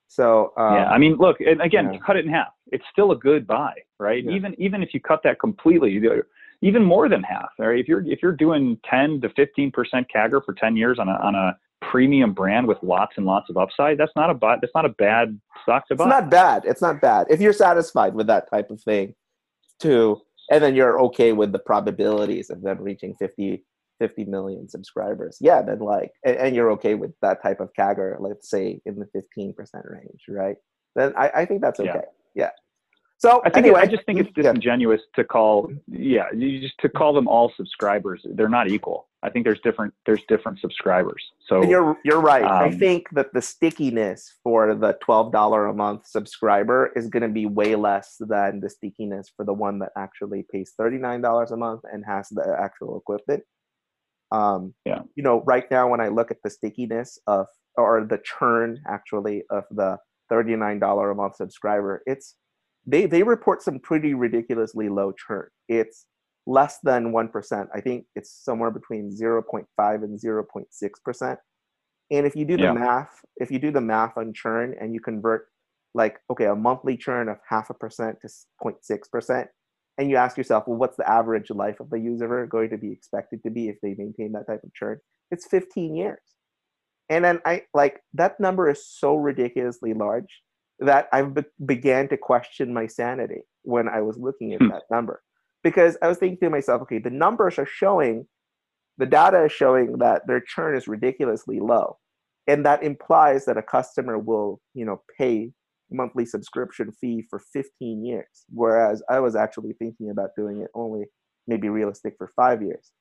So 0.07 0.53
um, 0.57 0.75
yeah, 0.75 0.89
I 0.89 0.97
mean, 0.97 1.15
look, 1.17 1.39
and 1.41 1.61
again, 1.61 1.93
yeah. 1.93 1.99
cut 2.05 2.15
it 2.15 2.25
in 2.25 2.31
half. 2.31 2.53
It's 2.71 2.85
still 2.91 3.11
a 3.11 3.15
good 3.15 3.45
buy, 3.45 3.73
right? 3.99 4.23
Yeah. 4.23 4.31
Even 4.31 4.55
even 4.57 4.81
if 4.81 4.93
you 4.93 4.99
cut 4.99 5.21
that 5.23 5.39
completely, 5.39 5.99
even 6.61 6.83
more 6.83 7.09
than 7.09 7.23
half. 7.23 7.49
Right? 7.59 7.79
If 7.79 7.87
you're 7.87 8.05
if 8.05 8.19
you're 8.21 8.35
doing 8.35 8.79
10 8.89 9.21
to 9.21 9.29
15 9.29 9.71
percent 9.71 10.07
CAGR 10.13 10.43
for 10.45 10.53
10 10.53 10.75
years 10.75 10.97
on 10.99 11.09
a 11.09 11.13
on 11.13 11.35
a 11.35 11.57
premium 11.81 12.33
brand 12.33 12.67
with 12.67 12.77
lots 12.81 13.13
and 13.17 13.25
lots 13.25 13.49
of 13.49 13.57
upside, 13.57 13.97
that's 13.97 14.13
not 14.15 14.29
a 14.29 14.33
buy. 14.33 14.57
That's 14.61 14.73
not 14.73 14.85
a 14.85 14.89
bad 14.89 15.39
stock 15.63 15.87
to 15.89 15.95
buy. 15.95 16.05
It's 16.05 16.09
not 16.09 16.31
bad. 16.31 16.63
It's 16.65 16.81
not 16.81 17.01
bad 17.01 17.27
if 17.29 17.41
you're 17.41 17.53
satisfied 17.53 18.13
with 18.15 18.27
that 18.27 18.49
type 18.49 18.71
of 18.71 18.81
thing, 18.81 19.13
too, 19.79 20.21
and 20.49 20.63
then 20.63 20.73
you're 20.73 20.99
okay 21.01 21.33
with 21.33 21.51
the 21.51 21.59
probabilities 21.59 22.49
of 22.49 22.61
them 22.61 22.77
reaching 22.79 23.13
50 23.15 23.63
50 23.99 24.25
million 24.25 24.67
subscribers, 24.67 25.37
yeah, 25.41 25.61
then 25.61 25.79
like, 25.79 26.11
and, 26.25 26.37
and, 26.37 26.55
you're 26.55 26.71
okay 26.71 26.95
with 26.95 27.11
that 27.21 27.41
type 27.41 27.59
of 27.59 27.69
CAGR, 27.77 28.17
let's 28.19 28.49
say 28.49 28.81
in 28.85 28.99
the 28.99 29.07
15% 29.15 29.55
range, 29.89 30.21
right? 30.29 30.57
Then 30.95 31.13
I, 31.17 31.29
I 31.29 31.45
think 31.45 31.61
that's 31.61 31.79
okay. 31.79 31.91
Yeah. 32.35 32.43
yeah. 32.43 32.49
So 33.19 33.41
I 33.43 33.49
think 33.49 33.65
anyway, 33.65 33.81
I 33.81 33.87
just 33.87 34.05
think 34.05 34.19
it's 34.19 34.29
disingenuous 34.35 35.01
yeah. 35.17 35.23
to 35.23 35.27
call, 35.27 35.71
yeah, 35.87 36.25
you 36.35 36.61
just 36.61 36.77
to 36.81 36.89
call 36.89 37.13
them 37.13 37.27
all 37.27 37.51
subscribers. 37.57 38.23
They're 38.35 38.49
not 38.49 38.69
equal. 38.69 39.07
I 39.23 39.31
think 39.31 39.43
there's 39.43 39.59
different 39.61 39.93
there's 40.05 40.21
different 40.27 40.59
subscribers. 40.59 41.23
So 41.47 41.63
you're 41.63 41.97
you're 42.05 42.21
right. 42.21 42.43
Um, 42.43 42.51
I 42.51 42.71
think 42.71 43.07
that 43.13 43.33
the 43.33 43.41
stickiness 43.41 44.35
for 44.43 44.75
the 44.75 44.95
twelve 45.01 45.31
dollar 45.31 45.65
a 45.65 45.73
month 45.73 46.05
subscriber 46.05 46.91
is 46.95 47.07
going 47.07 47.23
to 47.23 47.29
be 47.29 47.47
way 47.47 47.75
less 47.75 48.17
than 48.19 48.59
the 48.59 48.69
stickiness 48.69 49.31
for 49.35 49.43
the 49.43 49.53
one 49.53 49.79
that 49.79 49.91
actually 49.97 50.45
pays 50.51 50.73
thirty 50.77 50.97
nine 50.97 51.21
dollars 51.21 51.49
a 51.49 51.57
month 51.57 51.81
and 51.91 52.05
has 52.05 52.29
the 52.29 52.55
actual 52.59 52.97
equipment. 52.97 53.43
Um, 54.31 54.73
yeah. 54.85 55.01
You 55.15 55.23
know, 55.23 55.43
right 55.45 55.65
now 55.71 55.89
when 55.89 56.01
I 56.01 56.09
look 56.09 56.31
at 56.31 56.37
the 56.43 56.49
stickiness 56.49 57.17
of 57.27 57.47
or 57.77 58.05
the 58.05 58.19
churn 58.23 58.81
actually 58.87 59.43
of 59.49 59.63
the 59.71 59.97
$39 60.31 61.11
a 61.11 61.15
month 61.15 61.35
subscriber, 61.35 62.01
it's 62.05 62.35
they 62.85 63.05
they 63.05 63.23
report 63.23 63.61
some 63.61 63.79
pretty 63.79 64.13
ridiculously 64.13 64.89
low 64.89 65.13
churn. 65.13 65.47
It's 65.67 66.05
less 66.45 66.79
than 66.81 67.11
1%. 67.11 67.67
I 67.73 67.81
think 67.81 68.05
it's 68.15 68.31
somewhere 68.43 68.71
between 68.71 69.11
0.5 69.11 69.65
and 70.03 70.19
0.6%. 70.19 71.37
And 72.09 72.25
if 72.25 72.35
you 72.37 72.45
do 72.45 72.55
the 72.55 72.63
yeah. 72.63 72.71
math, 72.71 73.19
if 73.35 73.51
you 73.51 73.59
do 73.59 73.69
the 73.69 73.81
math 73.81 74.17
on 74.17 74.33
churn 74.33 74.73
and 74.79 74.93
you 74.93 75.01
convert 75.01 75.47
like 75.93 76.19
okay, 76.29 76.45
a 76.45 76.55
monthly 76.55 76.95
churn 76.95 77.27
of 77.27 77.37
half 77.47 77.69
a 77.69 77.73
percent 77.73 78.17
to 78.21 78.29
0.6%, 78.63 79.47
and 79.97 80.09
you 80.09 80.15
ask 80.15 80.37
yourself, 80.37 80.65
well, 80.67 80.77
what's 80.77 80.97
the 80.97 81.09
average 81.09 81.49
life 81.49 81.79
of 81.79 81.89
the 81.89 81.99
user 81.99 82.45
going 82.45 82.69
to 82.69 82.77
be 82.77 82.91
expected 82.91 83.41
to 83.43 83.49
be 83.49 83.67
if 83.67 83.77
they 83.81 83.95
maintain 83.97 84.31
that 84.33 84.47
type 84.47 84.61
of 84.63 84.73
churn? 84.73 84.99
It's 85.31 85.47
15 85.47 85.95
years. 85.95 86.19
And 87.09 87.23
then 87.23 87.39
I 87.45 87.63
like 87.73 88.01
that 88.13 88.39
number 88.39 88.69
is 88.69 88.85
so 88.85 89.15
ridiculously 89.15 89.93
large 89.93 90.41
that 90.79 91.07
I 91.11 91.23
be- 91.23 91.43
began 91.65 92.07
to 92.09 92.17
question 92.17 92.73
my 92.73 92.85
sanity 92.85 93.41
when 93.63 93.87
I 93.87 94.01
was 94.01 94.17
looking 94.17 94.53
at 94.53 94.61
hmm. 94.61 94.69
that 94.69 94.83
number. 94.91 95.23
Because 95.63 95.97
I 96.01 96.07
was 96.07 96.17
thinking 96.17 96.39
to 96.39 96.49
myself, 96.49 96.83
okay, 96.83 96.99
the 96.99 97.09
numbers 97.09 97.57
are 97.57 97.65
showing, 97.65 98.27
the 98.97 99.05
data 99.05 99.45
is 99.45 99.51
showing 99.51 99.97
that 99.97 100.27
their 100.27 100.41
churn 100.41 100.75
is 100.75 100.87
ridiculously 100.87 101.59
low. 101.59 101.97
And 102.45 102.65
that 102.65 102.83
implies 102.83 103.45
that 103.45 103.57
a 103.57 103.63
customer 103.63 104.17
will, 104.17 104.61
you 104.73 104.85
know, 104.85 105.01
pay 105.17 105.51
monthly 105.91 106.25
subscription 106.25 106.91
fee 106.91 107.23
for 107.29 107.39
15 107.39 108.05
years, 108.05 108.45
whereas 108.49 109.01
I 109.09 109.19
was 109.19 109.35
actually 109.35 109.73
thinking 109.73 110.09
about 110.09 110.31
doing 110.37 110.61
it 110.61 110.69
only 110.73 111.05
maybe 111.47 111.69
realistic 111.69 112.15
for 112.17 112.29
five 112.35 112.61
years. 112.61 112.91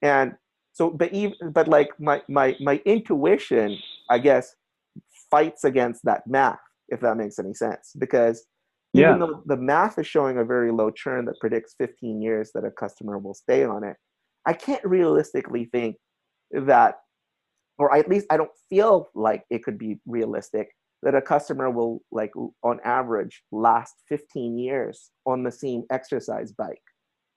And 0.00 0.34
so, 0.72 0.90
but 0.90 1.12
even, 1.12 1.34
but 1.52 1.68
like 1.68 1.90
my, 2.00 2.22
my, 2.28 2.56
my 2.60 2.80
intuition, 2.86 3.78
I 4.08 4.18
guess, 4.18 4.54
fights 5.30 5.64
against 5.64 6.04
that 6.04 6.26
math, 6.26 6.58
if 6.88 7.00
that 7.00 7.16
makes 7.16 7.38
any 7.38 7.54
sense, 7.54 7.92
because 7.98 8.46
yeah. 8.94 9.08
even 9.08 9.20
though 9.20 9.42
the 9.46 9.56
math 9.56 9.98
is 9.98 10.06
showing 10.06 10.38
a 10.38 10.44
very 10.44 10.72
low 10.72 10.90
churn 10.90 11.26
that 11.26 11.40
predicts 11.40 11.74
15 11.78 12.22
years 12.22 12.50
that 12.54 12.64
a 12.64 12.70
customer 12.70 13.18
will 13.18 13.34
stay 13.34 13.64
on 13.64 13.84
it, 13.84 13.96
I 14.46 14.54
can't 14.54 14.84
realistically 14.84 15.66
think 15.66 15.96
that, 16.50 16.96
or 17.78 17.94
at 17.94 18.08
least 18.08 18.26
I 18.30 18.36
don't 18.36 18.50
feel 18.68 19.10
like 19.14 19.44
it 19.50 19.62
could 19.62 19.78
be 19.78 20.00
realistic 20.06 20.68
that 21.02 21.14
a 21.14 21.22
customer 21.22 21.70
will 21.70 22.02
like 22.10 22.32
on 22.62 22.80
average 22.84 23.42
last 23.50 23.96
15 24.08 24.58
years 24.58 25.10
on 25.26 25.42
the 25.42 25.50
same 25.50 25.82
exercise 25.90 26.52
bike. 26.52 26.82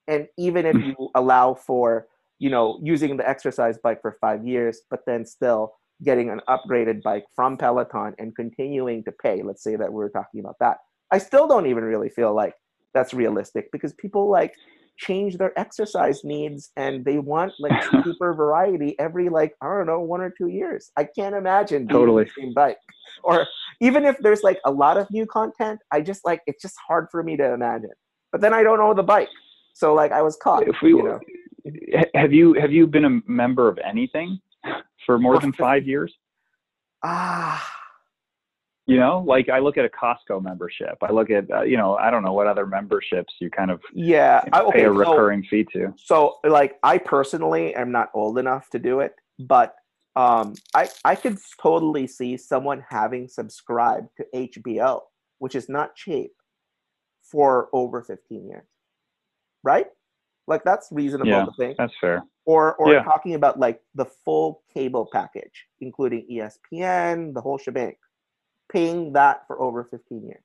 And 0.08 0.28
even 0.38 0.66
if 0.66 0.76
hmm. 0.76 0.84
you 0.84 1.10
allow 1.16 1.56
for 1.56 2.08
you 2.40 2.50
know 2.50 2.80
using 2.84 3.18
the 3.18 3.28
exercise 3.28 3.78
bike 3.78 4.02
for 4.02 4.18
five 4.20 4.46
years 4.46 4.82
but 4.90 5.02
then 5.06 5.26
still 5.26 5.74
getting 6.04 6.30
an 6.30 6.42
upgraded 6.50 7.02
bike 7.02 7.26
from 7.36 7.58
peloton 7.58 8.14
and 8.20 8.36
continuing 8.36 9.04
to 9.04 9.12
pay 9.12 9.42
let's 9.42 9.64
say 9.64 9.76
that 9.76 9.92
we're 9.92 10.10
talking 10.10 10.40
about 10.40 10.56
that 10.60 10.78
i 11.12 11.18
still 11.18 11.48
don't 11.48 11.68
even 11.68 11.84
really 11.84 12.10
feel 12.10 12.34
like 12.34 12.54
that's 12.94 13.14
realistic 13.14 13.72
because 13.72 13.94
people 13.94 14.30
like 14.30 14.54
change 14.98 15.38
their 15.38 15.58
exercise 15.60 16.24
needs 16.24 16.72
and 16.78 17.04
they 17.04 17.18
want 17.18 17.52
like 17.60 17.84
super 18.04 18.34
variety 18.34 18.98
every 19.00 19.30
like 19.30 19.54
I 19.62 19.68
don't 19.68 19.88
know 19.88 20.00
one 20.00 20.22
or 20.22 20.30
two 20.30 20.48
years. 20.48 20.92
I 20.98 21.04
can't 21.04 21.36
imagine 21.36 21.88
totally 21.88 22.30
same 22.38 22.54
bike. 22.54 22.78
Or 23.24 23.48
even 23.82 24.06
if 24.06 24.18
there's 24.20 24.44
like 24.44 24.60
a 24.66 24.72
lot 24.72 24.98
of 24.98 25.10
new 25.12 25.26
content, 25.26 25.80
I 25.92 26.02
just 26.02 26.26
like 26.26 26.42
it's 26.48 26.62
just 26.62 26.76
hard 26.88 27.08
for 27.12 27.24
me 27.24 27.38
to 27.38 27.54
imagine. 27.54 27.92
But 28.32 28.42
then 28.42 28.54
I 28.54 28.64
don't 28.64 28.80
know 28.80 28.94
the 28.94 29.04
bike, 29.04 29.30
so 29.74 29.94
like 29.94 30.12
I 30.12 30.22
was 30.22 30.38
caught. 30.42 30.68
If 30.68 30.76
we, 30.82 30.90
you 30.90 31.04
know. 31.04 31.20
have 32.14 32.34
you 32.34 32.54
have 32.54 32.72
you 32.72 32.88
been 32.88 33.06
a 33.06 33.22
member 33.28 33.68
of 33.68 33.78
anything 33.80 34.40
for 35.06 35.20
more 35.20 35.40
than 35.40 35.52
five 35.68 35.88
years? 35.88 36.14
Ah 37.04 37.75
you 38.86 38.98
know 38.98 39.24
like 39.26 39.50
i 39.50 39.60
look 39.60 39.78
at 39.78 39.86
a 39.86 39.90
costco 39.90 40.42
membership. 40.42 40.98
I 41.02 41.12
look 41.12 41.30
at 41.30 41.50
uh, 41.52 41.62
you 41.62 41.78
know 41.78 41.96
i 41.96 42.12
don't 42.12 42.24
know 42.24 42.34
what 42.34 42.48
other 42.48 42.66
memberships 42.66 43.34
you 43.40 43.50
kind 43.50 43.72
of 43.72 43.82
yeah 43.94 44.42
you 44.46 44.52
know, 44.52 44.68
okay, 44.68 44.80
pay 44.80 44.86
a 44.86 44.92
recurring 44.92 45.44
so, 45.44 45.50
fee 45.50 45.66
to. 45.74 45.94
so 45.98 46.36
like 46.44 46.78
i 46.84 46.98
personally 46.98 47.74
am 47.76 47.92
not 47.92 48.10
old 48.14 48.38
enough 48.38 48.70
to 48.72 48.80
do 48.80 49.00
it 49.00 49.16
but 49.40 49.76
um 50.16 50.54
i 50.74 50.88
i 51.04 51.16
could 51.16 51.38
totally 51.62 52.06
see 52.08 52.38
someone 52.38 52.84
having 52.90 53.28
subscribed 53.28 54.08
to 54.18 54.26
hbo 54.34 55.02
which 55.40 55.56
is 55.56 55.68
not 55.70 55.96
cheap 55.96 56.32
for 57.22 57.70
over 57.74 58.02
15 58.02 58.48
years. 58.48 58.66
Right? 59.64 59.88
Like 60.48 60.64
that's 60.64 60.90
reasonable 60.92 61.32
yeah, 61.32 61.46
to 61.46 61.52
think. 61.58 61.78
that's 61.78 61.94
fair. 62.00 62.24
Or 62.46 62.76
or 62.76 62.94
yeah. 62.94 63.04
talking 63.04 63.34
about 63.34 63.60
like 63.60 63.82
the 63.96 64.06
full 64.06 64.62
cable 64.72 65.10
package 65.12 65.66
including 65.82 66.28
espn 66.32 67.34
the 67.34 67.42
whole 67.42 67.58
shebang 67.58 67.96
paying 68.72 69.14
that 69.14 69.44
for 69.48 69.60
over 69.60 69.88
15 69.90 70.24
years. 70.24 70.42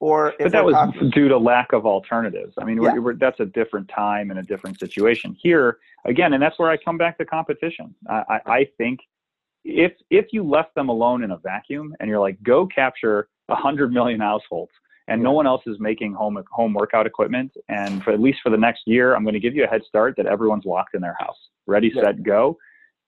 Or 0.00 0.32
but 0.38 0.52
that 0.52 0.64
was 0.64 0.74
talking, 0.74 1.10
due 1.10 1.28
to 1.28 1.36
lack 1.36 1.74
of 1.74 1.84
alternatives. 1.84 2.54
I 2.58 2.64
mean, 2.64 2.82
yeah. 2.82 2.94
we're, 2.94 3.00
we're, 3.02 3.14
that's 3.16 3.38
a 3.40 3.44
different 3.44 3.90
time 3.94 4.30
and 4.30 4.38
a 4.38 4.42
different 4.42 4.80
situation. 4.80 5.36
Here, 5.40 5.76
again, 6.06 6.32
and 6.32 6.42
that's 6.42 6.58
where 6.58 6.70
I 6.70 6.78
come 6.78 6.96
back 6.96 7.18
to 7.18 7.26
competition. 7.26 7.94
I, 8.08 8.22
I, 8.28 8.40
I 8.46 8.66
think 8.78 9.00
if 9.62 9.92
if 10.08 10.26
you 10.32 10.42
left 10.42 10.74
them 10.74 10.88
alone 10.88 11.22
in 11.22 11.32
a 11.32 11.36
vacuum 11.36 11.94
and 12.00 12.08
you're 12.08 12.18
like, 12.18 12.42
go 12.42 12.66
capture 12.66 13.28
100 13.46 13.92
million 13.92 14.20
households, 14.20 14.72
and 15.08 15.22
no 15.22 15.32
one 15.32 15.46
else 15.46 15.62
is 15.66 15.76
making 15.78 16.14
home 16.14 16.42
home 16.50 16.72
workout 16.72 17.06
equipment, 17.06 17.52
and 17.68 18.02
for 18.02 18.12
at 18.12 18.20
least 18.20 18.38
for 18.42 18.48
the 18.48 18.56
next 18.56 18.82
year, 18.86 19.14
I'm 19.14 19.22
going 19.22 19.34
to 19.34 19.40
give 19.40 19.54
you 19.54 19.64
a 19.64 19.68
head 19.68 19.82
start 19.86 20.14
that 20.16 20.24
everyone's 20.24 20.64
locked 20.64 20.94
in 20.94 21.02
their 21.02 21.16
house, 21.18 21.36
ready, 21.66 21.92
yeah. 21.94 22.04
set, 22.04 22.22
go. 22.22 22.56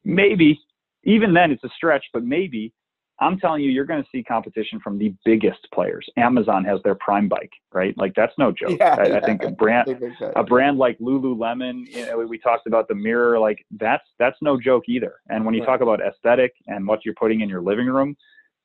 Maybe 0.04 0.60
even 1.04 1.32
then 1.32 1.52
it's 1.52 1.64
a 1.64 1.70
stretch, 1.74 2.04
but 2.12 2.22
maybe 2.22 2.74
I'm 3.23 3.39
telling 3.39 3.62
you, 3.62 3.70
you're 3.70 3.85
going 3.85 4.03
to 4.03 4.09
see 4.11 4.23
competition 4.23 4.81
from 4.81 4.99
the 4.99 5.15
biggest 5.24 5.61
players. 5.73 6.07
Amazon 6.16 6.65
has 6.65 6.81
their 6.82 6.94
Prime 6.97 7.28
bike, 7.28 7.53
right? 7.73 7.97
Like 7.97 8.15
that's 8.15 8.32
no 8.39 8.53
joke. 8.53 8.78
Yeah, 8.78 8.97
I, 8.99 9.07
yeah. 9.07 9.16
I, 9.16 9.20
think 9.20 9.43
a 9.43 9.51
brand, 9.51 9.89
a 10.36 10.43
brand 10.43 10.78
like 10.78 10.99
Lululemon. 10.99 11.86
You 11.86 12.07
know, 12.07 12.19
we 12.19 12.39
talked 12.39 12.66
about 12.66 12.89
the 12.89 12.94
mirror. 12.94 13.39
Like 13.39 13.65
that's 13.78 14.05
that's 14.19 14.36
no 14.43 14.61
joke 14.61 14.85
either. 14.89 15.15
And 15.28 15.44
when 15.44 15.55
you 15.55 15.61
right. 15.61 15.69
talk 15.69 15.81
about 15.81 16.01
aesthetic 16.01 16.53
and 16.66 16.86
what 16.86 17.05
you're 17.05 17.15
putting 17.15 17.40
in 17.40 17.49
your 17.49 17.62
living 17.62 17.86
room, 17.86 18.16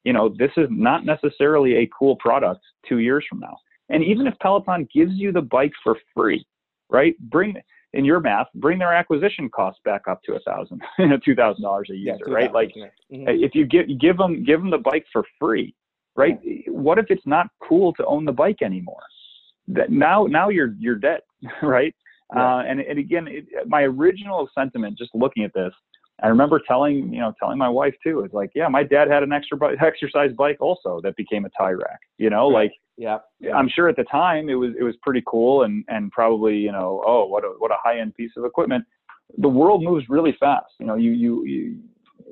you 0.03 0.13
know, 0.13 0.33
this 0.37 0.51
is 0.57 0.67
not 0.71 1.05
necessarily 1.05 1.77
a 1.77 1.89
cool 1.97 2.15
product 2.15 2.61
two 2.87 2.99
years 2.99 3.25
from 3.29 3.39
now. 3.39 3.57
And 3.89 4.03
even 4.03 4.27
if 4.27 4.33
Peloton 4.39 4.87
gives 4.93 5.13
you 5.13 5.31
the 5.31 5.41
bike 5.41 5.73
for 5.83 5.97
free, 6.15 6.45
right? 6.89 7.15
Bring 7.19 7.55
in 7.93 8.05
your 8.05 8.19
math, 8.19 8.47
bring 8.55 8.79
their 8.79 8.93
acquisition 8.93 9.49
costs 9.49 9.79
back 9.85 10.03
up 10.09 10.21
to 10.23 10.33
a 10.33 10.39
thousand, 10.41 10.81
two 11.25 11.35
thousand 11.35 11.63
dollars 11.63 11.89
a 11.91 11.95
user, 11.95 12.17
yeah, 12.27 12.33
right? 12.33 12.53
Like, 12.53 12.69
mm-hmm. 12.69 13.23
if 13.27 13.55
you 13.55 13.65
give 13.65 13.87
give 13.99 14.17
them 14.17 14.43
give 14.43 14.59
them 14.59 14.69
the 14.69 14.77
bike 14.77 15.05
for 15.11 15.23
free, 15.39 15.73
right? 16.15 16.39
Yeah. 16.43 16.71
What 16.71 16.99
if 16.99 17.05
it's 17.09 17.25
not 17.25 17.47
cool 17.67 17.93
to 17.93 18.05
own 18.05 18.25
the 18.25 18.31
bike 18.31 18.61
anymore? 18.61 19.03
That 19.69 19.91
now 19.91 20.25
now 20.25 20.49
you're 20.49 20.75
you're 20.79 20.95
dead, 20.95 21.21
right? 21.61 21.95
Yeah. 22.35 22.57
Uh, 22.57 22.63
and 22.67 22.81
and 22.81 22.99
again, 22.99 23.27
it, 23.27 23.45
my 23.67 23.83
original 23.83 24.49
sentiment, 24.53 24.97
just 24.97 25.11
looking 25.13 25.43
at 25.43 25.53
this, 25.53 25.73
I 26.23 26.27
remember 26.27 26.59
telling, 26.67 27.13
you 27.13 27.19
know, 27.19 27.33
telling 27.39 27.57
my 27.57 27.69
wife 27.69 27.93
too. 28.03 28.21
It's 28.21 28.33
like, 28.33 28.51
yeah, 28.55 28.67
my 28.67 28.83
dad 28.83 29.07
had 29.09 29.23
an 29.23 29.31
extra 29.31 29.57
bike, 29.57 29.77
exercise 29.81 30.31
bike 30.37 30.57
also 30.59 30.99
that 31.03 31.15
became 31.15 31.45
a 31.45 31.49
tie 31.49 31.71
rack. 31.71 31.99
You 32.17 32.29
know, 32.29 32.51
right. 32.51 32.63
like, 32.63 32.73
yeah, 32.97 33.19
I'm 33.53 33.69
sure 33.69 33.87
at 33.87 33.95
the 33.95 34.03
time 34.05 34.49
it 34.49 34.55
was 34.55 34.71
it 34.77 34.83
was 34.83 34.95
pretty 35.03 35.23
cool 35.27 35.63
and 35.63 35.85
and 35.87 36.11
probably 36.11 36.57
you 36.57 36.71
know, 36.71 37.03
oh, 37.05 37.25
what 37.25 37.43
a 37.43 37.53
what 37.59 37.71
a 37.71 37.77
high 37.81 37.99
end 37.99 38.15
piece 38.15 38.31
of 38.35 38.43
equipment. 38.43 38.83
The 39.37 39.49
world 39.49 39.83
moves 39.83 40.05
really 40.09 40.35
fast. 40.39 40.73
You 40.79 40.87
know, 40.87 40.95
you 40.95 41.11
you, 41.11 41.45
you 41.45 41.79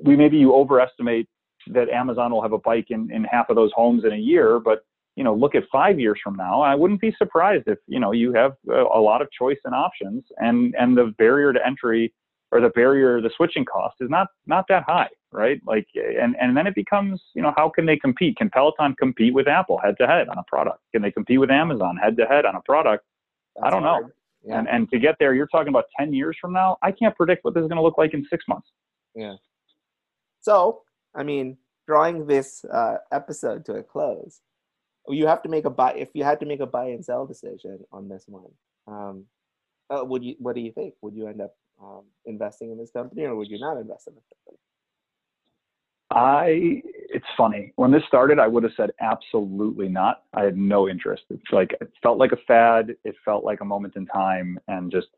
we 0.02 0.16
maybe 0.16 0.36
you 0.36 0.54
overestimate 0.54 1.28
that 1.68 1.88
Amazon 1.88 2.32
will 2.32 2.42
have 2.42 2.52
a 2.52 2.58
bike 2.58 2.86
in 2.90 3.10
in 3.12 3.24
half 3.24 3.48
of 3.48 3.56
those 3.56 3.70
homes 3.74 4.04
in 4.04 4.12
a 4.12 4.16
year, 4.16 4.58
but 4.58 4.84
you 5.14 5.24
know, 5.24 5.34
look 5.34 5.54
at 5.54 5.62
five 5.72 5.98
years 5.98 6.18
from 6.22 6.36
now, 6.36 6.60
I 6.60 6.74
wouldn't 6.74 7.00
be 7.00 7.14
surprised 7.16 7.64
if 7.66 7.78
you 7.86 8.00
know 8.00 8.12
you 8.12 8.32
have 8.34 8.52
a, 8.68 8.82
a 8.82 9.00
lot 9.00 9.22
of 9.22 9.30
choice 9.30 9.58
and 9.64 9.74
options, 9.74 10.24
and 10.38 10.74
and 10.78 10.96
the 10.96 11.14
barrier 11.16 11.52
to 11.52 11.66
entry 11.66 12.12
or 12.56 12.60
the 12.60 12.70
barrier, 12.70 13.20
the 13.20 13.30
switching 13.36 13.64
cost 13.64 13.96
is 14.00 14.10
not 14.10 14.28
not 14.46 14.64
that 14.68 14.82
high, 14.84 15.08
right? 15.32 15.60
Like, 15.66 15.86
and 15.94 16.36
and 16.40 16.56
then 16.56 16.66
it 16.66 16.74
becomes, 16.74 17.22
you 17.34 17.42
know, 17.42 17.52
how 17.56 17.68
can 17.68 17.86
they 17.86 17.96
compete? 17.96 18.36
Can 18.36 18.50
Peloton 18.50 18.94
compete 18.98 19.34
with 19.34 19.46
Apple 19.46 19.78
head 19.78 19.96
to 20.00 20.06
head 20.06 20.28
on 20.28 20.38
a 20.38 20.44
product? 20.44 20.80
Can 20.92 21.02
they 21.02 21.10
compete 21.10 21.40
with 21.40 21.50
Amazon 21.50 21.96
head 21.96 22.16
to 22.16 22.24
head 22.26 22.44
on 22.46 22.54
a 22.56 22.62
product? 22.62 23.04
That's 23.54 23.66
I 23.66 23.70
don't 23.70 23.82
hard. 23.82 24.04
know. 24.04 24.10
Yeah. 24.44 24.58
And 24.58 24.68
and 24.68 24.90
to 24.90 24.98
get 24.98 25.16
there, 25.18 25.34
you're 25.34 25.48
talking 25.48 25.68
about 25.68 25.84
ten 25.98 26.12
years 26.12 26.36
from 26.40 26.52
now. 26.52 26.78
I 26.82 26.92
can't 26.92 27.14
predict 27.16 27.44
what 27.44 27.54
this 27.54 27.62
is 27.62 27.68
going 27.68 27.76
to 27.76 27.82
look 27.82 27.98
like 27.98 28.14
in 28.14 28.24
six 28.30 28.44
months. 28.48 28.68
Yeah. 29.14 29.34
So, 30.40 30.82
I 31.14 31.22
mean, 31.24 31.56
drawing 31.86 32.26
this 32.26 32.64
uh, 32.72 32.98
episode 33.12 33.64
to 33.66 33.74
a 33.74 33.82
close, 33.82 34.40
you 35.08 35.26
have 35.26 35.42
to 35.42 35.48
make 35.48 35.64
a 35.64 35.70
buy. 35.70 35.94
If 35.94 36.10
you 36.14 36.24
had 36.24 36.38
to 36.40 36.46
make 36.46 36.60
a 36.60 36.66
buy 36.66 36.86
and 36.86 37.04
sell 37.04 37.26
decision 37.26 37.80
on 37.92 38.08
this 38.08 38.24
one, 38.28 38.52
um, 38.86 39.24
uh, 39.90 40.04
would 40.04 40.22
you? 40.22 40.36
What 40.38 40.54
do 40.54 40.60
you 40.60 40.72
think? 40.72 40.94
Would 41.02 41.14
you 41.14 41.26
end 41.26 41.40
up 41.40 41.54
um, 41.82 42.02
investing 42.24 42.70
in 42.70 42.78
this 42.78 42.90
company, 42.90 43.24
or 43.24 43.34
would 43.36 43.48
you 43.48 43.58
not 43.58 43.76
invest 43.76 44.08
in 44.08 44.14
this 44.14 44.24
company? 44.30 44.58
I 46.10 46.82
it's 47.08 47.26
funny. 47.36 47.72
When 47.76 47.90
this 47.90 48.02
started, 48.06 48.38
I 48.38 48.46
would 48.46 48.62
have 48.62 48.72
said 48.76 48.90
absolutely 49.00 49.88
not. 49.88 50.22
I 50.34 50.44
had 50.44 50.56
no 50.56 50.88
interest. 50.88 51.24
It's 51.30 51.50
like 51.50 51.76
it 51.80 51.90
felt 52.02 52.18
like 52.18 52.32
a 52.32 52.38
fad. 52.46 52.94
It 53.04 53.16
felt 53.24 53.44
like 53.44 53.60
a 53.60 53.64
moment 53.64 53.96
in 53.96 54.06
time, 54.06 54.58
and 54.68 54.90
just 54.90 55.08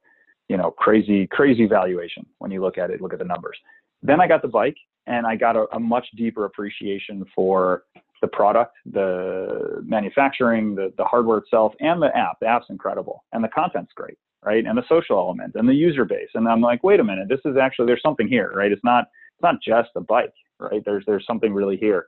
you 0.48 0.56
know 0.56 0.70
crazy 0.70 1.26
crazy 1.26 1.66
valuation 1.66 2.24
when 2.38 2.50
you 2.50 2.62
look 2.62 2.78
at 2.78 2.90
it. 2.90 3.02
Look 3.02 3.12
at 3.12 3.18
the 3.18 3.24
numbers. 3.24 3.58
Then 4.02 4.20
I 4.20 4.26
got 4.26 4.40
the 4.40 4.48
bike, 4.48 4.76
and 5.06 5.26
I 5.26 5.36
got 5.36 5.56
a, 5.56 5.66
a 5.72 5.80
much 5.80 6.06
deeper 6.16 6.46
appreciation 6.46 7.24
for 7.34 7.84
the 8.22 8.28
product, 8.28 8.74
the 8.86 9.82
manufacturing, 9.84 10.74
the 10.74 10.92
the 10.96 11.04
hardware 11.04 11.38
itself, 11.38 11.74
and 11.80 12.00
the 12.00 12.16
app. 12.16 12.40
The 12.40 12.46
app's 12.46 12.66
incredible, 12.70 13.24
and 13.32 13.44
the 13.44 13.48
content's 13.48 13.92
great 13.94 14.16
right? 14.44 14.64
And 14.64 14.76
the 14.76 14.84
social 14.88 15.18
element 15.18 15.54
and 15.54 15.68
the 15.68 15.74
user 15.74 16.04
base. 16.04 16.28
And 16.34 16.48
I'm 16.48 16.60
like, 16.60 16.84
wait 16.84 17.00
a 17.00 17.04
minute, 17.04 17.28
this 17.28 17.40
is 17.44 17.56
actually 17.56 17.86
there's 17.86 18.02
something 18.02 18.28
here, 18.28 18.52
right? 18.54 18.72
It's 18.72 18.84
not 18.84 19.04
it's 19.34 19.42
not 19.42 19.56
just 19.62 19.90
a 19.96 20.00
bike, 20.00 20.34
right? 20.58 20.82
There's 20.84 21.04
there's 21.06 21.26
something 21.26 21.52
really 21.52 21.76
here. 21.76 22.06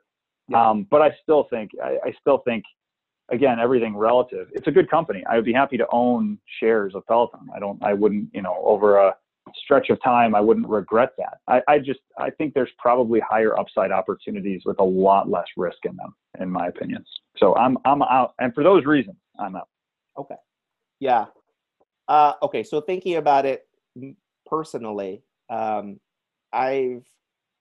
Yeah. 0.49 0.71
Um, 0.71 0.87
but 0.91 1.03
I 1.03 1.11
still 1.23 1.47
think 1.51 1.71
I, 1.83 1.99
I 2.05 2.13
still 2.21 2.39
think 2.45 2.65
again 3.31 3.59
everything 3.59 3.97
relative. 3.97 4.49
It's 4.53 4.67
a 4.67 4.73
good 4.73 4.91
company. 4.91 5.25
I 5.29 5.37
would 5.37 5.45
be 5.45 5.53
happy 5.53 5.77
to 5.77 5.87
own 5.93 6.39
shares 6.61 6.95
of 6.95 7.07
Peloton. 7.07 7.49
I 7.55 7.59
don't 7.59 7.83
I 7.83 7.95
wouldn't 7.95 8.29
you 8.33 8.43
know 8.43 8.63
over 8.65 8.99
a 8.99 9.15
stretch 9.55 9.91
of 9.91 10.03
time 10.03 10.35
I 10.35 10.41
wouldn't 10.41 10.69
regret 10.69 11.11
that. 11.19 11.39
I, 11.49 11.61
I 11.69 11.79
just 11.79 12.01
I 12.19 12.31
think 12.31 12.55
there's 12.55 12.71
probably 12.79 13.21
higher 13.21 13.59
upside 13.59 13.91
opportunities 13.91 14.63
with 14.65 14.79
a 14.81 14.85
lot 14.85 15.29
less 15.29 15.47
risk 15.57 15.79
in 15.85 15.97
them, 15.97 16.15
in 16.41 16.51
my 16.51 16.69
opinion. 16.69 17.05
So 17.39 17.57
I'm 17.57 17.77
I'm 17.85 18.03
out, 18.03 18.35
and 18.39 18.55
for 18.55 18.63
those 18.63 18.85
reasons 18.85 19.17
I'm 19.39 19.57
out. 19.57 19.69
Okay. 20.19 20.37
Yeah, 21.01 21.27
uh, 22.11 22.33
okay, 22.43 22.65
so 22.65 22.81
thinking 22.81 23.17
about 23.17 23.47
it 23.47 23.69
personally, 24.45 25.23
um, 25.49 26.01
I've 26.53 27.05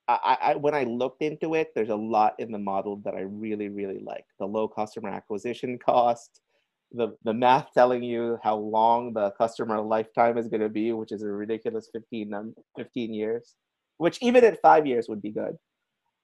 I, 0.08 0.38
I, 0.42 0.56
when 0.56 0.74
I 0.74 0.86
looked 0.86 1.22
into 1.22 1.54
it, 1.54 1.72
there's 1.76 1.90
a 1.90 1.96
lot 1.96 2.34
in 2.40 2.52
the 2.52 2.58
model 2.58 2.96
that 3.06 3.14
I 3.14 3.20
really, 3.20 3.70
really 3.70 4.00
like. 4.00 4.26
The 4.40 4.48
low 4.48 4.68
customer 4.68 5.10
acquisition 5.10 5.78
cost, 5.78 6.42
the 6.92 7.16
the 7.24 7.34
math 7.34 7.68
telling 7.76 8.02
you 8.02 8.40
how 8.44 8.56
long 8.56 9.14
the 9.14 9.30
customer 9.32 9.80
lifetime 9.80 10.40
is 10.40 10.48
going 10.48 10.62
to 10.62 10.70
be, 10.70 10.94
which 10.94 11.12
is 11.12 11.22
a 11.22 11.28
ridiculous 11.28 11.90
15, 11.94 12.56
15 12.76 13.14
years, 13.14 13.54
which 13.98 14.18
even 14.24 14.44
at 14.44 14.60
five 14.64 14.88
years 14.88 15.08
would 15.08 15.22
be 15.22 15.30
good. 15.30 15.56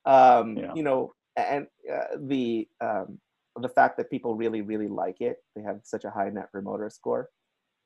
Um, 0.06 0.58
yeah. 0.58 0.74
You 0.74 0.82
know, 0.82 1.14
and 1.36 1.68
uh, 1.94 2.18
the 2.22 2.68
um, 2.82 3.20
the 3.62 3.70
fact 3.70 3.98
that 3.98 4.10
people 4.10 4.34
really, 4.34 4.64
really 4.64 4.88
like 4.88 5.22
it, 5.22 5.44
they 5.56 5.62
have 5.62 5.82
such 5.84 6.06
a 6.06 6.10
high 6.10 6.30
net 6.30 6.52
promoter 6.52 6.90
score 6.90 7.30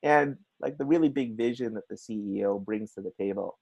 and 0.03 0.37
like 0.59 0.77
the 0.77 0.85
really 0.85 1.09
big 1.09 1.37
vision 1.37 1.73
that 1.73 1.87
the 1.89 1.95
CEO 1.95 2.63
brings 2.63 2.93
to 2.93 3.01
the 3.01 3.13
table. 3.19 3.57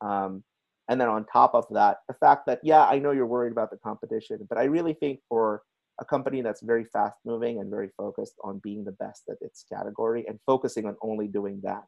Um, 0.00 0.44
And 0.88 1.00
then 1.00 1.08
on 1.08 1.24
top 1.24 1.54
of 1.54 1.64
that, 1.70 1.98
the 2.08 2.14
fact 2.14 2.42
that, 2.46 2.60
yeah, 2.62 2.84
I 2.84 2.98
know 2.98 3.12
you're 3.12 3.34
worried 3.36 3.52
about 3.52 3.70
the 3.70 3.78
competition, 3.78 4.46
but 4.48 4.58
I 4.58 4.64
really 4.64 4.94
think 4.94 5.20
for 5.28 5.62
a 6.00 6.04
company 6.04 6.42
that's 6.42 6.62
very 6.62 6.84
fast 6.84 7.16
moving 7.24 7.60
and 7.60 7.70
very 7.70 7.90
focused 7.96 8.34
on 8.42 8.60
being 8.64 8.84
the 8.84 8.96
best 9.04 9.22
at 9.30 9.36
its 9.40 9.64
category 9.72 10.26
and 10.28 10.38
focusing 10.44 10.84
on 10.86 10.96
only 11.00 11.28
doing 11.28 11.60
that, 11.62 11.84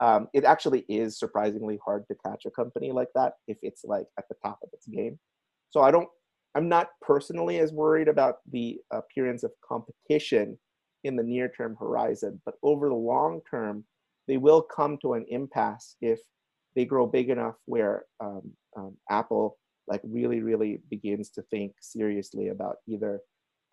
um, 0.00 0.28
it 0.34 0.44
actually 0.44 0.84
is 0.88 1.18
surprisingly 1.18 1.78
hard 1.84 2.04
to 2.08 2.14
catch 2.26 2.44
a 2.44 2.50
company 2.50 2.92
like 2.92 3.08
that 3.14 3.32
if 3.48 3.56
it's 3.62 3.84
like 3.84 4.06
at 4.18 4.26
the 4.28 4.36
top 4.44 4.58
of 4.62 4.68
its 4.74 4.86
game. 4.86 5.18
So 5.70 5.80
I 5.80 5.90
don't, 5.90 6.08
I'm 6.54 6.68
not 6.68 6.88
personally 7.00 7.58
as 7.58 7.72
worried 7.72 8.08
about 8.08 8.36
the 8.52 8.78
appearance 8.92 9.42
of 9.44 9.52
competition 9.66 10.58
in 11.06 11.16
the 11.16 11.22
near 11.22 11.48
term 11.48 11.76
horizon, 11.78 12.40
but 12.44 12.54
over 12.62 12.88
the 12.88 12.94
long 12.94 13.40
term, 13.48 13.84
they 14.28 14.36
will 14.36 14.62
come 14.62 14.98
to 15.02 15.14
an 15.14 15.24
impasse 15.28 15.96
if 16.00 16.20
they 16.74 16.84
grow 16.84 17.06
big 17.06 17.30
enough 17.30 17.54
where 17.64 18.04
um, 18.20 18.42
um, 18.76 18.96
Apple 19.10 19.58
like 19.88 20.00
really, 20.04 20.40
really 20.40 20.80
begins 20.90 21.30
to 21.30 21.42
think 21.42 21.72
seriously 21.80 22.48
about 22.48 22.76
either 22.88 23.20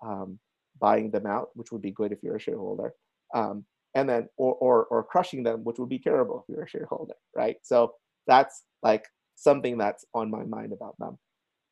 um, 0.05 0.39
buying 0.79 1.09
them 1.11 1.25
out, 1.25 1.49
which 1.55 1.71
would 1.71 1.81
be 1.81 1.91
good 1.91 2.11
if 2.11 2.21
you're 2.21 2.35
a 2.35 2.39
shareholder, 2.39 2.93
um, 3.33 3.65
and 3.95 4.07
then 4.07 4.27
or, 4.37 4.55
or 4.55 4.85
or 4.85 5.03
crushing 5.03 5.43
them, 5.43 5.63
which 5.63 5.79
would 5.79 5.89
be 5.89 5.99
terrible 5.99 6.39
if 6.47 6.53
you're 6.53 6.65
a 6.65 6.69
shareholder, 6.69 7.15
right? 7.35 7.57
So 7.63 7.93
that's 8.27 8.63
like 8.81 9.05
something 9.35 9.77
that's 9.77 10.05
on 10.13 10.29
my 10.29 10.43
mind 10.43 10.71
about 10.73 10.95
them. 10.99 11.17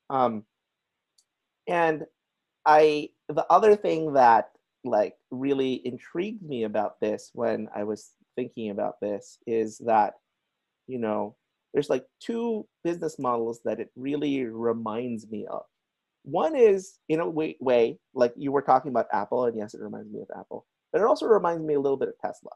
Um, 0.09 0.43
and 1.67 2.05
I 2.65 3.09
the 3.29 3.45
other 3.49 3.75
thing 3.75 4.13
that 4.13 4.50
like 4.83 5.15
really 5.29 5.81
intrigued 5.85 6.43
me 6.43 6.63
about 6.63 6.99
this 6.99 7.31
when 7.33 7.67
I 7.75 7.83
was 7.83 8.11
thinking 8.35 8.71
about 8.71 8.99
this 9.01 9.37
is 9.45 9.77
that 9.79 10.13
you 10.87 10.97
know 10.97 11.35
there's 11.73 11.89
like 11.89 12.05
two 12.19 12.67
business 12.83 13.17
models 13.19 13.61
that 13.65 13.79
it 13.79 13.91
really 13.95 14.45
reminds 14.45 15.29
me 15.29 15.45
of. 15.49 15.63
One 16.23 16.55
is 16.55 16.99
in 17.09 17.19
a 17.19 17.29
way, 17.29 17.57
way 17.59 17.97
like 18.13 18.33
you 18.35 18.51
were 18.51 18.61
talking 18.61 18.91
about 18.91 19.07
Apple, 19.13 19.45
and 19.45 19.57
yes, 19.57 19.73
it 19.73 19.81
reminds 19.81 20.11
me 20.11 20.21
of 20.21 20.27
Apple 20.37 20.65
but 20.91 21.01
it 21.01 21.07
also 21.07 21.25
reminds 21.25 21.63
me 21.63 21.75
a 21.75 21.79
little 21.79 21.97
bit 21.97 22.09
of 22.09 22.19
Tesla 22.19 22.51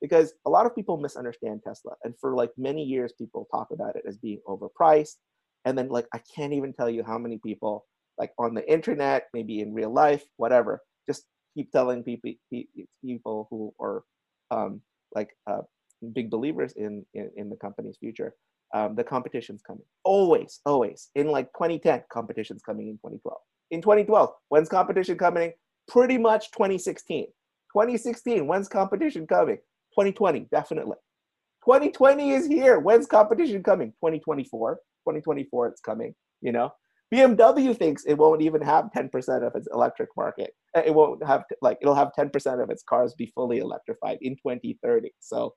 because 0.00 0.34
a 0.46 0.50
lot 0.50 0.66
of 0.66 0.74
people 0.74 0.96
misunderstand 0.96 1.62
Tesla. 1.62 1.92
And 2.04 2.14
for 2.18 2.34
like 2.34 2.50
many 2.56 2.82
years, 2.82 3.12
people 3.12 3.48
talk 3.50 3.68
about 3.70 3.96
it 3.96 4.04
as 4.06 4.16
being 4.16 4.40
overpriced. 4.46 5.16
And 5.64 5.76
then, 5.76 5.88
like, 5.88 6.06
I 6.12 6.20
can't 6.34 6.52
even 6.52 6.72
tell 6.72 6.88
you 6.88 7.02
how 7.04 7.18
many 7.18 7.38
people, 7.38 7.84
like 8.16 8.32
on 8.38 8.54
the 8.54 8.68
internet, 8.70 9.26
maybe 9.32 9.60
in 9.60 9.74
real 9.74 9.92
life, 9.92 10.24
whatever, 10.36 10.82
keep 11.58 11.72
telling 11.72 12.02
people, 12.02 12.32
people 13.04 13.48
who 13.50 13.74
are 13.80 14.02
um, 14.50 14.80
like 15.14 15.30
uh, 15.50 15.62
big 16.12 16.30
believers 16.30 16.72
in, 16.76 17.04
in, 17.14 17.30
in 17.36 17.50
the 17.50 17.56
company's 17.56 17.96
future. 17.98 18.34
Um, 18.74 18.94
the 18.94 19.04
competition's 19.04 19.62
coming. 19.62 19.84
Always, 20.04 20.60
always. 20.66 21.08
In 21.14 21.28
like 21.28 21.46
2010, 21.54 22.02
competition's 22.12 22.62
coming 22.62 22.88
in 22.88 22.94
2012. 22.94 23.38
In 23.70 23.82
2012, 23.82 24.30
when's 24.50 24.68
competition 24.68 25.16
coming? 25.16 25.52
Pretty 25.88 26.18
much 26.18 26.50
2016 26.52 27.26
2016, 27.72 28.46
when's 28.46 28.68
competition 28.68 29.26
coming? 29.26 29.56
2020, 29.92 30.48
definitely. 30.50 30.96
2020 31.64 32.30
is 32.30 32.46
here. 32.46 32.78
When's 32.78 33.06
competition 33.06 33.62
coming? 33.62 33.88
2024. 34.04 34.76
2024, 34.76 35.66
it's 35.68 35.80
coming, 35.80 36.14
you 36.40 36.52
know? 36.52 36.72
BMW 37.12 37.76
thinks 37.76 38.04
it 38.04 38.14
won't 38.14 38.42
even 38.42 38.60
have 38.60 38.90
10% 38.94 39.46
of 39.46 39.54
its 39.54 39.68
electric 39.72 40.10
market. 40.16 40.54
Uh, 40.76 40.82
it 40.84 40.94
won't 40.94 41.24
have, 41.26 41.44
like, 41.62 41.78
it'll 41.80 41.94
have 41.94 42.12
10% 42.18 42.62
of 42.62 42.70
its 42.70 42.82
cars 42.82 43.14
be 43.14 43.32
fully 43.34 43.58
electrified 43.58 44.18
in 44.20 44.36
2030. 44.36 45.10
So, 45.20 45.54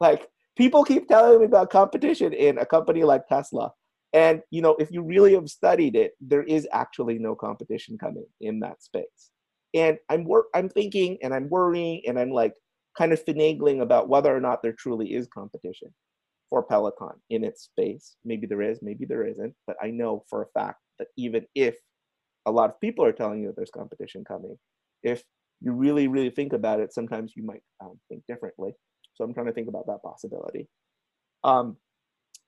like, 0.00 0.28
people 0.56 0.84
keep 0.84 1.08
telling 1.08 1.40
me 1.40 1.46
about 1.46 1.70
competition 1.70 2.32
in 2.32 2.58
a 2.58 2.66
company 2.66 3.02
like 3.02 3.26
Tesla. 3.26 3.72
And, 4.12 4.42
you 4.50 4.62
know, 4.62 4.76
if 4.78 4.90
you 4.92 5.02
really 5.02 5.34
have 5.34 5.48
studied 5.48 5.96
it, 5.96 6.12
there 6.20 6.42
is 6.42 6.68
actually 6.72 7.18
no 7.18 7.34
competition 7.34 7.98
coming 7.98 8.26
in 8.40 8.60
that 8.60 8.82
space 8.82 9.32
and 9.74 9.98
i'm 10.08 10.24
wor- 10.24 10.46
i'm 10.54 10.68
thinking 10.68 11.18
and 11.22 11.32
i'm 11.34 11.48
worrying 11.48 12.02
and 12.06 12.18
i'm 12.18 12.30
like 12.30 12.54
kind 12.96 13.12
of 13.12 13.24
finagling 13.24 13.80
about 13.80 14.08
whether 14.08 14.34
or 14.34 14.40
not 14.40 14.62
there 14.62 14.72
truly 14.72 15.14
is 15.14 15.26
competition 15.32 15.88
for 16.50 16.62
peloton 16.62 17.14
in 17.30 17.44
its 17.44 17.62
space 17.62 18.16
maybe 18.24 18.46
there 18.46 18.62
is 18.62 18.80
maybe 18.82 19.04
there 19.04 19.26
isn't 19.26 19.54
but 19.66 19.76
i 19.82 19.88
know 19.88 20.24
for 20.28 20.42
a 20.42 20.46
fact 20.58 20.81
that 20.98 21.08
even 21.16 21.46
if 21.54 21.76
a 22.46 22.50
lot 22.50 22.70
of 22.70 22.80
people 22.80 23.04
are 23.04 23.12
telling 23.12 23.40
you 23.40 23.48
that 23.48 23.56
there's 23.56 23.70
competition 23.70 24.24
coming 24.24 24.56
if 25.02 25.22
you 25.60 25.72
really 25.72 26.08
really 26.08 26.30
think 26.30 26.52
about 26.52 26.80
it 26.80 26.92
sometimes 26.92 27.32
you 27.36 27.42
might 27.42 27.62
um, 27.80 27.98
think 28.08 28.22
differently 28.26 28.72
so 29.14 29.24
i'm 29.24 29.34
trying 29.34 29.46
to 29.46 29.52
think 29.52 29.68
about 29.68 29.86
that 29.86 30.02
possibility 30.02 30.68
um, 31.44 31.76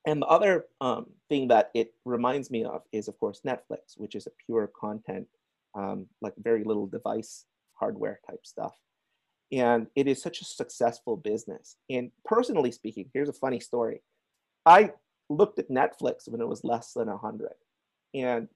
and 0.06 0.20
the 0.20 0.26
other 0.26 0.66
um, 0.80 1.06
thing 1.28 1.48
that 1.48 1.70
it 1.74 1.94
reminds 2.04 2.50
me 2.50 2.64
of 2.64 2.82
is 2.92 3.08
of 3.08 3.18
course 3.18 3.40
netflix 3.46 3.96
which 3.96 4.14
is 4.14 4.26
a 4.26 4.30
pure 4.46 4.70
content 4.78 5.26
um, 5.74 6.06
like 6.20 6.34
very 6.38 6.64
little 6.64 6.86
device 6.86 7.46
hardware 7.74 8.20
type 8.28 8.44
stuff. 8.44 8.74
And 9.52 9.86
it 9.94 10.08
is 10.08 10.22
such 10.22 10.40
a 10.40 10.44
successful 10.44 11.16
business. 11.16 11.76
And 11.90 12.10
personally 12.24 12.72
speaking, 12.72 13.10
here's 13.12 13.28
a 13.28 13.34
funny 13.34 13.60
story. 13.60 14.02
I 14.66 14.92
looked 15.28 15.58
at 15.58 15.70
Netflix 15.70 16.28
when 16.28 16.40
it 16.40 16.48
was 16.48 16.64
less 16.64 16.92
than 16.92 17.08
100. 17.08 17.50
And 18.14 18.48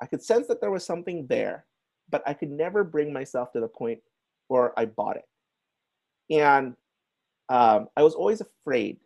I 0.00 0.06
could 0.06 0.22
sense 0.22 0.46
that 0.48 0.60
there 0.60 0.70
was 0.70 0.84
something 0.84 1.26
there, 1.26 1.66
but 2.10 2.22
I 2.26 2.34
could 2.34 2.50
never 2.50 2.84
bring 2.84 3.12
myself 3.12 3.52
to 3.52 3.60
the 3.60 3.68
point 3.68 4.00
where 4.48 4.78
I 4.78 4.86
bought 4.86 5.16
it. 5.16 5.24
And 6.30 6.74
um, 7.48 7.88
I 7.96 8.02
was 8.02 8.14
always 8.14 8.40
afraid 8.40 8.98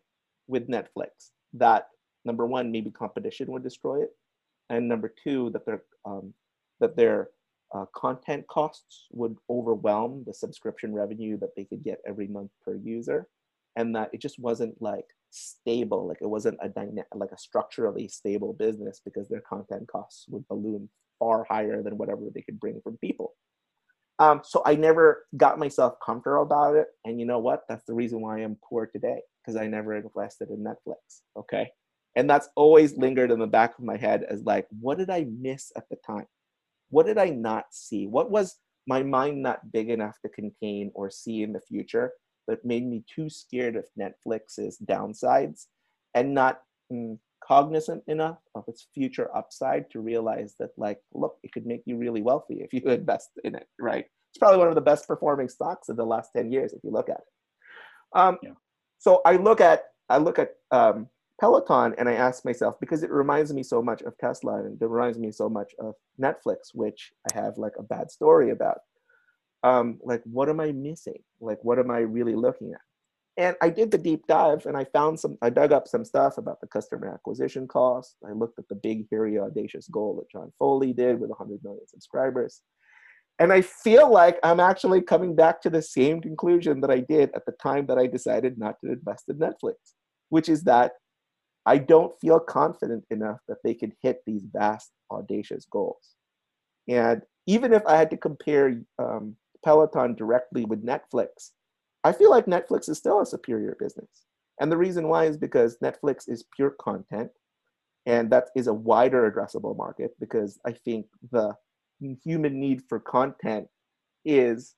with 0.47 0.69
Netflix 0.69 1.31
that 1.55 1.89
number 2.25 2.47
one, 2.47 2.71
maybe 2.71 2.91
competition 2.91 3.51
would 3.53 3.63
destroy 3.63 4.03
it, 4.03 4.11
and 4.71 4.89
number 4.89 5.13
two, 5.23 5.51
that 5.51 5.65
their 5.65 5.83
um, 6.05 6.35
that 6.81 6.97
their 6.97 7.31
uh, 7.75 7.87
content 7.95 8.47
costs 8.47 9.07
would 9.13 9.37
overwhelm 9.51 10.25
the 10.27 10.35
subscription 10.35 10.95
revenue 10.95 11.39
that 11.39 11.55
they 11.57 11.65
could 11.65 11.83
get 11.83 12.01
every 12.07 12.27
month 12.29 12.51
per 12.65 12.77
user 12.77 13.27
and 13.77 13.95
that 13.95 14.11
it 14.13 14.21
just 14.21 14.39
wasn't 14.39 14.81
like 14.81 15.07
stable 15.37 16.07
like 16.07 16.19
it 16.21 16.29
wasn't 16.29 16.59
a 16.63 16.69
dyna- 16.69 17.05
like 17.15 17.31
a 17.33 17.39
structurally 17.39 18.09
stable 18.09 18.53
business 18.53 19.01
because 19.05 19.29
their 19.29 19.43
content 19.43 19.87
costs 19.89 20.27
would 20.29 20.47
balloon 20.49 20.89
far 21.19 21.45
higher 21.49 21.83
than 21.83 21.99
whatever 21.99 22.23
they 22.35 22.43
could 22.43 22.61
bring 22.61 22.81
from 22.83 22.97
people. 22.99 23.35
Um, 24.19 24.41
so 24.45 24.63
i 24.65 24.75
never 24.75 25.27
got 25.37 25.59
myself 25.59 25.95
comfortable 26.05 26.43
about 26.43 26.77
it 26.77 26.87
and 27.05 27.21
you 27.21 27.27
know 27.27 27.39
what? 27.39 27.65
That's 27.69 27.85
the 27.85 27.95
reason 27.95 28.21
why 28.21 28.39
i'm 28.39 28.57
poor 28.67 28.87
today 28.87 29.21
because 29.43 29.61
i 29.61 29.67
never 29.67 29.95
invested 29.95 30.49
in 30.51 30.65
netflix 30.65 31.21
okay? 31.37 31.71
And 32.15 32.31
that's 32.31 32.49
always 32.57 32.97
lingered 32.97 33.31
in 33.31 33.39
the 33.39 33.47
back 33.47 33.79
of 33.79 33.85
my 33.85 33.99
head 33.99 34.25
as 34.25 34.43
like 34.43 34.67
what 34.81 34.97
did 34.97 35.11
i 35.11 35.27
miss 35.29 35.71
at 35.77 35.89
the 35.91 35.97
time? 36.07 36.27
What 36.91 37.07
did 37.07 37.19
I 37.19 37.31
not 37.31 37.67
see? 37.71 38.07
What 38.07 38.31
was 38.31 38.57
my 38.87 39.03
mind 39.03 39.43
not 39.43 39.73
big 39.73 39.91
enough 39.91 40.19
to 40.23 40.29
contain 40.29 40.93
or 40.95 41.11
see 41.11 41.43
in 41.43 41.53
the 41.53 41.61
future 41.61 42.13
that 42.47 42.65
made 42.65 42.87
me 42.87 43.05
too 43.13 43.29
scared 43.29 43.77
of 43.77 43.85
Netflix's 43.99 44.79
downsides 44.79 45.67
and 46.15 46.35
not 46.35 46.63
mm, 46.93 47.19
cognizant 47.47 48.03
enough 48.07 48.39
of 48.55 48.65
its 48.69 48.89
future 48.95 49.35
upside 49.37 49.91
to 49.91 50.01
realize 50.01 50.55
that, 50.59 50.71
like, 50.77 51.01
look, 51.13 51.37
it 51.43 51.53
could 51.53 51.67
make 51.67 51.83
you 51.87 51.97
really 51.97 52.23
wealthy 52.23 52.61
if 52.61 52.73
you 52.73 52.81
invest 52.91 53.31
in 53.45 53.55
it, 53.55 53.67
right? 53.79 54.07
It's 54.31 54.39
probably 54.39 54.59
one 54.59 54.69
of 54.69 54.75
the 54.75 54.81
best 54.81 55.07
performing 55.07 55.49
stocks 55.49 55.89
of 55.89 55.97
the 55.97 56.05
last 56.05 56.31
10 56.37 56.53
years 56.53 56.73
if 56.73 56.85
you 56.85 56.91
look 56.91 57.09
at 57.09 57.19
it. 57.19 58.19
Um, 58.19 58.39
yeah. 58.43 58.53
So 58.99 59.21
I 59.25 59.37
look 59.37 59.61
at 59.61 59.85
I 60.09 60.19
look 60.19 60.39
at 60.39 60.51
um, 60.71 61.09
Peloton 61.41 61.95
and 61.99 62.09
I 62.09 62.15
ask 62.15 62.45
myself 62.45 62.79
because 62.81 63.03
it 63.03 63.11
reminds 63.11 63.53
me 63.53 63.63
so 63.63 63.83
much 63.83 64.03
of 64.03 64.17
Tesla 64.19 64.65
and 64.65 64.81
it 64.81 64.87
reminds 64.89 65.19
me 65.19 65.33
so 65.33 65.49
much 65.49 65.73
of 65.79 65.95
Netflix, 66.21 66.75
which 66.75 67.13
I 67.31 67.41
have 67.41 67.59
like 67.59 67.75
a 67.79 67.83
bad 67.83 68.11
story 68.11 68.51
about. 68.51 68.79
Um, 69.67 69.99
like, 70.05 70.23
what 70.25 70.49
am 70.49 70.61
I 70.61 70.71
missing? 70.71 71.23
Like, 71.41 71.59
what 71.63 71.81
am 71.81 71.91
I 71.91 71.99
really 71.99 72.37
looking 72.37 72.73
at? 72.73 72.81
And 73.37 73.57
I 73.61 73.69
did 73.69 73.91
the 73.91 73.99
deep 73.99 74.25
dive 74.29 74.65
and 74.65 74.77
I 74.77 74.85
found 74.85 75.19
some, 75.19 75.37
I 75.43 75.51
dug 75.51 75.73
up 75.73 75.89
some 75.89 76.05
stuff 76.05 76.39
about 76.39 76.61
the 76.61 76.69
customer 76.69 77.13
acquisition 77.13 77.67
cost. 77.67 78.15
I 78.27 78.31
looked 78.31 78.61
at 78.61 78.69
the 78.69 78.77
big, 78.77 79.09
hairy, 79.11 79.41
audacious 79.41 79.89
goal 79.89 80.15
that 80.17 80.31
John 80.31 80.53
Foley 80.57 80.93
did 80.93 81.19
with 81.19 81.31
100 81.31 81.65
million 81.65 81.87
subscribers. 81.89 82.63
And 83.41 83.53
I 83.53 83.61
feel 83.61 84.11
like 84.11 84.39
I'm 84.45 84.61
actually 84.61 85.03
coming 85.03 85.35
back 85.35 85.61
to 85.63 85.71
the 85.71 85.83
same 85.83 86.21
conclusion 86.21 86.81
that 86.83 86.91
I 86.91 87.01
did 87.01 87.31
at 87.35 87.45
the 87.45 87.53
time 87.61 87.87
that 87.87 87.99
I 87.99 88.07
decided 88.07 88.59
not 88.59 88.77
to 88.85 88.93
invest 88.93 89.25
in 89.29 89.37
Netflix, 89.37 89.75
which 90.29 90.49
is 90.49 90.63
that 90.63 90.93
I 91.67 91.79
don't 91.79 92.19
feel 92.21 92.39
confident 92.39 93.05
enough 93.11 93.41
that 93.49 93.59
they 93.65 93.75
could 93.75 93.95
hit 94.01 94.21
these 94.25 94.45
vast, 94.51 94.93
audacious 95.11 95.67
goals. 95.69 96.15
And 96.89 97.23
even 97.47 97.73
if 97.73 97.85
I 97.85 97.97
had 97.97 98.11
to 98.11 98.17
compare 98.17 98.81
um, 98.99 99.37
Peloton 99.67 100.15
directly 100.15 100.65
with 100.65 100.87
Netflix, 100.87 101.51
I 102.05 102.13
feel 102.13 102.31
like 102.31 102.47
Netflix 102.47 102.89
is 102.89 102.99
still 102.99 103.21
a 103.21 103.27
superior 103.27 103.77
business. 103.81 104.27
And 104.61 104.71
the 104.71 104.77
reason 104.77 105.09
why 105.09 105.25
is 105.25 105.37
because 105.37 105.77
Netflix 105.83 106.29
is 106.29 106.45
pure 106.55 106.71
content, 106.81 107.33
and 108.07 108.31
that 108.31 108.51
is 108.55 108.69
a 108.69 108.73
wider 108.73 109.29
addressable 109.29 109.77
market 109.77 110.13
because 110.21 110.61
I 110.65 110.71
think 110.71 111.07
the 111.33 111.57
human 112.23 112.61
need 112.61 112.83
for 112.89 113.01
content 113.01 113.67
is 114.25 114.77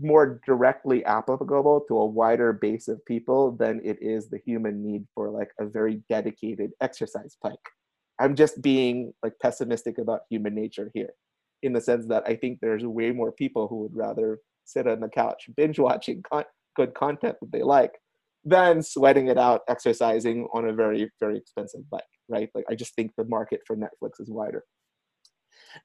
more 0.00 0.40
directly 0.46 1.04
applicable 1.04 1.84
to 1.88 1.98
a 1.98 2.06
wider 2.06 2.54
base 2.54 2.88
of 2.88 3.04
people 3.04 3.52
than 3.52 3.82
it 3.84 3.98
is 4.00 4.30
the 4.30 4.38
human 4.38 4.82
need 4.82 5.06
for 5.14 5.28
like 5.28 5.50
a 5.60 5.66
very 5.66 6.02
dedicated 6.08 6.70
exercise 6.80 7.36
bike. 7.42 7.68
I'm 8.18 8.34
just 8.34 8.62
being 8.62 9.12
like 9.22 9.34
pessimistic 9.42 9.98
about 9.98 10.22
human 10.30 10.54
nature 10.54 10.90
here 10.94 11.12
in 11.62 11.72
the 11.72 11.80
sense 11.80 12.06
that 12.06 12.24
I 12.26 12.36
think 12.36 12.58
there's 12.60 12.84
way 12.84 13.10
more 13.10 13.32
people 13.32 13.68
who 13.68 13.82
would 13.82 13.96
rather 13.96 14.38
sit 14.64 14.86
on 14.86 15.00
the 15.00 15.08
couch 15.08 15.48
binge 15.56 15.78
watching 15.78 16.22
con- 16.30 16.44
good 16.76 16.94
content 16.94 17.36
that 17.40 17.52
they 17.52 17.62
like 17.62 17.92
than 18.44 18.82
sweating 18.82 19.28
it 19.28 19.38
out 19.38 19.62
exercising 19.68 20.48
on 20.52 20.68
a 20.68 20.72
very 20.72 21.10
very 21.20 21.36
expensive 21.36 21.88
bike 21.90 22.02
right 22.28 22.48
like 22.54 22.64
i 22.70 22.74
just 22.74 22.94
think 22.94 23.12
the 23.16 23.24
market 23.24 23.60
for 23.66 23.76
netflix 23.76 24.20
is 24.20 24.30
wider 24.30 24.64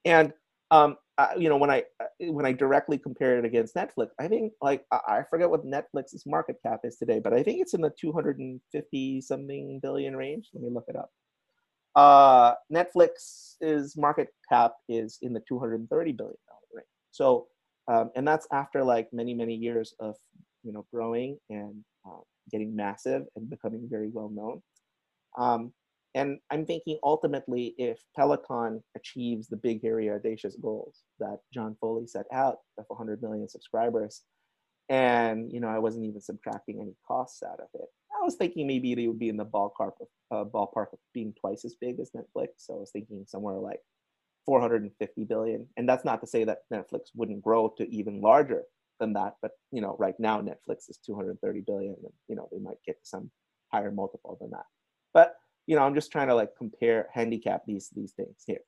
and 0.05 0.33
um, 0.71 0.97
you 1.37 1.49
know, 1.49 1.57
when 1.57 1.69
I 1.69 1.83
uh, 2.01 2.31
when 2.31 2.45
I 2.45 2.51
directly 2.51 2.97
compare 2.97 3.37
it 3.37 3.45
against 3.45 3.75
Netflix, 3.75 4.09
I 4.19 4.27
think 4.27 4.53
like 4.61 4.83
I 4.91 5.23
forget 5.29 5.49
what 5.49 5.65
Netflix's 5.65 6.23
market 6.25 6.57
cap 6.63 6.81
is 6.83 6.97
today, 6.97 7.19
but 7.19 7.33
I 7.33 7.41
think 7.41 7.61
it's 7.61 7.73
in 7.73 7.81
the 7.81 7.91
250 7.99 9.21
something 9.21 9.79
billion 9.81 10.15
range. 10.15 10.49
Let 10.53 10.63
me 10.63 10.69
look 10.71 10.85
it 10.87 10.95
up. 10.95 11.09
Uh, 11.97 12.53
Netflix's 12.71 13.97
market 13.97 14.27
cap 14.47 14.73
is 14.87 15.17
in 15.23 15.33
the 15.33 15.41
230 15.49 16.11
billion 16.11 16.35
dollar 16.47 16.59
range. 16.71 16.85
So, 17.09 17.47
um, 17.87 18.11
and 18.15 18.27
that's 18.27 18.47
after 18.53 18.83
like 18.83 19.07
many 19.11 19.33
many 19.33 19.55
years 19.55 19.95
of 19.99 20.15
you 20.63 20.71
know 20.71 20.85
growing 20.93 21.39
and 21.49 21.83
uh, 22.05 22.21
getting 22.51 22.75
massive 22.75 23.23
and 23.35 23.49
becoming 23.49 23.87
very 23.89 24.09
well 24.13 24.29
known. 24.29 24.61
Um, 25.39 25.73
and 26.13 26.37
I'm 26.51 26.67
thinking 26.67 26.99
ultimately, 27.03 27.73
if 27.79 27.99
Peloton 28.15 28.83
achieves 28.95 29.47
the 29.47 29.57
big, 29.57 29.81
hairy, 29.81 30.11
audacious 30.11 30.55
goals 30.55 31.01
that 31.19 31.39
John 31.51 31.75
Foley 31.81 32.05
set 32.05 32.25
out 32.31 32.57
of 32.77 32.85
100 32.89 33.23
million 33.23 33.49
subscribers, 33.49 34.21
and 34.89 35.51
you 35.51 35.59
know, 35.59 35.67
I 35.67 35.79
wasn't 35.79 36.05
even 36.05 36.21
subtracting 36.21 36.79
any 36.79 36.95
costs 37.07 37.41
out 37.41 37.59
of 37.59 37.69
it. 37.73 37.89
I 38.19 38.25
was 38.25 38.35
thinking 38.35 38.67
maybe 38.67 38.95
they 38.95 39.07
would 39.07 39.19
be 39.19 39.29
in 39.29 39.37
the 39.37 39.45
ballpark 39.45 39.93
of 40.01 40.07
uh, 40.31 40.49
ballpark 40.49 40.93
of 40.93 40.99
being 41.13 41.33
twice 41.39 41.63
as 41.65 41.75
big 41.75 41.99
as 41.99 42.11
Netflix. 42.11 42.49
So 42.57 42.75
I 42.75 42.79
was 42.79 42.91
thinking 42.91 43.23
somewhere 43.27 43.55
like 43.55 43.81
450 44.45 45.23
billion. 45.25 45.67
And 45.77 45.87
that's 45.87 46.05
not 46.05 46.21
to 46.21 46.27
say 46.27 46.43
that 46.45 46.59
Netflix 46.73 47.11
wouldn't 47.13 47.41
grow 47.41 47.73
to 47.77 47.89
even 47.89 48.21
larger 48.21 48.63
than 48.99 49.13
that. 49.13 49.35
But 49.41 49.51
you 49.71 49.81
know, 49.81 49.95
right 49.99 50.19
now 50.19 50.41
Netflix 50.41 50.89
is 50.89 50.99
230 51.05 51.61
billion, 51.61 51.95
and 52.03 52.13
you 52.27 52.35
know 52.35 52.47
they 52.51 52.59
might 52.59 52.77
get 52.85 52.97
some 53.03 53.29
higher 53.71 53.91
multiple 53.91 54.37
than 54.41 54.49
that. 54.51 54.65
But 55.13 55.35
you 55.67 55.75
know, 55.75 55.83
I'm 55.83 55.95
just 55.95 56.11
trying 56.11 56.29
to 56.29 56.35
like 56.35 56.51
compare, 56.57 57.09
handicap 57.13 57.63
these 57.67 57.89
these 57.95 58.13
things 58.13 58.43
here. 58.45 58.61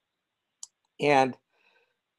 And 0.99 1.35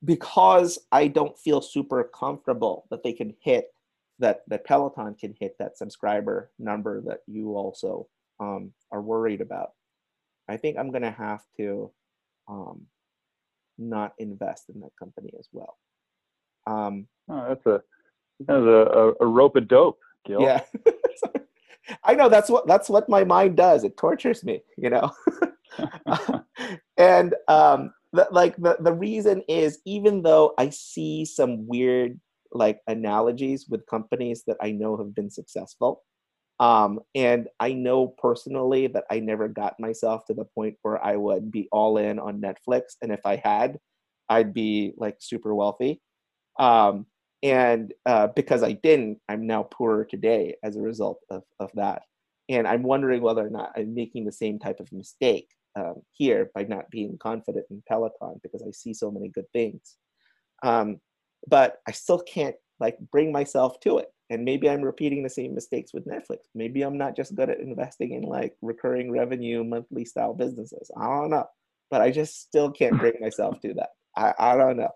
because 0.05 0.79
I 0.91 1.09
don't 1.09 1.39
feel 1.39 1.61
super 1.61 2.05
comfortable 2.05 2.87
that 2.91 3.03
they 3.03 3.13
can 3.13 3.35
hit 3.43 3.67
that 4.21 4.43
that 4.49 4.65
Peloton 4.65 5.15
can 5.15 5.35
hit 5.39 5.57
that 5.59 5.77
subscriber 5.77 6.51
number 6.59 7.01
that 7.03 7.21
you 7.27 7.57
also 7.57 8.07
um, 8.39 8.73
are 8.93 9.03
worried 9.03 9.41
about, 9.41 9.73
I 10.49 10.57
think 10.57 10.79
I'm 10.79 10.91
gonna 10.91 11.11
have 11.11 11.43
to 11.57 11.91
um, 12.49 12.87
not 13.79 14.13
invest 14.19 14.71
in 14.73 14.81
that 14.81 14.97
company 14.99 15.33
as 15.39 15.49
well. 15.53 15.77
Um, 16.67 17.07
oh, 17.29 17.47
that's 17.49 17.67
a 17.67 17.83
that's 18.41 18.65
a, 18.65 19.13
a, 19.13 19.13
a 19.21 19.27
rope 19.27 19.57
of 19.57 19.69
dope, 19.69 19.99
Gil. 20.27 20.43
Yeah. 20.43 20.63
I 22.05 22.15
know 22.15 22.29
that's 22.29 22.49
what 22.49 22.67
that's 22.67 22.89
what 22.89 23.09
my 23.09 23.25
mind 23.25 23.57
does. 23.57 23.85
It 23.85 23.97
tortures 23.97 24.45
me, 24.45 24.63
you 24.77 24.91
know. 24.91 25.13
and 26.97 27.35
um, 27.49 27.93
the, 28.13 28.29
like 28.31 28.57
the 28.57 28.77
the 28.81 28.93
reason 28.93 29.43
is 29.49 29.79
even 29.85 30.23
though 30.23 30.55
I 30.59 30.71
see 30.71 31.25
some 31.25 31.67
weird 31.67 32.19
like 32.53 32.81
analogies 32.87 33.67
with 33.69 33.87
companies 33.87 34.45
that 34.47 34.57
I 34.61 34.73
know 34.73 34.97
have 34.97 35.15
been 35.15 35.31
successful, 35.31 36.03
um, 36.61 37.01
and 37.15 37.49
I 37.59 37.73
know 37.73 38.09
personally 38.09 38.87
that 38.89 39.05
I 39.11 39.21
never 39.21 39.49
got 39.49 39.81
myself 39.81 40.27
to 40.27 40.35
the 40.35 40.45
point 40.45 40.77
where 40.83 41.03
I 41.03 41.17
would 41.17 41.51
be 41.51 41.69
all 41.73 41.97
in 41.97 42.19
on 42.19 42.41
Netflix, 42.41 42.97
and 43.01 43.11
if 43.11 43.21
I 43.25 43.37
had, 43.37 43.79
I'd 44.29 44.53
be 44.53 44.93
like 44.97 45.17
super 45.21 45.55
wealthy. 45.55 46.01
Um, 46.59 47.07
and 47.43 47.93
uh, 48.07 48.29
because 48.37 48.63
I 48.63 48.73
didn't, 48.73 49.19
I'm 49.29 49.47
now 49.47 49.65
poorer 49.65 50.05
today 50.05 50.57
as 50.63 50.77
a 50.77 50.83
result 50.83 51.19
of, 51.31 51.43
of 51.59 51.71
that. 51.75 52.03
And 52.49 52.67
I'm 52.67 52.83
wondering 52.83 53.23
whether 53.23 53.47
or 53.47 53.51
not 53.51 53.73
I'm 53.77 53.95
making 53.95 54.25
the 54.25 54.33
same 54.33 54.59
type 54.59 54.81
of 54.81 54.93
mistake 54.93 55.49
um, 55.77 56.03
here 56.11 56.51
by 56.55 56.65
not 56.65 56.91
being 56.91 57.17
confident 57.19 57.67
in 57.71 57.83
Peloton 57.89 58.41
because 58.43 58.63
I 58.63 58.71
see 58.73 58.93
so 58.93 59.11
many 59.11 59.29
good 59.29 59.47
things. 59.53 59.97
Um, 60.63 61.01
but 61.47 61.77
I 61.87 61.93
still 61.93 62.21
can't 62.21 62.57
like 62.79 62.99
bring 63.13 63.33
myself 63.33 63.81
to 63.81 63.99
it. 63.99 64.09
And 64.31 64.45
maybe 64.45 64.71
I'm 64.71 64.83
repeating 64.83 65.23
the 65.23 65.31
same 65.31 65.55
mistakes 65.55 65.93
with 65.93 66.07
Netflix. 66.07 66.39
Maybe 66.55 66.83
I'm 66.83 66.97
not 66.97 67.17
just 67.17 67.35
good 67.35 67.51
at 67.51 67.59
investing 67.59 68.13
in 68.13 68.23
like 68.23 68.55
recurring 68.63 69.11
revenue, 69.11 69.65
monthly 69.65 70.05
style 70.05 70.35
businesses. 70.35 70.91
I 70.97 71.07
don't 71.07 71.31
know. 71.31 71.47
But 71.91 72.01
I 72.01 72.13
just 72.13 72.41
still 72.41 72.71
can't 72.71 72.99
bring 72.99 73.15
myself 73.21 73.61
to 73.63 73.75
that. 73.75 73.91
I, 74.17 74.33
I 74.39 74.57
don't 74.57 74.77
know. 74.77 74.91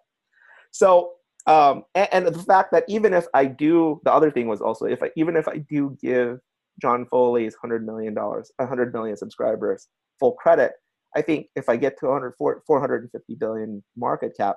So 0.70 1.14
um, 1.46 1.84
and, 1.94 2.08
and, 2.12 2.26
the 2.26 2.42
fact 2.42 2.72
that 2.72 2.84
even 2.88 3.12
if 3.12 3.26
I 3.34 3.44
do, 3.44 4.00
the 4.04 4.12
other 4.12 4.30
thing 4.30 4.48
was 4.48 4.62
also 4.62 4.86
if 4.86 5.02
I 5.02 5.10
even 5.14 5.36
if 5.36 5.46
I 5.46 5.58
do 5.58 5.96
give 6.00 6.38
John 6.80 7.06
Foley's 7.10 7.54
hundred 7.54 7.84
million 7.84 8.14
dollars, 8.14 8.50
hundred 8.58 8.94
million 8.94 9.16
subscribers 9.16 9.88
full 10.18 10.32
credit, 10.32 10.72
I 11.14 11.22
think 11.22 11.48
if 11.54 11.68
I 11.68 11.76
get 11.76 11.98
to 12.00 12.06
100, 12.06 12.34
450 12.66 13.34
billion 13.34 13.84
market 13.96 14.32
cap, 14.36 14.56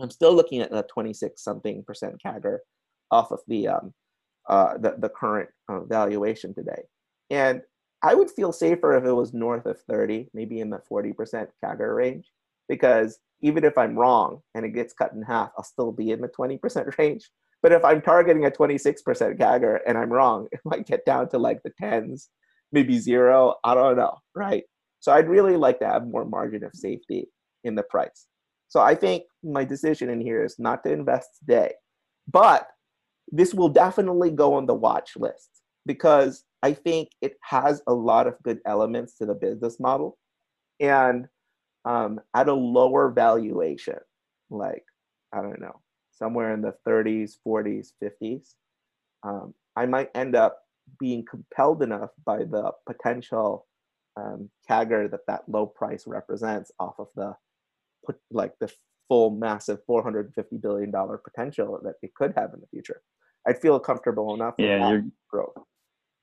I'm 0.00 0.10
still 0.10 0.34
looking 0.34 0.60
at 0.60 0.72
a 0.72 0.84
26 0.84 1.42
something 1.42 1.84
percent 1.84 2.20
CAGR 2.24 2.58
off 3.10 3.30
of 3.30 3.40
the 3.48 3.68
um, 3.68 3.94
uh, 4.48 4.78
the, 4.78 4.96
the 4.98 5.08
current 5.08 5.48
uh, 5.68 5.80
valuation 5.80 6.54
today. 6.54 6.82
And 7.30 7.62
I 8.02 8.14
would 8.14 8.30
feel 8.30 8.52
safer 8.52 8.96
if 8.96 9.04
it 9.04 9.12
was 9.12 9.34
north 9.34 9.66
of 9.66 9.80
30, 9.82 10.28
maybe 10.32 10.60
in 10.60 10.70
the 10.70 10.80
40% 10.90 11.46
CAGR 11.62 11.94
range, 11.94 12.26
because 12.68 13.18
even 13.42 13.64
if 13.64 13.76
I'm 13.76 13.98
wrong 13.98 14.40
and 14.54 14.64
it 14.64 14.70
gets 14.70 14.94
cut 14.94 15.12
in 15.12 15.22
half, 15.22 15.50
I'll 15.56 15.64
still 15.64 15.92
be 15.92 16.10
in 16.10 16.20
the 16.20 16.28
20% 16.28 16.96
range. 16.98 17.30
But 17.62 17.72
if 17.72 17.84
I'm 17.84 18.00
targeting 18.00 18.46
a 18.46 18.50
26% 18.50 19.04
CAGR 19.38 19.80
and 19.86 19.98
I'm 19.98 20.10
wrong, 20.10 20.48
it 20.50 20.60
might 20.64 20.86
get 20.86 21.04
down 21.04 21.28
to 21.30 21.38
like 21.38 21.62
the 21.62 21.72
tens, 21.78 22.30
maybe 22.72 22.98
zero. 22.98 23.56
I 23.62 23.74
don't 23.74 23.96
know, 23.96 24.16
right? 24.34 24.64
So 25.00 25.12
I'd 25.12 25.28
really 25.28 25.56
like 25.56 25.78
to 25.80 25.86
have 25.86 26.06
more 26.06 26.24
margin 26.24 26.64
of 26.64 26.72
safety 26.74 27.28
in 27.64 27.74
the 27.74 27.82
price. 27.82 28.26
So 28.70 28.80
I 28.80 28.94
think 28.94 29.24
my 29.42 29.64
decision 29.64 30.08
in 30.08 30.20
here 30.20 30.44
is 30.44 30.56
not 30.60 30.84
to 30.84 30.92
invest 30.92 31.30
today, 31.40 31.72
but 32.30 32.68
this 33.32 33.52
will 33.52 33.68
definitely 33.68 34.30
go 34.30 34.54
on 34.54 34.66
the 34.66 34.74
watch 34.74 35.16
list 35.16 35.50
because 35.86 36.44
I 36.62 36.74
think 36.74 37.08
it 37.20 37.34
has 37.42 37.82
a 37.88 37.92
lot 37.92 38.28
of 38.28 38.40
good 38.44 38.60
elements 38.64 39.18
to 39.18 39.26
the 39.26 39.34
business 39.34 39.80
model. 39.80 40.16
And 40.78 41.26
um, 41.84 42.20
at 42.32 42.48
a 42.48 42.54
lower 42.54 43.10
valuation, 43.10 43.98
like, 44.50 44.84
I 45.32 45.42
don't 45.42 45.60
know, 45.60 45.80
somewhere 46.12 46.54
in 46.54 46.62
the 46.62 46.74
30s, 46.86 47.38
40s, 47.44 47.88
50s, 48.00 48.54
um, 49.24 49.52
I 49.74 49.86
might 49.86 50.10
end 50.14 50.36
up 50.36 50.60
being 51.00 51.24
compelled 51.28 51.82
enough 51.82 52.10
by 52.24 52.44
the 52.44 52.70
potential 52.86 53.66
um, 54.16 54.48
CAGR 54.68 55.10
that 55.10 55.26
that 55.26 55.48
low 55.48 55.66
price 55.66 56.04
represents 56.06 56.70
off 56.78 56.94
of 57.00 57.08
the 57.16 57.34
like 58.30 58.52
the 58.60 58.72
full 59.08 59.30
massive 59.30 59.78
450 59.86 60.56
billion 60.58 60.90
dollar 60.90 61.18
potential 61.18 61.80
that 61.82 61.94
it 62.02 62.14
could 62.14 62.32
have 62.36 62.52
in 62.54 62.60
the 62.60 62.66
future. 62.68 63.02
I'd 63.46 63.60
feel 63.60 63.78
comfortable 63.80 64.34
enough. 64.34 64.54
Yeah, 64.58 64.90
you're 64.90 65.04
growth 65.28 65.54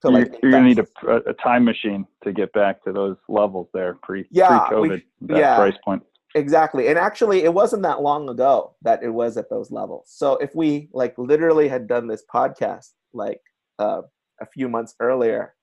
to 0.01 0.11
you're, 0.11 0.19
like 0.21 0.35
you're 0.41 0.51
gonna 0.51 0.67
need 0.67 0.79
a, 0.79 1.15
a, 1.27 1.33
time 1.33 1.63
machine 1.63 2.05
to 2.23 2.31
get 2.31 2.51
back 2.53 2.83
to 2.83 2.91
those 2.91 3.17
levels 3.27 3.67
there 3.73 3.97
pre 4.03 4.25
yeah, 4.31 4.59
pre-COVID 4.59 5.03
that 5.21 5.37
yeah, 5.37 5.55
price 5.55 5.77
point. 5.83 6.03
Exactly, 6.35 6.87
and 6.87 6.99
actually, 6.99 7.43
it 7.43 7.53
wasn't 7.53 7.81
that 7.83 8.01
long 8.01 8.29
ago 8.29 8.75
that 8.81 9.01
it 9.01 9.09
was 9.09 9.37
at 9.37 9.49
those 9.49 9.71
levels. 9.71 10.11
So 10.13 10.37
if 10.37 10.53
we 10.53 10.89
like 10.93 11.17
literally 11.17 11.67
had 11.67 11.87
done 11.87 12.07
this 12.07 12.23
podcast 12.33 12.91
like 13.13 13.41
uh, 13.79 14.01
a 14.41 14.45
few 14.45 14.69
months 14.69 14.93
earlier, 14.99 15.55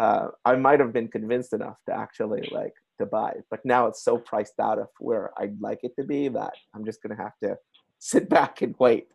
uh, 0.00 0.28
I 0.44 0.56
might 0.56 0.80
have 0.80 0.92
been 0.92 1.08
convinced 1.08 1.52
enough 1.52 1.76
to 1.88 1.94
actually 1.94 2.48
like 2.50 2.72
to 3.02 3.06
buy. 3.06 3.34
But 3.50 3.64
now 3.64 3.86
it's 3.86 4.02
so 4.02 4.18
priced 4.18 4.58
out 4.60 4.78
of 4.78 4.88
where 4.98 5.30
I'd 5.36 5.60
like 5.60 5.80
it 5.82 5.94
to 5.96 6.04
be 6.04 6.28
that 6.28 6.54
I'm 6.74 6.84
just 6.84 7.02
gonna 7.02 7.16
have 7.16 7.38
to 7.42 7.58
sit 7.98 8.28
back 8.28 8.62
and 8.62 8.74
wait. 8.78 9.08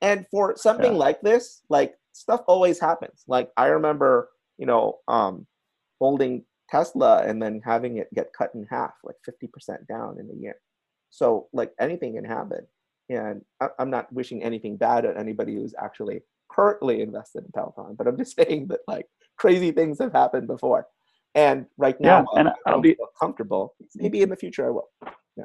And 0.00 0.26
for 0.30 0.56
something 0.56 0.92
yeah. 0.92 0.98
like 0.98 1.20
this, 1.20 1.62
like 1.68 1.94
stuff 2.12 2.42
always 2.46 2.78
happens. 2.80 3.24
Like 3.26 3.50
I 3.56 3.66
remember, 3.66 4.30
you 4.58 4.66
know, 4.66 4.98
um, 5.08 5.46
holding 6.00 6.44
Tesla 6.68 7.22
and 7.22 7.40
then 7.40 7.60
having 7.64 7.98
it 7.98 8.12
get 8.14 8.32
cut 8.32 8.54
in 8.54 8.66
half, 8.68 8.94
like 9.04 9.16
50% 9.28 9.86
down 9.86 10.18
in 10.18 10.28
a 10.30 10.40
year. 10.40 10.56
So 11.10 11.48
like 11.52 11.72
anything 11.78 12.14
can 12.14 12.24
happen. 12.24 12.66
And 13.08 13.42
I, 13.60 13.68
I'm 13.78 13.90
not 13.90 14.12
wishing 14.12 14.42
anything 14.42 14.76
bad 14.76 15.04
at 15.04 15.18
anybody 15.18 15.54
who's 15.54 15.74
actually 15.78 16.22
currently 16.50 17.02
invested 17.02 17.44
in 17.44 17.52
Peloton, 17.52 17.94
but 17.96 18.06
I'm 18.06 18.16
just 18.16 18.36
saying 18.36 18.68
that 18.68 18.80
like 18.88 19.06
crazy 19.36 19.70
things 19.70 19.98
have 19.98 20.12
happened 20.12 20.46
before. 20.46 20.86
And 21.34 21.66
right 21.78 21.98
now, 22.00 22.26
yeah, 22.34 22.40
and 22.40 22.48
I 22.66 22.70
don't 22.70 22.82
be 22.82 22.96
comfortable. 23.18 23.74
Maybe 23.94 24.22
in 24.22 24.28
the 24.28 24.36
future 24.36 24.66
I 24.66 24.70
will. 24.70 24.90
Yeah. 25.36 25.44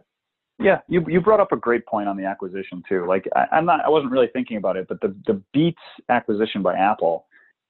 Yeah, 0.59 0.79
you 0.89 1.05
you 1.07 1.21
brought 1.21 1.39
up 1.39 1.51
a 1.51 1.55
great 1.55 1.85
point 1.85 2.09
on 2.09 2.17
the 2.17 2.25
acquisition 2.25 2.83
too. 2.87 3.05
Like 3.07 3.27
I, 3.35 3.45
I'm 3.53 3.65
not, 3.65 3.85
I 3.85 3.89
wasn't 3.89 4.11
really 4.11 4.27
thinking 4.33 4.57
about 4.57 4.75
it, 4.75 4.87
but 4.89 4.99
the 5.01 5.15
the 5.25 5.41
Beats 5.53 5.81
acquisition 6.09 6.61
by 6.61 6.75
Apple, 6.75 7.27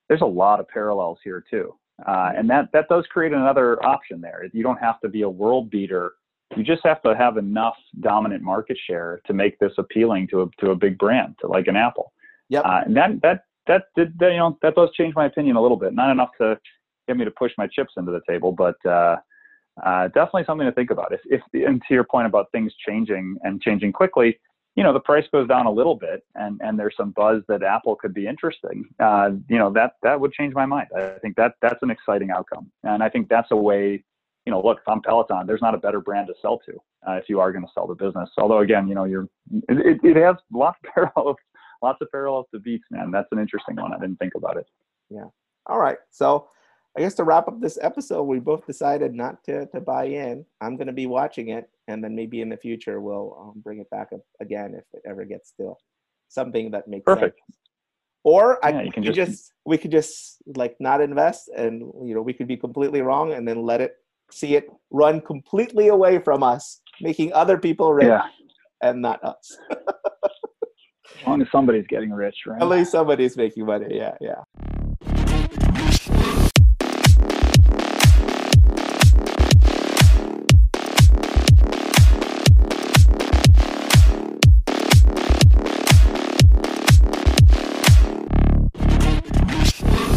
there's 0.08 0.22
a 0.22 0.26
lot 0.26 0.60
of 0.60 0.68
parallels 0.68 1.20
here 1.24 1.44
too, 1.48 1.76
uh, 2.08 2.32
and 2.36 2.50
that 2.50 2.70
that 2.74 2.88
does 2.90 3.06
create 3.08 3.34
another 3.34 3.84
option 3.86 4.20
there. 4.20 4.46
You 4.52 4.64
don't 4.64 4.80
have 4.80 5.00
to 5.02 5.10
be 5.10 5.22
a 5.22 5.30
world 5.30 5.70
beater. 5.70 6.14
You 6.56 6.64
just 6.64 6.82
have 6.86 7.02
to 7.04 7.16
have 7.16 7.38
enough 7.38 7.76
dominant 8.00 8.42
market 8.42 8.78
share 8.88 9.20
to 9.28 9.34
make 9.34 9.60
this 9.60 9.74
appealing 9.78 10.30
to 10.30 10.44
a 10.44 10.46
to 10.60 10.72
a 10.72 10.76
big 10.76 10.98
brand, 10.98 11.36
to 11.42 11.48
like 11.48 11.68
an 11.68 11.76
Apple. 11.76 12.14
Yep. 12.50 12.66
Uh, 12.66 12.82
and 12.86 12.96
that 12.96 13.22
that 13.22 13.44
that 13.68 13.84
did 13.96 14.18
that, 14.20 14.32
you 14.32 14.38
know 14.38 14.58
that 14.62 14.76
does 14.76 14.90
change 14.94 15.14
my 15.14 15.26
opinion 15.26 15.56
a 15.56 15.62
little 15.62 15.78
bit. 15.78 15.94
Not 15.94 16.10
enough 16.10 16.30
to 16.40 16.58
get 17.08 17.18
me 17.18 17.26
to 17.26 17.32
push 17.32 17.52
my 17.58 17.68
chips 17.68 17.94
into 17.98 18.12
the 18.12 18.22
table, 18.28 18.52
but 18.52 18.76
uh, 18.86 19.18
uh, 19.84 20.08
definitely 20.08 20.44
something 20.46 20.68
to 20.68 20.74
think 20.74 20.92
about. 20.92 21.14
If, 21.14 21.22
if 21.26 21.42
and 21.54 21.82
to 21.88 21.94
your 21.94 22.04
point 22.04 22.28
about 22.28 22.52
things 22.52 22.74
changing 22.88 23.38
and 23.44 23.62
changing 23.62 23.94
quickly, 23.94 24.40
you 24.76 24.84
know, 24.84 24.94
the 24.94 25.00
price 25.00 25.26
goes 25.32 25.48
down 25.48 25.66
a 25.66 25.72
little 25.72 25.96
bit, 25.96 26.24
and 26.36 26.60
and 26.64 26.80
there's 26.80 26.96
some 26.96 27.12
buzz 27.12 27.42
that 27.48 27.64
Apple 27.64 27.96
could 27.96 28.14
be 28.14 28.28
interesting. 28.28 28.86
Uh, 29.00 29.32
you 29.50 29.58
know, 29.58 29.72
that 29.74 29.94
that 30.04 30.20
would 30.20 30.34
change 30.34 30.54
my 30.54 30.66
mind. 30.66 30.88
I 30.96 31.18
think 31.22 31.36
that 31.38 31.56
that's 31.62 31.82
an 31.82 31.90
exciting 31.90 32.30
outcome, 32.32 32.72
and 32.84 33.02
I 33.02 33.10
think 33.10 33.28
that's 33.28 33.50
a 33.52 33.56
way. 33.56 34.04
You 34.46 34.52
know, 34.52 34.62
look, 34.64 34.78
if 34.78 34.88
I'm 34.88 35.02
Peloton, 35.02 35.46
there's 35.46 35.62
not 35.62 35.76
a 35.76 35.78
better 35.78 36.00
brand 36.00 36.28
to 36.28 36.34
sell 36.42 36.60
to 36.60 36.80
uh, 37.08 37.16
if 37.16 37.28
you 37.28 37.40
are 37.40 37.52
going 37.52 37.66
to 37.66 37.72
sell 37.74 37.86
the 37.86 37.96
business. 37.96 38.30
Although, 38.38 38.60
again, 38.60 38.88
you 38.88 38.96
know, 38.96 39.04
you're 39.04 39.28
it, 39.68 40.00
it 40.04 40.16
has 40.16 40.36
lots 40.54 40.78
of 40.86 40.94
parallels, 40.94 41.36
lots 41.82 41.98
of 42.02 42.10
parallels 42.12 42.46
to 42.54 42.60
Beats, 42.60 42.86
man. 42.92 43.12
That's 43.12 43.28
an 43.32 43.40
interesting 43.40 43.76
one. 43.76 43.94
I 43.94 44.00
didn't 44.00 44.18
think 44.18 44.36
about 44.36 44.58
it. 44.58 44.68
Yeah. 45.10 45.26
All 45.66 45.80
right. 45.80 45.98
So 46.12 46.48
I 46.98 47.02
guess 47.02 47.14
to 47.16 47.24
wrap 47.24 47.48
up 47.48 47.62
this 47.62 47.78
episode, 47.82 48.24
we 48.24 48.40
both 48.40 48.66
decided 48.66 49.14
not 49.14 49.44
to, 49.44 49.68
to 49.68 49.80
buy 49.80 50.06
in. 50.06 50.44
I'm 50.62 50.76
going 50.78 50.88
to 50.88 50.94
be 50.94 51.06
watching 51.06 51.50
it, 51.50 51.70
and 51.88 52.04
then 52.04 52.16
maybe 52.16 52.42
in 52.42 52.50
the 52.50 52.58
future 52.58 53.00
we'll 53.00 53.38
um, 53.40 53.62
bring 53.64 53.80
it 53.80 53.90
back 53.92 54.08
up 54.14 54.22
again 54.42 54.74
if 54.76 54.84
it 54.94 55.04
ever 55.08 55.24
gets 55.24 55.54
to 55.60 55.74
something 56.30 56.72
that 56.72 56.88
makes 56.88 57.04
Perfect. 57.06 57.38
sense. 57.38 57.58
Or 58.24 58.64
I 58.66 58.82
you 58.82 58.92
can 58.92 59.04
just- 59.04 59.16
just 59.16 59.54
we 59.66 59.78
could 59.78 59.92
just 59.92 60.38
like 60.56 60.76
not 60.80 61.00
invest, 61.02 61.50
and 61.56 61.82
you 62.04 62.16
know 62.16 62.22
we 62.24 62.34
could 62.34 62.48
be 62.48 62.58
completely 62.58 63.02
wrong, 63.02 63.34
and 63.34 63.48
then 63.48 63.62
let 63.62 63.80
it 63.80 63.94
see 64.32 64.56
it 64.56 64.68
run 64.90 65.22
completely 65.22 65.90
away 65.90 66.18
from 66.18 66.42
us, 66.42 66.82
making 67.00 67.32
other 67.34 67.58
people 67.60 67.94
rich 67.94 68.08
Yeah, 68.08 68.24
and 68.82 69.02
not 69.04 69.24
us. 69.24 69.56
as 69.72 71.28
long 71.28 71.42
as 71.44 71.48
somebody's 71.52 71.86
getting 71.88 72.12
rich, 72.12 72.36
right? 72.48 72.60
At 72.62 72.68
least 72.68 72.92
somebody's 72.92 73.38
making 73.38 73.66
money. 73.68 73.86
Yeah, 73.96 74.16
yeah. 74.20 74.42